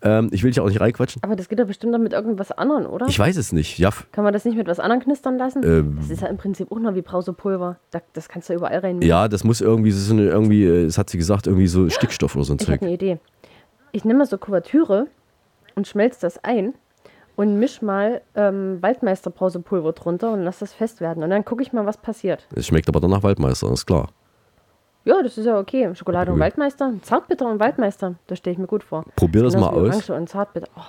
Ähm, 0.03 0.29
ich 0.33 0.43
will 0.43 0.51
dich 0.51 0.61
auch 0.61 0.69
nicht 0.69 0.81
reinquatschen. 0.81 1.23
Aber 1.23 1.35
das 1.35 1.49
geht 1.49 1.59
doch 1.59 1.67
bestimmt 1.67 1.95
dann 1.95 2.03
mit 2.03 2.13
irgendwas 2.13 2.53
anderem, 2.53 2.87
oder? 2.87 3.07
Ich 3.09 3.19
weiß 3.19 3.37
es 3.39 3.53
nicht, 3.53 3.79
ja. 3.79 3.91
Kann 4.13 4.25
man 4.25 4.35
das 4.35 4.45
nicht 4.45 4.57
mit 4.57 4.67
was 4.67 4.79
anderem 4.79 5.03
knistern 5.03 5.39
lassen? 5.39 5.63
Ähm. 5.65 5.97
das 5.99 6.11
ist 6.11 6.21
ja 6.21 6.29
im 6.29 6.37
Prinzip 6.37 6.71
auch 6.71 6.79
noch 6.79 6.95
wie 6.95 7.03
Brausepulver. 7.03 7.79
Da, 7.91 8.01
das 8.13 8.29
kannst 8.29 8.51
du 8.51 8.55
überall 8.55 8.81
rein. 8.81 9.01
Ja, 9.01 9.29
das 9.29 9.45
muss 9.45 9.61
irgendwie, 9.63 9.93
so 9.93 10.13
eine, 10.13 10.29
irgendwie, 10.29 10.65
äh, 10.65 10.85
das 10.85 10.99
hat 10.99 11.09
sie 11.09 11.17
gesagt, 11.17 11.47
irgendwie 11.47 11.69
so 11.69 11.89
Stickstoff 11.89 12.37
oder 12.37 12.45
so 12.45 12.53
ein 12.53 12.59
Ich 12.61 12.67
Zeug. 12.67 12.77
habe 12.77 12.87
eine 12.87 12.95
Idee. 12.95 13.19
Ich 13.93 14.05
nehme 14.05 14.19
mal 14.19 14.27
so 14.27 14.37
Kuvertüre 14.37 15.07
und 15.75 15.89
schmelze 15.89 16.21
das 16.21 16.45
ein 16.45 16.75
und 17.39 17.57
misch 17.61 17.82
mal 17.82 18.20
ähm, 18.34 18.82
Waldmeister-Brausepulver 18.82 19.93
drunter 19.93 20.32
und 20.32 20.43
lass 20.43 20.59
das 20.59 20.72
fest 20.72 21.01
werden. 21.01 21.22
Und 21.22 21.30
dann 21.30 21.45
gucke 21.45 21.62
ich 21.62 21.72
mal, 21.72 21.86
was 21.86 21.97
passiert. 21.97 22.49
Es 22.53 22.66
schmeckt 22.66 22.89
aber 22.89 22.99
dann 22.99 23.11
nach 23.11 23.22
Waldmeister, 23.22 23.70
ist 23.70 23.86
klar. 23.86 24.09
Ja, 25.05 25.22
das 25.22 25.39
ist 25.39 25.47
ja 25.47 25.57
okay. 25.57 25.95
Schokolade 25.95 26.32
und. 26.32 26.41
Waldmeister, 26.41 26.95
Zartbitter 27.03 27.49
und 27.49 27.61
Waldmeister, 27.61 28.16
das 28.26 28.39
stelle 28.39 28.55
ich 28.55 28.59
mir 28.59 28.66
gut 28.66 28.82
vor. 28.82 29.05
Probier 29.14 29.45
das 29.45 29.55
mal 29.55 29.68
aus. 29.68 29.76
Orange 29.76 30.11
und 30.11 30.28
Zartbitter. 30.28 30.66
Oh, 30.76 30.80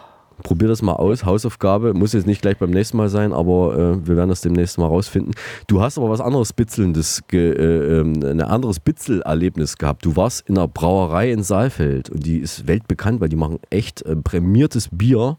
Probier 0.43 0.67
das 0.67 0.81
mal 0.81 0.93
aus, 0.93 1.25
Hausaufgabe. 1.25 1.93
Muss 1.93 2.13
jetzt 2.13 2.27
nicht 2.27 2.41
gleich 2.41 2.57
beim 2.57 2.71
nächsten 2.71 2.97
Mal 2.97 3.09
sein, 3.09 3.33
aber 3.33 3.75
äh, 3.75 4.07
wir 4.07 4.15
werden 4.17 4.29
das 4.29 4.41
demnächst 4.41 4.77
mal 4.77 4.87
rausfinden. 4.87 5.33
Du 5.67 5.81
hast 5.81 5.97
aber 5.97 6.09
was 6.09 6.21
anderes 6.21 6.53
Bitzelndes, 6.53 7.21
äh, 7.31 7.37
ähm, 7.37 8.23
ein 8.23 8.41
anderes 8.41 8.79
Bitzelerlebnis 8.79 9.77
gehabt. 9.77 10.05
Du 10.05 10.15
warst 10.15 10.47
in 10.47 10.57
einer 10.57 10.67
Brauerei 10.67 11.31
in 11.31 11.43
Saalfeld 11.43 12.09
und 12.09 12.25
die 12.25 12.37
ist 12.37 12.67
weltbekannt, 12.67 13.21
weil 13.21 13.29
die 13.29 13.35
machen 13.35 13.59
echt 13.69 14.01
äh, 14.03 14.15
prämiertes 14.15 14.89
Bier. 14.91 15.37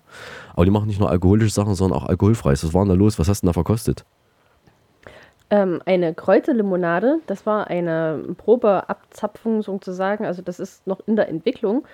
Aber 0.55 0.65
die 0.65 0.71
machen 0.71 0.89
nicht 0.89 1.01
nur 1.01 1.11
alkoholische 1.11 1.55
Sachen, 1.55 1.75
sondern 1.75 1.99
auch 1.99 2.07
alkoholfreies. 2.07 2.65
Was 2.65 2.75
war 2.75 2.85
denn 2.85 2.91
da 2.91 2.95
los? 2.95 3.19
Was 3.19 3.29
hast 3.29 3.43
du 3.43 3.47
denn 3.47 3.51
da 3.51 3.55
verkostet? 3.55 4.05
Ähm, 5.53 5.83
eine 5.85 6.15
Kräuterlimonade, 6.15 7.19
das 7.27 7.45
war 7.45 7.67
eine 7.67 8.23
Probeabzapfung 8.37 9.63
sozusagen, 9.63 10.25
also 10.25 10.43
das 10.43 10.61
ist 10.61 10.87
noch 10.87 11.01
in 11.07 11.17
der 11.17 11.29
Entwicklung. 11.29 11.85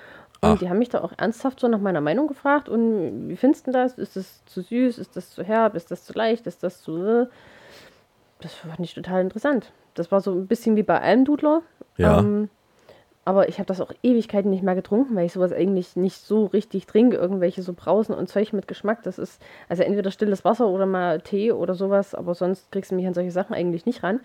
Und 0.41 0.61
die 0.61 0.69
haben 0.69 0.79
mich 0.79 0.89
da 0.89 1.03
auch 1.03 1.13
ernsthaft 1.17 1.61
so 1.61 1.69
nach 1.69 1.81
meiner 1.81 2.01
Meinung 2.01 2.27
gefragt. 2.27 2.69
Und 2.69 3.29
wie 3.29 3.37
findest 3.37 3.67
du 3.67 3.73
das? 3.73 3.95
Ist 3.99 4.17
das 4.17 4.45
zu 4.45 4.63
süß? 4.63 4.99
Ist 4.99 5.17
das 5.17 5.31
zu 5.31 5.43
herb? 5.43 5.75
Ist 5.75 5.91
das 5.91 6.05
zu 6.05 6.13
leicht? 6.13 6.47
Ist 6.47 6.63
das 6.63 6.83
zu. 6.83 6.97
äh? 6.97 7.27
Das 8.41 8.55
fand 8.55 8.81
ich 8.81 8.95
total 8.95 9.23
interessant. 9.23 9.73
Das 9.95 10.13
war 10.13 10.21
so 10.21 10.33
ein 10.33 10.47
bisschen 10.47 10.77
wie 10.77 10.83
bei 10.83 11.01
Almdudler. 11.01 11.63
Ja. 11.97 12.19
Ähm, 12.19 12.51
aber 13.25 13.49
ich 13.49 13.59
habe 13.59 13.67
das 13.67 13.81
auch 13.81 13.93
Ewigkeiten 14.05 14.51
nicht 14.51 14.63
mehr 14.63 14.77
getrunken, 14.77 15.17
weil 15.17 15.27
ich 15.27 15.33
sowas 15.33 15.53
eigentlich 15.53 15.97
nicht 15.97 16.19
so 16.19 16.47
richtig 16.47 16.87
trinke. 16.87 17.17
Irgendwelche 17.17 17.63
so 17.63 17.73
Brausen 17.73 18.15
und 18.15 18.29
Zeug 18.29 18.53
mit 18.53 18.69
Geschmack. 18.69 19.03
Das 19.03 19.19
ist 19.19 19.43
also 19.69 19.83
entweder 19.83 20.13
stilles 20.13 20.45
Wasser 20.45 20.69
oder 20.69 20.87
mal 20.87 21.21
Tee 21.21 21.51
oder 21.51 21.75
sowas. 21.75 22.15
Aber 22.15 22.35
sonst 22.35 22.71
kriegst 22.71 22.93
du 22.93 22.95
mich 22.95 23.07
an 23.07 23.15
solche 23.15 23.33
Sachen 23.33 23.55
eigentlich 23.55 23.85
nicht 23.85 24.05
ran. 24.05 24.21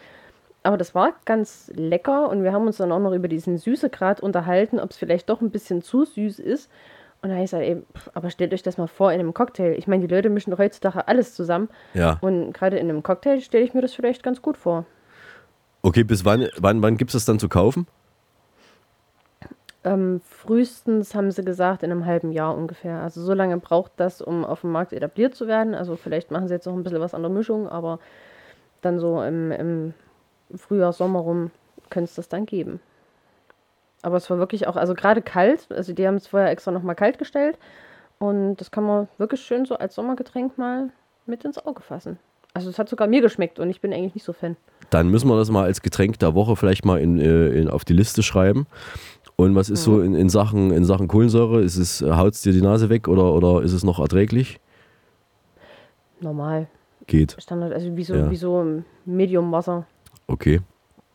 Aber 0.63 0.77
das 0.77 0.93
war 0.93 1.13
ganz 1.25 1.71
lecker 1.75 2.29
und 2.29 2.43
wir 2.43 2.53
haben 2.53 2.67
uns 2.67 2.77
dann 2.77 2.91
auch 2.91 2.99
noch 2.99 3.13
über 3.13 3.27
diesen 3.27 3.57
Süßegrad 3.57 4.21
unterhalten, 4.21 4.79
ob 4.79 4.91
es 4.91 4.97
vielleicht 4.97 5.29
doch 5.29 5.41
ein 5.41 5.49
bisschen 5.49 5.81
zu 5.81 6.05
süß 6.05 6.39
ist. 6.39 6.69
Und 7.21 7.29
da 7.29 7.35
habe 7.35 7.45
ich 7.45 7.51
gesagt, 7.51 7.63
ey, 7.63 7.81
pff, 7.97 8.09
aber 8.13 8.29
stellt 8.29 8.53
euch 8.53 8.63
das 8.63 8.77
mal 8.77 8.87
vor 8.87 9.11
in 9.11 9.19
einem 9.19 9.33
Cocktail. 9.33 9.75
Ich 9.77 9.87
meine, 9.87 10.07
die 10.07 10.13
Leute 10.13 10.29
mischen 10.29 10.51
doch 10.51 10.59
heutzutage 10.59 11.07
alles 11.07 11.35
zusammen. 11.35 11.69
Ja. 11.93 12.17
Und 12.21 12.53
gerade 12.53 12.77
in 12.77 12.89
einem 12.89 13.03
Cocktail 13.03 13.41
stelle 13.41 13.63
ich 13.63 13.73
mir 13.73 13.81
das 13.81 13.93
vielleicht 13.93 14.23
ganz 14.23 14.41
gut 14.41 14.57
vor. 14.57 14.85
Okay, 15.83 16.03
bis 16.03 16.25
wann, 16.25 16.47
wann, 16.57 16.81
wann 16.81 16.97
gibt 16.97 17.09
es 17.09 17.13
das 17.13 17.25
dann 17.25 17.39
zu 17.39 17.49
kaufen? 17.49 17.87
Ähm, 19.83 20.21
frühestens 20.23 21.15
haben 21.15 21.31
sie 21.31 21.43
gesagt, 21.43 21.81
in 21.81 21.91
einem 21.91 22.05
halben 22.05 22.31
Jahr 22.31 22.55
ungefähr. 22.55 23.01
Also 23.01 23.21
so 23.21 23.33
lange 23.33 23.57
braucht 23.57 23.93
das, 23.97 24.21
um 24.21 24.45
auf 24.45 24.61
dem 24.61 24.71
Markt 24.71 24.93
etabliert 24.93 25.33
zu 25.33 25.47
werden. 25.47 25.73
Also 25.73 25.95
vielleicht 25.95 26.29
machen 26.29 26.47
sie 26.47 26.53
jetzt 26.53 26.67
noch 26.67 26.73
ein 26.73 26.83
bisschen 26.83 26.99
was 26.99 27.15
an 27.15 27.23
der 27.23 27.31
Mischung, 27.31 27.67
aber 27.67 27.99
dann 28.81 28.99
so 28.99 29.23
im, 29.23 29.51
im 29.51 29.93
Frühjahr, 30.55 30.93
Sommer 30.93 31.19
rum 31.19 31.51
könnte 31.89 32.09
es 32.09 32.15
das 32.15 32.29
dann 32.29 32.45
geben. 32.45 32.79
Aber 34.01 34.17
es 34.17 34.29
war 34.29 34.37
wirklich 34.39 34.67
auch, 34.67 34.75
also 34.75 34.93
gerade 34.93 35.21
kalt, 35.21 35.67
also 35.71 35.93
die 35.93 36.07
haben 36.07 36.15
es 36.15 36.27
vorher 36.27 36.49
extra 36.49 36.71
nochmal 36.71 36.95
kalt 36.95 37.19
gestellt 37.19 37.57
und 38.19 38.55
das 38.57 38.71
kann 38.71 38.83
man 38.83 39.07
wirklich 39.17 39.41
schön 39.41 39.65
so 39.65 39.75
als 39.75 39.95
Sommergetränk 39.95 40.57
mal 40.57 40.89
mit 41.25 41.45
ins 41.45 41.63
Auge 41.63 41.81
fassen. 41.81 42.17
Also 42.53 42.69
es 42.69 42.79
hat 42.79 42.89
sogar 42.89 43.07
mir 43.07 43.21
geschmeckt 43.21 43.59
und 43.59 43.69
ich 43.69 43.79
bin 43.79 43.93
eigentlich 43.93 44.15
nicht 44.15 44.25
so 44.25 44.33
Fan. 44.33 44.57
Dann 44.89 45.07
müssen 45.09 45.29
wir 45.29 45.37
das 45.37 45.49
mal 45.51 45.63
als 45.63 45.81
Getränk 45.81 46.19
der 46.19 46.35
Woche 46.35 46.55
vielleicht 46.55 46.83
mal 46.83 46.99
in, 46.99 47.17
äh, 47.17 47.47
in, 47.49 47.69
auf 47.69 47.85
die 47.85 47.93
Liste 47.93 48.23
schreiben. 48.23 48.67
Und 49.37 49.55
was 49.55 49.69
ist 49.69 49.83
so 49.83 50.01
in, 50.01 50.13
in, 50.13 50.29
Sachen, 50.29 50.71
in 50.71 50.83
Sachen 50.83 51.07
Kohlensäure? 51.07 51.61
Ist 51.61 51.77
es, 51.77 52.01
haut 52.01 52.33
es 52.33 52.41
dir 52.41 52.51
die 52.51 52.61
Nase 52.61 52.89
weg 52.89 53.07
oder, 53.07 53.33
oder 53.33 53.61
ist 53.63 53.71
es 53.71 53.83
noch 53.83 53.99
erträglich? 53.99 54.59
Normal. 56.19 56.67
Geht. 57.07 57.37
Standard, 57.39 57.73
also 57.73 57.95
wie 57.95 58.03
so, 58.03 58.15
Ja. 58.15 58.29
wie 58.29 58.35
so 58.35 58.83
Medium 59.05 59.51
Wasser 59.51 59.85
Okay. 60.31 60.61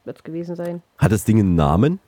wird 0.04 0.18
es 0.18 0.22
gewesen 0.22 0.56
sein. 0.56 0.82
Hat 0.98 1.12
das 1.12 1.24
Ding 1.24 1.38
einen 1.38 1.54
Namen? 1.54 2.00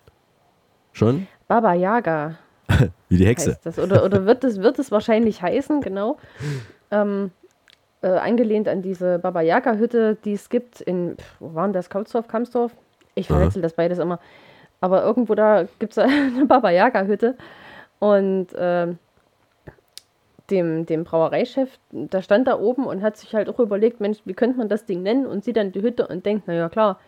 Schon? 0.92 1.26
Baba 1.46 1.74
Yaga 1.74 2.36
Wie 3.08 3.16
die 3.16 3.26
Hexe. 3.26 3.52
heißt 3.52 3.66
das. 3.66 3.78
Oder, 3.78 4.04
oder 4.04 4.26
wird, 4.26 4.44
es, 4.44 4.60
wird 4.60 4.78
es 4.78 4.90
wahrscheinlich 4.90 5.42
heißen, 5.42 5.80
genau. 5.80 6.18
Ähm, 6.90 7.30
äh, 8.02 8.08
angelehnt 8.08 8.68
an 8.68 8.82
diese 8.82 9.18
Baba 9.18 9.40
Yaga-Hütte, 9.40 10.16
die 10.24 10.34
es 10.34 10.48
gibt 10.50 10.80
in, 10.80 11.16
wo 11.40 11.54
waren 11.54 11.72
das? 11.72 11.90
Kautsdorf, 11.90 12.28
Kamsdorf? 12.28 12.72
Ich 13.14 13.26
verwechsel 13.26 13.62
das 13.62 13.72
beides 13.72 13.98
immer. 13.98 14.20
Aber 14.80 15.02
irgendwo 15.02 15.34
da 15.34 15.66
gibt 15.78 15.92
es 15.92 15.98
eine 15.98 16.46
Baba 16.46 16.70
Yaga-Hütte. 16.70 17.36
Und 17.98 18.48
ähm, 18.56 18.98
dem, 20.50 20.86
dem 20.86 21.04
Brauereichef, 21.04 21.68
der 21.90 22.22
stand 22.22 22.46
da 22.48 22.58
oben 22.58 22.86
und 22.86 23.02
hat 23.02 23.16
sich 23.16 23.34
halt 23.34 23.48
auch 23.48 23.58
überlegt, 23.58 24.00
Mensch, 24.00 24.18
wie 24.24 24.34
könnte 24.34 24.58
man 24.58 24.68
das 24.68 24.86
Ding 24.86 25.02
nennen? 25.02 25.26
Und 25.26 25.44
sieht 25.44 25.56
dann 25.56 25.72
die 25.72 25.82
Hütte 25.82 26.06
und 26.06 26.24
denkt, 26.26 26.48
naja 26.48 26.68
klar, 26.68 26.98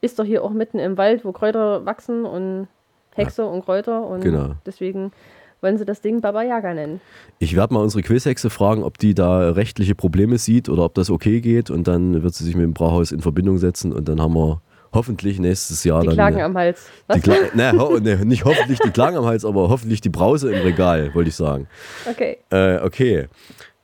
ist 0.00 0.18
doch 0.18 0.24
hier 0.24 0.42
auch 0.42 0.50
mitten 0.50 0.78
im 0.78 0.96
Wald, 0.96 1.24
wo 1.24 1.32
Kräuter 1.32 1.84
wachsen 1.84 2.24
und 2.24 2.68
Hexe 3.14 3.44
und 3.44 3.64
Kräuter 3.64 4.06
und 4.06 4.20
Genau. 4.22 4.52
deswegen 4.64 5.12
wollen 5.60 5.76
sie 5.76 5.84
das 5.84 6.00
Ding 6.00 6.22
Baba 6.22 6.42
Yaga 6.42 6.72
nennen. 6.72 7.02
Ich 7.38 7.54
werde 7.54 7.74
mal 7.74 7.82
unsere 7.82 8.02
Quizhexe 8.02 8.48
fragen, 8.48 8.82
ob 8.82 8.96
die 8.96 9.14
da 9.14 9.50
rechtliche 9.50 9.94
Probleme 9.94 10.38
sieht 10.38 10.70
oder 10.70 10.84
ob 10.84 10.94
das 10.94 11.10
okay 11.10 11.42
geht. 11.42 11.68
Und 11.68 11.86
dann 11.86 12.22
wird 12.22 12.32
sie 12.34 12.44
sich 12.44 12.54
mit 12.56 12.64
dem 12.64 12.72
Brauhaus 12.72 13.12
in 13.12 13.20
Verbindung 13.20 13.58
setzen 13.58 13.92
und 13.92 14.08
dann 14.08 14.22
haben 14.22 14.32
wir 14.34 14.62
hoffentlich 14.92 15.38
nächstes 15.38 15.84
Jahr 15.84 16.00
Die 16.00 16.06
dann. 16.08 16.14
klagen 16.16 16.40
am 16.42 16.56
Hals. 16.56 16.82
Was? 17.06 17.20
Die 17.20 17.30
ne, 17.54 17.72
ho 17.78 17.98
ne, 17.98 18.24
nicht 18.24 18.44
hoffentlich 18.44 18.78
die 18.80 18.90
Klagen 18.90 19.16
am 19.16 19.24
Hals, 19.26 19.44
aber 19.44 19.68
hoffentlich 19.68 20.00
die 20.00 20.08
Brause 20.08 20.52
im 20.52 20.62
Regal, 20.62 21.14
wollte 21.14 21.28
ich 21.30 21.36
sagen. 21.36 21.66
Okay. 22.08 22.38
Äh, 22.50 22.78
okay. 22.78 23.28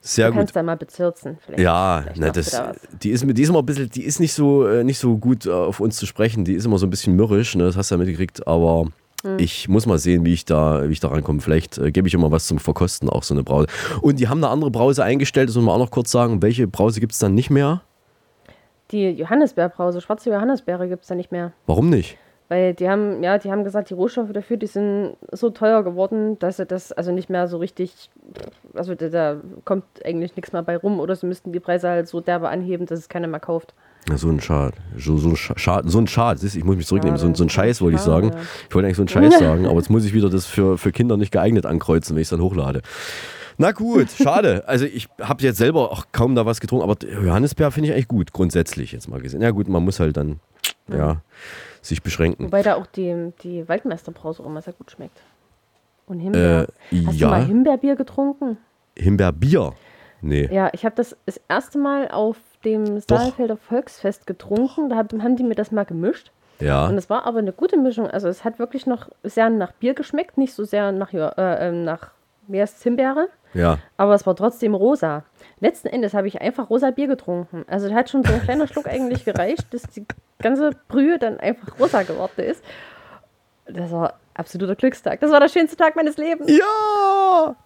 Sehr 0.00 0.26
du 0.28 0.32
gut. 0.32 0.38
kannst 0.40 0.54
da 0.56 0.62
mal 0.62 0.76
bezirzen. 0.76 1.38
Vielleicht. 1.44 1.62
Ja, 1.62 2.02
vielleicht 2.02 2.20
na, 2.20 2.30
das, 2.30 2.62
die 3.02 3.10
ist, 3.10 3.24
mit- 3.24 3.36
die 3.38 3.42
immer 3.42 3.58
ein 3.58 3.66
bisschen, 3.66 3.90
die 3.90 4.04
ist 4.04 4.20
nicht 4.20 4.32
so, 4.34 4.66
äh, 4.66 4.84
nicht 4.84 4.98
so 4.98 5.16
gut 5.18 5.46
äh, 5.46 5.50
auf 5.50 5.80
uns 5.80 5.96
zu 5.96 6.06
sprechen. 6.06 6.44
Die 6.44 6.54
ist 6.54 6.64
immer 6.64 6.78
so 6.78 6.86
ein 6.86 6.90
bisschen 6.90 7.16
mürrisch, 7.16 7.56
ne? 7.56 7.64
das 7.64 7.76
hast 7.76 7.90
du 7.90 7.96
ja 7.96 7.98
mitgekriegt, 7.98 8.46
aber 8.46 8.86
Hm. 9.24 9.38
ich 9.38 9.66
muss 9.68 9.86
mal 9.86 9.98
sehen, 9.98 10.24
wie 10.26 10.34
ich 10.34 10.44
da, 10.44 10.86
wie 10.88 10.92
ich 10.92 11.00
da 11.00 11.08
rankomme. 11.08 11.40
Vielleicht 11.40 11.78
äh, 11.78 11.90
gebe 11.90 12.06
ich 12.06 12.12
immer 12.14 12.30
was 12.30 12.46
zum 12.46 12.58
Verkosten, 12.58 13.08
auch 13.08 13.22
so 13.22 13.32
eine 13.34 13.42
Brause. 13.42 13.66
Und 14.02 14.20
die 14.20 14.28
haben 14.28 14.38
eine 14.44 14.48
andere 14.52 14.70
Brause 14.70 15.02
eingestellt, 15.02 15.48
das 15.48 15.56
muss 15.56 15.64
man 15.64 15.74
auch 15.74 15.78
noch 15.78 15.90
kurz 15.90 16.10
sagen. 16.12 16.42
Welche 16.42 16.68
Brause 16.68 17.00
gibt 17.00 17.12
es 17.12 17.18
dann 17.18 17.34
nicht 17.34 17.48
mehr? 17.50 17.80
Die 18.92 19.10
Johannisbeerbrause, 19.10 20.00
schwarze 20.00 20.30
Johannisbeere 20.30 20.88
gibt 20.88 21.02
es 21.02 21.08
da 21.08 21.14
nicht 21.14 21.32
mehr. 21.32 21.52
Warum 21.66 21.90
nicht? 21.90 22.16
Weil 22.48 22.74
die 22.74 22.88
haben, 22.88 23.24
ja, 23.24 23.38
die 23.38 23.50
haben 23.50 23.64
gesagt, 23.64 23.90
die 23.90 23.94
Rohstoffe 23.94 24.30
dafür, 24.32 24.56
die 24.56 24.68
sind 24.68 25.16
so 25.32 25.50
teuer 25.50 25.82
geworden, 25.82 26.38
dass 26.38 26.58
sie 26.58 26.66
das 26.66 26.92
also 26.92 27.10
nicht 27.10 27.28
mehr 27.28 27.48
so 27.48 27.56
richtig, 27.58 28.08
also 28.72 28.94
da, 28.94 29.08
da 29.08 29.36
kommt 29.64 29.82
eigentlich 30.04 30.36
nichts 30.36 30.52
mehr 30.52 30.62
bei 30.62 30.76
rum 30.76 31.00
oder 31.00 31.16
sie 31.16 31.26
müssten 31.26 31.50
die 31.52 31.58
Preise 31.58 31.88
halt 31.88 32.06
so 32.06 32.20
derbe 32.20 32.48
anheben, 32.48 32.86
dass 32.86 33.00
es 33.00 33.08
keiner 33.08 33.26
mehr 33.26 33.40
kauft. 33.40 33.74
Ja, 34.08 34.16
so 34.16 34.28
ein 34.28 34.40
Schad. 34.40 34.74
So, 34.96 35.16
so 35.16 35.34
Schad. 35.34 35.90
So 35.90 35.98
ein 35.98 36.06
Schad. 36.06 36.38
Siehst 36.38 36.54
du, 36.54 36.60
Ich 36.60 36.64
muss 36.64 36.76
mich 36.76 36.86
zurücknehmen. 36.86 37.18
So, 37.18 37.26
ein- 37.26 37.34
so 37.34 37.42
ein 37.42 37.48
Scheiß 37.50 37.82
wollte 37.82 37.96
ich 37.96 38.02
sagen. 38.02 38.30
Ich 38.68 38.74
wollte 38.76 38.86
eigentlich 38.86 38.96
so 38.98 39.02
ein 39.02 39.08
Scheiß 39.08 39.38
sagen, 39.40 39.66
aber 39.66 39.78
jetzt 39.78 39.90
muss 39.90 40.04
ich 40.04 40.14
wieder 40.14 40.30
das 40.30 40.46
für, 40.46 40.78
für 40.78 40.92
Kinder 40.92 41.16
nicht 41.16 41.32
geeignet 41.32 41.66
ankreuzen, 41.66 42.14
wenn 42.14 42.20
ich 42.20 42.26
es 42.26 42.30
dann 42.30 42.40
hochlade. 42.40 42.82
Na 43.58 43.72
gut, 43.72 44.10
schade. 44.10 44.64
Also 44.66 44.84
ich 44.84 45.08
habe 45.20 45.42
jetzt 45.42 45.58
selber 45.58 45.90
auch 45.90 46.06
kaum 46.12 46.34
da 46.34 46.46
was 46.46 46.60
getrunken, 46.60 46.88
aber 46.88 46.96
Johannisbeer 47.06 47.70
finde 47.70 47.88
ich 47.88 47.94
eigentlich 47.94 48.08
gut, 48.08 48.32
grundsätzlich 48.32 48.92
jetzt 48.92 49.08
mal 49.08 49.20
gesehen. 49.20 49.40
Ja 49.40 49.50
gut, 49.50 49.68
man 49.68 49.84
muss 49.84 50.00
halt 50.00 50.16
dann 50.16 50.40
ja, 50.88 51.18
sich 51.82 52.02
beschränken. 52.02 52.46
Wobei 52.46 52.62
da 52.62 52.74
auch 52.76 52.86
die, 52.86 53.32
die 53.42 53.68
Waldmeisterbrause 53.68 54.42
auch 54.42 54.46
immer 54.46 54.62
sehr 54.62 54.74
gut 54.74 54.90
schmeckt. 54.90 55.20
Und 56.06 56.20
Himbeer. 56.20 56.68
Äh, 56.92 57.04
Hast 57.06 57.18
ja. 57.18 57.28
du 57.28 57.34
mal 57.34 57.44
Himbeerbier 57.46 57.96
getrunken? 57.96 58.58
Himbeerbier? 58.96 59.72
Nee. 60.20 60.48
Ja, 60.52 60.70
ich 60.72 60.84
habe 60.84 60.94
das 60.94 61.16
das 61.26 61.40
erste 61.48 61.78
Mal 61.78 62.08
auf 62.08 62.36
dem 62.64 63.00
Saalfelder 63.00 63.56
Volksfest 63.56 64.26
getrunken. 64.26 64.88
Da 64.88 64.96
hab, 64.96 65.12
haben 65.12 65.36
die 65.36 65.42
mir 65.42 65.54
das 65.54 65.72
mal 65.72 65.84
gemischt. 65.84 66.30
Ja. 66.60 66.86
Und 66.86 66.96
es 66.96 67.10
war 67.10 67.26
aber 67.26 67.40
eine 67.40 67.52
gute 67.52 67.76
Mischung. 67.76 68.06
Also 68.06 68.28
es 68.28 68.44
hat 68.44 68.58
wirklich 68.58 68.86
noch 68.86 69.08
sehr 69.22 69.50
nach 69.50 69.72
Bier 69.72 69.94
geschmeckt, 69.94 70.38
nicht 70.38 70.54
so 70.54 70.64
sehr 70.64 70.92
nach, 70.92 71.12
äh, 71.12 71.68
ähm, 71.68 71.84
nach 71.84 72.10
mehr 72.48 72.66
Himbeere. 72.66 73.28
Ja. 73.56 73.78
Aber 73.96 74.14
es 74.14 74.26
war 74.26 74.36
trotzdem 74.36 74.74
rosa. 74.74 75.24
Letzten 75.60 75.88
Endes 75.88 76.14
habe 76.14 76.28
ich 76.28 76.40
einfach 76.40 76.70
rosa 76.70 76.90
Bier 76.90 77.06
getrunken. 77.06 77.64
Also 77.68 77.88
da 77.88 77.94
hat 77.94 78.10
schon 78.10 78.22
so 78.22 78.32
ein 78.32 78.42
kleiner 78.42 78.66
Schluck 78.66 78.86
eigentlich 78.86 79.24
gereicht, 79.24 79.72
dass 79.72 79.82
die 79.82 80.04
ganze 80.38 80.70
Brühe 80.88 81.18
dann 81.18 81.40
einfach 81.40 81.78
rosa 81.80 82.02
geworden 82.02 82.42
ist. 82.42 82.62
Das 83.66 83.90
war 83.90 84.14
absoluter 84.34 84.76
Glückstag. 84.76 85.20
Das 85.20 85.30
war 85.30 85.40
der 85.40 85.48
schönste 85.48 85.76
Tag 85.76 85.96
meines 85.96 86.16
Lebens. 86.16 86.50
Ja! 86.50 87.56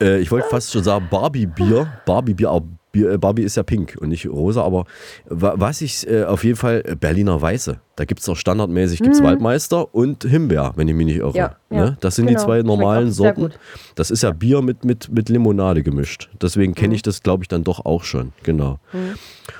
Äh, 0.00 0.18
ich 0.18 0.30
wollte 0.30 0.48
fast 0.48 0.72
schon 0.72 0.82
sagen 0.82 1.06
Barbie-Bier. 1.10 1.86
Barbie-Bier, 2.04 2.50
aber 2.50 2.60
Bier, 2.60 2.76
Barbie 3.04 3.42
ist 3.42 3.56
ja 3.56 3.62
pink 3.62 3.96
und 4.00 4.08
nicht 4.08 4.26
rosa, 4.28 4.62
aber 4.62 4.84
wa- 5.26 5.54
was 5.56 5.80
ich 5.80 6.08
äh, 6.08 6.24
auf 6.24 6.44
jeden 6.44 6.56
Fall, 6.56 6.82
äh, 6.86 6.94
Berliner 6.96 7.40
Weiße. 7.40 7.80
Da 7.96 8.04
gibt 8.04 8.20
es 8.20 8.26
doch 8.26 8.36
standardmäßig 8.36 9.00
gibt's 9.02 9.20
Mhm. 9.20 9.24
Waldmeister 9.24 9.94
und 9.94 10.24
Himbeer, 10.24 10.72
wenn 10.76 10.86
ich 10.86 10.94
mich 10.94 11.06
nicht 11.06 11.16
irre. 11.16 11.32
Ja, 11.36 11.56
ne? 11.70 11.76
ja, 11.78 11.96
Das 12.00 12.14
sind 12.16 12.26
genau. 12.26 12.38
die 12.38 12.44
zwei 12.44 12.62
normalen 12.62 13.08
auch 13.08 13.12
Sorten. 13.12 13.52
Das 13.94 14.10
ist 14.10 14.22
ja 14.22 14.32
Bier 14.32 14.60
mit, 14.62 14.84
mit, 14.84 15.08
mit 15.10 15.28
Limonade 15.30 15.82
gemischt. 15.82 16.28
Deswegen 16.42 16.74
kenne 16.74 16.88
Mhm. 16.88 16.94
ich 16.96 17.02
das, 17.02 17.22
glaube 17.22 17.44
ich, 17.44 17.48
dann 17.48 17.64
doch 17.64 17.84
auch 17.86 18.04
schon. 18.04 18.32
Genau. 18.42 18.78
Mhm. 18.92 19.14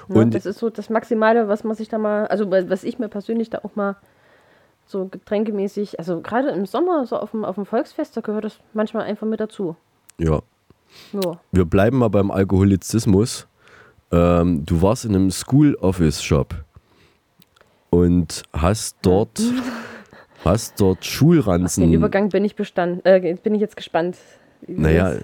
Ja, 0.09 0.15
Und- 0.21 0.35
das 0.35 0.45
ist 0.47 0.59
so 0.59 0.69
das 0.69 0.91
Maximale, 0.91 1.49
was 1.49 1.65
man 1.65 1.75
sich 1.77 1.89
da 1.89 1.97
mal, 1.99 2.27
also 2.27 2.51
wa- 2.51 2.65
was 2.69 2.85
ich 2.85 2.99
mir 2.99 3.09
persönlich 3.09 3.49
da 3.51 3.61
auch 3.63 3.75
mal 3.75 3.97
so 4.89 5.07
getränkemäßig, 5.07 5.99
also 5.99 6.21
gerade 6.21 6.51
im 6.51 6.65
Sommer, 6.67 7.07
so 7.07 7.17
auf 7.17 7.33
dem, 7.33 7.45
auf 7.45 7.57
dem 7.57 7.67
Volksfest, 7.67 8.17
da 8.17 8.21
gehört 8.21 8.45
das 8.45 8.59
manchmal 8.73 9.05
einfach 9.05 9.27
mit 9.27 9.41
dazu. 9.41 9.77
Ja. 10.19 10.41
Ja. 11.13 11.39
Wir 11.53 11.65
bleiben 11.65 11.99
mal 11.99 12.09
beim 12.09 12.31
Alkoholizismus. 12.31 13.47
Ähm, 14.13 14.65
du 14.65 14.83
warst 14.83 15.05
in 15.05 15.15
einem 15.15 15.31
School 15.31 15.75
Office 15.77 16.23
Shop 16.23 16.55
und 17.91 18.43
hast 18.53 18.97
dort, 19.03 19.41
hast 20.45 20.81
dort 20.81 21.01
Den 21.01 21.05
Schulranzen. 21.05 21.93
Übergang 21.93 22.29
bin 22.29 22.45
ich 22.45 22.55
bestand, 22.55 23.05
äh, 23.05 23.37
bin 23.43 23.55
ich 23.55 23.61
jetzt 23.61 23.77
gespannt. 23.77 24.17
Naja, 24.67 25.15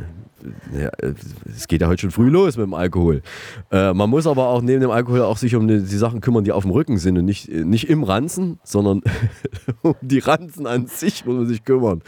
ja, 0.72 0.88
äh, 0.98 1.14
es 1.46 1.68
geht 1.68 1.80
ja 1.80 1.88
heute 1.88 2.02
schon 2.02 2.10
früh 2.10 2.28
los 2.28 2.56
mit 2.56 2.66
dem 2.66 2.74
Alkohol. 2.74 3.22
Äh, 3.70 3.92
man 3.92 4.10
muss 4.10 4.26
aber 4.26 4.48
auch 4.48 4.62
neben 4.62 4.80
dem 4.80 4.90
Alkohol 4.90 5.22
auch 5.22 5.36
sich 5.36 5.54
um 5.54 5.68
die, 5.68 5.80
die 5.80 5.96
Sachen 5.96 6.20
kümmern, 6.20 6.44
die 6.44 6.52
auf 6.52 6.64
dem 6.64 6.72
Rücken 6.72 6.98
sind 6.98 7.18
und 7.18 7.24
nicht, 7.24 7.48
nicht 7.48 7.88
im 7.88 8.02
Ranzen, 8.02 8.58
sondern 8.64 9.02
um 9.82 9.94
die 10.00 10.18
Ranzen 10.18 10.66
an 10.66 10.86
sich 10.86 11.24
muss 11.24 11.36
man 11.36 11.46
sich 11.46 11.64
kümmern. 11.64 12.02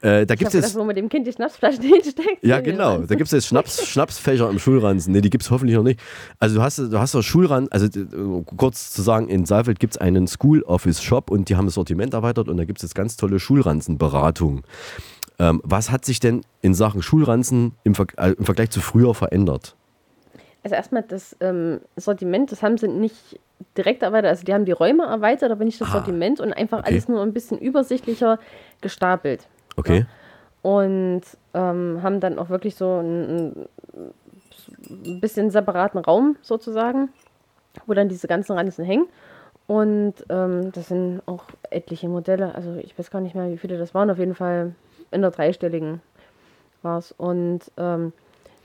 Äh, 0.00 0.26
da 0.26 0.34
ich 0.34 0.40
gibt 0.40 0.48
es 0.48 0.54
jetzt. 0.54 0.64
das, 0.64 0.74
wo 0.76 0.84
man 0.84 0.94
dem 0.94 1.08
Kind 1.08 1.26
die 1.26 1.32
Schnapsflasche 1.32 1.80
hinsteckt. 1.82 2.42
Ja, 2.42 2.60
genau. 2.60 2.98
Da 2.98 3.14
gibt 3.14 3.26
es 3.26 3.32
jetzt 3.32 3.46
Schnaps, 3.46 3.86
Schnapsfächer 3.86 4.50
im 4.50 4.58
Schulranzen. 4.58 5.12
Nee, 5.12 5.20
die 5.20 5.30
gibt 5.30 5.44
es 5.44 5.50
hoffentlich 5.50 5.76
noch 5.76 5.84
nicht. 5.84 6.00
Also 6.38 6.56
du 6.56 6.62
hast, 6.62 6.78
du 6.78 6.98
hast 6.98 7.14
doch 7.14 7.22
Schulranzen, 7.22 7.72
also 7.72 7.86
äh, 7.86 8.44
kurz 8.56 8.92
zu 8.92 9.02
sagen, 9.02 9.28
in 9.28 9.46
Saalfeld 9.46 9.78
gibt 9.78 9.94
es 9.94 9.98
einen 9.98 10.26
School 10.26 10.62
Office 10.62 11.02
Shop 11.02 11.30
und 11.30 11.48
die 11.48 11.56
haben 11.56 11.66
das 11.66 11.74
Sortiment 11.74 12.14
erweitert 12.14 12.48
und 12.48 12.56
da 12.56 12.64
gibt 12.64 12.78
es 12.78 12.82
jetzt 12.82 12.94
ganz 12.94 13.16
tolle 13.16 13.38
Schulranzenberatungen. 13.38 14.62
Ähm, 15.38 15.60
was 15.64 15.90
hat 15.90 16.04
sich 16.04 16.20
denn 16.20 16.42
in 16.62 16.74
Sachen 16.74 17.02
Schulranzen 17.02 17.72
im, 17.84 17.94
Ver 17.94 18.06
äh, 18.16 18.32
im 18.32 18.44
Vergleich 18.44 18.70
zu 18.70 18.80
früher 18.80 19.14
verändert? 19.14 19.76
Also 20.62 20.74
erstmal 20.74 21.02
das 21.02 21.36
ähm, 21.40 21.80
Sortiment, 21.96 22.50
das 22.50 22.62
haben 22.62 22.78
sie 22.78 22.88
nicht 22.88 23.38
direkt 23.76 24.02
erweitert, 24.02 24.30
also 24.30 24.44
die 24.44 24.52
haben 24.52 24.64
die 24.64 24.72
Räume 24.72 25.04
erweitert, 25.04 25.50
aber 25.50 25.64
nicht 25.64 25.80
das 25.80 25.92
Sortiment 25.92 26.40
und 26.40 26.52
einfach 26.52 26.78
Ah, 26.78 26.80
okay. 26.80 26.90
alles 26.90 27.08
nur 27.08 27.22
ein 27.22 27.32
bisschen 27.32 27.58
übersichtlicher 27.58 28.38
gestapelt. 28.80 29.46
Okay. 29.76 30.06
Und 30.62 31.22
ähm, 31.54 32.00
haben 32.02 32.18
dann 32.20 32.38
auch 32.38 32.48
wirklich 32.48 32.74
so 32.74 32.98
ein, 32.98 33.66
ein 34.90 35.20
bisschen 35.20 35.50
separaten 35.50 36.00
Raum 36.00 36.36
sozusagen, 36.42 37.10
wo 37.86 37.94
dann 37.94 38.08
diese 38.08 38.26
ganzen 38.26 38.52
Ranzen 38.52 38.84
hängen. 38.84 39.06
Und 39.68 40.14
ähm, 40.28 40.72
das 40.72 40.88
sind 40.88 41.22
auch 41.26 41.44
etliche 41.70 42.08
Modelle. 42.08 42.54
Also 42.54 42.74
ich 42.74 42.98
weiß 42.98 43.10
gar 43.10 43.20
nicht 43.20 43.34
mehr, 43.34 43.50
wie 43.50 43.58
viele 43.58 43.78
das 43.78 43.94
waren. 43.94 44.10
Auf 44.10 44.18
jeden 44.18 44.34
Fall 44.34 44.74
in 45.10 45.22
der 45.22 45.30
dreistelligen 45.30 46.00
war 46.82 46.98
es. 46.98 47.12
Und 47.12 47.60
ähm, 47.76 48.12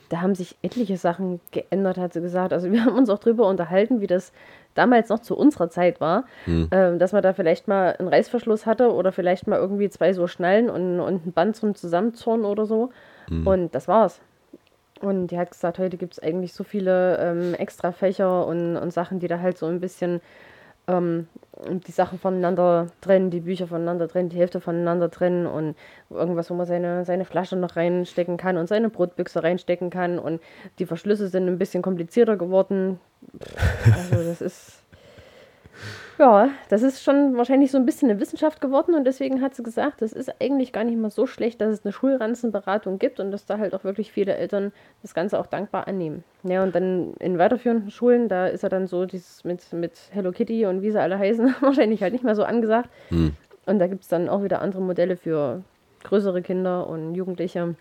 da 0.09 0.21
haben 0.21 0.35
sich 0.35 0.57
etliche 0.61 0.97
Sachen 0.97 1.39
geändert, 1.51 1.97
hat 1.97 2.13
sie 2.13 2.21
gesagt. 2.21 2.53
Also 2.53 2.71
wir 2.71 2.85
haben 2.85 2.97
uns 2.97 3.09
auch 3.09 3.19
drüber 3.19 3.47
unterhalten, 3.47 4.01
wie 4.01 4.07
das 4.07 4.31
damals 4.73 5.09
noch 5.09 5.19
zu 5.19 5.37
unserer 5.37 5.69
Zeit 5.69 5.99
war, 5.99 6.25
Hm. 6.45 6.69
ähm, 6.71 6.99
dass 6.99 7.11
man 7.11 7.23
da 7.23 7.33
vielleicht 7.33 7.67
mal 7.67 7.95
einen 7.97 8.07
Reißverschluss 8.07 8.65
hatte 8.65 8.93
oder 8.93 9.11
vielleicht 9.11 9.47
mal 9.47 9.59
irgendwie 9.59 9.89
zwei 9.89 10.13
so 10.13 10.27
Schnallen 10.27 10.69
und, 10.69 10.99
und 10.99 11.25
ein 11.25 11.31
Band 11.33 11.55
zum 11.55 11.75
Zusammenzurren 11.75 12.45
oder 12.45 12.65
so. 12.65 12.91
Hm. 13.27 13.45
Und 13.47 13.75
das 13.75 13.87
war's. 13.87 14.21
Und 15.01 15.27
die 15.27 15.37
hat 15.39 15.51
gesagt, 15.51 15.79
heute 15.79 15.97
gibt 15.97 16.13
es 16.13 16.19
eigentlich 16.19 16.53
so 16.53 16.63
viele 16.63 17.17
ähm, 17.17 17.53
extra 17.55 17.91
Fächer 17.91 18.45
und, 18.45 18.77
und 18.77 18.93
Sachen, 18.93 19.19
die 19.19 19.27
da 19.27 19.39
halt 19.39 19.57
so 19.57 19.65
ein 19.65 19.79
bisschen 19.79 20.21
ähm, 20.87 21.27
die 21.67 21.91
Sachen 21.91 22.17
voneinander 22.19 22.87
trennen, 23.01 23.29
die 23.29 23.41
Bücher 23.41 23.67
voneinander 23.67 24.07
trennen, 24.07 24.29
die 24.29 24.37
Hälfte 24.37 24.59
voneinander 24.59 25.11
trennen 25.11 25.45
und 25.45 25.75
irgendwas, 26.09 26.49
wo 26.49 26.55
man 26.55 26.65
seine, 26.65 27.05
seine 27.05 27.25
Flasche 27.25 27.55
noch 27.55 27.75
reinstecken 27.75 28.37
kann 28.37 28.57
und 28.57 28.67
seine 28.67 28.89
Brotbüchse 28.89 29.43
reinstecken 29.43 29.89
kann 29.89 30.17
und 30.17 30.41
die 30.79 30.85
Verschlüsse 30.85 31.27
sind 31.27 31.47
ein 31.47 31.57
bisschen 31.57 31.83
komplizierter 31.83 32.37
geworden. 32.37 32.99
Also 33.85 34.23
das 34.23 34.41
ist 34.41 34.80
ja, 36.21 36.49
das 36.69 36.83
ist 36.83 37.01
schon 37.01 37.35
wahrscheinlich 37.35 37.71
so 37.71 37.79
ein 37.79 37.85
bisschen 37.85 38.11
eine 38.11 38.19
Wissenschaft 38.19 38.61
geworden 38.61 38.93
und 38.93 39.05
deswegen 39.05 39.41
hat 39.41 39.55
sie 39.55 39.63
gesagt, 39.63 40.03
es 40.03 40.13
ist 40.13 40.31
eigentlich 40.39 40.71
gar 40.71 40.83
nicht 40.83 40.99
mal 40.99 41.09
so 41.09 41.25
schlecht, 41.25 41.59
dass 41.59 41.73
es 41.73 41.83
eine 41.83 41.91
Schulranzenberatung 41.91 42.99
gibt 42.99 43.19
und 43.19 43.31
dass 43.31 43.47
da 43.47 43.57
halt 43.57 43.73
auch 43.73 43.83
wirklich 43.83 44.11
viele 44.11 44.35
Eltern 44.35 44.71
das 45.01 45.15
Ganze 45.15 45.39
auch 45.39 45.47
dankbar 45.47 45.87
annehmen. 45.87 46.23
Ja, 46.43 46.61
und 46.61 46.75
dann 46.75 47.15
in 47.15 47.39
weiterführenden 47.39 47.89
Schulen, 47.89 48.29
da 48.29 48.45
ist 48.45 48.61
ja 48.61 48.69
dann 48.69 48.85
so 48.85 49.05
dieses 49.05 49.43
mit, 49.43 49.73
mit 49.73 49.93
Hello 50.11 50.31
Kitty 50.31 50.67
und 50.67 50.83
wie 50.83 50.91
sie 50.91 51.01
alle 51.01 51.17
heißen, 51.17 51.55
wahrscheinlich 51.61 52.03
halt 52.03 52.13
nicht 52.13 52.23
mehr 52.23 52.35
so 52.35 52.43
angesagt. 52.43 52.91
Hm. 53.09 53.33
Und 53.65 53.79
da 53.79 53.87
gibt 53.87 54.03
es 54.03 54.07
dann 54.07 54.29
auch 54.29 54.43
wieder 54.43 54.61
andere 54.61 54.83
Modelle 54.83 55.17
für 55.17 55.63
größere 56.03 56.43
Kinder 56.43 56.85
und 56.85 57.15
Jugendliche, 57.15 57.73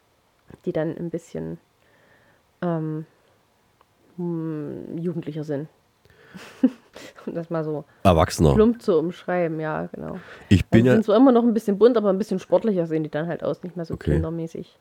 die 0.64 0.72
dann 0.72 0.96
ein 0.96 1.10
bisschen 1.10 1.58
ähm, 2.62 3.04
hm, 4.16 4.96
jugendlicher 4.96 5.44
sind. 5.44 5.68
um 7.26 7.34
das 7.34 7.50
mal 7.50 7.64
so 7.64 7.84
Erwachsener. 8.02 8.54
plump 8.54 8.82
zu 8.82 8.98
umschreiben, 8.98 9.60
ja, 9.60 9.86
genau. 9.92 10.18
Ich 10.48 10.64
bin 10.66 10.80
also 10.82 10.86
ja- 10.88 10.92
sind 10.94 11.04
zwar 11.04 11.16
immer 11.16 11.32
noch 11.32 11.42
ein 11.42 11.54
bisschen 11.54 11.78
bunt, 11.78 11.96
aber 11.96 12.10
ein 12.10 12.18
bisschen 12.18 12.38
sportlicher 12.38 12.86
sehen 12.86 13.02
die 13.04 13.10
dann 13.10 13.26
halt 13.28 13.42
aus, 13.42 13.62
nicht 13.62 13.76
mehr 13.76 13.84
so 13.84 13.94
Okay. 13.94 14.12
kindermäßig. 14.12 14.76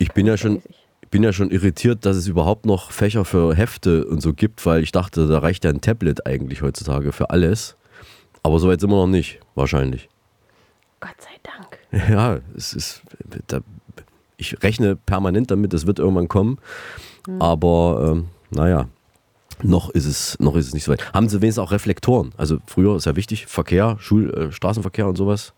Ich 0.00 0.12
bin 0.12 0.26
ja 0.26 0.36
schon, 0.36 0.62
ich 1.00 1.08
bin 1.08 1.24
ja 1.24 1.32
schon 1.32 1.50
irritiert, 1.50 2.06
dass 2.06 2.16
es 2.16 2.28
überhaupt 2.28 2.66
noch 2.66 2.92
Fächer 2.92 3.24
für 3.24 3.52
Hefte 3.54 4.04
und 4.06 4.20
so 4.22 4.32
gibt, 4.32 4.64
weil 4.64 4.82
ich 4.84 4.92
dachte, 4.92 5.26
da 5.26 5.40
reicht 5.40 5.64
ja 5.64 5.70
ein 5.70 5.80
Tablet 5.80 6.24
eigentlich 6.26 6.62
heutzutage 6.62 7.10
für 7.10 7.30
alles. 7.30 7.76
Aber 8.44 8.60
soweit 8.60 8.80
sind 8.80 8.90
wir 8.90 8.96
noch 8.96 9.08
nicht, 9.08 9.40
wahrscheinlich. 9.56 10.08
Gott 11.00 11.16
sei 11.18 11.30
Dank. 11.42 11.78
Ja, 12.10 12.38
es 12.56 12.74
ist. 12.74 13.02
Da, 13.48 13.60
ich 14.36 14.62
rechne 14.62 14.94
permanent 14.94 15.50
damit, 15.50 15.72
das 15.72 15.84
wird 15.86 15.98
irgendwann 15.98 16.28
kommen. 16.28 16.58
Hm. 17.26 17.42
Aber 17.42 18.12
ähm, 18.12 18.28
naja, 18.50 18.88
noch 19.62 19.90
ist, 19.90 20.06
es, 20.06 20.36
noch 20.40 20.56
ist 20.56 20.68
es 20.68 20.74
nicht 20.74 20.84
so 20.84 20.92
weit. 20.92 21.12
Haben 21.12 21.28
sie 21.28 21.40
wenigstens 21.40 21.62
auch 21.64 21.72
Reflektoren? 21.72 22.32
Also 22.36 22.58
früher 22.66 22.96
ist 22.96 23.06
ja 23.06 23.16
wichtig, 23.16 23.46
Verkehr, 23.46 23.96
Schul, 24.00 24.32
äh, 24.32 24.52
Straßenverkehr 24.52 25.06
und 25.06 25.16
sowas. 25.16 25.52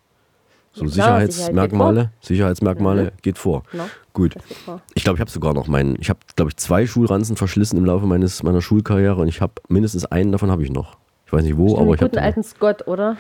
So 0.73 0.85
Ja, 0.85 0.91
Sicherheitsmerkmale, 0.91 2.11
Sicherheitsmerkmale 2.21 3.05
Mhm. 3.05 3.11
geht 3.23 3.39
vor. 3.39 3.65
Ja, 3.73 3.89
Gut. 4.13 4.35
geht 4.35 4.57
vor. 4.59 4.81
Ich 4.95 5.03
glaube, 5.03 5.17
ich 5.17 5.21
habe 5.21 5.31
sogar 5.31 5.53
noch 5.53 5.67
meinen, 5.67 5.97
ich 6.01 6.09
habe, 6.11 6.21
glaube 6.37 6.51
ich, 6.51 6.57
zwei 6.57 6.87
Schulranzen 6.87 7.37
verschlissen 7.37 7.77
im 7.77 7.85
Laufe 7.85 8.07
meines, 8.07 8.43
meiner 8.45 8.61
Schulkarriere 8.63 9.17
und 9.21 9.29
ich 9.29 9.41
habe 9.41 9.55
mindestens 9.69 10.05
einen 10.07 10.31
davon 10.33 10.51
habe 10.51 10.63
ich 10.63 10.71
noch. 10.71 10.97
Ich 11.27 11.33
weiß 11.33 11.43
nicht 11.43 11.57
wo, 11.57 11.69
Stimmt, 11.71 11.81
aber 11.81 11.95
ich 11.95 12.01
habe. 12.01 12.11
guten 12.11 12.23
alten 12.23 12.43
Scott, 12.45 12.87
oder? 12.87 13.17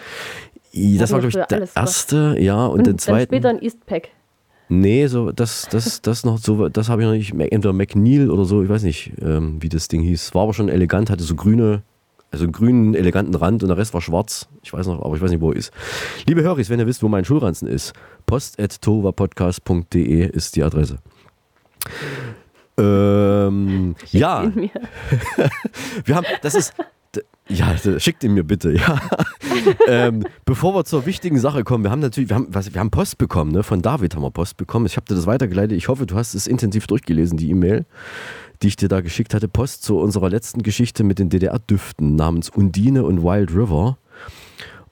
Das 0.72 1.10
war, 1.10 1.18
Hatten 1.18 1.28
glaube 1.30 1.42
ich, 1.42 1.46
der 1.48 1.66
Scott. 1.66 1.76
erste, 1.82 2.36
ja, 2.38 2.66
und, 2.66 2.78
Und 2.78 2.86
den 2.86 2.98
zweiten. 2.98 3.34
später 3.34 3.48
ein 3.48 3.60
Eastpack. 3.60 4.08
Nee, 4.72 5.08
so, 5.08 5.32
das, 5.32 5.66
das, 5.68 6.00
das 6.00 6.24
noch 6.24 6.38
so, 6.38 6.68
das 6.68 6.88
habe 6.88 7.02
ich 7.02 7.08
noch 7.08 7.14
nicht. 7.14 7.32
Entweder 7.32 7.72
McNeil 7.72 8.30
oder 8.30 8.44
so, 8.44 8.62
ich 8.62 8.68
weiß 8.68 8.84
nicht, 8.84 9.14
ähm, 9.20 9.60
wie 9.60 9.68
das 9.68 9.88
Ding 9.88 10.00
hieß. 10.02 10.32
War 10.32 10.44
aber 10.44 10.54
schon 10.54 10.68
elegant, 10.68 11.10
hatte 11.10 11.24
so 11.24 11.34
grüne, 11.34 11.82
also 12.30 12.44
einen 12.44 12.52
grünen, 12.52 12.94
eleganten 12.94 13.34
Rand 13.34 13.64
und 13.64 13.68
der 13.68 13.76
Rest 13.76 13.94
war 13.94 14.00
schwarz. 14.00 14.48
Ich 14.62 14.72
weiß 14.72 14.86
noch, 14.86 15.04
aber 15.04 15.16
ich 15.16 15.20
weiß 15.20 15.32
nicht, 15.32 15.40
wo 15.40 15.50
er 15.50 15.56
ist. 15.56 15.72
Liebe 16.24 16.44
Höris, 16.44 16.70
wenn 16.70 16.78
ihr 16.78 16.86
wisst, 16.86 17.02
wo 17.02 17.08
mein 17.08 17.24
Schulranzen 17.24 17.66
ist, 17.66 17.94
post.tovapodcast.de 18.26 20.30
ist 20.30 20.54
die 20.54 20.62
Adresse. 20.62 20.98
Ähm, 22.78 23.96
ja. 24.12 24.44
wir 26.04 26.14
haben, 26.14 26.26
das 26.42 26.54
ist, 26.54 26.74
ja, 27.48 27.76
schickt 27.98 28.22
ihn 28.22 28.34
mir 28.34 28.44
bitte, 28.44 28.72
ja. 28.72 29.00
ähm, 29.88 30.24
bevor 30.44 30.74
wir 30.74 30.84
zur 30.84 31.04
wichtigen 31.04 31.38
Sache 31.38 31.64
kommen, 31.64 31.82
wir 31.82 31.90
haben 31.90 32.00
natürlich, 32.00 32.30
wir 32.30 32.36
haben, 32.36 32.46
was, 32.50 32.72
wir 32.72 32.80
haben 32.80 32.90
Post 32.90 33.18
bekommen, 33.18 33.50
ne? 33.50 33.62
Von 33.64 33.82
David 33.82 34.14
haben 34.14 34.22
wir 34.22 34.30
Post 34.30 34.56
bekommen. 34.56 34.86
Ich 34.86 34.96
habe 34.96 35.06
dir 35.06 35.16
das 35.16 35.26
weitergeleitet. 35.26 35.76
Ich 35.76 35.88
hoffe, 35.88 36.06
du 36.06 36.14
hast 36.14 36.34
es 36.34 36.46
intensiv 36.46 36.86
durchgelesen, 36.86 37.38
die 37.38 37.50
E-Mail, 37.50 37.86
die 38.62 38.68
ich 38.68 38.76
dir 38.76 38.88
da 38.88 39.00
geschickt 39.00 39.34
hatte. 39.34 39.48
Post 39.48 39.82
zu 39.82 39.98
unserer 39.98 40.30
letzten 40.30 40.62
Geschichte 40.62 41.02
mit 41.02 41.18
den 41.18 41.28
DDR-Düften 41.28 42.14
namens 42.14 42.50
Undine 42.50 43.04
und 43.04 43.22
Wild 43.22 43.50
River. 43.50 43.98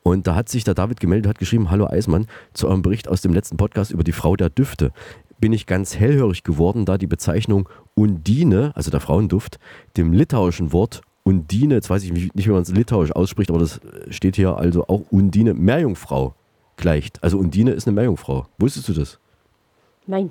Und 0.03 0.27
da 0.27 0.35
hat 0.35 0.49
sich 0.49 0.65
der 0.65 0.75
David 0.75 1.01
gemeldet, 1.01 1.29
hat 1.29 1.39
geschrieben, 1.39 1.71
hallo 1.71 1.87
Eismann, 1.87 2.27
zu 2.55 2.67
eurem 2.67 2.83
Bericht 2.83 3.09
aus 3.09 3.21
dem 3.21 3.33
letzten 3.33 3.57
Podcast 3.57 3.91
über 3.93 4.05
die 4.05 4.13
Frau 4.13 4.37
der 4.37 4.49
Düfte 4.49 4.93
bin 5.41 5.53
ich 5.53 5.67
ganz 5.67 5.97
hellhörig 5.97 6.43
geworden, 6.43 6.85
da 6.85 6.99
die 6.99 7.07
Bezeichnung 7.07 7.69
Undine, 7.95 8.73
also 8.75 8.91
der 8.91 9.01
Frauenduft, 9.01 9.59
dem 9.97 10.13
litauischen 10.13 10.73
Wort 10.73 11.03
Undine, 11.29 11.75
jetzt 11.75 11.91
weiß 11.91 12.03
ich 12.05 12.13
nicht, 12.13 12.31
wie 12.35 12.49
man 12.49 12.63
es 12.63 12.73
litauisch 12.73 13.13
ausspricht, 13.13 13.51
aber 13.51 13.59
das 13.59 13.81
steht 14.09 14.37
hier 14.37 14.57
also 14.57 14.85
auch 14.89 15.03
Undine, 15.11 15.53
Meerjungfrau 15.53 16.35
gleicht. 16.77 17.23
Also 17.23 17.39
Undine 17.39 17.73
ist 17.73 17.87
eine 17.87 17.95
Meerjungfrau. 17.95 18.47
Wusstest 18.57 18.89
du 18.89 18.95
das? 18.95 19.19
Nein. 20.07 20.31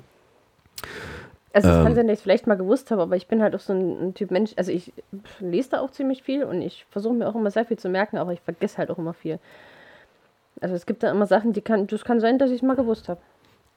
Also, 1.52 1.68
es 1.68 1.76
Ähm. 1.76 1.84
kann 1.84 1.94
sein, 1.94 2.06
dass 2.08 2.14
ich 2.14 2.18
es 2.18 2.22
vielleicht 2.22 2.46
mal 2.46 2.56
gewusst 2.56 2.90
habe, 2.90 3.02
aber 3.02 3.16
ich 3.16 3.28
bin 3.28 3.42
halt 3.42 3.54
auch 3.54 3.60
so 3.60 3.72
ein, 3.72 4.08
ein 4.08 4.14
Typ 4.14 4.30
Mensch. 4.30 4.52
Also, 4.56 4.72
ich 4.72 4.92
lese 5.38 5.70
da 5.70 5.80
auch 5.80 5.90
ziemlich 5.92 6.22
viel 6.22 6.42
und 6.44 6.62
ich 6.62 6.84
versuche 6.90 7.14
mir 7.14 7.28
auch 7.28 7.34
immer 7.36 7.50
sehr 7.50 7.64
viel 7.64 7.78
zu 7.78 7.88
merken, 7.88 8.18
aber 8.18 8.32
ich 8.32 8.40
vergesse 8.40 8.78
halt 8.78 8.90
auch 8.90 8.98
immer 8.98 9.14
viel. 9.14 9.38
Also 10.60 10.74
es 10.74 10.86
gibt 10.86 11.04
da 11.04 11.10
immer 11.12 11.26
Sachen, 11.26 11.52
die 11.52 11.60
kann, 11.60 11.86
das 11.86 12.04
kann 12.04 12.18
sein, 12.18 12.38
dass 12.38 12.50
ich 12.50 12.56
es 12.56 12.62
mal 12.62 12.74
gewusst 12.74 13.08
habe. 13.08 13.20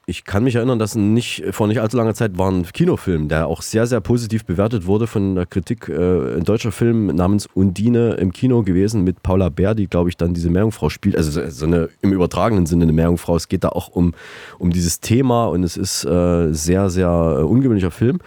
Ich 0.06 0.24
kann 0.24 0.42
mich 0.42 0.56
erinnern, 0.56 0.80
dass 0.80 0.96
nicht, 0.96 1.44
vor 1.52 1.68
nicht 1.68 1.80
allzu 1.80 1.96
langer 1.96 2.14
Zeit 2.14 2.36
war 2.36 2.50
ein 2.50 2.64
Kinofilm, 2.64 3.28
der 3.28 3.46
auch 3.46 3.62
sehr, 3.62 3.86
sehr 3.86 4.00
positiv 4.00 4.44
bewertet 4.44 4.84
wurde 4.86 5.06
von 5.06 5.36
der 5.36 5.46
Kritik. 5.46 5.88
Äh, 5.88 6.38
ein 6.38 6.42
deutscher 6.44 6.72
Film 6.72 7.06
namens 7.06 7.46
Undine 7.54 8.14
im 8.14 8.32
Kino 8.32 8.64
gewesen 8.64 9.04
mit 9.04 9.22
Paula 9.22 9.48
Bär, 9.48 9.76
die, 9.76 9.86
glaube 9.86 10.08
ich, 10.08 10.16
dann 10.16 10.34
diese 10.34 10.50
Meerjungfrau 10.50 10.88
spielt. 10.88 11.16
Also 11.16 11.30
so- 11.30 11.48
so 11.48 11.66
eine 11.66 11.88
im 12.00 12.12
übertragenen 12.12 12.66
Sinne 12.66 12.82
eine 12.82 12.92
Meerjungfrau. 12.92 13.36
Es 13.36 13.46
geht 13.46 13.62
da 13.62 13.68
auch 13.68 13.88
um, 13.88 14.12
um 14.58 14.70
dieses 14.70 14.98
Thema 14.98 15.44
und 15.46 15.62
es 15.62 15.76
ist 15.76 16.04
äh, 16.04 16.52
sehr, 16.52 16.90
sehr 16.90 17.36
äh, 17.38 17.42
ungewöhnlicher 17.44 17.92
Film. 17.92 18.18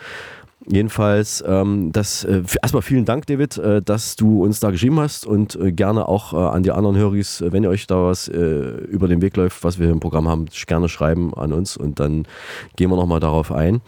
Jedenfalls, 0.68 1.44
ähm, 1.48 1.92
das, 1.92 2.24
äh, 2.24 2.42
erstmal 2.62 2.82
vielen 2.82 3.06
Dank, 3.06 3.28
David, 3.28 3.58
äh, 3.58 3.82
dass 3.84 4.16
du 4.16 4.44
uns 4.44 4.60
da 4.60 4.72
geschrieben 4.72 5.00
hast 5.00 5.26
und 5.26 5.56
äh, 5.56 5.72
gerne 5.72 6.08
auch 6.08 6.34
äh, 6.34 6.38
an 6.38 6.64
die 6.64 6.72
anderen 6.72 6.98
Höris, 6.98 7.42
äh, 7.42 7.52
wenn 7.52 7.64
ihr 7.64 7.70
euch 7.70 7.86
da 7.86 8.04
was 8.04 8.28
äh, 8.28 8.34
über 8.36 9.08
den 9.08 9.22
Weg 9.22 9.38
läuft, 9.38 9.64
was 9.64 9.78
wir 9.78 9.90
im 9.92 10.00
Programm 10.00 10.28
haben, 10.28 10.46
gerne 10.66 10.90
schreiben 10.90 11.36
an 11.36 11.54
uns 11.54 11.78
und 11.78 12.00
dann 12.00 12.28
gehen 12.76 12.90
wir 12.90 12.96
nochmal 12.96 13.20
darauf 13.20 13.52
ein. 13.52 13.82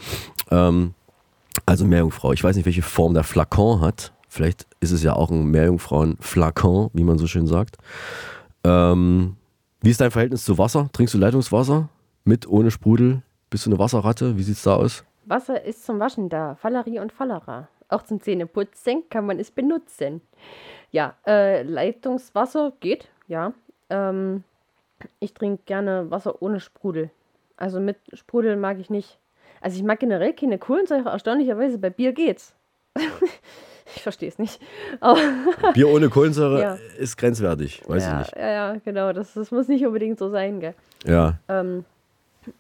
Ähm, 0.52 0.94
also 1.66 1.86
Meerjungfrau, 1.86 2.34
ich 2.34 2.44
weiß 2.44 2.56
nicht, 2.56 2.66
welche 2.66 2.84
Form 2.84 3.16
der 3.16 3.24
Flakon 3.24 3.82
hat. 3.82 4.14
Vielleicht 4.30 4.68
ist 4.80 4.92
es 4.92 5.02
ja 5.02 5.14
auch 5.14 5.32
ein 5.32 5.46
Meerjungfrauen-Flakon, 5.50 6.92
wie 6.94 7.04
man 7.04 7.18
so 7.18 7.26
schön 7.26 7.48
sagt. 7.48 7.78
Ähm, 8.64 9.36
wie 9.82 9.90
ist 9.90 10.00
dein 10.00 10.12
Verhältnis 10.12 10.46
zu 10.46 10.60
Wasser? 10.60 10.90
Trinkst 10.94 11.16
du 11.16 11.18
Leitungswasser? 11.18 11.90
Mit, 12.24 12.48
ohne 12.48 12.70
Sprudel? 12.70 13.24
Bist 13.50 13.66
du 13.66 13.72
eine 13.72 13.80
Wasserratte? 13.80 14.38
Wie 14.38 14.44
sieht's 14.44 14.62
da 14.62 14.76
aus? 14.76 15.07
Wasser 15.30 15.64
ist 15.64 15.86
zum 15.86 16.00
Waschen 16.00 16.30
da. 16.30 16.56
Fallerie 16.56 17.00
und 17.00 17.12
Fallera. 17.12 17.68
Auch 17.90 18.04
zum 18.04 18.20
Zähneputzen 18.22 19.04
kann 19.10 19.26
man 19.26 19.40
es 19.40 19.52
benutzen. 19.52 20.22
Ja, 20.92 21.16
äh, 21.26 21.64
Leitungswasser 21.64 22.74
geht, 22.80 23.08
ja. 23.28 23.54
Ähm, 23.90 24.44
ich 25.20 25.34
trinke 25.34 25.64
gerne 25.66 26.10
Wasser 26.12 26.42
ohne 26.42 26.60
Sprudel. 26.60 27.10
Also 27.56 27.80
mit 27.80 27.98
Sprudel 28.14 28.56
mag 28.56 28.80
ich 28.80 28.90
nicht. 28.90 29.20
Also 29.62 29.78
ich 29.78 29.84
mag 29.84 30.00
generell 30.00 30.34
keine 30.34 30.58
Kohlensäure. 30.60 31.10
Erstaunlicherweise 31.10 31.78
bei 31.78 31.90
Bier 31.90 32.14
geht's. 32.14 32.54
ich 33.96 34.02
verstehe 34.04 34.30
es 34.30 34.38
nicht. 34.38 34.62
Aber 35.00 35.20
Bier 35.74 35.88
ohne 35.90 36.10
Kohlensäure 36.10 36.62
Ja. 36.62 36.78
ist 36.98 37.18
grenzwertig, 37.18 37.84
weiß 37.88 38.04
ja, 38.04 38.12
ich 38.22 38.28
nicht. 38.28 38.38
Ja, 38.38 38.50
ja, 38.52 38.76
genau. 38.84 39.14
Das, 39.14 39.34
das 39.34 39.52
muss 39.52 39.68
nicht 39.68 39.86
unbedingt 39.86 40.20
so 40.20 40.30
sein, 40.30 40.60
gell? 40.60 40.76
Ja. 41.06 41.36
Ähm, 41.48 41.86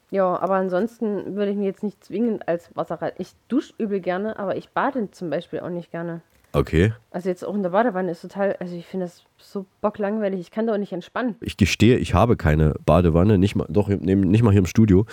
ja, 0.09 0.39
aber 0.39 0.55
ansonsten 0.55 1.35
würde 1.35 1.51
ich 1.51 1.57
mich 1.57 1.65
jetzt 1.65 1.83
nicht 1.83 2.03
zwingend 2.03 2.47
als 2.47 2.75
Wasserrad. 2.75 3.13
Ich 3.17 3.31
dusche 3.47 3.73
übel 3.77 3.99
gerne, 3.99 4.39
aber 4.39 4.55
ich 4.55 4.69
bade 4.69 5.11
zum 5.11 5.29
Beispiel 5.29 5.59
auch 5.59 5.69
nicht 5.69 5.91
gerne. 5.91 6.21
Okay. 6.53 6.93
Also 7.11 7.29
jetzt 7.29 7.45
auch 7.45 7.53
in 7.53 7.61
der 7.61 7.69
Badewanne 7.69 8.11
ist 8.11 8.21
total, 8.21 8.55
also 8.59 8.75
ich 8.75 8.85
finde 8.85 9.05
das 9.05 9.23
so 9.37 9.65
bocklangweilig. 9.81 10.39
Ich 10.39 10.49
kann 10.49 10.65
da 10.65 10.73
auch 10.73 10.77
nicht 10.77 10.93
entspannen. 10.93 11.35
Ich 11.41 11.57
gestehe, 11.57 11.97
ich 11.97 12.13
habe 12.13 12.35
keine 12.35 12.73
Badewanne, 12.85 13.37
nicht 13.37 13.55
mal, 13.55 13.67
doch, 13.69 13.89
nicht 13.89 14.43
mal 14.43 14.51
hier 14.51 14.59
im 14.59 14.65
Studio. 14.65 15.05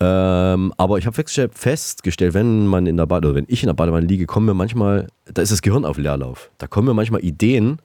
Ähm, 0.00 0.72
aber 0.76 0.98
ich 0.98 1.06
habe 1.06 1.14
festgestellt, 1.14 2.34
wenn 2.34 2.66
man 2.66 2.86
in 2.86 2.96
der 2.96 3.06
Bade, 3.06 3.28
oder 3.28 3.36
wenn 3.36 3.46
ich 3.48 3.62
in 3.62 3.68
der 3.68 3.74
Badewanne 3.74 4.06
liege, 4.06 4.26
kommen 4.26 4.46
mir 4.46 4.54
manchmal, 4.54 5.06
da 5.32 5.42
ist 5.42 5.52
das 5.52 5.62
Gehirn 5.62 5.84
auf 5.84 5.98
Leerlauf. 5.98 6.50
Da 6.58 6.66
kommen 6.66 6.88
mir 6.88 6.94
manchmal 6.94 7.22
Ideen. 7.22 7.78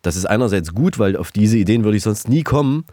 Das 0.00 0.16
ist 0.16 0.26
einerseits 0.26 0.74
gut, 0.74 0.98
weil 0.98 1.16
auf 1.16 1.30
diese 1.30 1.58
Ideen 1.58 1.84
würde 1.84 1.96
ich 1.96 2.02
sonst 2.02 2.28
nie 2.28 2.42
kommen. 2.42 2.86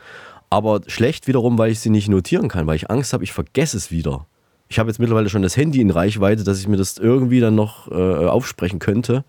Aber 0.50 0.82
schlecht 0.88 1.28
wiederum, 1.28 1.58
weil 1.58 1.72
ich 1.72 1.80
sie 1.80 1.90
nicht 1.90 2.10
notieren 2.10 2.48
kann, 2.48 2.66
weil 2.66 2.76
ich 2.76 2.90
Angst 2.90 3.14
habe, 3.14 3.24
ich 3.24 3.34
vergesse 3.34 3.78
es 3.78 3.92
wieder. 3.92 4.26
Ich 4.68 4.80
habe 4.80 4.90
jetzt 4.90 5.00
mittlerweile 5.00 5.30
schon 5.30 5.42
das 5.42 5.58
Handy 5.58 5.82
in 5.82 5.90
Reichweite, 5.90 6.44
dass 6.44 6.60
ich 6.60 6.68
mir 6.68 6.78
das 6.78 6.98
irgendwie 6.98 7.40
dann 7.40 7.56
noch 7.56 7.90
äh, 7.92 8.28
aufsprechen 8.28 8.80
könnte. 8.80 9.26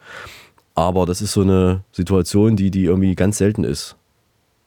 Aber 0.74 1.06
das 1.06 1.22
ist 1.22 1.32
so 1.32 1.42
eine 1.42 1.82
Situation, 1.92 2.56
die, 2.56 2.70
die 2.70 2.84
irgendwie 2.84 3.14
ganz 3.14 3.38
selten 3.38 3.64
ist. 3.64 3.96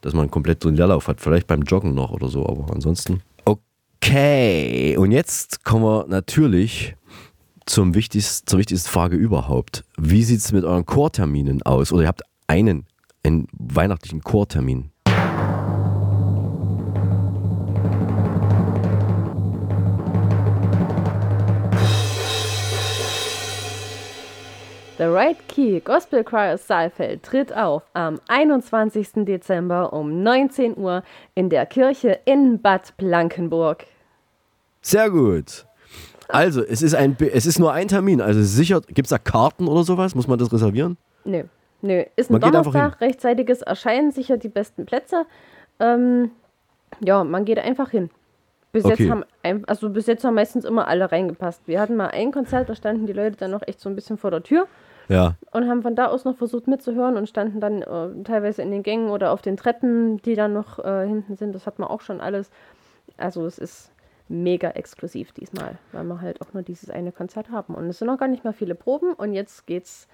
Dass 0.00 0.14
man 0.14 0.30
komplett 0.30 0.62
so 0.62 0.68
einen 0.68 0.76
Leerlauf 0.76 1.08
hat. 1.08 1.20
Vielleicht 1.20 1.46
beim 1.46 1.62
Joggen 1.62 1.94
noch 1.94 2.10
oder 2.10 2.28
so, 2.28 2.46
aber 2.46 2.72
ansonsten. 2.72 3.22
Okay, 3.44 4.96
und 4.96 5.12
jetzt 5.12 5.64
kommen 5.64 5.84
wir 5.84 6.06
natürlich 6.08 6.94
zum 7.66 7.94
wichtigsten, 7.94 8.46
zur 8.46 8.58
wichtigsten 8.58 8.88
Frage 8.88 9.16
überhaupt. 9.16 9.84
Wie 9.96 10.22
sieht 10.24 10.40
es 10.40 10.52
mit 10.52 10.64
euren 10.64 10.84
Chorterminen 10.84 11.62
aus? 11.62 11.92
Oder 11.92 12.02
ihr 12.02 12.08
habt 12.08 12.22
einen, 12.46 12.86
einen 13.22 13.46
weihnachtlichen 13.52 14.22
Chortermin. 14.22 14.90
The 25.04 25.10
Right 25.10 25.36
Key 25.48 25.80
Gospel 25.80 26.24
Choir 26.24 26.56
Saalfeld 26.56 27.22
tritt 27.22 27.54
auf 27.54 27.82
am 27.92 28.18
21. 28.28 29.26
Dezember 29.26 29.92
um 29.92 30.22
19 30.22 30.78
Uhr 30.78 31.02
in 31.34 31.50
der 31.50 31.66
Kirche 31.66 32.20
in 32.24 32.62
Bad 32.62 32.96
Blankenburg. 32.96 33.84
Sehr 34.80 35.10
gut. 35.10 35.66
Also, 36.28 36.64
es 36.64 36.80
ist, 36.80 36.94
ein, 36.94 37.18
es 37.20 37.44
ist 37.44 37.58
nur 37.58 37.74
ein 37.74 37.88
Termin. 37.88 38.22
Also 38.22 38.42
sicher, 38.42 38.80
gibt 38.80 39.04
es 39.04 39.10
da 39.10 39.18
Karten 39.18 39.68
oder 39.68 39.82
sowas? 39.84 40.14
Muss 40.14 40.26
man 40.26 40.38
das 40.38 40.50
reservieren? 40.50 40.96
Nö, 41.26 41.42
nö. 41.82 42.04
Ist 42.16 42.30
ein 42.30 42.34
Man 42.34 42.40
Donnerstag, 42.40 43.02
rechtzeitiges 43.02 43.60
Erscheinen, 43.60 44.10
sicher 44.10 44.38
die 44.38 44.48
besten 44.48 44.86
Plätze. 44.86 45.26
Ähm, 45.80 46.30
ja, 47.00 47.24
man 47.24 47.44
geht 47.44 47.58
einfach 47.58 47.90
hin. 47.90 48.08
Bis 48.72 48.86
Okay. 48.86 49.02
jetzt 49.02 49.10
haben 49.10 49.24
ein- 49.42 49.64
also 49.66 49.90
bis 49.90 50.06
jetzt 50.06 50.24
haben 50.24 50.34
meistens 50.34 50.64
immer 50.64 50.88
alle 50.88 51.12
reingepasst. 51.12 51.60
Wir 51.66 51.78
hatten 51.78 51.94
mal 51.94 52.08
ein 52.08 52.32
Konzert, 52.32 52.70
da 52.70 52.74
standen 52.74 53.04
die 53.04 53.12
Leute 53.12 53.36
dann 53.36 53.50
noch 53.50 53.62
echt 53.66 53.80
so 53.80 53.90
ein 53.90 53.94
bisschen 53.94 54.16
vor 54.16 54.30
der 54.30 54.42
Tür 54.42 54.66
Ja. 55.08 55.34
und 55.52 55.68
haben 55.68 55.82
von 55.82 55.94
da 55.94 56.06
aus 56.06 56.24
noch 56.24 56.36
versucht 56.36 56.66
mitzuhören 56.66 57.16
und 57.16 57.28
standen 57.28 57.60
dann 57.60 57.82
äh, 57.82 58.22
teilweise 58.24 58.62
in 58.62 58.70
den 58.70 58.82
Gängen 58.82 59.10
oder 59.10 59.32
auf 59.32 59.42
den 59.42 59.56
Treppen, 59.56 60.18
die 60.18 60.34
dann 60.34 60.52
noch 60.52 60.78
äh, 60.78 61.06
hinten 61.06 61.36
sind. 61.36 61.54
Das 61.54 61.66
hat 61.66 61.78
man 61.78 61.88
auch 61.88 62.00
schon 62.00 62.20
alles. 62.20 62.50
Also 63.16 63.46
es 63.46 63.58
ist 63.58 63.90
mega 64.28 64.70
exklusiv 64.70 65.32
diesmal, 65.32 65.78
weil 65.92 66.04
wir 66.04 66.20
halt 66.20 66.40
auch 66.40 66.52
nur 66.54 66.62
dieses 66.62 66.90
eine 66.90 67.12
Konzert 67.12 67.50
haben. 67.50 67.74
Und 67.74 67.88
es 67.88 67.98
sind 67.98 68.08
noch 68.08 68.18
gar 68.18 68.28
nicht 68.28 68.44
mehr 68.44 68.52
viele 68.52 68.74
Proben 68.74 69.12
und 69.12 69.34
jetzt 69.34 69.66
geht's, 69.66 70.08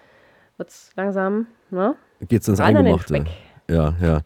wird's 0.56 0.90
langsam, 0.96 1.46
ne? 1.70 1.94
Geht's 2.28 2.48
ins 2.48 2.60
Eingemachte. 2.60 3.14
Track. 3.14 3.28
Ja, 3.68 3.94
ja. 4.02 4.20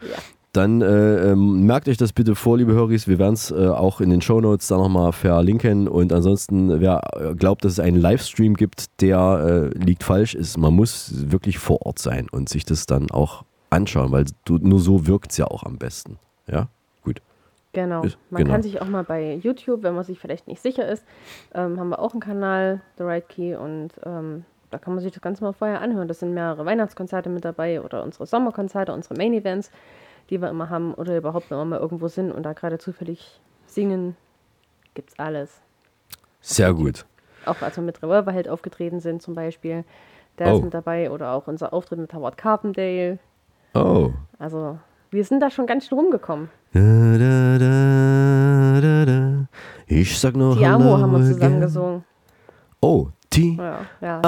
Dann 0.55 0.82
äh, 0.82 1.32
ähm, 1.32 1.66
merkt 1.66 1.88
euch 1.88 1.96
das 1.96 2.12
bitte 2.12 2.36
vor, 2.36 2.57
liebe 2.59 2.72
Höris. 2.74 3.09
Wir 3.09 3.18
werden 3.18 3.34
es 3.34 3.50
äh, 3.50 3.66
auch 3.66 4.00
in 4.00 4.09
den 4.11 4.20
Shownotes 4.20 4.68
da 4.68 4.76
nochmal 4.78 5.11
verlinken. 5.12 5.88
Und 5.88 6.12
ansonsten, 6.12 6.80
wer 6.80 7.00
äh, 7.16 7.34
glaubt, 7.34 7.64
dass 7.64 7.72
es 7.72 7.80
einen 7.80 7.96
Livestream 7.96 8.55
gibt, 8.55 9.00
der 9.02 9.70
äh, 9.74 9.78
liegt 9.78 10.05
falsch. 10.05 10.36
Ist, 10.36 10.57
man 10.57 10.72
muss 10.72 11.12
wirklich 11.32 11.59
vor 11.59 11.84
Ort 11.84 11.98
sein 11.98 12.28
und 12.30 12.48
sich 12.48 12.64
das 12.64 12.86
dann 12.86 13.11
auch 13.11 13.44
anschauen, 13.70 14.12
weil 14.12 14.26
du, 14.44 14.59
nur 14.59 14.78
so 14.78 15.09
wirkt 15.09 15.32
es 15.32 15.38
ja 15.38 15.46
auch 15.48 15.64
am 15.64 15.76
besten. 15.76 16.18
Ja, 16.46 16.68
gut. 17.02 17.20
Genau. 17.72 18.05
Ist- 18.05 18.16
Man 18.30 18.42
genau. 18.44 18.52
kann 18.55 18.62
sich 18.62 18.80
auch 18.80 18.86
mal 18.86 19.02
bei 19.02 19.34
YouTube, 19.34 19.82
wenn 19.82 19.96
man 19.96 20.05
sich 20.05 20.20
vielleicht 20.20 20.46
nicht 20.46 20.62
sicher 20.62 20.86
ist, 20.88 21.05
ähm, 21.52 21.80
haben 21.80 21.88
wir 21.88 21.98
auch 21.98 22.12
einen 22.12 22.20
Kanal, 22.20 22.80
The 22.98 23.02
Right 23.02 23.28
Key, 23.28 23.57
und 23.57 23.88
ähm, 24.07 24.44
da 24.70 24.78
kann 24.78 24.94
man 24.94 25.02
sich 25.02 25.12
das 25.12 25.20
Ganze 25.20 25.42
mal 25.42 25.52
vorher 25.52 25.80
anhören. 25.80 26.07
Das 26.07 26.20
sind 26.20 26.32
mehrere 26.32 26.64
Weihnachtskonzerte 26.64 27.28
mit 27.28 27.44
dabei 27.44 27.82
oder 27.82 28.05
unsere 28.05 28.26
Sommerkonzerte, 28.26 28.92
unsere 28.92 29.16
Main 29.16 29.32
Events, 29.32 29.72
die 30.30 30.40
wir 30.40 30.48
immer 30.50 30.70
haben 30.70 30.94
oder 30.94 31.16
überhaupt, 31.16 31.50
wenn 31.50 31.58
wir 31.58 31.64
mal 31.64 31.78
irgendwo 31.80 32.08
sind 32.08 32.32
und 32.32 32.42
da 32.44 32.52
gerade 32.52 32.78
zufällig 32.78 33.40
singen, 33.66 34.16
gibt's 34.94 35.18
alles. 35.18 35.60
Sehr 36.40 36.72
gut. 36.74 37.04
Auch 37.46 37.60
als 37.62 37.76
wir 37.76 37.82
mit 37.84 38.02
Revolverheld 38.02 38.48
aufgetreten 38.48 39.00
sind 39.00 39.22
zum 39.22 39.34
Beispiel, 39.34 39.84
der 40.38 40.52
Oh. 40.52 40.56
ist 40.56 40.64
mit 40.64 40.74
dabei 40.74 41.10
oder 41.10 41.32
auch 41.32 41.46
unser 41.46 41.72
Auftritt 41.72 41.98
mit 41.98 42.12
Howard 42.14 42.36
Carpendale. 42.36 43.18
Oh. 43.74 44.10
Also 44.38 44.78
wir 45.10 45.24
sind 45.24 45.40
da 45.40 45.50
schon 45.50 45.66
ganz 45.66 45.86
schön 45.86 45.98
rumgekommen. 45.98 46.48
Da, 46.72 46.80
da, 48.80 49.04
da. 49.06 49.46
Ich 49.86 50.18
sag 50.18 50.34
nur 50.34 50.56
Ti 50.56 50.64
Amo 50.66 50.98
haben 50.98 51.12
wir 51.12 51.24
zusammen 51.24 51.60
gesungen. 51.60 52.04
Oh, 52.80 53.08
Ti 53.30 53.56
Ja, 53.56 53.78
ja, 54.00 54.20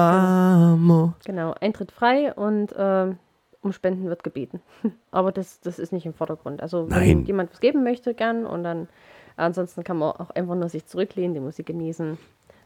Amo. 0.75 1.15
Genau, 1.25 1.55
Eintritt 1.61 1.91
frei 1.93 2.33
und 2.35 2.73
ähm, 2.77 3.19
um 3.63 3.73
Spenden 3.73 4.09
wird 4.09 4.23
gebeten. 4.25 4.61
Aber 5.11 5.33
das, 5.33 5.61
das 5.61 5.79
ist 5.79 5.93
nicht 5.93 6.07
im 6.07 6.15
Vordergrund. 6.15 6.63
Also 6.63 6.89
wenn 6.91 6.99
Nein. 6.99 7.25
jemand 7.25 7.51
was 7.53 7.61
geben 7.61 7.83
möchte, 7.85 8.15
gern 8.15 8.47
und 8.47 8.63
dann 8.63 8.89
ansonsten 9.37 9.85
kann 9.85 9.99
man 9.99 10.13
auch 10.13 10.31
einfach 10.31 10.55
nur 10.55 10.69
sich 10.69 10.87
zurücklehnen, 10.87 11.35
die 11.35 11.41
Musik 11.41 11.67
genießen 11.67 12.17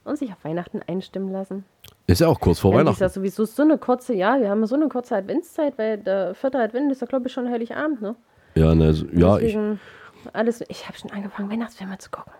und 0.04 0.16
sich 0.18 0.30
auf 0.32 0.44
Weihnachten 0.44 0.80
einstimmen 0.86 1.32
lassen. 1.32 1.64
Ist 2.06 2.20
ja 2.20 2.28
auch 2.28 2.40
kurz 2.40 2.58
vor 2.60 2.72
Weihnachten. 2.72 2.94
ist 2.94 3.00
ja 3.00 3.08
sowieso 3.08 3.44
so 3.44 3.62
eine 3.62 3.76
kurze, 3.78 4.14
ja, 4.14 4.40
wir 4.40 4.48
haben 4.50 4.64
so 4.66 4.74
eine 4.74 4.88
kurze 4.88 5.16
Adventszeit, 5.16 5.76
weil 5.78 5.98
der 5.98 6.34
vierte 6.34 6.58
Advent 6.58 6.90
ist 6.90 7.00
ja 7.00 7.06
glaube 7.06 7.26
ich 7.28 7.32
schon 7.32 7.48
Heiligabend, 7.50 8.00
ne? 8.02 8.16
Ja, 8.54 8.74
ne, 8.74 8.92
so- 8.94 9.06
ja 9.12 9.38
ich, 9.38 9.56
alles, 10.32 10.62
ich 10.68 10.86
habe 10.88 10.98
schon 10.98 11.10
angefangen, 11.12 11.50
Weihnachtsfilme 11.50 11.98
zu 11.98 12.10
gucken. 12.10 12.32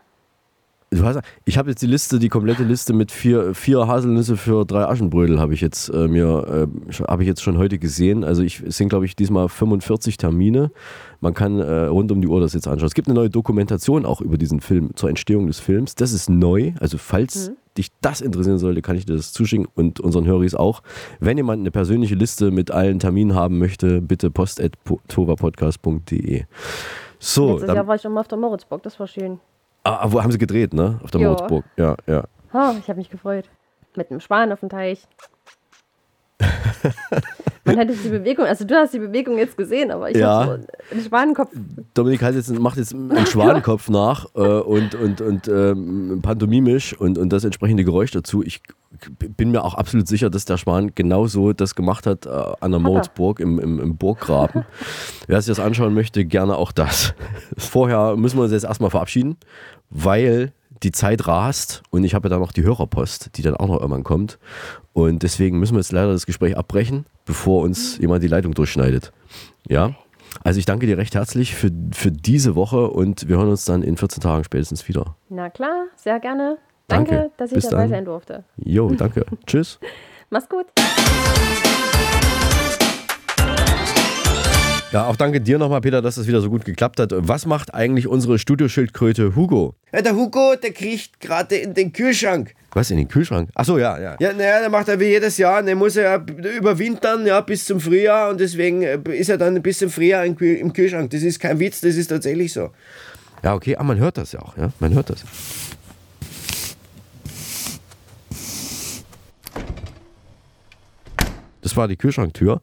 Hast, 0.92 1.20
ich 1.44 1.56
habe 1.56 1.70
jetzt 1.70 1.82
die 1.82 1.86
Liste, 1.86 2.18
die 2.18 2.28
komplette 2.28 2.64
Liste 2.64 2.92
mit 2.92 3.12
vier, 3.12 3.54
vier 3.54 3.86
Haselnüsse 3.86 4.36
für 4.36 4.64
drei 4.64 4.86
Aschenbrödel 4.86 5.38
habe 5.38 5.54
ich 5.54 5.60
jetzt 5.60 5.88
äh, 5.88 6.08
mir 6.08 6.68
äh, 6.68 7.04
habe 7.06 7.22
ich 7.22 7.28
jetzt 7.28 7.42
schon 7.42 7.58
heute 7.58 7.78
gesehen. 7.78 8.24
Also 8.24 8.42
ich 8.42 8.60
es 8.60 8.76
sind 8.76 8.88
glaube 8.88 9.04
ich 9.04 9.14
diesmal 9.14 9.48
45 9.48 10.16
Termine. 10.16 10.72
Man 11.20 11.32
kann 11.32 11.60
äh, 11.60 11.84
rund 11.84 12.10
um 12.10 12.20
die 12.20 12.26
Uhr 12.26 12.40
das 12.40 12.54
jetzt 12.54 12.66
anschauen. 12.66 12.88
Es 12.88 12.94
gibt 12.94 13.06
eine 13.06 13.14
neue 13.14 13.30
Dokumentation 13.30 14.04
auch 14.04 14.20
über 14.20 14.36
diesen 14.36 14.60
Film 14.60 14.90
zur 14.96 15.10
Entstehung 15.10 15.46
des 15.46 15.60
Films. 15.60 15.94
Das 15.94 16.12
ist 16.12 16.28
neu. 16.28 16.72
Also 16.80 16.98
falls 16.98 17.52
dich 17.78 17.92
das 18.00 18.20
interessieren 18.20 18.58
sollte, 18.58 18.82
kann 18.82 18.96
ich 18.96 19.06
dir 19.06 19.14
das 19.14 19.32
zuschicken 19.32 19.68
und 19.72 20.00
unseren 20.00 20.26
Höris 20.26 20.56
auch. 20.56 20.82
Wenn 21.20 21.36
jemand 21.36 21.60
eine 21.60 21.70
persönliche 21.70 22.16
Liste 22.16 22.50
mit 22.50 22.72
allen 22.72 22.98
Terminen 22.98 23.36
haben 23.36 23.58
möchte, 23.58 24.02
bitte 24.02 24.32
post@tovapodcast.de. 24.32 26.46
So, 27.20 27.50
Letztes 27.50 27.66
dann, 27.68 27.76
Jahr 27.76 27.86
war 27.86 27.94
ich 27.94 28.04
immer 28.04 28.20
auf 28.20 28.28
der 28.28 28.38
Moritzburg, 28.38 28.82
das 28.82 28.98
war 28.98 29.06
schön. 29.06 29.38
Ah, 29.84 30.06
wo 30.10 30.22
haben 30.22 30.32
sie 30.32 30.38
gedreht, 30.38 30.72
ne? 30.74 31.00
Auf 31.02 31.10
der 31.10 31.20
Ja. 31.20 31.28
Moritzburg. 31.28 31.64
Ja, 31.76 31.96
ja. 32.06 32.24
Oh, 32.52 32.72
ich 32.78 32.88
habe 32.88 32.98
mich 32.98 33.10
gefreut. 33.10 33.48
Mit 33.96 34.10
einem 34.10 34.20
Schwan 34.20 34.52
auf 34.52 34.60
dem 34.60 34.68
Teich. 34.68 35.06
Man 37.64 37.76
hat 37.78 37.88
jetzt 37.88 38.04
die 38.04 38.08
Bewegung, 38.08 38.46
also 38.46 38.64
du 38.64 38.74
hast 38.74 38.94
die 38.94 38.98
Bewegung 38.98 39.36
jetzt 39.36 39.56
gesehen, 39.56 39.90
aber 39.90 40.10
ich 40.10 40.16
Ja. 40.16 40.44
habe 40.46 40.60
so 40.60 40.94
einen 40.94 41.04
Schwanenkopf. 41.04 41.50
Dominik 41.94 42.22
hat 42.22 42.34
jetzt, 42.34 42.50
macht 42.58 42.78
jetzt 42.78 42.94
einen 42.94 43.26
Schwanenkopf 43.26 43.88
nach 43.90 44.26
äh, 44.34 44.40
und, 44.40 44.94
und, 44.94 45.20
und 45.20 45.46
ähm, 45.48 46.20
pantomimisch 46.22 46.94
und, 46.98 47.18
und 47.18 47.30
das 47.32 47.44
entsprechende 47.44 47.84
Geräusch 47.84 48.10
dazu. 48.12 48.42
Ich 48.42 48.62
bin 49.36 49.50
mir 49.50 49.62
auch 49.62 49.74
absolut 49.74 50.08
sicher, 50.08 50.30
dass 50.30 50.46
der 50.46 50.56
Schwan 50.56 50.94
genauso 50.94 51.52
das 51.52 51.74
gemacht 51.74 52.06
hat 52.06 52.26
äh, 52.26 52.30
an 52.60 52.70
der 52.70 52.80
Moritzburg 52.80 53.40
im, 53.40 53.58
im, 53.58 53.78
im 53.78 53.96
Burggraben. 53.96 54.64
Wer 55.26 55.40
sich 55.42 55.54
das 55.54 55.64
anschauen 55.64 55.92
möchte, 55.94 56.24
gerne 56.24 56.56
auch 56.56 56.72
das. 56.72 57.14
Vorher 57.58 58.16
müssen 58.16 58.38
wir 58.38 58.44
uns 58.44 58.52
jetzt 58.52 58.64
erstmal 58.64 58.90
verabschieden, 58.90 59.36
weil 59.90 60.52
die 60.82 60.92
Zeit 60.92 61.26
rast 61.26 61.82
und 61.90 62.04
ich 62.04 62.14
habe 62.14 62.28
ja 62.28 62.30
dann 62.30 62.40
noch 62.40 62.52
die 62.52 62.62
Hörerpost, 62.62 63.36
die 63.36 63.42
dann 63.42 63.54
auch 63.54 63.68
noch 63.68 63.80
irgendwann 63.80 64.04
kommt. 64.04 64.38
Und 64.92 65.22
deswegen 65.22 65.58
müssen 65.58 65.74
wir 65.74 65.80
jetzt 65.80 65.92
leider 65.92 66.12
das 66.12 66.26
Gespräch 66.26 66.56
abbrechen, 66.56 67.06
bevor 67.24 67.62
uns 67.62 67.98
jemand 67.98 68.22
die 68.22 68.28
Leitung 68.28 68.54
durchschneidet. 68.54 69.12
Ja? 69.68 69.94
Also 70.42 70.58
ich 70.58 70.64
danke 70.64 70.86
dir 70.86 70.96
recht 70.96 71.14
herzlich 71.14 71.54
für, 71.54 71.70
für 71.92 72.10
diese 72.10 72.54
Woche 72.54 72.88
und 72.88 73.28
wir 73.28 73.36
hören 73.36 73.48
uns 73.48 73.64
dann 73.64 73.82
in 73.82 73.96
14 73.96 74.22
Tagen 74.22 74.44
spätestens 74.44 74.88
wieder. 74.88 75.16
Na 75.28 75.50
klar, 75.50 75.86
sehr 75.96 76.20
gerne. 76.20 76.58
Danke, 76.88 77.14
Danke. 77.14 77.30
dass 77.36 77.50
ich 77.50 77.56
Bis 77.56 77.68
dabei 77.68 77.82
dann. 77.82 77.90
sein 77.90 78.04
durfte. 78.04 78.44
Jo, 78.56 78.90
danke. 78.90 79.24
Tschüss. 79.46 79.78
Mach's 80.30 80.48
gut. 80.48 80.66
Ja, 84.92 85.06
auch 85.06 85.14
danke 85.14 85.40
dir 85.40 85.56
nochmal, 85.56 85.80
Peter, 85.80 86.02
dass 86.02 86.16
das 86.16 86.26
wieder 86.26 86.40
so 86.40 86.50
gut 86.50 86.64
geklappt 86.64 86.98
hat. 86.98 87.12
Was 87.14 87.46
macht 87.46 87.72
eigentlich 87.72 88.08
unsere 88.08 88.40
Studioschildkröte 88.40 89.36
Hugo? 89.36 89.76
Ja, 89.92 90.02
der 90.02 90.16
Hugo, 90.16 90.54
der 90.60 90.72
kriegt 90.72 91.20
gerade 91.20 91.54
in 91.56 91.74
den 91.74 91.92
Kühlschrank. 91.92 92.54
Was, 92.72 92.90
in 92.90 92.96
den 92.96 93.06
Kühlschrank? 93.06 93.50
Achso, 93.54 93.78
ja, 93.78 94.00
ja. 94.00 94.16
Ja, 94.18 94.32
naja, 94.32 94.60
der 94.60 94.68
macht 94.68 94.88
er 94.88 94.98
wie 94.98 95.04
jedes 95.04 95.38
Jahr. 95.38 95.62
Der 95.62 95.76
muss 95.76 95.94
er 95.94 96.02
ja 96.02 96.16
überwintern, 96.56 97.24
ja, 97.24 97.40
bis 97.40 97.66
zum 97.66 97.80
Frühjahr 97.80 98.30
und 98.30 98.40
deswegen 98.40 98.82
äh, 98.82 98.98
ist 99.16 99.28
er 99.28 99.38
dann 99.38 99.62
bis 99.62 99.78
zum 99.78 99.90
Frühjahr 99.90 100.24
im 100.24 100.34
Kühl- 100.36 100.56
im 100.56 100.72
Kühlschrank. 100.72 101.10
Das 101.10 101.22
ist 101.22 101.38
kein 101.38 101.60
Witz, 101.60 101.80
das 101.80 101.94
ist 101.94 102.08
tatsächlich 102.08 102.52
so. 102.52 102.70
Ja, 103.44 103.54
okay, 103.54 103.76
aber 103.76 103.84
man 103.84 103.98
hört 103.98 104.18
das 104.18 104.32
ja 104.32 104.40
auch, 104.40 104.56
ja. 104.56 104.72
Man 104.80 104.92
hört 104.92 105.08
das. 105.10 105.24
Das 111.62 111.76
war 111.76 111.86
die 111.86 111.96
Kühlschranktür. 111.96 112.60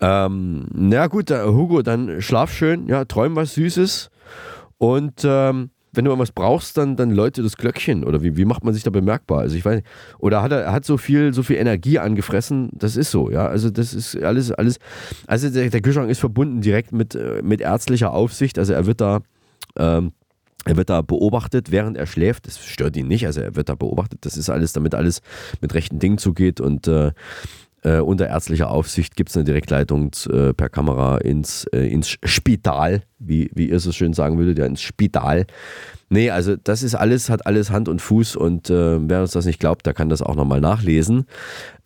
Ähm, 0.00 0.66
na 0.72 1.06
gut, 1.06 1.30
äh, 1.30 1.44
Hugo, 1.44 1.82
dann 1.82 2.20
schlaf 2.20 2.52
schön, 2.52 2.86
ja, 2.88 3.04
träum 3.04 3.36
was 3.36 3.54
Süßes 3.54 4.10
und 4.78 5.22
ähm, 5.24 5.70
wenn 5.92 6.04
du 6.04 6.10
irgendwas 6.10 6.32
brauchst, 6.32 6.76
dann, 6.76 6.96
dann 6.96 7.10
läute 7.10 7.42
das 7.42 7.56
Glöckchen 7.56 8.04
oder 8.04 8.22
wie, 8.22 8.36
wie 8.36 8.44
macht 8.44 8.64
man 8.64 8.74
sich 8.74 8.82
da 8.82 8.90
bemerkbar? 8.90 9.40
Also 9.40 9.56
ich 9.56 9.64
weiß 9.64 9.76
nicht. 9.76 9.86
Oder 10.18 10.42
hat 10.42 10.52
er, 10.52 10.60
er 10.60 10.72
hat 10.72 10.84
so 10.84 10.98
viel, 10.98 11.32
so 11.32 11.42
viel 11.42 11.56
Energie 11.56 11.98
angefressen, 11.98 12.68
das 12.74 12.96
ist 12.96 13.10
so, 13.10 13.30
ja. 13.30 13.46
Also 13.46 13.70
das 13.70 13.94
ist 13.94 14.22
alles, 14.22 14.52
alles, 14.52 14.78
also 15.26 15.48
der, 15.48 15.70
der 15.70 15.80
Kühlschrank 15.80 16.10
ist 16.10 16.20
verbunden 16.20 16.60
direkt 16.60 16.92
mit, 16.92 17.14
äh, 17.14 17.40
mit 17.42 17.62
ärztlicher 17.62 18.12
Aufsicht, 18.12 18.58
also 18.58 18.74
er 18.74 18.86
wird 18.86 19.00
da 19.00 19.20
ähm, 19.76 20.12
er 20.66 20.76
wird 20.76 20.90
da 20.90 21.00
beobachtet, 21.00 21.70
während 21.70 21.96
er 21.96 22.06
schläft. 22.06 22.48
Das 22.48 22.58
stört 22.58 22.96
ihn 22.96 23.06
nicht. 23.06 23.24
Also 23.24 23.40
er 23.40 23.54
wird 23.54 23.68
da 23.68 23.76
beobachtet. 23.76 24.18
Das 24.22 24.36
ist 24.36 24.50
alles, 24.50 24.72
damit 24.72 24.96
alles 24.96 25.22
mit 25.60 25.72
rechten 25.74 26.00
Dingen 26.00 26.18
zugeht. 26.18 26.60
Und 26.60 26.88
äh, 26.88 27.12
äh, 27.86 28.00
unter 28.00 28.26
ärztlicher 28.26 28.68
Aufsicht 28.68 29.14
gibt 29.14 29.30
es 29.30 29.36
eine 29.36 29.44
Direktleitung 29.44 30.10
äh, 30.28 30.52
per 30.52 30.68
Kamera 30.68 31.18
ins, 31.18 31.64
äh, 31.72 31.86
ins 31.86 32.16
Spital, 32.24 33.02
wie, 33.18 33.48
wie 33.54 33.68
ihr 33.68 33.76
es 33.76 33.84
so 33.84 33.92
schön 33.92 34.12
sagen 34.12 34.38
würdet, 34.38 34.58
ja, 34.58 34.66
ins 34.66 34.82
Spital. 34.82 35.46
Nee, 36.08 36.30
also 36.30 36.56
das 36.56 36.82
ist 36.82 36.96
alles, 36.96 37.30
hat 37.30 37.46
alles 37.46 37.70
Hand 37.70 37.88
und 37.88 38.02
Fuß 38.02 38.34
und 38.34 38.70
äh, 38.70 39.08
wer 39.08 39.20
uns 39.20 39.32
das 39.32 39.46
nicht 39.46 39.60
glaubt, 39.60 39.86
der 39.86 39.94
kann 39.94 40.08
das 40.08 40.20
auch 40.20 40.34
nochmal 40.34 40.60
nachlesen. 40.60 41.26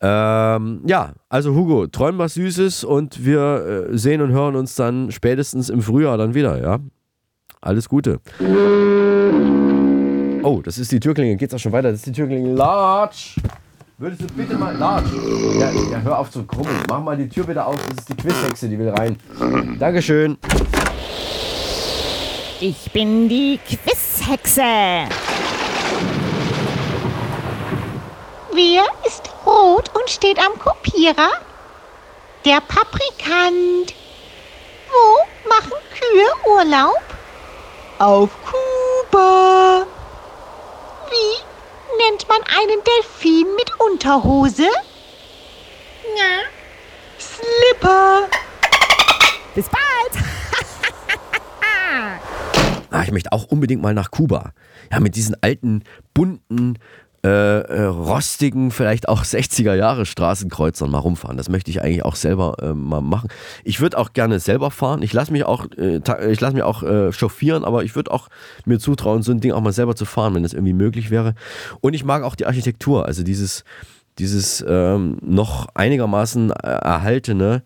Ähm, 0.01 0.81
ja, 0.87 1.13
also 1.29 1.55
Hugo, 1.55 1.87
träum 1.87 2.17
was 2.17 2.35
Süßes 2.35 2.85
und 2.85 3.25
wir 3.25 3.89
äh, 3.91 3.99
sehen 3.99 4.23
und 4.23 4.33
hören 4.33 4.57
uns 4.57 4.77
dann 4.77 5.11
spätestens 5.11 5.69
im 5.69 5.83
Frühjahr 5.83 6.17
dann 6.17 6.35
wieder, 6.35 6.61
ja? 6.63 6.79
Alles 7.61 7.91
Gute. 7.91 8.21
Oh, 10.43 10.63
das 10.65 10.79
ist 10.79 10.93
die 10.93 11.01
Türklinge. 11.01 11.37
Geht's 11.37 11.53
auch 11.53 11.59
schon 11.59 11.73
weiter? 11.73 11.91
Das 11.91 12.01
ist 12.01 12.07
die 12.07 12.13
Türklinge. 12.13 12.55
Latsch! 12.55 13.37
Würdest 14.01 14.23
du 14.23 14.27
bitte 14.29 14.57
mal. 14.57 14.75
Latsch! 14.79 15.13
Ja, 15.59 15.71
ja, 15.71 16.01
hör 16.01 16.19
auf 16.21 16.31
zu 16.31 16.43
krummen. 16.45 16.75
Mach 16.89 17.01
mal 17.01 17.19
die 17.19 17.29
Tür 17.29 17.47
wieder 17.47 17.67
auf. 17.67 17.77
Das 17.87 17.99
ist 17.99 18.09
die 18.09 18.17
Quizhexe, 18.17 18.67
die 18.67 18.79
will 18.79 18.89
rein. 18.89 19.19
Dankeschön. 19.79 20.39
Ich 22.61 22.91
bin 22.93 23.29
die 23.29 23.59
Quizhexe. 23.59 24.63
Wer 28.55 28.85
ist 29.07 29.31
rot 29.45 29.91
und 29.95 30.09
steht 30.09 30.39
am 30.39 30.59
Kopierer? 30.59 31.33
Der 32.47 32.63
Paprikant. 32.63 33.95
Wo 34.89 35.47
machen 35.47 35.77
Kühe 35.93 36.51
Urlaub? 36.51 37.03
Auf 37.99 38.31
Kuba. 38.47 39.85
Wie 41.11 41.60
nennt 41.99 42.29
man 42.29 42.41
einen 42.43 42.81
Delfin 42.85 43.47
mit 43.57 43.81
Unterhose? 43.81 44.69
Na, 46.17 46.43
Slipper. 47.19 48.29
Bis 49.55 49.67
bald. 49.69 50.25
Ah, 52.93 53.05
ich 53.05 53.13
möchte 53.13 53.31
auch 53.31 53.45
unbedingt 53.45 53.83
mal 53.83 53.95
nach 53.95 54.11
Kuba. 54.11 54.53
Ja, 54.91 54.99
mit 54.99 55.15
diesen 55.15 55.37
alten, 55.43 55.85
bunten, 56.13 56.77
äh, 57.23 57.29
äh, 57.29 57.83
rostigen, 57.83 58.71
vielleicht 58.71 59.07
auch 59.09 59.25
60er 59.25 59.75
Jahre 59.75 60.07
Straßenkreuzern 60.07 60.91
mal 60.91 60.99
rumfahren. 60.99 61.37
Das 61.37 61.51
möchte 61.51 61.71
ich 61.71 61.83
eigentlich 61.83 62.03
auch 62.03 62.15
selber 62.15 62.57
äh, 62.63 62.73
mal 62.73 63.03
machen. 63.03 63.29
Ich 63.63 63.81
würde 63.81 63.99
auch 63.99 64.15
gerne 64.15 64.41
selber 64.41 64.71
fahren. 64.71 65.03
Ich 65.03 65.13
lasse 65.13 65.31
mich 65.31 65.45
auch, 65.45 65.67
äh, 65.77 66.01
ich 66.31 66.41
lasse 66.41 66.55
mich 66.55 66.63
auch 66.63 66.83
äh, 66.83 67.13
chauffieren, 67.13 67.65
aber 67.65 67.85
ich 67.85 67.95
würde 67.95 68.11
auch 68.11 68.29
mir 68.65 68.79
zutrauen, 68.79 69.23
so 69.23 69.33
ein 69.33 69.41
Ding 69.41 69.53
auch 69.53 69.61
mal 69.61 69.73
selber 69.73 69.95
zu 69.95 70.07
fahren, 70.07 70.35
wenn 70.35 70.45
das 70.45 70.55
irgendwie 70.55 70.73
möglich 70.73 71.11
wäre. 71.11 71.35
Und 71.83 71.93
ich 71.93 72.05
mag 72.05 72.23
auch 72.23 72.37
die 72.37 72.47
Architektur, 72.47 73.05
also 73.05 73.23
dieses, 73.23 73.65
dieses 74.19 74.65
ähm, 74.67 75.19
noch 75.21 75.69
einigermaßen 75.75 76.51
erhaltene, 76.53 77.63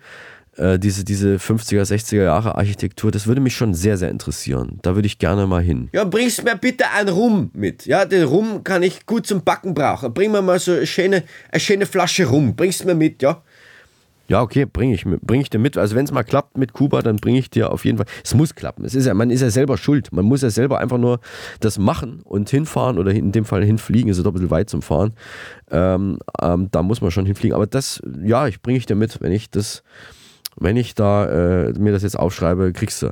äh, 0.56 0.78
diese, 0.78 1.04
diese 1.04 1.36
50er, 1.36 1.82
60er 1.82 2.24
Jahre 2.24 2.56
Architektur, 2.56 3.10
das 3.10 3.26
würde 3.26 3.40
mich 3.40 3.54
schon 3.54 3.74
sehr, 3.74 3.96
sehr 3.96 4.10
interessieren. 4.10 4.78
Da 4.82 4.94
würde 4.94 5.06
ich 5.06 5.18
gerne 5.18 5.46
mal 5.46 5.62
hin. 5.62 5.88
Ja, 5.92 6.04
bringst 6.04 6.44
mir 6.44 6.56
bitte 6.56 6.90
einen 6.90 7.08
Rum 7.08 7.50
mit. 7.54 7.86
Ja, 7.86 8.04
den 8.04 8.24
Rum 8.24 8.64
kann 8.64 8.82
ich 8.82 9.06
gut 9.06 9.26
zum 9.26 9.42
Backen 9.42 9.74
brauchen. 9.74 10.12
Bring 10.14 10.32
mir 10.32 10.42
mal 10.42 10.58
so 10.58 10.72
eine 10.72 10.86
schöne, 10.86 11.24
eine 11.50 11.60
schöne 11.60 11.86
Flasche 11.86 12.26
Rum. 12.26 12.54
Bringst 12.56 12.84
mir 12.84 12.94
mit, 12.94 13.22
ja? 13.22 13.42
Ja, 14.26 14.40
okay, 14.40 14.64
bringe 14.64 14.94
ich, 14.94 15.04
bring 15.04 15.42
ich 15.42 15.50
dir 15.50 15.58
mit. 15.58 15.76
Also 15.76 15.94
wenn 15.94 16.06
es 16.06 16.12
mal 16.12 16.22
klappt 16.22 16.56
mit 16.56 16.72
Kuba, 16.72 17.02
dann 17.02 17.16
bringe 17.16 17.38
ich 17.38 17.50
dir 17.50 17.70
auf 17.70 17.84
jeden 17.84 17.98
Fall. 17.98 18.06
Es 18.24 18.32
muss 18.32 18.54
klappen. 18.54 18.84
Es 18.84 18.94
ist 18.94 19.06
ja, 19.06 19.12
man 19.12 19.30
ist 19.30 19.42
ja 19.42 19.50
selber 19.50 19.76
schuld. 19.76 20.12
Man 20.12 20.24
muss 20.24 20.40
ja 20.40 20.48
selber 20.48 20.78
einfach 20.78 20.96
nur 20.96 21.20
das 21.60 21.78
machen 21.78 22.22
und 22.24 22.48
hinfahren 22.48 22.98
oder 22.98 23.10
in 23.10 23.32
dem 23.32 23.44
Fall 23.44 23.62
hinfliegen. 23.64 24.10
Ist 24.10 24.16
ja 24.16 24.22
doch 24.22 24.30
ein 24.30 24.34
bisschen 24.34 24.50
weit 24.50 24.70
zum 24.70 24.80
Fahren. 24.80 25.12
Ähm, 25.70 26.18
ähm, 26.40 26.68
da 26.70 26.82
muss 26.82 27.02
man 27.02 27.10
schon 27.10 27.26
hinfliegen. 27.26 27.54
Aber 27.54 27.66
das, 27.66 28.00
ja, 28.24 28.46
ich 28.46 28.62
bringe 28.62 28.78
ich 28.78 28.86
dir 28.86 28.94
mit. 28.94 29.20
Wenn 29.20 29.32
ich 29.32 29.50
das, 29.50 29.82
wenn 30.56 30.76
ich 30.76 30.94
da 30.94 31.26
äh, 31.66 31.72
mir 31.78 31.92
das 31.92 32.02
jetzt 32.02 32.18
aufschreibe, 32.18 32.72
kriegst 32.72 33.02
du. 33.02 33.10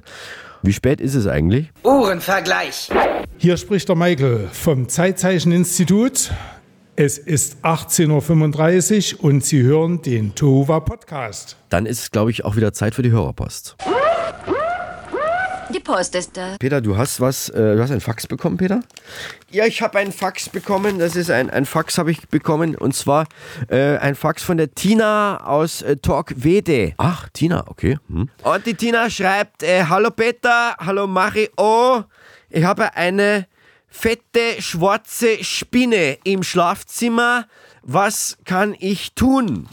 Wie 0.62 0.72
spät 0.72 1.00
ist 1.00 1.14
es 1.14 1.26
eigentlich? 1.26 1.70
Uhrenvergleich. 1.82 2.88
Hier 3.36 3.56
spricht 3.56 3.88
der 3.88 3.96
Michael 3.96 4.48
vom 4.52 4.88
Zeitzeicheninstitut. 4.88 6.32
Es 6.94 7.18
ist 7.18 7.64
18.35 7.64 9.16
Uhr 9.16 9.24
und 9.24 9.44
Sie 9.44 9.62
hören 9.62 10.02
den 10.02 10.34
Tova 10.34 10.78
Podcast. 10.80 11.56
Dann 11.68 11.86
ist 11.86 12.00
es, 12.00 12.10
glaube 12.10 12.30
ich, 12.30 12.44
auch 12.44 12.54
wieder 12.54 12.72
Zeit 12.72 12.94
für 12.94 13.02
die 13.02 13.10
Hörerpost. 13.10 13.76
Post 15.82 16.14
ist 16.14 16.36
da. 16.36 16.56
Peter, 16.58 16.80
du 16.80 16.96
hast 16.96 17.20
was, 17.20 17.48
äh, 17.48 17.76
du 17.76 17.82
hast 17.82 17.90
ein 17.90 18.00
Fax 18.00 18.26
bekommen, 18.26 18.56
Peter? 18.56 18.80
Ja, 19.50 19.66
ich 19.66 19.82
habe 19.82 19.98
einen 19.98 20.12
Fax 20.12 20.48
bekommen. 20.48 20.98
Das 20.98 21.16
ist 21.16 21.30
ein, 21.30 21.50
ein 21.50 21.66
Fax 21.66 21.98
habe 21.98 22.10
ich 22.10 22.28
bekommen. 22.28 22.76
Und 22.76 22.94
zwar 22.94 23.26
äh, 23.68 23.96
ein 23.98 24.14
Fax 24.14 24.42
von 24.42 24.56
der 24.56 24.74
Tina 24.74 25.44
aus 25.44 25.82
äh, 25.82 25.96
Torquede. 25.96 26.94
Ach, 26.96 27.28
Tina, 27.32 27.64
okay. 27.68 27.98
Hm. 28.08 28.28
Und 28.42 28.66
die 28.66 28.74
Tina 28.74 29.10
schreibt, 29.10 29.62
äh, 29.62 29.84
hallo 29.84 30.10
Peter, 30.10 30.76
hallo 30.78 31.06
Mario, 31.06 32.04
ich 32.50 32.64
habe 32.64 32.94
eine 32.94 33.46
fette 33.88 34.60
schwarze 34.60 35.42
Spinne 35.44 36.18
im 36.24 36.42
Schlafzimmer. 36.42 37.46
Was 37.82 38.38
kann 38.44 38.76
ich 38.78 39.14
tun? 39.14 39.68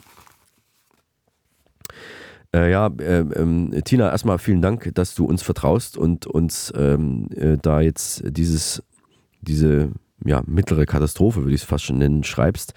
Äh, 2.54 2.72
ja, 2.72 2.88
äh, 3.00 3.20
ähm, 3.20 3.74
Tina, 3.86 4.10
erstmal 4.10 4.40
vielen 4.40 4.62
Dank, 4.62 4.92
dass 4.96 5.14
du 5.14 5.26
uns 5.26 5.44
vertraust 5.44 5.98
und 5.98 6.26
uns 6.26 6.74
ähm, 6.76 7.30
äh, 7.36 7.58
da 7.62 7.82
jetzt 7.82 8.24
dieses, 8.26 8.84
diese 9.42 9.92
ja, 10.26 10.42
mittlere 10.46 10.86
Katastrophe, 10.86 11.44
würde 11.44 11.54
ich 11.54 11.62
es 11.62 11.68
fast 11.68 11.86
schon 11.86 12.00
nennen, 12.00 12.24
schreibst. 12.24 12.74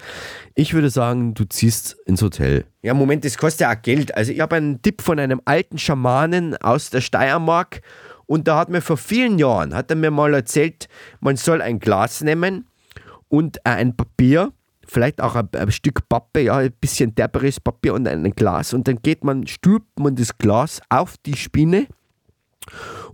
Ich 0.55 0.73
würde 0.73 0.89
sagen, 0.89 1.33
du 1.33 1.43
ziehst 1.45 1.97
ins 2.05 2.21
Hotel. 2.21 2.65
Ja, 2.83 2.93
Moment, 2.93 3.25
das 3.25 3.37
kostet 3.37 3.61
ja 3.61 3.75
auch 3.75 3.81
Geld. 3.81 4.15
Also 4.15 4.31
ich 4.31 4.39
habe 4.39 4.55
einen 4.55 4.81
Tipp 4.81 5.01
von 5.01 5.19
einem 5.19 5.41
alten 5.45 5.77
Schamanen 5.77 6.55
aus 6.57 6.89
der 6.89 7.01
Steiermark 7.01 7.81
Und 8.25 8.47
da 8.47 8.57
hat 8.57 8.69
mir 8.69 8.81
vor 8.81 8.97
vielen 8.97 9.37
Jahren, 9.39 9.73
hat 9.73 9.89
er 9.89 9.97
mir 9.97 10.11
mal 10.11 10.33
erzählt, 10.33 10.87
man 11.19 11.35
soll 11.35 11.61
ein 11.61 11.79
Glas 11.79 12.21
nehmen 12.21 12.67
und 13.27 13.57
äh, 13.57 13.71
ein 13.71 13.95
Papier, 13.95 14.53
vielleicht 14.93 15.19
auch 15.21 15.35
ein, 15.35 15.49
ein 15.53 15.71
Stück 15.71 16.07
Pappe, 16.07 16.41
ja, 16.41 16.57
ein 16.57 16.71
bisschen 16.79 17.15
derberes 17.15 17.59
Papier 17.59 17.93
und 17.93 18.07
ein 18.07 18.31
Glas. 18.31 18.73
Und 18.73 18.87
dann 18.87 19.01
geht 19.01 19.23
man, 19.23 19.47
stülpt 19.47 19.99
man 19.99 20.15
das 20.15 20.37
Glas 20.37 20.81
auf 20.89 21.17
die 21.25 21.35
Spinne 21.35 21.87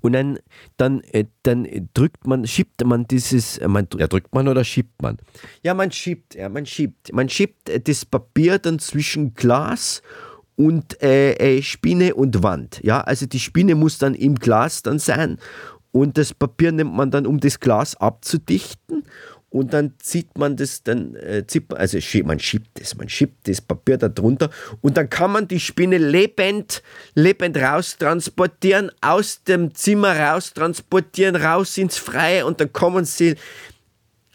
und 0.02 0.14
dann, 0.14 0.40
dann, 0.78 1.02
äh, 1.12 1.26
dann 1.44 1.68
drückt 1.94 2.28
man, 2.28 2.46
schiebt 2.46 2.84
man 2.86 3.08
dieses, 3.08 3.58
äh, 3.58 3.68
man, 3.68 3.88
ja, 3.98 4.08
drückt 4.08 4.34
man 4.34 4.48
oder 4.48 4.64
schiebt 4.64 5.02
man? 5.02 5.18
Ja, 5.64 5.74
man 5.74 5.92
schiebt, 5.92 6.36
ja, 6.36 6.50
man 6.50 6.66
schiebt. 6.66 7.12
Man 7.14 7.30
schiebt 7.30 7.70
äh, 7.70 7.80
das 7.80 8.06
Papier 8.06 8.60
dann 8.60 8.80
zwischen 8.80 9.34
Glas 9.34 10.02
und 10.56 11.02
äh, 11.02 11.62
Spinne 11.62 12.16
und 12.16 12.44
Wand. 12.44 12.80
Ja, 12.84 13.02
also 13.02 13.26
die 13.26 13.40
Spinne 13.40 13.76
muss 13.76 13.98
dann 13.98 14.14
im 14.14 14.36
Glas 14.36 14.84
dann 14.84 15.00
sein 15.00 15.40
und 15.92 16.18
das 16.18 16.34
Papier 16.34 16.72
nimmt 16.72 16.94
man 16.94 17.12
dann, 17.12 17.26
um 17.26 17.40
das 17.40 17.60
Glas 17.60 17.96
abzudichten 17.96 19.04
und 19.50 19.74
dann 19.74 19.94
zieht 20.00 20.38
man 20.38 20.56
das, 20.56 20.84
dann 20.84 21.16
äh, 21.16 21.46
zieht 21.48 21.70
man, 21.70 21.80
also 21.80 21.98
man 22.24 22.40
schiebt 22.40 22.80
das, 22.80 22.96
man 22.96 23.10
schiebt 23.10 23.48
das 23.48 23.62
Papier 23.62 23.98
da 23.98 24.10
drunter 24.10 24.50
und 24.82 24.98
dann 24.98 25.10
kann 25.10 25.32
man 25.32 25.48
die 25.48 25.60
Spinne 25.60 25.98
lebend, 25.98 26.84
lebend 27.16 27.58
raustransportieren, 27.58 28.92
aus 29.02 29.44
dem 29.44 29.74
Zimmer 29.74 30.18
raustransportieren, 30.18 31.36
raus 31.36 31.78
ins 31.78 31.98
Freie 31.98 32.46
und 32.46 32.62
dann 32.62 32.72
kommen 32.74 33.06
sie 33.06 33.36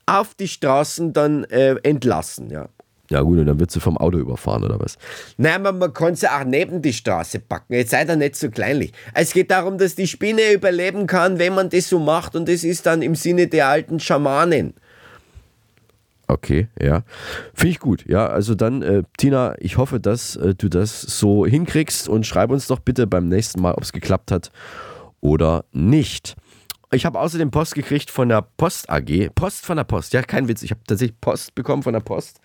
auf 0.06 0.34
die 0.34 0.48
Straßen 0.48 1.12
dann 1.12 1.44
äh, 1.44 1.76
entlassen, 1.82 2.50
ja. 2.50 2.68
Ja 3.10 3.20
gut, 3.20 3.38
und 3.38 3.46
dann 3.46 3.60
wird 3.60 3.70
sie 3.70 3.80
vom 3.80 3.98
Auto 3.98 4.16
überfahren 4.16 4.64
oder 4.64 4.80
was? 4.80 4.96
Nein, 5.36 5.62
man, 5.62 5.78
man 5.78 5.92
kann 5.92 6.14
sie 6.14 6.26
auch 6.26 6.44
neben 6.44 6.80
die 6.80 6.94
Straße 6.94 7.38
packen. 7.38 7.74
Jetzt 7.74 7.90
seid 7.90 8.08
ihr 8.08 8.16
nicht 8.16 8.34
so 8.34 8.50
kleinlich. 8.50 8.92
Es 9.12 9.34
geht 9.34 9.50
darum, 9.50 9.76
dass 9.76 9.94
die 9.94 10.06
Spinne 10.06 10.52
überleben 10.52 11.06
kann, 11.06 11.38
wenn 11.38 11.54
man 11.54 11.68
das 11.68 11.90
so 11.90 11.98
macht 11.98 12.34
und 12.34 12.48
das 12.48 12.64
ist 12.64 12.86
dann 12.86 13.02
im 13.02 13.14
Sinne 13.14 13.46
der 13.46 13.68
alten 13.68 14.00
Schamanen. 14.00 14.74
Okay, 16.26 16.68
ja. 16.80 17.02
Finde 17.52 17.70
ich 17.70 17.80
gut. 17.80 18.06
Ja, 18.06 18.26
also 18.26 18.54
dann, 18.54 18.82
äh, 18.82 19.02
Tina, 19.18 19.54
ich 19.58 19.76
hoffe, 19.76 20.00
dass 20.00 20.36
äh, 20.36 20.54
du 20.54 20.68
das 20.68 21.02
so 21.02 21.44
hinkriegst 21.44 22.08
und 22.08 22.26
schreib 22.26 22.50
uns 22.50 22.66
doch 22.66 22.80
bitte 22.80 23.06
beim 23.06 23.28
nächsten 23.28 23.60
Mal, 23.60 23.74
ob 23.74 23.82
es 23.82 23.92
geklappt 23.92 24.30
hat 24.30 24.50
oder 25.20 25.64
nicht. 25.72 26.36
Ich 26.92 27.04
habe 27.04 27.18
außerdem 27.18 27.50
Post 27.50 27.74
gekriegt 27.74 28.10
von 28.10 28.28
der 28.28 28.42
Post 28.56 28.88
AG. 28.88 29.30
Post 29.34 29.66
von 29.66 29.76
der 29.76 29.84
Post, 29.84 30.12
ja, 30.12 30.22
kein 30.22 30.46
Witz. 30.46 30.62
Ich 30.62 30.70
habe 30.70 30.80
tatsächlich 30.86 31.20
Post 31.20 31.54
bekommen 31.56 31.82
von 31.82 31.92
der 31.92 32.00
Post. 32.00 32.40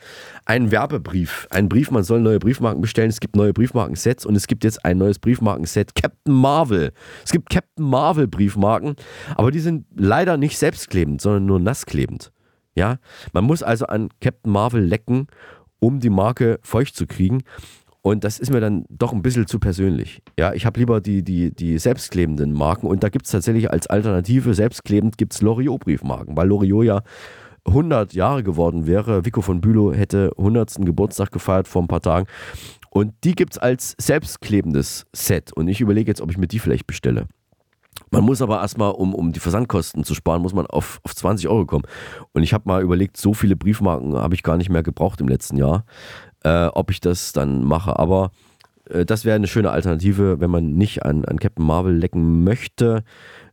Einen 0.45 0.71
Werbebrief. 0.71 1.47
Ein 1.51 1.69
Brief, 1.69 1.91
man 1.91 2.03
soll 2.03 2.19
neue 2.19 2.39
Briefmarken 2.39 2.81
bestellen. 2.81 3.09
Es 3.09 3.19
gibt 3.19 3.35
neue 3.35 3.53
Briefmarkensets 3.53 4.25
und 4.25 4.35
es 4.35 4.47
gibt 4.47 4.63
jetzt 4.63 4.83
ein 4.83 4.97
neues 4.97 5.19
Briefmarkenset. 5.19 5.93
Captain 5.93 6.33
Marvel. 6.33 6.93
Es 7.23 7.31
gibt 7.31 7.49
Captain 7.49 7.85
Marvel 7.85 8.27
Briefmarken, 8.27 8.95
aber 9.35 9.51
die 9.51 9.59
sind 9.59 9.85
leider 9.95 10.35
nicht 10.35 10.57
selbstklebend, 10.57 11.21
sondern 11.21 11.45
nur 11.45 11.59
nassklebend. 11.59 12.31
Ja, 12.75 12.97
man 13.33 13.43
muss 13.43 13.63
also 13.63 13.85
an 13.87 14.09
Captain 14.21 14.51
Marvel 14.51 14.83
lecken, 14.83 15.27
um 15.79 15.99
die 15.99 16.09
Marke 16.09 16.59
feucht 16.63 16.95
zu 16.95 17.07
kriegen. 17.07 17.43
Und 18.01 18.23
das 18.23 18.39
ist 18.39 18.51
mir 18.51 18.61
dann 18.61 18.85
doch 18.89 19.11
ein 19.11 19.21
bisschen 19.21 19.45
zu 19.45 19.59
persönlich. 19.59 20.21
Ja, 20.37 20.53
ich 20.53 20.65
habe 20.65 20.79
lieber 20.79 21.01
die, 21.01 21.21
die, 21.21 21.53
die 21.53 21.77
selbstklebenden 21.77 22.53
Marken. 22.53 22.87
Und 22.87 23.03
da 23.03 23.09
gibt 23.09 23.25
es 23.25 23.31
tatsächlich 23.31 23.69
als 23.69 23.87
Alternative 23.87 24.53
selbstklebend 24.53 25.17
gibt 25.17 25.33
es 25.33 25.41
Loriot-Briefmarken, 25.41 26.37
weil 26.37 26.47
Loriot 26.47 26.85
ja 26.85 27.01
100 27.65 28.13
Jahre 28.13 28.43
geworden 28.43 28.87
wäre. 28.87 29.25
Vico 29.25 29.41
von 29.41 29.59
Bülow 29.59 29.93
hätte 29.93 30.31
100. 30.37 30.77
Geburtstag 30.85 31.31
gefeiert 31.31 31.67
vor 31.67 31.81
ein 31.81 31.87
paar 31.87 32.01
Tagen. 32.01 32.27
Und 32.89 33.13
die 33.23 33.35
gibt 33.35 33.53
es 33.53 33.57
als 33.57 33.95
selbstklebendes 33.99 35.05
Set. 35.13 35.51
Und 35.53 35.67
ich 35.67 35.81
überlege 35.81 36.09
jetzt, 36.09 36.21
ob 36.21 36.31
ich 36.31 36.37
mir 36.37 36.47
die 36.47 36.59
vielleicht 36.59 36.87
bestelle. 36.87 37.27
Man 38.11 38.23
muss 38.23 38.41
aber 38.41 38.61
erstmal, 38.61 38.91
um, 38.91 39.13
um 39.13 39.31
die 39.31 39.39
Versandkosten 39.39 40.03
zu 40.03 40.13
sparen, 40.15 40.41
muss 40.41 40.53
man 40.53 40.65
auf, 40.65 40.99
auf 41.03 41.15
20 41.15 41.47
Euro 41.47 41.65
kommen. 41.65 41.85
Und 42.33 42.43
ich 42.43 42.53
habe 42.53 42.67
mal 42.67 42.81
überlegt, 42.81 43.17
so 43.17 43.33
viele 43.33 43.55
Briefmarken 43.55 44.15
habe 44.15 44.35
ich 44.35 44.43
gar 44.43 44.57
nicht 44.57 44.69
mehr 44.69 44.83
gebraucht 44.83 45.21
im 45.21 45.27
letzten 45.27 45.57
Jahr, 45.57 45.85
äh, 46.43 46.65
ob 46.67 46.91
ich 46.91 47.01
das 47.01 47.33
dann 47.33 47.63
mache. 47.63 47.97
Aber 47.99 48.31
äh, 48.89 49.05
das 49.05 49.25
wäre 49.25 49.35
eine 49.35 49.47
schöne 49.47 49.71
Alternative, 49.71 50.39
wenn 50.39 50.49
man 50.49 50.73
nicht 50.73 51.03
an, 51.03 51.25
an 51.25 51.39
Captain 51.39 51.65
Marvel 51.65 51.95
lecken 51.95 52.43
möchte 52.43 53.03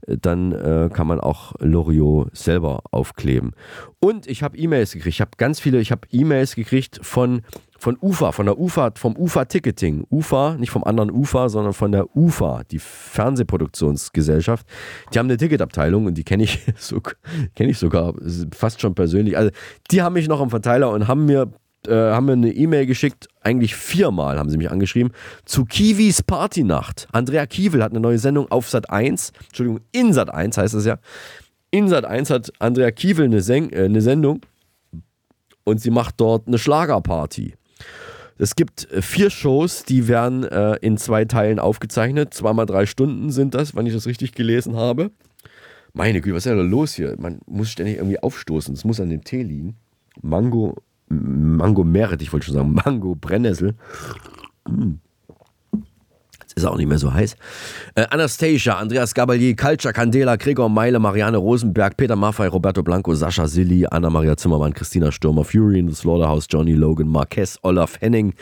dann 0.06 0.52
äh, 0.52 0.88
kann 0.92 1.06
man 1.06 1.20
auch 1.20 1.54
Loriot 1.58 2.36
selber 2.36 2.82
aufkleben. 2.90 3.52
Und 3.98 4.26
ich 4.26 4.42
habe 4.42 4.56
E-Mails 4.56 4.92
gekriegt. 4.92 5.14
Ich 5.14 5.20
habe 5.20 5.32
ganz 5.36 5.60
viele, 5.60 5.80
ich 5.80 5.90
habe 5.90 6.06
E-Mails 6.10 6.54
gekriegt 6.54 7.00
von, 7.02 7.42
von 7.86 7.96
UFA, 8.00 8.32
von 8.32 8.46
der 8.46 8.58
UFA, 8.58 8.90
vom 8.96 9.16
UFA-Ticketing. 9.16 10.06
UFA, 10.10 10.56
nicht 10.58 10.70
vom 10.70 10.82
anderen 10.82 11.08
UFA, 11.08 11.48
sondern 11.48 11.72
von 11.72 11.92
der 11.92 12.16
UFA, 12.16 12.62
die 12.68 12.80
Fernsehproduktionsgesellschaft. 12.80 14.66
Die 15.14 15.20
haben 15.20 15.26
eine 15.26 15.36
Ticketabteilung 15.36 16.06
und 16.06 16.14
die 16.18 16.24
kenne 16.24 16.42
ich, 16.42 16.58
so, 16.78 17.00
kenn 17.00 17.68
ich 17.68 17.78
sogar 17.78 18.12
fast 18.52 18.80
schon 18.80 18.96
persönlich. 18.96 19.38
Also 19.38 19.52
die 19.92 20.02
haben 20.02 20.14
mich 20.14 20.26
noch 20.26 20.40
am 20.40 20.50
Verteiler 20.50 20.90
und 20.90 21.06
haben 21.06 21.26
mir 21.26 21.52
äh, 21.86 21.92
haben 21.92 22.26
mir 22.26 22.32
eine 22.32 22.50
E-Mail 22.50 22.86
geschickt, 22.86 23.28
eigentlich 23.40 23.76
viermal 23.76 24.36
haben 24.36 24.50
sie 24.50 24.58
mich 24.58 24.68
angeschrieben, 24.72 25.12
zu 25.44 25.64
Kiwis 25.64 26.24
Partynacht. 26.24 27.06
Andrea 27.12 27.46
Kiewel 27.46 27.84
hat 27.84 27.92
eine 27.92 28.00
neue 28.00 28.18
Sendung 28.18 28.50
auf 28.50 28.68
Sat 28.68 28.90
1, 28.90 29.32
Entschuldigung, 29.46 29.80
in 29.92 30.12
Sat 30.12 30.34
1 30.34 30.58
heißt 30.58 30.74
es 30.74 30.86
ja. 30.86 30.98
In 31.70 31.88
Sat 31.88 32.04
1 32.04 32.30
hat 32.30 32.52
Andrea 32.58 32.90
Kiewel 32.90 33.26
eine, 33.26 33.42
Sen 33.42 33.72
äh, 33.72 33.84
eine 33.84 34.00
Sendung 34.00 34.40
und 35.62 35.80
sie 35.80 35.90
macht 35.90 36.16
dort 36.18 36.48
eine 36.48 36.58
Schlagerparty. 36.58 37.54
Es 38.38 38.54
gibt 38.54 38.90
äh, 38.90 39.02
vier 39.02 39.30
Shows, 39.30 39.84
die 39.84 40.08
werden 40.08 40.44
äh, 40.44 40.76
in 40.76 40.96
zwei 40.98 41.24
Teilen 41.24 41.58
aufgezeichnet. 41.58 42.34
Zweimal 42.34 42.66
drei 42.66 42.86
Stunden 42.86 43.30
sind 43.30 43.54
das, 43.54 43.74
wenn 43.74 43.86
ich 43.86 43.94
das 43.94 44.06
richtig 44.06 44.32
gelesen 44.32 44.76
habe. 44.76 45.10
Meine 45.92 46.20
Güte, 46.20 46.36
was 46.36 46.44
ist 46.44 46.50
denn 46.50 46.58
da 46.58 46.64
los 46.64 46.94
hier? 46.94 47.16
Man 47.18 47.40
muss 47.46 47.70
ständig 47.70 47.96
irgendwie 47.96 48.18
aufstoßen. 48.18 48.74
Es 48.74 48.84
muss 48.84 49.00
an 49.00 49.08
dem 49.08 49.24
Tee 49.24 49.42
liegen. 49.42 49.76
Mango 50.20 50.76
Mango 51.08 51.84
Merit, 51.84 52.20
ich 52.20 52.32
wollte 52.32 52.46
schon 52.46 52.54
sagen, 52.54 52.74
Mango 52.74 53.14
Brennnessel. 53.14 53.74
Mm 54.68 54.96
ist 56.56 56.64
auch 56.64 56.76
nicht 56.76 56.88
mehr 56.88 56.98
so 56.98 57.12
heiß. 57.12 57.36
Äh, 57.94 58.06
Anastasia, 58.10 58.76
Andreas 58.76 59.14
Gabalier, 59.14 59.56
Kalcha 59.56 59.92
Candela, 59.92 60.36
Gregor 60.36 60.68
Meile, 60.68 60.98
Marianne 60.98 61.38
Rosenberg, 61.38 61.96
Peter 61.96 62.16
Maffei, 62.16 62.48
Roberto 62.48 62.82
Blanco, 62.82 63.14
Sascha 63.14 63.46
Silli, 63.46 63.86
Anna-Maria 63.90 64.36
Zimmermann, 64.36 64.72
Christina 64.72 65.10
Stürmer, 65.10 65.44
Fury 65.44 65.78
in 65.78 65.88
the 65.88 65.94
Slaughterhouse, 65.94 66.46
Johnny 66.48 66.72
Logan, 66.72 67.08
Marquez, 67.08 67.58
Olaf 67.62 68.00
Henning, 68.00 68.34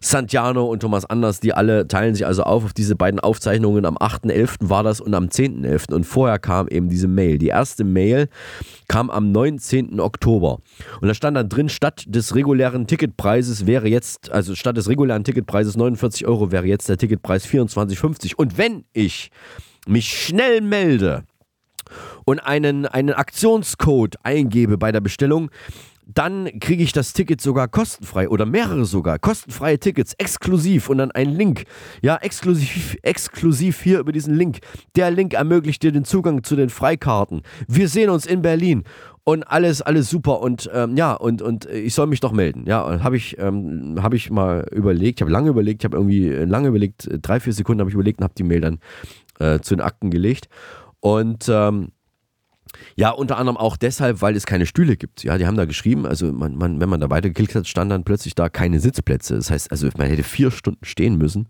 Santiano 0.00 0.66
und 0.66 0.80
Thomas 0.80 1.04
Anders, 1.04 1.40
die 1.40 1.52
alle 1.52 1.86
teilen 1.86 2.14
sich 2.14 2.26
also 2.26 2.42
auf 2.42 2.64
auf 2.64 2.72
diese 2.72 2.96
beiden 2.96 3.20
Aufzeichnungen. 3.20 3.84
Am 3.84 3.96
8.11. 3.96 4.68
war 4.68 4.82
das 4.82 5.00
und 5.00 5.14
am 5.14 5.26
10.11. 5.26 5.92
Und 5.92 6.04
vorher 6.04 6.38
kam 6.38 6.68
eben 6.68 6.88
diese 6.88 7.08
Mail. 7.08 7.38
Die 7.38 7.48
erste 7.48 7.84
Mail 7.84 8.28
kam 8.88 9.10
am 9.10 9.32
19. 9.32 10.00
Oktober. 10.00 10.58
Und 11.00 11.08
da 11.08 11.14
stand 11.14 11.36
dann 11.36 11.48
drin, 11.48 11.68
statt 11.68 12.04
des 12.06 12.34
regulären 12.34 12.86
Ticketpreises 12.86 13.66
wäre 13.66 13.88
jetzt, 13.88 14.30
also 14.30 14.54
statt 14.54 14.76
des 14.76 14.88
regulären 14.88 15.24
Ticketpreises 15.24 15.76
49 15.76 16.26
Euro 16.26 16.52
wäre 16.52 16.66
jetzt 16.66 16.88
der 16.88 16.96
Ticketpreis 16.96 17.46
4 17.46 17.59
24,50. 17.68 18.34
Und 18.34 18.58
wenn 18.58 18.84
ich 18.92 19.30
mich 19.86 20.08
schnell 20.08 20.60
melde 20.60 21.24
und 22.24 22.38
einen, 22.40 22.86
einen 22.86 23.12
Aktionscode 23.12 24.16
eingebe 24.22 24.78
bei 24.78 24.92
der 24.92 25.00
Bestellung, 25.00 25.50
dann 26.14 26.58
kriege 26.58 26.82
ich 26.82 26.92
das 26.92 27.12
Ticket 27.12 27.40
sogar 27.40 27.68
kostenfrei 27.68 28.28
oder 28.28 28.46
mehrere 28.46 28.84
sogar. 28.84 29.18
Kostenfreie 29.18 29.78
Tickets, 29.78 30.14
exklusiv 30.18 30.88
und 30.88 30.98
dann 30.98 31.10
ein 31.12 31.30
Link. 31.30 31.64
Ja, 32.02 32.16
exklusiv, 32.16 32.96
exklusiv 33.02 33.80
hier 33.80 34.00
über 34.00 34.12
diesen 34.12 34.34
Link. 34.34 34.58
Der 34.96 35.10
Link 35.10 35.34
ermöglicht 35.34 35.82
dir 35.82 35.92
den 35.92 36.04
Zugang 36.04 36.42
zu 36.42 36.56
den 36.56 36.70
Freikarten. 36.70 37.42
Wir 37.68 37.88
sehen 37.88 38.10
uns 38.10 38.26
in 38.26 38.42
Berlin 38.42 38.84
und 39.24 39.44
alles, 39.44 39.82
alles 39.82 40.10
super 40.10 40.40
und 40.40 40.70
ähm, 40.72 40.96
ja, 40.96 41.12
und, 41.12 41.42
und 41.42 41.66
ich 41.66 41.94
soll 41.94 42.06
mich 42.06 42.20
doch 42.20 42.32
melden. 42.32 42.64
Ja, 42.66 43.02
habe 43.02 43.16
ich, 43.16 43.38
ähm, 43.38 43.98
hab 44.02 44.14
ich 44.14 44.30
mal 44.30 44.66
überlegt, 44.72 45.20
ich 45.20 45.22
habe 45.22 45.30
lange 45.30 45.50
überlegt, 45.50 45.82
ich 45.82 45.84
habe 45.84 45.96
irgendwie 45.96 46.30
lange 46.30 46.68
überlegt, 46.68 47.08
drei, 47.22 47.40
vier 47.40 47.52
Sekunden 47.52 47.80
habe 47.80 47.90
ich 47.90 47.94
überlegt 47.94 48.20
und 48.20 48.24
habe 48.24 48.34
die 48.36 48.44
Mail 48.44 48.60
dann 48.60 48.78
äh, 49.38 49.60
zu 49.60 49.74
den 49.74 49.82
Akten 49.82 50.10
gelegt. 50.10 50.48
Und 51.00 51.48
ähm, 51.48 51.88
ja, 52.96 53.10
unter 53.10 53.36
anderem 53.36 53.56
auch 53.56 53.76
deshalb, 53.76 54.22
weil 54.22 54.36
es 54.36 54.46
keine 54.46 54.66
Stühle 54.66 54.96
gibt. 54.96 55.24
Ja, 55.24 55.38
die 55.38 55.46
haben 55.46 55.56
da 55.56 55.64
geschrieben, 55.64 56.06
also 56.06 56.32
man, 56.32 56.56
man, 56.56 56.80
wenn 56.80 56.88
man 56.88 57.00
da 57.00 57.10
weitergeklickt 57.10 57.54
hat, 57.54 57.66
stand 57.66 57.90
dann 57.90 58.04
plötzlich 58.04 58.34
da 58.34 58.48
keine 58.48 58.80
Sitzplätze. 58.80 59.34
Das 59.34 59.50
heißt, 59.50 59.70
also 59.70 59.88
man 59.96 60.08
hätte 60.08 60.22
vier 60.22 60.50
Stunden 60.50 60.84
stehen 60.84 61.16
müssen. 61.16 61.48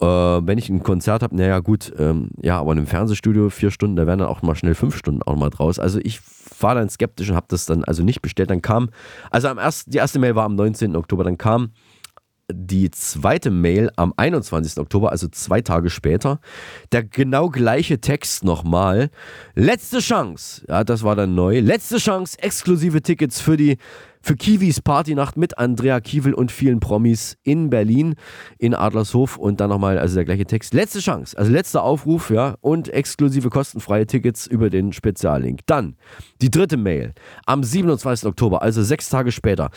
Äh, 0.00 0.06
wenn 0.06 0.58
ich 0.58 0.68
ein 0.68 0.82
Konzert 0.82 1.22
habe, 1.22 1.34
naja 1.36 1.60
gut, 1.60 1.92
ähm, 1.98 2.30
ja, 2.42 2.58
aber 2.58 2.72
in 2.72 2.78
einem 2.78 2.86
Fernsehstudio 2.86 3.48
vier 3.48 3.70
Stunden, 3.70 3.96
da 3.96 4.06
wären 4.06 4.18
dann 4.18 4.28
auch 4.28 4.42
mal 4.42 4.54
schnell 4.54 4.74
fünf 4.74 4.96
Stunden 4.96 5.22
auch 5.22 5.36
mal 5.36 5.50
draus. 5.50 5.78
Also 5.78 6.00
ich 6.02 6.20
war 6.62 6.74
dann 6.74 6.88
skeptisch 6.88 7.30
und 7.30 7.36
habe 7.36 7.46
das 7.48 7.66
dann 7.66 7.84
also 7.84 8.02
nicht 8.02 8.22
bestellt. 8.22 8.50
Dann 8.50 8.62
kam, 8.62 8.90
also 9.30 9.48
am 9.48 9.58
ersten, 9.58 9.90
die 9.90 9.98
erste 9.98 10.18
Mail 10.18 10.34
war 10.34 10.44
am 10.44 10.54
19. 10.54 10.96
Oktober, 10.96 11.24
dann 11.24 11.38
kam 11.38 11.72
die 12.52 12.90
zweite 12.90 13.50
Mail 13.50 13.90
am 13.96 14.14
21. 14.16 14.78
Oktober, 14.78 15.10
also 15.10 15.26
zwei 15.28 15.60
Tage 15.60 15.90
später. 15.90 16.40
Der 16.92 17.02
genau 17.02 17.48
gleiche 17.48 18.00
Text 18.00 18.44
nochmal. 18.44 19.10
Letzte 19.54 19.98
Chance, 19.98 20.64
ja, 20.68 20.84
das 20.84 21.02
war 21.02 21.16
dann 21.16 21.34
neu. 21.34 21.60
Letzte 21.60 21.98
Chance, 21.98 22.38
exklusive 22.40 23.02
Tickets 23.02 23.40
für 23.40 23.56
die 23.56 23.78
für 24.26 24.34
Kiwis 24.34 24.82
Partynacht 24.82 25.36
mit 25.36 25.56
Andrea 25.56 26.00
Kiewel 26.00 26.34
und 26.34 26.50
vielen 26.50 26.80
Promis 26.80 27.36
in 27.44 27.70
Berlin, 27.70 28.16
in 28.58 28.74
Adlershof 28.74 29.36
und 29.36 29.60
dann 29.60 29.70
nochmal, 29.70 30.00
also 30.00 30.16
der 30.16 30.24
gleiche 30.24 30.44
Text. 30.44 30.74
Letzte 30.74 30.98
Chance, 30.98 31.38
also 31.38 31.52
letzter 31.52 31.84
Aufruf, 31.84 32.30
ja, 32.30 32.56
und 32.60 32.88
exklusive 32.88 33.50
kostenfreie 33.50 34.04
Tickets 34.04 34.48
über 34.48 34.68
den 34.68 34.92
Speziallink. 34.92 35.60
Dann 35.66 35.94
die 36.42 36.50
dritte 36.50 36.76
Mail 36.76 37.12
am 37.46 37.62
27. 37.62 38.26
Oktober, 38.28 38.62
also 38.62 38.82
sechs 38.82 39.08
Tage 39.10 39.30
später. 39.30 39.70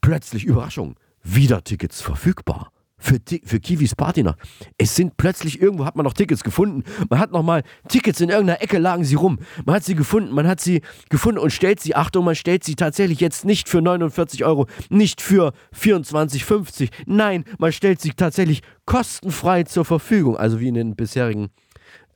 Plötzlich 0.00 0.44
Überraschung, 0.44 0.96
wieder 1.22 1.62
Tickets 1.62 2.00
verfügbar 2.00 2.72
für, 2.98 3.18
für 3.44 3.60
Kiwis 3.60 3.94
Partynacht. 3.94 4.38
Es 4.76 4.94
sind 4.96 5.16
plötzlich 5.16 5.60
irgendwo 5.60 5.84
hat 5.84 5.96
man 5.96 6.04
noch 6.04 6.12
Tickets 6.12 6.44
gefunden. 6.44 6.84
Man 7.08 7.18
hat 7.18 7.32
noch 7.32 7.42
mal 7.42 7.62
Tickets 7.88 8.20
in 8.20 8.28
irgendeiner 8.28 8.62
Ecke 8.62 8.78
lagen 8.78 9.04
sie 9.04 9.14
rum. 9.14 9.38
Man 9.64 9.76
hat 9.76 9.84
sie 9.84 9.94
gefunden, 9.94 10.34
man 10.34 10.46
hat 10.46 10.60
sie 10.60 10.82
gefunden 11.08 11.38
und 11.38 11.50
stellt 11.52 11.80
sie, 11.80 11.94
Achtung, 11.94 12.24
man 12.24 12.34
stellt 12.34 12.64
sie 12.64 12.74
tatsächlich 12.74 13.20
jetzt 13.20 13.44
nicht 13.44 13.68
für 13.68 13.80
49 13.80 14.44
Euro, 14.44 14.66
nicht 14.90 15.20
für 15.20 15.52
24,50. 15.74 16.90
Nein, 17.06 17.44
man 17.58 17.72
stellt 17.72 18.00
sie 18.00 18.10
tatsächlich 18.10 18.62
kostenfrei 18.84 19.62
zur 19.64 19.84
Verfügung. 19.84 20.36
Also 20.36 20.60
wie 20.60 20.68
in 20.68 20.74
den 20.74 20.96
bisherigen 20.96 21.48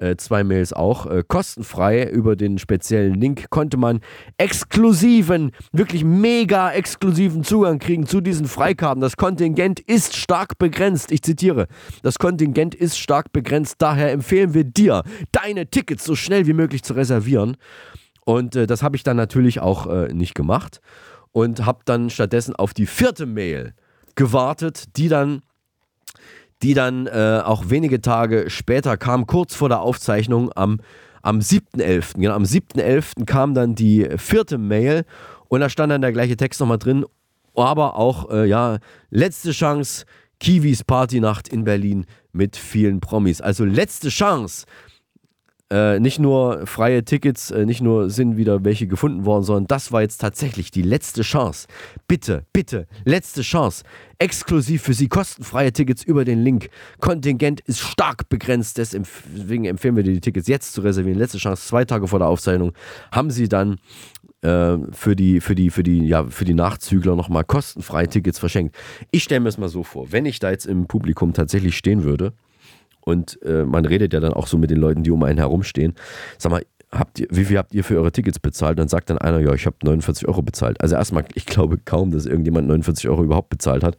äh, 0.02 0.16
zwei 0.16 0.44
Mails 0.44 0.72
auch. 0.72 1.06
Äh, 1.06 1.22
kostenfrei 1.26 2.04
über 2.04 2.36
den 2.36 2.58
speziellen 2.58 3.14
Link 3.14 3.48
konnte 3.50 3.76
man 3.76 4.00
exklusiven, 4.36 5.52
wirklich 5.72 6.04
mega 6.04 6.72
exklusiven 6.72 7.44
Zugang 7.44 7.78
kriegen 7.78 8.06
zu 8.06 8.20
diesen 8.20 8.46
Freikarten. 8.46 9.00
Das 9.00 9.16
Kontingent 9.16 9.80
ist 9.80 10.16
stark 10.16 10.58
begrenzt. 10.58 11.12
Ich 11.12 11.22
zitiere: 11.22 11.68
Das 12.02 12.18
Kontingent 12.18 12.74
ist 12.74 12.98
stark 12.98 13.32
begrenzt. 13.32 13.76
Daher 13.78 14.12
empfehlen 14.12 14.54
wir 14.54 14.64
dir, 14.64 15.04
deine 15.30 15.66
Tickets 15.68 16.04
so 16.04 16.16
schnell 16.16 16.46
wie 16.46 16.52
möglich 16.52 16.82
zu 16.82 16.94
reservieren. 16.94 17.56
Und 18.24 18.56
äh, 18.56 18.66
das 18.66 18.82
habe 18.82 18.96
ich 18.96 19.04
dann 19.04 19.16
natürlich 19.16 19.60
auch 19.60 19.86
äh, 19.86 20.12
nicht 20.12 20.34
gemacht 20.34 20.80
und 21.32 21.64
habe 21.64 21.80
dann 21.84 22.10
stattdessen 22.10 22.54
auf 22.54 22.74
die 22.74 22.86
vierte 22.86 23.26
Mail 23.26 23.74
gewartet, 24.14 24.96
die 24.96 25.08
dann 25.08 25.42
die 26.62 26.74
dann 26.74 27.06
äh, 27.06 27.42
auch 27.44 27.70
wenige 27.70 28.00
Tage 28.00 28.48
später 28.48 28.96
kam, 28.96 29.26
kurz 29.26 29.54
vor 29.54 29.68
der 29.68 29.80
Aufzeichnung 29.80 30.50
am, 30.54 30.80
am 31.22 31.40
7.11. 31.40 32.14
Genau, 32.14 32.34
am 32.34 32.44
7.11. 32.44 33.24
kam 33.26 33.54
dann 33.54 33.74
die 33.74 34.08
vierte 34.16 34.58
Mail 34.58 35.04
und 35.48 35.60
da 35.60 35.68
stand 35.68 35.90
dann 35.90 36.00
der 36.00 36.12
gleiche 36.12 36.36
Text 36.36 36.60
nochmal 36.60 36.78
drin, 36.78 37.04
aber 37.54 37.96
auch, 37.96 38.30
äh, 38.30 38.46
ja, 38.46 38.78
letzte 39.10 39.50
Chance, 39.52 40.06
Kiwis 40.40 40.82
Partynacht 40.82 41.48
in 41.48 41.64
Berlin 41.64 42.06
mit 42.32 42.56
vielen 42.56 43.00
Promis. 43.00 43.40
Also 43.40 43.64
letzte 43.64 44.08
Chance, 44.08 44.66
äh, 45.72 45.98
nicht 46.00 46.18
nur 46.18 46.66
freie 46.66 47.02
Tickets, 47.02 47.50
äh, 47.50 47.64
nicht 47.64 47.80
nur 47.80 48.10
sind 48.10 48.36
wieder 48.36 48.62
welche 48.62 48.86
gefunden 48.86 49.24
worden, 49.24 49.42
sondern 49.42 49.66
das 49.68 49.90
war 49.90 50.02
jetzt 50.02 50.18
tatsächlich 50.18 50.70
die 50.70 50.82
letzte 50.82 51.22
Chance. 51.22 51.66
Bitte, 52.06 52.44
bitte, 52.52 52.86
letzte 53.06 53.40
Chance. 53.40 53.82
Exklusiv 54.18 54.82
für 54.82 54.92
Sie 54.92 55.08
kostenfreie 55.08 55.72
Tickets 55.72 56.04
über 56.04 56.26
den 56.26 56.42
Link. 56.42 56.68
Kontingent 57.00 57.60
ist 57.62 57.80
stark 57.80 58.28
begrenzt, 58.28 58.76
deswegen 58.76 59.64
empfehlen 59.64 59.96
wir 59.96 60.02
dir 60.02 60.12
die 60.12 60.20
Tickets 60.20 60.46
jetzt 60.46 60.74
zu 60.74 60.82
reservieren. 60.82 61.18
Letzte 61.18 61.38
Chance, 61.38 61.66
zwei 61.66 61.86
Tage 61.86 62.06
vor 62.06 62.18
der 62.18 62.28
Aufzeichnung 62.28 62.72
haben 63.10 63.30
Sie 63.30 63.48
dann 63.48 63.78
äh, 64.42 64.76
für 64.92 65.16
die, 65.16 65.40
für 65.40 65.54
die, 65.54 65.70
für 65.70 65.82
die, 65.82 66.06
ja, 66.06 66.26
für 66.26 66.44
die 66.44 66.54
Nachzügler 66.54 67.16
nochmal 67.16 67.44
kostenfreie 67.44 68.08
Tickets 68.08 68.38
verschenkt. 68.38 68.76
Ich 69.10 69.22
stelle 69.22 69.40
mir 69.40 69.48
es 69.48 69.56
mal 69.56 69.70
so 69.70 69.84
vor, 69.84 70.12
wenn 70.12 70.26
ich 70.26 70.38
da 70.38 70.50
jetzt 70.50 70.66
im 70.66 70.86
Publikum 70.86 71.32
tatsächlich 71.32 71.78
stehen 71.78 72.04
würde, 72.04 72.34
und 73.04 73.40
äh, 73.42 73.64
man 73.64 73.84
redet 73.84 74.12
ja 74.12 74.20
dann 74.20 74.32
auch 74.32 74.46
so 74.46 74.58
mit 74.58 74.70
den 74.70 74.78
Leuten, 74.78 75.02
die 75.02 75.10
um 75.10 75.22
einen 75.22 75.38
herumstehen. 75.38 75.94
Sag 76.38 76.52
mal, 76.52 76.62
habt 76.90 77.18
ihr, 77.20 77.26
wie 77.30 77.44
viel 77.44 77.58
habt 77.58 77.74
ihr 77.74 77.84
für 77.84 77.96
eure 77.96 78.12
Tickets 78.12 78.38
bezahlt? 78.38 78.78
Dann 78.78 78.88
sagt 78.88 79.10
dann 79.10 79.18
einer, 79.18 79.40
ja, 79.40 79.52
ich 79.54 79.66
habe 79.66 79.76
49 79.82 80.28
Euro 80.28 80.42
bezahlt. 80.42 80.80
Also 80.80 80.94
erstmal, 80.94 81.24
ich 81.34 81.46
glaube 81.46 81.78
kaum, 81.84 82.10
dass 82.10 82.26
irgendjemand 82.26 82.68
49 82.68 83.08
Euro 83.08 83.24
überhaupt 83.24 83.48
bezahlt 83.48 83.82
hat. 83.82 83.96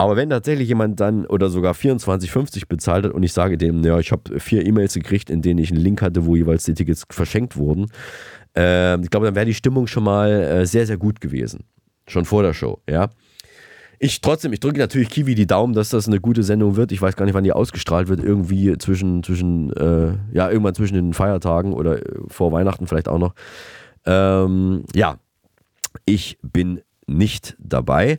Aber 0.00 0.14
wenn 0.14 0.30
tatsächlich 0.30 0.68
jemand 0.68 1.00
dann 1.00 1.26
oder 1.26 1.48
sogar 1.48 1.74
24,50 1.74 2.68
bezahlt 2.68 3.04
hat 3.04 3.12
und 3.12 3.24
ich 3.24 3.32
sage 3.32 3.58
dem, 3.58 3.82
ja, 3.82 3.98
ich 3.98 4.12
habe 4.12 4.38
vier 4.38 4.64
E-Mails 4.64 4.94
gekriegt, 4.94 5.28
in 5.28 5.42
denen 5.42 5.58
ich 5.58 5.72
einen 5.72 5.80
Link 5.80 6.02
hatte, 6.02 6.24
wo 6.24 6.36
jeweils 6.36 6.64
die 6.64 6.74
Tickets 6.74 7.04
verschenkt 7.10 7.56
wurden, 7.56 7.90
äh, 8.56 9.00
ich 9.00 9.10
glaube, 9.10 9.26
dann 9.26 9.34
wäre 9.34 9.46
die 9.46 9.54
Stimmung 9.54 9.88
schon 9.88 10.04
mal 10.04 10.30
äh, 10.30 10.66
sehr, 10.66 10.86
sehr 10.86 10.98
gut 10.98 11.20
gewesen. 11.20 11.64
Schon 12.06 12.24
vor 12.24 12.44
der 12.44 12.54
Show, 12.54 12.80
ja. 12.88 13.10
Ich 14.00 14.20
trotzdem, 14.20 14.52
ich 14.52 14.60
drücke 14.60 14.78
natürlich 14.78 15.08
Kiwi 15.08 15.34
die 15.34 15.46
Daumen, 15.46 15.74
dass 15.74 15.90
das 15.90 16.06
eine 16.06 16.20
gute 16.20 16.44
Sendung 16.44 16.76
wird. 16.76 16.92
Ich 16.92 17.02
weiß 17.02 17.16
gar 17.16 17.24
nicht, 17.24 17.34
wann 17.34 17.44
die 17.44 17.52
ausgestrahlt 17.52 18.08
wird. 18.08 18.22
Irgendwie 18.22 18.78
zwischen, 18.78 19.22
zwischen 19.22 19.72
äh, 19.72 20.14
ja, 20.32 20.48
irgendwann 20.50 20.74
zwischen 20.74 20.94
den 20.94 21.14
Feiertagen 21.14 21.72
oder 21.72 21.98
äh, 21.98 22.20
vor 22.28 22.52
Weihnachten 22.52 22.86
vielleicht 22.86 23.08
auch 23.08 23.18
noch. 23.18 23.34
Ähm, 24.06 24.84
ja, 24.94 25.18
ich 26.04 26.38
bin 26.42 26.80
nicht 27.06 27.56
dabei. 27.58 28.18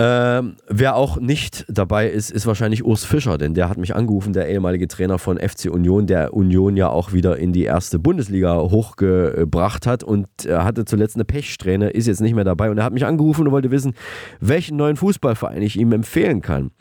Ähm, 0.00 0.54
wer 0.68 0.94
auch 0.94 1.18
nicht 1.18 1.64
dabei 1.68 2.08
ist, 2.08 2.30
ist 2.30 2.46
wahrscheinlich 2.46 2.84
Urs 2.84 3.04
Fischer, 3.04 3.36
denn 3.36 3.54
der 3.54 3.68
hat 3.68 3.78
mich 3.78 3.96
angerufen, 3.96 4.32
der 4.32 4.48
ehemalige 4.48 4.86
Trainer 4.86 5.18
von 5.18 5.38
FC 5.38 5.68
Union, 5.72 6.06
der 6.06 6.34
Union 6.34 6.76
ja 6.76 6.88
auch 6.88 7.12
wieder 7.12 7.36
in 7.36 7.52
die 7.52 7.64
erste 7.64 7.98
Bundesliga 7.98 8.58
hochgebracht 8.58 9.88
hat 9.88 10.04
und 10.04 10.28
hatte 10.48 10.84
zuletzt 10.84 11.16
eine 11.16 11.24
Pechsträhne, 11.24 11.90
ist 11.90 12.06
jetzt 12.06 12.20
nicht 12.20 12.36
mehr 12.36 12.44
dabei 12.44 12.70
und 12.70 12.78
er 12.78 12.84
hat 12.84 12.92
mich 12.92 13.06
angerufen 13.06 13.48
und 13.48 13.52
wollte 13.52 13.72
wissen, 13.72 13.94
welchen 14.38 14.76
neuen 14.76 14.94
Fußballverein 14.94 15.62
ich 15.62 15.76
ihm 15.76 15.90
empfehlen 15.90 16.42
kann. 16.42 16.64
Und 16.66 16.72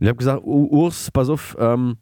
ich 0.00 0.08
habe 0.08 0.18
gesagt, 0.18 0.42
Urs, 0.44 1.12
pass 1.12 1.28
auf, 1.28 1.56
ähm, 1.60 1.98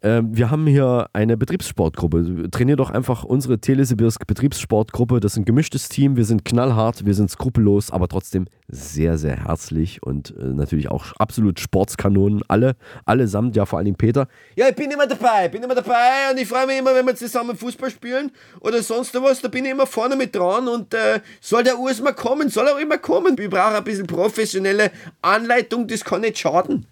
ähm, 0.00 0.28
wir 0.30 0.50
haben 0.50 0.66
hier 0.68 1.08
eine 1.12 1.36
Betriebssportgruppe. 1.36 2.48
Trainier 2.52 2.76
doch 2.76 2.90
einfach 2.90 3.24
unsere 3.24 3.58
Telesibirsk 3.58 4.28
Betriebssportgruppe. 4.28 5.18
Das 5.18 5.32
ist 5.32 5.38
ein 5.38 5.44
gemischtes 5.44 5.88
Team. 5.88 6.16
Wir 6.16 6.24
sind 6.24 6.44
knallhart, 6.44 7.04
wir 7.04 7.14
sind 7.14 7.30
skrupellos, 7.30 7.90
aber 7.90 8.06
trotzdem 8.06 8.46
sehr, 8.68 9.18
sehr 9.18 9.44
herzlich 9.44 10.00
und 10.04 10.34
äh, 10.38 10.44
natürlich 10.44 10.88
auch 10.88 11.14
absolut 11.16 11.58
Sportskanonen. 11.58 12.42
Alle, 12.46 12.76
allesamt, 13.06 13.56
ja, 13.56 13.66
vor 13.66 13.80
allem 13.80 13.96
Peter. 13.96 14.28
Ja, 14.54 14.68
ich 14.68 14.76
bin 14.76 14.88
immer 14.90 15.08
dabei, 15.08 15.48
bin 15.48 15.64
immer 15.64 15.74
dabei 15.74 16.30
und 16.30 16.38
ich 16.38 16.46
freue 16.46 16.66
mich 16.68 16.78
immer, 16.78 16.94
wenn 16.94 17.06
wir 17.06 17.16
zusammen 17.16 17.56
Fußball 17.56 17.90
spielen 17.90 18.30
oder 18.60 18.80
sonst 18.82 19.14
was. 19.20 19.40
Da 19.40 19.48
bin 19.48 19.64
ich 19.64 19.72
immer 19.72 19.86
vorne 19.86 20.14
mit 20.14 20.36
dran 20.36 20.68
und 20.68 20.94
äh, 20.94 21.20
soll 21.40 21.64
der 21.64 21.76
Urs 21.76 22.00
mal 22.00 22.12
kommen, 22.12 22.50
soll 22.50 22.68
er 22.68 22.78
immer 22.78 22.98
kommen. 22.98 23.34
Ich 23.36 23.50
brauche 23.50 23.76
ein 23.76 23.84
bisschen 23.84 24.06
professionelle 24.06 24.92
Anleitung, 25.22 25.88
das 25.88 26.04
kann 26.04 26.20
nicht 26.20 26.38
schaden 26.38 26.86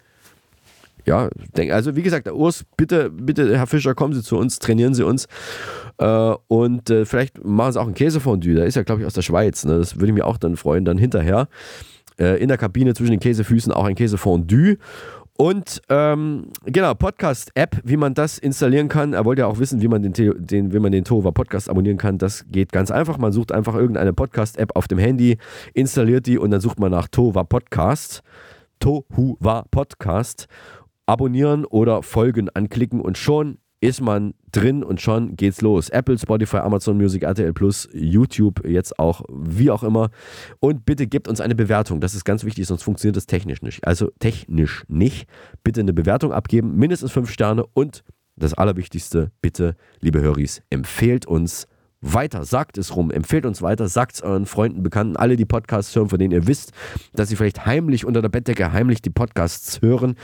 ja, 1.07 1.29
denk, 1.55 1.71
also 1.71 1.95
wie 1.95 2.03
gesagt, 2.03 2.29
Urs, 2.29 2.65
bitte, 2.75 3.09
bitte, 3.09 3.57
Herr 3.57 3.65
Fischer, 3.65 3.95
kommen 3.95 4.13
Sie 4.13 4.21
zu 4.21 4.37
uns, 4.37 4.59
trainieren 4.59 4.93
Sie 4.93 5.03
uns. 5.03 5.27
Äh, 5.97 6.33
und 6.47 6.89
äh, 6.89 7.05
vielleicht 7.05 7.43
machen 7.43 7.71
Sie 7.71 7.81
auch 7.81 7.87
ein 7.87 7.93
Käsefondue. 7.93 8.55
Der 8.55 8.65
ist 8.65 8.75
ja, 8.75 8.83
glaube 8.83 9.01
ich, 9.01 9.07
aus 9.07 9.13
der 9.13 9.21
Schweiz. 9.21 9.63
Ne? 9.63 9.77
Das 9.77 9.95
würde 9.95 10.07
ich 10.07 10.13
mir 10.13 10.25
auch 10.25 10.37
dann 10.37 10.57
freuen. 10.57 10.83
Dann 10.83 10.97
hinterher 10.97 11.47
äh, 12.19 12.41
in 12.41 12.49
der 12.49 12.57
Kabine 12.57 12.93
zwischen 12.93 13.11
den 13.11 13.19
Käsefüßen 13.21 13.71
auch 13.71 13.85
ein 13.85 13.95
Käsefondue. 13.95 14.77
Und 15.37 15.81
ähm, 15.87 16.47
genau, 16.65 16.93
Podcast-App, 16.93 17.79
wie 17.83 17.95
man 17.95 18.13
das 18.13 18.37
installieren 18.37 18.89
kann. 18.89 19.13
Er 19.13 19.23
wollte 19.23 19.43
ja 19.43 19.47
auch 19.47 19.59
wissen, 19.59 19.81
wie 19.81 19.87
man 19.87 20.01
den, 20.01 20.13
den, 20.13 20.73
wie 20.73 20.79
man 20.79 20.91
den 20.91 21.05
Tova 21.05 21.31
Podcast 21.31 21.69
abonnieren 21.69 21.97
kann. 21.97 22.17
Das 22.17 22.45
geht 22.49 22.71
ganz 22.73 22.91
einfach. 22.91 23.17
Man 23.17 23.31
sucht 23.31 23.53
einfach 23.53 23.75
irgendeine 23.75 24.13
Podcast-App 24.13 24.75
auf 24.75 24.87
dem 24.87 24.97
Handy, 24.97 25.37
installiert 25.73 26.25
die 26.25 26.37
und 26.37 26.51
dann 26.51 26.59
sucht 26.59 26.79
man 26.79 26.91
nach 26.91 27.07
Tova 27.07 27.43
Podcast. 27.43 28.23
Tohuwa 28.79 29.65
Podcast 29.71 30.47
abonnieren 31.07 31.65
oder 31.65 32.03
folgen 32.03 32.49
anklicken 32.49 33.01
und 33.01 33.17
schon 33.17 33.57
ist 33.79 34.01
man 34.01 34.33
drin 34.51 34.83
und 34.83 35.01
schon 35.01 35.35
geht's 35.35 35.61
los. 35.61 35.89
Apple, 35.89 36.17
Spotify, 36.17 36.57
Amazon 36.57 36.97
Music, 36.97 37.23
RTL 37.23 37.53
Plus, 37.53 37.87
YouTube, 37.93 38.67
jetzt 38.67 38.97
auch, 38.97 39.21
wie 39.29 39.69
auch 39.69 39.83
immer. 39.83 40.09
Und 40.59 40.85
bitte 40.85 41.05
gebt 41.05 41.27
uns 41.27 41.41
eine 41.41 41.53
Bewertung. 41.53 42.01
Das 42.01 42.15
ist 42.15 42.25
ganz 42.25 42.43
wichtig, 42.43 42.65
sonst 42.65 42.83
funktioniert 42.83 43.17
das 43.17 43.27
technisch 43.27 43.61
nicht. 43.61 43.85
Also 43.85 44.09
technisch 44.19 44.83
nicht. 44.87 45.27
Bitte 45.63 45.81
eine 45.81 45.93
Bewertung 45.93 46.31
abgeben, 46.31 46.75
mindestens 46.75 47.11
fünf 47.11 47.29
Sterne 47.29 47.65
und 47.73 48.03
das 48.35 48.53
Allerwichtigste, 48.53 49.31
bitte, 49.41 49.75
liebe 49.99 50.21
Höris, 50.21 50.61
empfehlt 50.69 51.25
uns 51.25 51.67
weiter, 52.01 52.45
sagt 52.45 52.77
es 52.77 52.95
rum, 52.95 53.11
empfehlt 53.11 53.45
uns 53.45 53.61
weiter, 53.61 53.87
sagt 53.87 54.15
es 54.15 54.21
euren 54.21 54.45
Freunden, 54.45 54.83
Bekannten, 54.83 55.15
alle, 55.17 55.35
die 55.35 55.45
Podcasts 55.45 55.95
hören, 55.95 56.09
von 56.09 56.19
denen 56.19 56.31
ihr 56.31 56.47
wisst, 56.47 56.71
dass 57.13 57.29
sie 57.29 57.35
vielleicht 57.35 57.65
heimlich 57.65 58.05
unter 58.05 58.21
der 58.21 58.29
Bettdecke 58.29 58.71
heimlich 58.71 59.01
die 59.01 59.09
Podcasts 59.09 59.81
hören. 59.81 60.15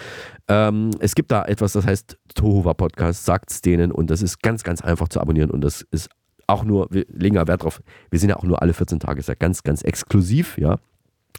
Ähm, 0.48 0.92
es 1.00 1.16
gibt 1.16 1.32
da 1.32 1.44
etwas, 1.46 1.74
das 1.74 1.86
heißt 1.86 2.18
Tohuwa 2.36 2.74
Podcast, 2.74 3.26
sagt 3.26 3.52
es 3.52 3.62
denen 3.62 3.92
und 3.92 4.10
das 4.10 4.22
ist 4.22 4.42
ganz, 4.42 4.64
ganz 4.64 4.82
einfach 4.82 5.08
zu 5.08 5.20
abonnieren 5.20 5.50
und 5.50 5.62
das 5.62 5.82
ist 5.92 6.10
auch 6.48 6.64
nur, 6.64 6.88
wir 6.92 7.06
legen 7.10 7.36
ja 7.36 7.48
Wert 7.48 7.64
drauf, 7.64 7.82
wir 8.12 8.20
sind 8.20 8.30
ja 8.30 8.36
auch 8.38 8.44
nur 8.44 8.62
alle 8.62 8.74
14 8.74 9.00
Tage, 9.00 9.20
ist 9.20 9.30
ja 9.30 9.36
ganz, 9.36 9.64
ganz 9.64 9.82
exklusiv, 9.82 10.58
ja. 10.58 10.78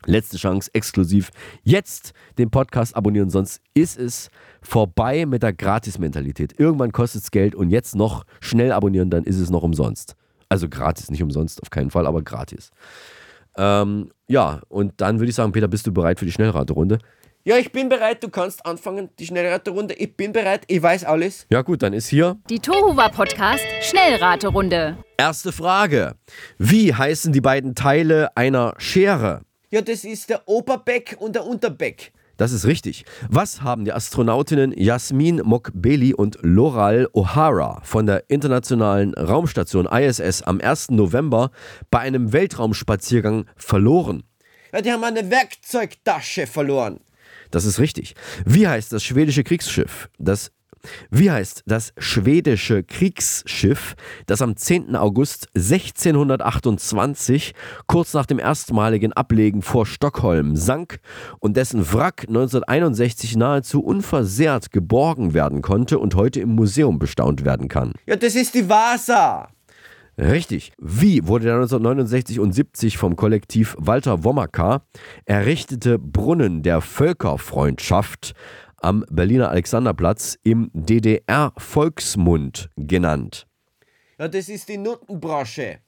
Letzte 0.06 0.36
Chance, 0.36 0.68
exklusiv. 0.74 1.30
Jetzt 1.62 2.12
den 2.36 2.50
Podcast 2.50 2.94
abonnieren, 2.94 3.30
sonst 3.30 3.62
ist 3.72 3.98
es 3.98 4.28
vorbei 4.60 5.24
mit 5.24 5.42
der 5.42 5.54
Gratis-Mentalität. 5.54 6.58
Irgendwann 6.58 6.92
kostet 6.92 7.22
es 7.22 7.30
Geld 7.30 7.54
und 7.54 7.70
jetzt 7.70 7.94
noch 7.94 8.24
schnell 8.40 8.72
abonnieren, 8.72 9.08
dann 9.08 9.24
ist 9.24 9.38
es 9.38 9.48
noch 9.48 9.62
umsonst. 9.62 10.14
Also 10.54 10.68
gratis, 10.68 11.10
nicht 11.10 11.20
umsonst, 11.20 11.60
auf 11.60 11.70
keinen 11.70 11.90
Fall, 11.90 12.06
aber 12.06 12.22
gratis. 12.22 12.70
Ähm, 13.56 14.12
ja, 14.28 14.60
und 14.68 15.00
dann 15.00 15.18
würde 15.18 15.30
ich 15.30 15.34
sagen, 15.34 15.50
Peter, 15.50 15.66
bist 15.66 15.84
du 15.84 15.92
bereit 15.92 16.20
für 16.20 16.26
die 16.26 16.30
Schnellraterunde? 16.30 17.00
Ja, 17.42 17.56
ich 17.56 17.72
bin 17.72 17.88
bereit. 17.88 18.22
Du 18.22 18.28
kannst 18.28 18.64
anfangen, 18.64 19.08
die 19.18 19.26
Schnellraterunde. 19.26 19.94
Ich 19.94 20.16
bin 20.16 20.30
bereit. 20.32 20.62
Ich 20.68 20.80
weiß 20.80 21.06
alles. 21.06 21.48
Ja 21.50 21.62
gut, 21.62 21.82
dann 21.82 21.92
ist 21.92 22.06
hier 22.06 22.36
Die 22.48 22.60
Tohuwa 22.60 23.08
Podcast 23.08 23.64
Schnellraterunde. 23.80 24.96
erste 25.16 25.50
Frage. 25.50 26.14
Wie 26.56 26.94
heißen 26.94 27.32
die 27.32 27.40
beiden 27.40 27.74
Teile 27.74 28.36
einer 28.36 28.74
Schere? 28.78 29.40
Ja, 29.70 29.80
das 29.82 30.04
ist 30.04 30.30
der 30.30 30.46
Oberbeck 30.48 31.16
und 31.18 31.34
der 31.34 31.44
Unterbeck. 31.44 32.12
Das 32.36 32.52
ist 32.52 32.66
richtig. 32.66 33.04
Was 33.28 33.62
haben 33.62 33.84
die 33.84 33.92
Astronautinnen 33.92 34.72
Jasmin 34.76 35.40
Mokbeli 35.44 36.14
und 36.14 36.38
Loral 36.42 37.08
O'Hara 37.14 37.84
von 37.84 38.06
der 38.06 38.28
Internationalen 38.28 39.14
Raumstation 39.14 39.86
ISS 39.86 40.42
am 40.42 40.60
1. 40.60 40.90
November 40.90 41.50
bei 41.90 42.00
einem 42.00 42.32
Weltraumspaziergang 42.32 43.46
verloren? 43.56 44.24
Ja, 44.72 44.80
die 44.80 44.90
haben 44.90 45.04
eine 45.04 45.30
Werkzeugtasche 45.30 46.48
verloren. 46.48 46.98
Das 47.52 47.64
ist 47.64 47.78
richtig. 47.78 48.14
Wie 48.44 48.66
heißt 48.66 48.92
das 48.92 49.04
schwedische 49.04 49.44
Kriegsschiff, 49.44 50.08
das 50.18 50.50
wie 51.10 51.30
heißt 51.30 51.62
das 51.66 51.92
schwedische 51.98 52.82
Kriegsschiff, 52.82 53.94
das 54.26 54.42
am 54.42 54.56
10. 54.56 54.96
August 54.96 55.48
1628 55.54 57.54
kurz 57.86 58.14
nach 58.14 58.26
dem 58.26 58.38
erstmaligen 58.38 59.12
Ablegen 59.12 59.62
vor 59.62 59.86
Stockholm 59.86 60.56
sank 60.56 60.98
und 61.38 61.56
dessen 61.56 61.92
Wrack 61.92 62.24
1961 62.28 63.36
nahezu 63.36 63.82
unversehrt 63.82 64.70
geborgen 64.70 65.34
werden 65.34 65.62
konnte 65.62 65.98
und 65.98 66.14
heute 66.14 66.40
im 66.40 66.54
Museum 66.54 66.98
bestaunt 66.98 67.44
werden 67.44 67.68
kann? 67.68 67.92
Ja, 68.06 68.16
das 68.16 68.34
ist 68.34 68.54
die 68.54 68.68
Vasa. 68.68 69.48
Richtig. 70.16 70.72
Wie 70.78 71.26
wurde 71.26 71.46
der 71.46 71.54
1969 71.54 72.38
und 72.38 72.52
70 72.52 72.98
vom 72.98 73.16
Kollektiv 73.16 73.74
Walter 73.78 74.22
Womacker 74.22 74.82
errichtete 75.24 75.98
Brunnen 75.98 76.62
der 76.62 76.80
Völkerfreundschaft 76.80 78.34
am 78.84 79.04
Berliner 79.10 79.50
Alexanderplatz 79.50 80.38
im 80.42 80.70
DDR-Volksmund 80.74 82.68
genannt? 82.76 83.46
Ja, 84.18 84.28
das 84.28 84.50
ist 84.50 84.68
die 84.68 84.76
Nuttenbrosche. 84.76 85.78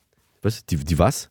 Was? 0.43 0.65
Die, 0.65 0.77
die 0.77 0.99
was? 0.99 1.29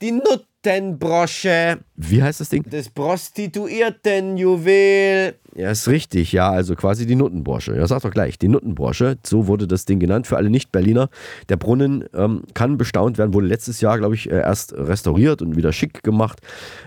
Die 0.00 0.12
Nuttenbrosche. 0.12 1.80
Wie 1.96 2.22
heißt 2.22 2.40
das 2.40 2.50
Ding? 2.50 2.64
Das 2.70 2.88
Prostituiertenjuwel. 2.88 5.34
Ja, 5.56 5.72
ist 5.72 5.88
richtig, 5.88 6.30
ja, 6.30 6.50
also 6.50 6.76
quasi 6.76 7.04
die 7.04 7.16
Nuttenbrosche. 7.16 7.76
Ja, 7.76 7.84
sag 7.88 8.02
doch 8.02 8.12
gleich, 8.12 8.38
die 8.38 8.46
Nuttenbrosche, 8.46 9.18
so 9.26 9.48
wurde 9.48 9.66
das 9.66 9.86
Ding 9.86 9.98
genannt 9.98 10.28
für 10.28 10.36
alle 10.36 10.50
Nicht-Berliner. 10.50 11.10
Der 11.48 11.56
Brunnen 11.56 12.04
ähm, 12.14 12.44
kann 12.54 12.78
bestaunt 12.78 13.18
werden, 13.18 13.34
wurde 13.34 13.48
letztes 13.48 13.80
Jahr, 13.80 13.98
glaube 13.98 14.14
ich, 14.14 14.30
äh, 14.30 14.36
erst 14.36 14.72
restauriert 14.72 15.42
und 15.42 15.56
wieder 15.56 15.72
schick 15.72 16.04
gemacht. 16.04 16.38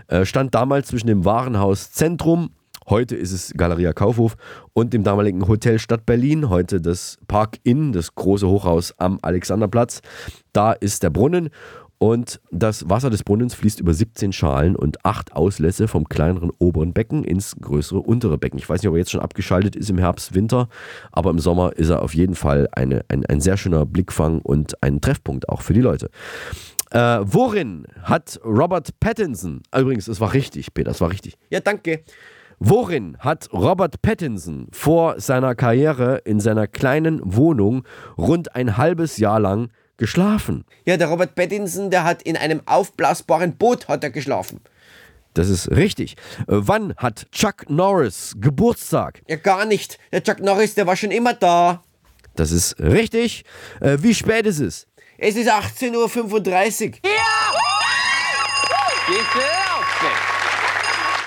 Äh, 0.08 0.24
stand 0.24 0.56
damals 0.56 0.88
zwischen 0.88 1.08
dem 1.08 1.26
Warenhaus 1.26 1.92
Zentrum, 1.92 2.52
heute 2.92 3.16
ist 3.16 3.32
es 3.32 3.54
Galeria 3.56 3.94
Kaufhof, 3.94 4.36
und 4.74 4.94
dem 4.94 5.04
damaligen 5.04 5.48
Hotel 5.48 5.80
Stadt 5.80 6.06
Berlin, 6.06 6.50
heute 6.50 6.82
das 6.82 7.18
Park 7.28 7.58
Inn, 7.64 7.94
das 7.94 8.14
große 8.14 8.48
Hochhaus 8.48 8.94
am 8.98 9.18
Alexanderplatz. 9.22 10.02
Da 10.54 10.74
ist 10.74 11.02
der 11.02 11.10
Brunnen 11.10 11.50
und 11.98 12.42
das 12.52 12.90
Wasser 12.90 13.10
des 13.10 13.24
Brunnens 13.24 13.54
fließt 13.54 13.80
über 13.80 13.94
17 13.94 14.34
Schalen 14.34 14.76
und 14.76 15.06
8 15.06 15.36
Auslässe 15.36 15.88
vom 15.88 16.10
kleineren 16.10 16.52
oberen 16.60 16.94
Becken 16.94 17.24
ins 17.24 17.56
größere 17.62 18.00
untere 18.00 18.38
Becken. 18.38 18.60
Ich 18.60 18.70
weiß 18.70 18.82
nicht, 18.82 18.90
ob 18.90 18.96
er 18.96 19.00
jetzt 19.00 19.12
schon 19.12 19.22
abgeschaltet 19.22 19.76
ist 19.76 19.90
im 19.90 19.98
Herbst, 19.98 20.36
Winter, 20.36 20.68
aber 21.12 21.30
im 21.30 21.40
Sommer 21.40 21.74
ist 21.78 21.90
er 21.90 22.02
auf 22.04 22.14
jeden 22.14 22.36
Fall 22.36 22.68
eine, 22.74 23.06
ein, 23.08 23.26
ein 23.26 23.40
sehr 23.40 23.56
schöner 23.56 23.86
Blickfang 23.86 24.42
und 24.42 24.84
ein 24.84 25.00
Treffpunkt 25.00 25.48
auch 25.48 25.62
für 25.62 25.74
die 25.74 25.82
Leute. 25.82 26.10
Äh, 26.90 27.20
worin 27.24 27.88
hat 28.04 28.38
Robert 28.44 29.00
Pattinson, 29.00 29.62
übrigens, 29.74 30.10
es 30.10 30.20
war 30.20 30.34
richtig, 30.34 30.74
Peter, 30.74 30.92
es 30.92 31.00
war 31.00 31.10
richtig. 31.10 31.38
Ja, 31.50 31.62
danke. 31.62 32.04
Worin 32.64 33.18
hat 33.18 33.50
Robert 33.52 34.04
Pattinson 34.04 34.68
vor 34.72 35.20
seiner 35.20 35.56
Karriere 35.56 36.22
in 36.26 36.40
seiner 36.40 36.68
kleinen 36.68 37.20
Wohnung 37.24 37.88
rund 38.20 38.56
ein 38.56 38.78
halbes 38.78 39.18
Jahr 39.18 39.40
lang 39.40 39.72
geschlafen? 39.98 40.64
Ja, 40.86 40.96
der 40.96 41.08
Robert 41.08 41.34
Pattinson, 41.34 41.90
der 41.90 42.04
hat 42.04 42.22
in 42.22 42.38
einem 42.38 42.62
aufblasbaren 42.68 43.58
Boot 43.58 43.88
hat 43.88 44.04
er 44.04 44.12
geschlafen. 44.12 44.62
Das 45.34 45.50
ist 45.50 45.72
richtig. 45.72 46.18
Wann 46.46 46.94
hat 46.98 47.32
Chuck 47.32 47.68
Norris 47.68 48.36
Geburtstag? 48.40 49.24
Ja, 49.28 49.38
gar 49.38 49.66
nicht. 49.66 49.98
Der 50.12 50.22
Chuck 50.22 50.40
Norris, 50.40 50.76
der 50.76 50.86
war 50.86 50.96
schon 50.96 51.10
immer 51.10 51.34
da. 51.34 51.82
Das 52.36 52.52
ist 52.52 52.80
richtig. 52.80 53.44
Äh, 53.80 53.98
wie 54.02 54.14
spät 54.14 54.46
ist 54.46 54.60
es? 54.60 54.86
Es 55.18 55.36
ist 55.36 55.50
18.35 55.50 56.94
Uhr. 56.94 57.12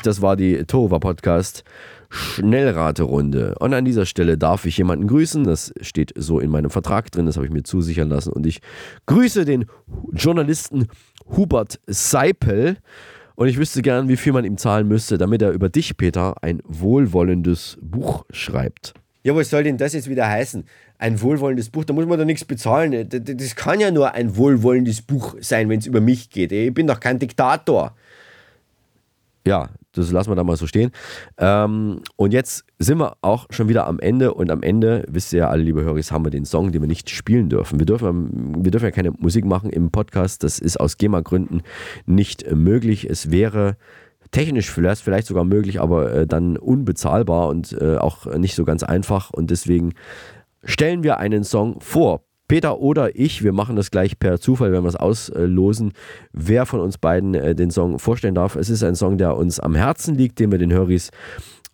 Das 0.06 0.20
war 0.20 0.36
die 0.36 0.64
Tova 0.64 0.98
Podcast 0.98 1.64
Schnellraterunde. 2.10 3.54
Und 3.58 3.72
an 3.72 3.86
dieser 3.86 4.04
Stelle 4.04 4.36
darf 4.36 4.66
ich 4.66 4.76
jemanden 4.76 5.06
grüßen. 5.06 5.44
Das 5.44 5.72
steht 5.80 6.12
so 6.14 6.40
in 6.40 6.50
meinem 6.50 6.68
Vertrag 6.68 7.10
drin, 7.10 7.24
das 7.24 7.36
habe 7.36 7.46
ich 7.46 7.52
mir 7.52 7.62
zusichern 7.62 8.10
lassen. 8.10 8.30
Und 8.30 8.44
ich 8.44 8.60
grüße 9.06 9.46
den 9.46 9.64
Journalisten 10.12 10.88
Hubert 11.34 11.80
Seipel. 11.86 12.76
Und 13.34 13.48
ich 13.48 13.56
wüsste 13.56 13.80
gern, 13.80 14.08
wie 14.08 14.18
viel 14.18 14.34
man 14.34 14.44
ihm 14.44 14.58
zahlen 14.58 14.86
müsste, 14.86 15.16
damit 15.16 15.40
er 15.40 15.52
über 15.52 15.70
dich, 15.70 15.96
Peter, 15.96 16.34
ein 16.42 16.60
wohlwollendes 16.66 17.78
Buch 17.80 18.26
schreibt. 18.30 18.92
Ja, 19.22 19.34
was 19.34 19.48
soll 19.48 19.64
denn 19.64 19.78
das 19.78 19.94
jetzt 19.94 20.10
wieder 20.10 20.28
heißen? 20.28 20.64
Ein 20.98 21.22
wohlwollendes 21.22 21.70
Buch, 21.70 21.84
da 21.84 21.94
muss 21.94 22.04
man 22.04 22.18
doch 22.18 22.26
nichts 22.26 22.44
bezahlen. 22.44 23.08
Das 23.08 23.56
kann 23.56 23.80
ja 23.80 23.90
nur 23.90 24.12
ein 24.12 24.36
wohlwollendes 24.36 25.00
Buch 25.00 25.34
sein, 25.40 25.70
wenn 25.70 25.78
es 25.78 25.86
über 25.86 26.02
mich 26.02 26.28
geht. 26.28 26.52
Ich 26.52 26.74
bin 26.74 26.86
doch 26.86 27.00
kein 27.00 27.18
Diktator. 27.18 27.96
Ja, 29.46 29.68
das 29.92 30.10
lassen 30.10 30.30
wir 30.30 30.36
da 30.36 30.44
mal 30.44 30.56
so 30.56 30.66
stehen. 30.66 30.90
Ähm, 31.36 32.00
und 32.16 32.32
jetzt 32.32 32.64
sind 32.78 32.98
wir 32.98 33.16
auch 33.20 33.46
schon 33.50 33.68
wieder 33.68 33.86
am 33.86 34.00
Ende. 34.00 34.32
Und 34.32 34.50
am 34.50 34.62
Ende, 34.62 35.04
wisst 35.08 35.32
ihr 35.32 35.40
ja 35.40 35.48
alle, 35.48 35.62
liebe 35.62 35.82
Hörer, 35.82 36.00
haben 36.00 36.24
wir 36.24 36.30
den 36.30 36.46
Song, 36.46 36.72
den 36.72 36.80
wir 36.80 36.88
nicht 36.88 37.10
spielen 37.10 37.50
dürfen. 37.50 37.78
Wir 37.78 37.86
dürfen, 37.86 38.64
wir 38.64 38.70
dürfen 38.70 38.86
ja 38.86 38.90
keine 38.90 39.10
Musik 39.10 39.44
machen 39.44 39.68
im 39.70 39.90
Podcast. 39.90 40.42
Das 40.44 40.58
ist 40.58 40.80
aus 40.80 40.96
GEMA-Gründen 40.96 41.62
nicht 42.06 42.50
möglich. 42.50 43.08
Es 43.08 43.30
wäre 43.30 43.76
technisch 44.30 44.70
vielleicht, 44.70 45.02
vielleicht 45.02 45.26
sogar 45.26 45.44
möglich, 45.44 45.80
aber 45.80 46.12
äh, 46.12 46.26
dann 46.26 46.56
unbezahlbar 46.56 47.48
und 47.48 47.76
äh, 47.80 47.96
auch 47.96 48.26
nicht 48.36 48.54
so 48.54 48.64
ganz 48.64 48.82
einfach. 48.82 49.30
Und 49.30 49.50
deswegen 49.50 49.92
stellen 50.64 51.02
wir 51.02 51.18
einen 51.18 51.44
Song 51.44 51.80
vor. 51.80 52.22
Peter 52.46 52.78
oder 52.78 53.16
ich, 53.16 53.42
wir 53.42 53.52
machen 53.52 53.76
das 53.76 53.90
gleich 53.90 54.18
per 54.18 54.38
Zufall, 54.38 54.72
wenn 54.72 54.82
wir 54.82 54.88
es 54.88 54.96
auslosen, 54.96 55.92
wer 56.32 56.66
von 56.66 56.80
uns 56.80 56.98
beiden 56.98 57.34
äh, 57.34 57.54
den 57.54 57.70
Song 57.70 57.98
vorstellen 57.98 58.34
darf. 58.34 58.56
Es 58.56 58.68
ist 58.68 58.82
ein 58.82 58.94
Song, 58.94 59.16
der 59.16 59.36
uns 59.36 59.60
am 59.60 59.74
Herzen 59.74 60.14
liegt, 60.14 60.38
den 60.38 60.50
wir 60.50 60.58
den 60.58 60.72
Höris 60.72 61.10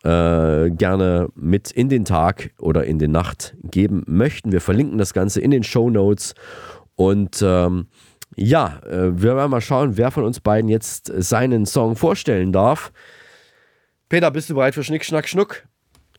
äh, 0.04 0.70
gerne 0.70 1.28
mit 1.34 1.70
in 1.70 1.88
den 1.88 2.04
Tag 2.04 2.52
oder 2.58 2.84
in 2.84 2.98
die 2.98 3.08
Nacht 3.08 3.56
geben 3.64 4.04
möchten. 4.06 4.52
Wir 4.52 4.60
verlinken 4.60 4.98
das 4.98 5.12
Ganze 5.12 5.40
in 5.40 5.50
den 5.50 5.64
Show 5.64 5.90
Notes 5.90 6.34
und 6.94 7.42
ähm, 7.42 7.88
ja, 8.36 8.80
äh, 8.86 9.20
wir 9.20 9.36
werden 9.36 9.50
mal 9.50 9.60
schauen, 9.60 9.96
wer 9.96 10.10
von 10.10 10.24
uns 10.24 10.40
beiden 10.40 10.70
jetzt 10.70 11.12
seinen 11.16 11.66
Song 11.66 11.96
vorstellen 11.96 12.52
darf. 12.52 12.92
Peter, 14.08 14.30
bist 14.30 14.50
du 14.50 14.54
bereit 14.54 14.74
für 14.74 14.84
Schnick, 14.84 15.04
Schnack, 15.04 15.28
Schnuck? 15.28 15.64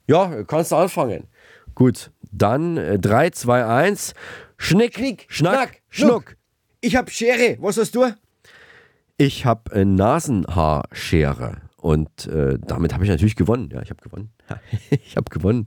Ja, 0.08 0.44
kannst 0.44 0.72
du 0.72 0.76
anfangen. 0.76 1.28
Gut, 1.74 2.12
dann 2.32 2.78
äh, 2.78 3.00
3, 3.00 3.32
2, 3.32 3.66
1. 3.66 4.14
Schnick, 4.58 4.96
Schnick, 4.96 5.26
Schnack, 5.28 5.54
Schnack, 5.54 5.82
Schnuck. 5.90 6.38
Ich 6.82 6.96
hab 6.96 7.10
Schere. 7.10 7.58
Was 7.60 7.78
hast 7.78 7.96
du? 7.96 8.06
Ich 9.18 9.46
habe 9.46 9.72
äh, 9.74 9.86
Nasenhaarschere. 9.86 11.58
Und 11.78 12.28
äh, 12.28 12.60
damit 12.60 12.94
habe 12.94 13.04
ich 13.04 13.10
natürlich 13.10 13.36
gewonnen. 13.36 13.70
Ja, 13.74 13.82
ich 13.82 13.90
habe 13.90 14.02
gewonnen. 14.02 14.32
ich 14.90 15.18
habe 15.18 15.30
gewonnen. 15.32 15.66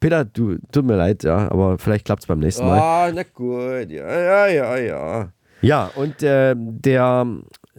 Peter, 0.00 0.24
du, 0.24 0.56
tut 0.72 0.84
mir 0.84 0.96
leid, 0.96 1.24
ja, 1.24 1.50
aber 1.50 1.78
vielleicht 1.78 2.06
klappt 2.06 2.22
es 2.22 2.26
beim 2.26 2.38
nächsten 2.38 2.66
Mal. 2.66 2.78
Ah, 2.78 3.12
na 3.14 3.22
gut. 3.22 3.90
Ja, 3.90 4.20
ja, 4.20 4.46
ja, 4.46 4.76
ja. 4.78 5.32
Ja, 5.60 5.90
und 5.94 6.22
äh, 6.22 6.54
der 6.56 7.26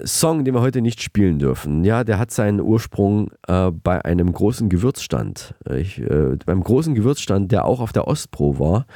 Song, 0.03 0.43
den 0.43 0.55
wir 0.55 0.61
heute 0.61 0.81
nicht 0.81 1.03
spielen 1.03 1.37
dürfen, 1.37 1.83
ja, 1.83 2.03
der 2.03 2.17
hat 2.17 2.31
seinen 2.31 2.59
Ursprung 2.59 3.29
äh, 3.47 3.69
bei 3.69 4.03
einem 4.03 4.33
großen 4.33 4.67
Gewürzstand. 4.67 5.53
Ich, 5.69 5.99
äh, 5.99 6.35
beim 6.45 6.63
großen 6.63 6.95
Gewürzstand, 6.95 7.51
der 7.51 7.65
auch 7.65 7.79
auf 7.79 7.93
der 7.93 8.07
Ostpro 8.07 8.57
war. 8.57 8.87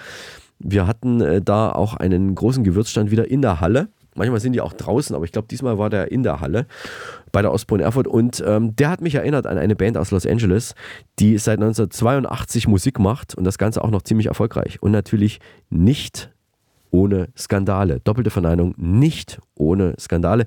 Wir 0.57 0.87
hatten 0.87 1.21
äh, 1.21 1.41
da 1.41 1.71
auch 1.71 1.93
einen 1.93 2.33
großen 2.33 2.63
Gewürzstand 2.63 3.11
wieder 3.11 3.29
in 3.29 3.43
der 3.43 3.61
Halle. 3.61 3.89
Manchmal 4.15 4.39
sind 4.39 4.53
die 4.53 4.61
auch 4.61 4.73
draußen, 4.73 5.15
aber 5.15 5.25
ich 5.25 5.31
glaube, 5.31 5.47
diesmal 5.47 5.77
war 5.77 5.91
der 5.91 6.11
in 6.11 6.23
der 6.23 6.41
Halle 6.41 6.65
bei 7.31 7.43
der 7.43 7.53
Ostpro 7.53 7.75
in 7.75 7.81
Erfurt. 7.81 8.07
Und 8.07 8.43
ähm, 8.45 8.75
der 8.75 8.89
hat 8.89 9.01
mich 9.01 9.13
erinnert 9.13 9.45
an 9.45 9.59
eine 9.59 9.75
Band 9.75 9.95
aus 9.97 10.09
Los 10.09 10.25
Angeles, 10.25 10.73
die 11.19 11.37
seit 11.37 11.59
1982 11.59 12.67
Musik 12.67 12.97
macht 12.97 13.35
und 13.35 13.43
das 13.43 13.59
Ganze 13.59 13.83
auch 13.83 13.91
noch 13.91 14.01
ziemlich 14.01 14.25
erfolgreich. 14.25 14.81
Und 14.81 14.91
natürlich 14.91 15.39
nicht 15.69 16.31
ohne 16.91 17.29
Skandale. 17.37 17.99
Doppelte 17.99 18.29
Verneinung, 18.29 18.73
nicht 18.77 19.39
ohne 19.55 19.95
Skandale. 19.99 20.45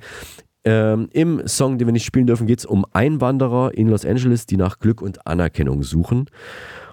Ähm, 0.64 1.08
Im 1.12 1.46
Song, 1.48 1.78
den 1.78 1.88
wir 1.88 1.92
nicht 1.92 2.04
spielen 2.04 2.26
dürfen, 2.26 2.46
geht 2.46 2.58
es 2.58 2.66
um 2.66 2.84
Einwanderer 2.92 3.72
in 3.74 3.88
Los 3.88 4.04
Angeles, 4.04 4.46
die 4.46 4.56
nach 4.56 4.78
Glück 4.78 5.00
und 5.00 5.26
Anerkennung 5.26 5.82
suchen. 5.82 6.26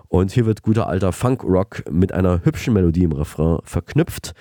Und 0.08 0.32
hier 0.32 0.46
wird 0.46 0.62
guter 0.62 0.88
alter 0.88 1.12
Funk-Rock 1.12 1.84
mit 1.92 2.14
einer 2.14 2.46
hübschen 2.46 2.74
Melodie 2.74 3.04
im 3.04 3.12
Refrain 3.12 3.60
verknüpft. 3.64 4.34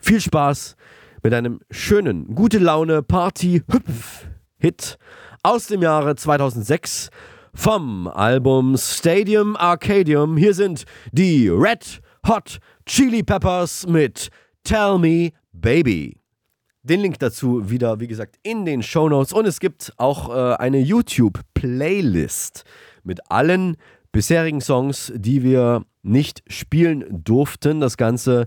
Viel 0.00 0.20
Spaß 0.20 0.74
mit 1.22 1.32
einem 1.32 1.60
schönen, 1.70 2.34
gute 2.34 2.58
Laune 2.58 3.04
Party-Hüpf-Hit 3.04 4.98
aus 5.44 5.68
dem 5.68 5.82
Jahre 5.82 6.16
2006 6.16 7.10
vom 7.54 8.08
Album 8.08 8.76
Stadium 8.76 9.54
Arcadium. 9.54 10.36
Hier 10.36 10.54
sind 10.54 10.84
die 11.12 11.48
Red 11.48 12.00
Hot 12.26 12.58
Chili 12.86 13.22
Peppers 13.22 13.86
mit 13.86 14.30
Tell 14.64 14.98
Me 14.98 15.30
Baby. 15.52 16.18
Den 16.82 17.00
Link 17.00 17.18
dazu 17.18 17.70
wieder, 17.70 18.00
wie 18.00 18.08
gesagt, 18.08 18.36
in 18.42 18.64
den 18.64 18.82
Show 18.82 19.08
Notes. 19.08 19.32
Und 19.32 19.46
es 19.46 19.60
gibt 19.60 19.92
auch 19.98 20.34
äh, 20.34 20.56
eine 20.56 20.80
YouTube-Playlist 20.80 22.64
mit 23.04 23.30
allen 23.30 23.76
bisherigen 24.10 24.60
Songs, 24.60 25.12
die 25.14 25.42
wir 25.42 25.84
nicht 26.02 26.42
spielen 26.48 27.04
durften. 27.10 27.80
Das 27.80 27.96
Ganze 27.96 28.46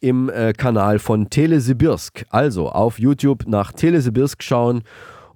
im 0.00 0.28
äh, 0.28 0.52
Kanal 0.52 0.98
von 0.98 1.30
Telesibirsk. 1.30 2.26
Also 2.30 2.70
auf 2.70 2.98
YouTube 2.98 3.46
nach 3.46 3.72
Telesibirsk 3.72 4.42
schauen 4.42 4.82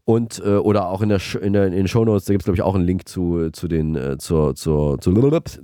und 0.09 0.41
äh, 0.43 0.57
oder 0.57 0.89
auch 0.89 1.03
in, 1.03 1.11
der, 1.11 1.21
in, 1.43 1.53
der, 1.53 1.67
in 1.67 1.73
den 1.73 1.87
Shownotes, 1.87 2.25
da 2.25 2.33
gibt 2.33 2.41
es 2.41 2.47
glaube 2.47 2.57
ich 2.57 2.63
auch 2.63 2.75
einen 2.75 2.87
Link 2.87 3.07
zu, 3.07 3.51
zu, 3.51 3.69
den, 3.69 3.95
äh, 3.95 4.17
zur, 4.17 4.55
zur, 4.55 4.99
zu, 5.03 5.13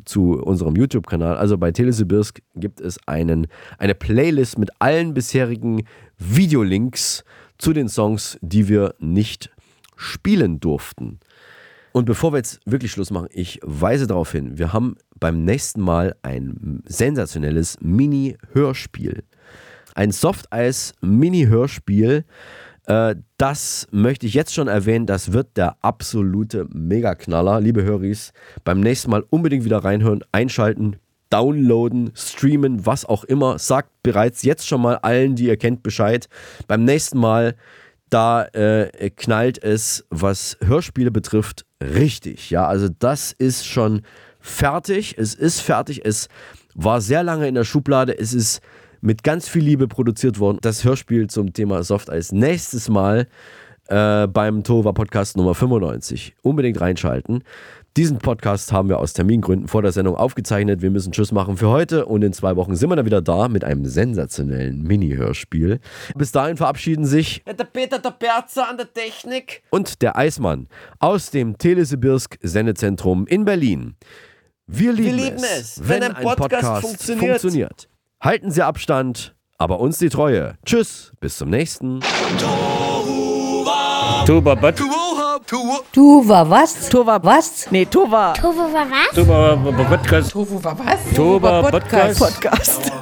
zu 0.05 0.35
unserem 0.35 0.77
YouTube-Kanal. 0.77 1.39
Also 1.39 1.57
bei 1.57 1.73
Telesibirsk 1.73 2.43
gibt 2.55 2.83
es 2.83 2.99
einen, 3.09 3.47
eine 3.79 3.95
Playlist 3.95 4.59
mit 4.59 4.69
allen 4.81 5.15
bisherigen 5.15 5.87
Videolinks 6.19 7.25
zu 7.57 7.73
den 7.73 7.89
Songs, 7.89 8.37
die 8.43 8.69
wir 8.69 8.95
nicht 8.99 9.51
spielen 9.97 10.61
durften. 10.61 11.21
Und 11.93 12.05
bevor 12.05 12.35
wir 12.35 12.37
jetzt 12.37 12.61
wirklich 12.67 12.93
Schluss 12.93 13.11
machen, 13.11 13.29
ich 13.31 13.61
weise 13.63 14.07
darauf 14.07 14.33
hin, 14.33 14.59
wir 14.59 14.75
haben 14.75 14.97
beim 15.19 15.47
nächsten 15.47 15.81
Mal 15.81 16.17
ein 16.21 16.83
sensationelles 16.85 17.79
Mini-Hörspiel. 17.81 19.25
Ein 19.95 20.11
Softeis-Mini-Hörspiel. 20.11 22.27
Äh, 22.87 23.17
das 23.39 23.87
möchte 23.91 24.27
ich 24.27 24.35
jetzt 24.35 24.55
schon 24.55 24.69
erwähnen, 24.69 25.07
das 25.07 25.33
wird 25.33 25.57
der 25.57 25.77
absolute 25.83 26.67
Megaknaller. 26.73 27.61
Liebe 27.61 27.83
Höris, 27.83 28.33
beim 28.65 28.81
nächsten 28.81 29.11
Mal 29.11 29.25
unbedingt 29.31 29.65
wieder 29.65 29.79
reinhören, 29.79 30.23
einschalten, 30.33 30.97
downloaden, 31.31 32.13
streamen, 32.15 32.87
was 32.87 33.05
auch 33.05 33.25
immer. 33.25 33.59
Sagt 33.59 33.91
bereits 34.03 34.43
jetzt 34.43 34.69
schon 34.69 34.83
mal 34.83 34.97
allen, 34.97 35.35
die 35.35 35.47
ihr 35.47 35.57
kennt, 35.57 35.83
Bescheid. 35.83 36.29
Beim 36.67 36.85
nächsten 36.85 37.19
Mal 37.19 37.57
da 38.11 38.45
äh, 38.45 39.11
knallt 39.11 39.63
es, 39.63 40.05
was 40.11 40.57
Hörspiele 40.65 41.11
betrifft, 41.11 41.65
richtig. 41.83 42.51
Ja, 42.51 42.67
also 42.67 42.89
das 42.89 43.33
ist 43.33 43.67
schon 43.67 44.03
fertig. 44.39 45.17
Es 45.19 45.35
ist 45.35 45.61
fertig. 45.61 46.05
Es 46.05 46.29
war 46.75 47.01
sehr 47.01 47.23
lange 47.23 47.49
in 47.49 47.55
der 47.55 47.65
Schublade. 47.65 48.17
Es 48.17 48.35
ist 48.35 48.61
mit 49.05 49.23
ganz 49.23 49.49
viel 49.49 49.63
Liebe 49.63 49.87
produziert 49.87 50.39
worden. 50.39 50.59
Das 50.63 50.83
Hörspiel 50.83 51.29
zum 51.29 51.53
Thema 51.53 51.83
Soft 51.83 52.09
Eis 52.09 52.33
nächstes 52.33 52.89
Mal 52.89 53.29
äh, 53.89 54.27
beim 54.27 54.65
Tova 54.65 54.93
Podcast 54.93 55.37
Nummer 55.37 55.55
95. 55.55 56.35
Unbedingt 56.43 56.81
reinschalten. 56.81 57.45
Diesen 57.99 58.19
Podcast 58.19 58.73
haben 58.73 58.89
wir 58.89 58.99
aus 58.99 59.13
Termingründen 59.13 59.69
vor 59.69 59.83
der 59.83 59.93
Sendung 59.93 60.17
aufgezeichnet. 60.17 60.81
Wir 60.81 60.91
müssen 60.91 61.13
Tschüss 61.13 61.33
machen 61.33 61.59
für 61.59 61.69
heute 61.69 62.07
und 62.07 62.25
in 62.25 62.33
zwei 62.33 62.57
Wochen 62.57 62.77
sind 62.77 62.89
wir 62.89 62.97
dann 62.97 63.05
wieder 63.05 63.21
da 63.21 63.49
mit 63.49 63.63
einem 63.63 63.85
sensationellen 63.85 64.83
Mini-Hörspiel. 64.83 65.81
Bis 66.17 66.33
dahin 66.33 66.57
verabschieden 66.57 67.05
sich 67.05 67.45
der 67.47 67.65
Peter, 67.65 67.99
der 67.99 68.11
Berzer 68.11 68.71
an 68.71 68.79
der 68.79 68.91
Technik. 68.91 69.63
und 69.69 70.01
der 70.01 70.17
Eismann 70.17 70.67
aus 70.99 71.31
dem 71.31 71.59
Telesibirsk 71.59 72.39
Sendezentrum 72.41 73.27
in 73.27 73.45
Berlin. 73.45 73.97
Wir 74.67 74.95
lieben, 74.95 75.17
lieben 75.19 75.37
es, 75.37 75.77
es, 75.77 75.89
wenn 75.89 76.03
ein 76.03 76.15
Podcast 76.15 76.87
funktioniert. 76.87 77.29
funktioniert. 77.29 77.89
Halten 78.25 78.51
Sie 78.51 78.63
Abstand, 78.63 79.35
aber 79.59 79.81
uns 79.81 79.99
die 79.99 80.09
Treue. 80.09 80.55
Tschüss, 80.65 81.13
bis 81.21 81.37
zum 81.37 81.51
nächsten. 81.51 82.01
Tuba, 84.25 84.55
but. 84.55 84.77
Tuva 85.93 86.49
was? 86.49 86.89
Tuva 86.89 87.23
was? 87.23 87.71
Nee, 87.71 87.85
Tuva. 87.85 88.33
Tovo 88.33 88.61
war 88.73 88.87
was? 88.91 89.15
Tuba, 89.15 89.57
Podcast. 89.87 90.31
Tuva 90.33 90.65
war 90.65 90.79
was? 90.79 91.15
Tuba, 91.15 91.71
Podcast. 91.71 92.19
Podcast. 92.19 92.93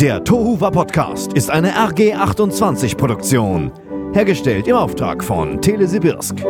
Der 0.00 0.24
Tohuwa 0.24 0.70
Podcast 0.72 1.32
ist 1.34 1.48
eine 1.48 1.70
RG28 1.74 2.96
Produktion. 2.96 3.70
Hergestellt 4.12 4.66
im 4.66 4.74
Auftrag 4.74 5.22
von 5.22 5.62
Telesibirsk. 5.62 6.44